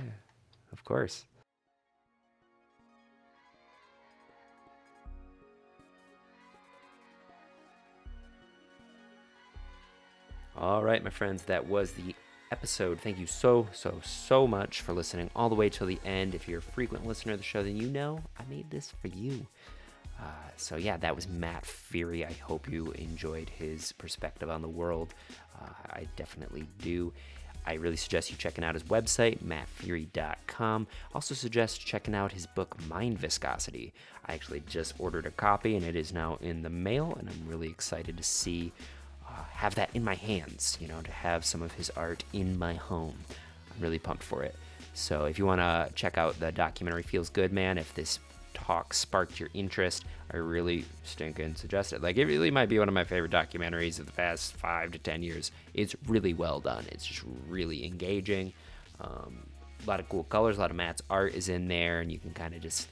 Of 0.71 0.85
course. 0.85 1.25
All 10.55 10.83
right, 10.83 11.01
my 11.03 11.09
friends, 11.09 11.43
that 11.43 11.65
was 11.65 11.93
the 11.93 12.13
episode. 12.51 12.99
Thank 12.99 13.17
you 13.19 13.27
so, 13.27 13.67
so, 13.71 13.99
so 14.03 14.47
much 14.47 14.81
for 14.81 14.93
listening 14.93 15.29
all 15.35 15.49
the 15.49 15.55
way 15.55 15.69
till 15.69 15.87
the 15.87 15.99
end. 16.05 16.35
If 16.35 16.47
you're 16.47 16.59
a 16.59 16.61
frequent 16.61 17.05
listener 17.05 17.33
of 17.33 17.39
the 17.39 17.43
show, 17.43 17.63
then 17.63 17.77
you 17.77 17.87
know 17.87 18.21
I 18.37 18.43
made 18.49 18.69
this 18.69 18.93
for 19.01 19.07
you. 19.07 19.45
Uh, 20.19 20.25
so, 20.57 20.75
yeah, 20.75 20.97
that 20.97 21.15
was 21.15 21.27
Matt 21.27 21.63
Furie. 21.63 22.25
I 22.25 22.33
hope 22.33 22.69
you 22.69 22.91
enjoyed 22.91 23.49
his 23.49 23.93
perspective 23.93 24.49
on 24.49 24.61
the 24.61 24.67
world. 24.67 25.13
Uh, 25.61 25.69
I 25.91 26.07
definitely 26.15 26.67
do. 26.79 27.13
I 27.65 27.73
really 27.73 27.97
suggest 27.97 28.31
you 28.31 28.37
checking 28.37 28.63
out 28.63 28.73
his 28.73 28.83
website, 28.83 29.39
mattfurie.com. 29.39 30.87
Also 31.13 31.35
suggest 31.35 31.85
checking 31.85 32.15
out 32.15 32.31
his 32.31 32.47
book, 32.47 32.77
Mindviscosity. 32.89 33.91
I 34.25 34.33
actually 34.33 34.61
just 34.67 34.93
ordered 34.97 35.25
a 35.25 35.31
copy 35.31 35.75
and 35.75 35.85
it 35.85 35.95
is 35.95 36.13
now 36.13 36.37
in 36.41 36.61
the 36.61 36.69
mail, 36.69 37.15
and 37.19 37.29
I'm 37.29 37.47
really 37.47 37.67
excited 37.67 38.17
to 38.17 38.23
see 38.23 38.71
have 39.51 39.75
that 39.75 39.89
in 39.93 40.03
my 40.03 40.15
hands, 40.15 40.77
you 40.79 40.87
know, 40.87 41.01
to 41.01 41.11
have 41.11 41.45
some 41.45 41.61
of 41.61 41.73
his 41.73 41.89
art 41.91 42.23
in 42.33 42.57
my 42.57 42.73
home. 42.73 43.15
I'm 43.73 43.81
really 43.81 43.99
pumped 43.99 44.23
for 44.23 44.43
it. 44.43 44.55
So 44.93 45.25
if 45.25 45.39
you 45.39 45.45
want 45.45 45.61
to 45.61 45.89
check 45.95 46.17
out 46.17 46.39
the 46.39 46.51
documentary 46.51 47.03
Feels 47.03 47.29
Good 47.29 47.53
Man, 47.53 47.77
if 47.77 47.93
this 47.93 48.19
talk 48.53 48.93
sparked 48.93 49.39
your 49.39 49.49
interest, 49.53 50.03
I 50.31 50.37
really 50.37 50.85
stinking 51.03 51.55
suggest 51.55 51.93
it. 51.93 52.01
Like, 52.01 52.17
it 52.17 52.25
really 52.25 52.51
might 52.51 52.69
be 52.69 52.79
one 52.79 52.87
of 52.87 52.93
my 52.93 53.03
favorite 53.03 53.31
documentaries 53.31 53.99
of 53.99 54.05
the 54.05 54.11
past 54.11 54.53
five 54.53 54.91
to 54.91 54.99
ten 54.99 55.23
years. 55.23 55.51
It's 55.73 55.95
really 56.07 56.33
well 56.33 56.59
done. 56.59 56.85
It's 56.91 57.05
just 57.05 57.23
really 57.47 57.85
engaging. 57.85 58.53
Um, 58.99 59.45
a 59.83 59.89
lot 59.89 59.99
of 59.99 60.09
cool 60.09 60.25
colors, 60.25 60.57
a 60.57 60.59
lot 60.59 60.71
of 60.71 60.75
Matt's 60.75 61.01
art 61.09 61.33
is 61.33 61.47
in 61.47 61.67
there, 61.67 62.01
and 62.01 62.11
you 62.11 62.19
can 62.19 62.33
kind 62.33 62.53
of 62.53 62.61
just 62.61 62.89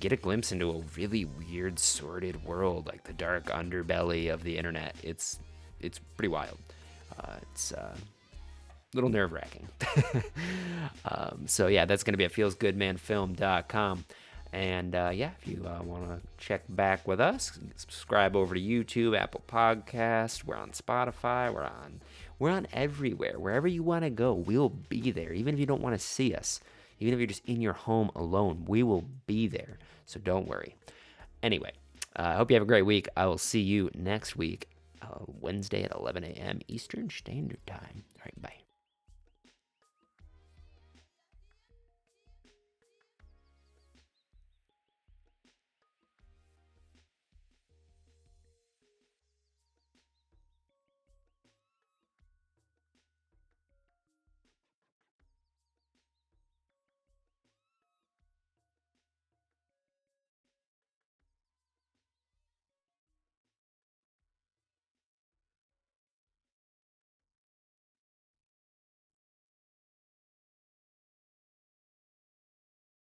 get 0.00 0.12
a 0.12 0.16
glimpse 0.16 0.52
into 0.52 0.70
a 0.70 0.82
really 0.96 1.24
weird, 1.24 1.78
sordid 1.78 2.44
world, 2.44 2.86
like 2.86 3.04
the 3.04 3.12
dark 3.12 3.46
underbelly 3.46 4.32
of 4.32 4.42
the 4.42 4.56
internet. 4.56 4.96
It's 5.02 5.38
it's 5.80 5.98
pretty 5.98 6.28
wild. 6.28 6.58
Uh, 7.18 7.36
it's 7.42 7.72
uh, 7.72 7.94
a 7.94 8.94
little 8.94 9.10
nerve 9.10 9.32
wracking. 9.32 9.68
um, 11.04 11.44
so 11.46 11.66
yeah, 11.66 11.84
that's 11.84 12.02
going 12.02 12.14
to 12.14 12.18
be 12.18 12.24
at 12.24 12.32
feelsgoodmanfilm.com. 12.32 14.04
And 14.52 14.94
uh, 14.94 15.10
yeah, 15.12 15.30
if 15.40 15.48
you 15.48 15.66
uh, 15.66 15.82
want 15.82 16.06
to 16.08 16.20
check 16.38 16.62
back 16.68 17.08
with 17.08 17.20
us, 17.20 17.58
subscribe 17.74 18.36
over 18.36 18.54
to 18.54 18.60
YouTube, 18.60 19.18
Apple 19.18 19.42
Podcast. 19.48 20.44
We're 20.44 20.56
on 20.56 20.70
Spotify. 20.70 21.52
We're 21.52 21.64
on 21.64 22.00
we're 22.38 22.50
on 22.50 22.66
everywhere. 22.72 23.38
Wherever 23.38 23.66
you 23.66 23.82
want 23.82 24.04
to 24.04 24.10
go, 24.10 24.32
we'll 24.32 24.68
be 24.68 25.10
there. 25.10 25.32
Even 25.32 25.54
if 25.54 25.60
you 25.60 25.66
don't 25.66 25.82
want 25.82 25.98
to 25.98 26.04
see 26.04 26.34
us, 26.34 26.60
even 27.04 27.14
if 27.14 27.20
you're 27.20 27.26
just 27.26 27.44
in 27.44 27.60
your 27.60 27.72
home 27.72 28.10
alone, 28.14 28.64
we 28.66 28.82
will 28.82 29.04
be 29.26 29.46
there. 29.46 29.78
So 30.06 30.20
don't 30.20 30.48
worry. 30.48 30.76
Anyway, 31.42 31.72
uh, 32.16 32.22
I 32.22 32.34
hope 32.34 32.50
you 32.50 32.54
have 32.54 32.62
a 32.62 32.66
great 32.66 32.82
week. 32.86 33.08
I 33.16 33.26
will 33.26 33.38
see 33.38 33.60
you 33.60 33.90
next 33.94 34.36
week, 34.36 34.68
uh, 35.02 35.24
Wednesday 35.26 35.82
at 35.82 35.94
11 35.94 36.24
a.m. 36.24 36.60
Eastern 36.68 37.10
Standard 37.10 37.64
Time. 37.66 38.04
All 38.16 38.22
right, 38.24 38.42
bye. 38.42 38.63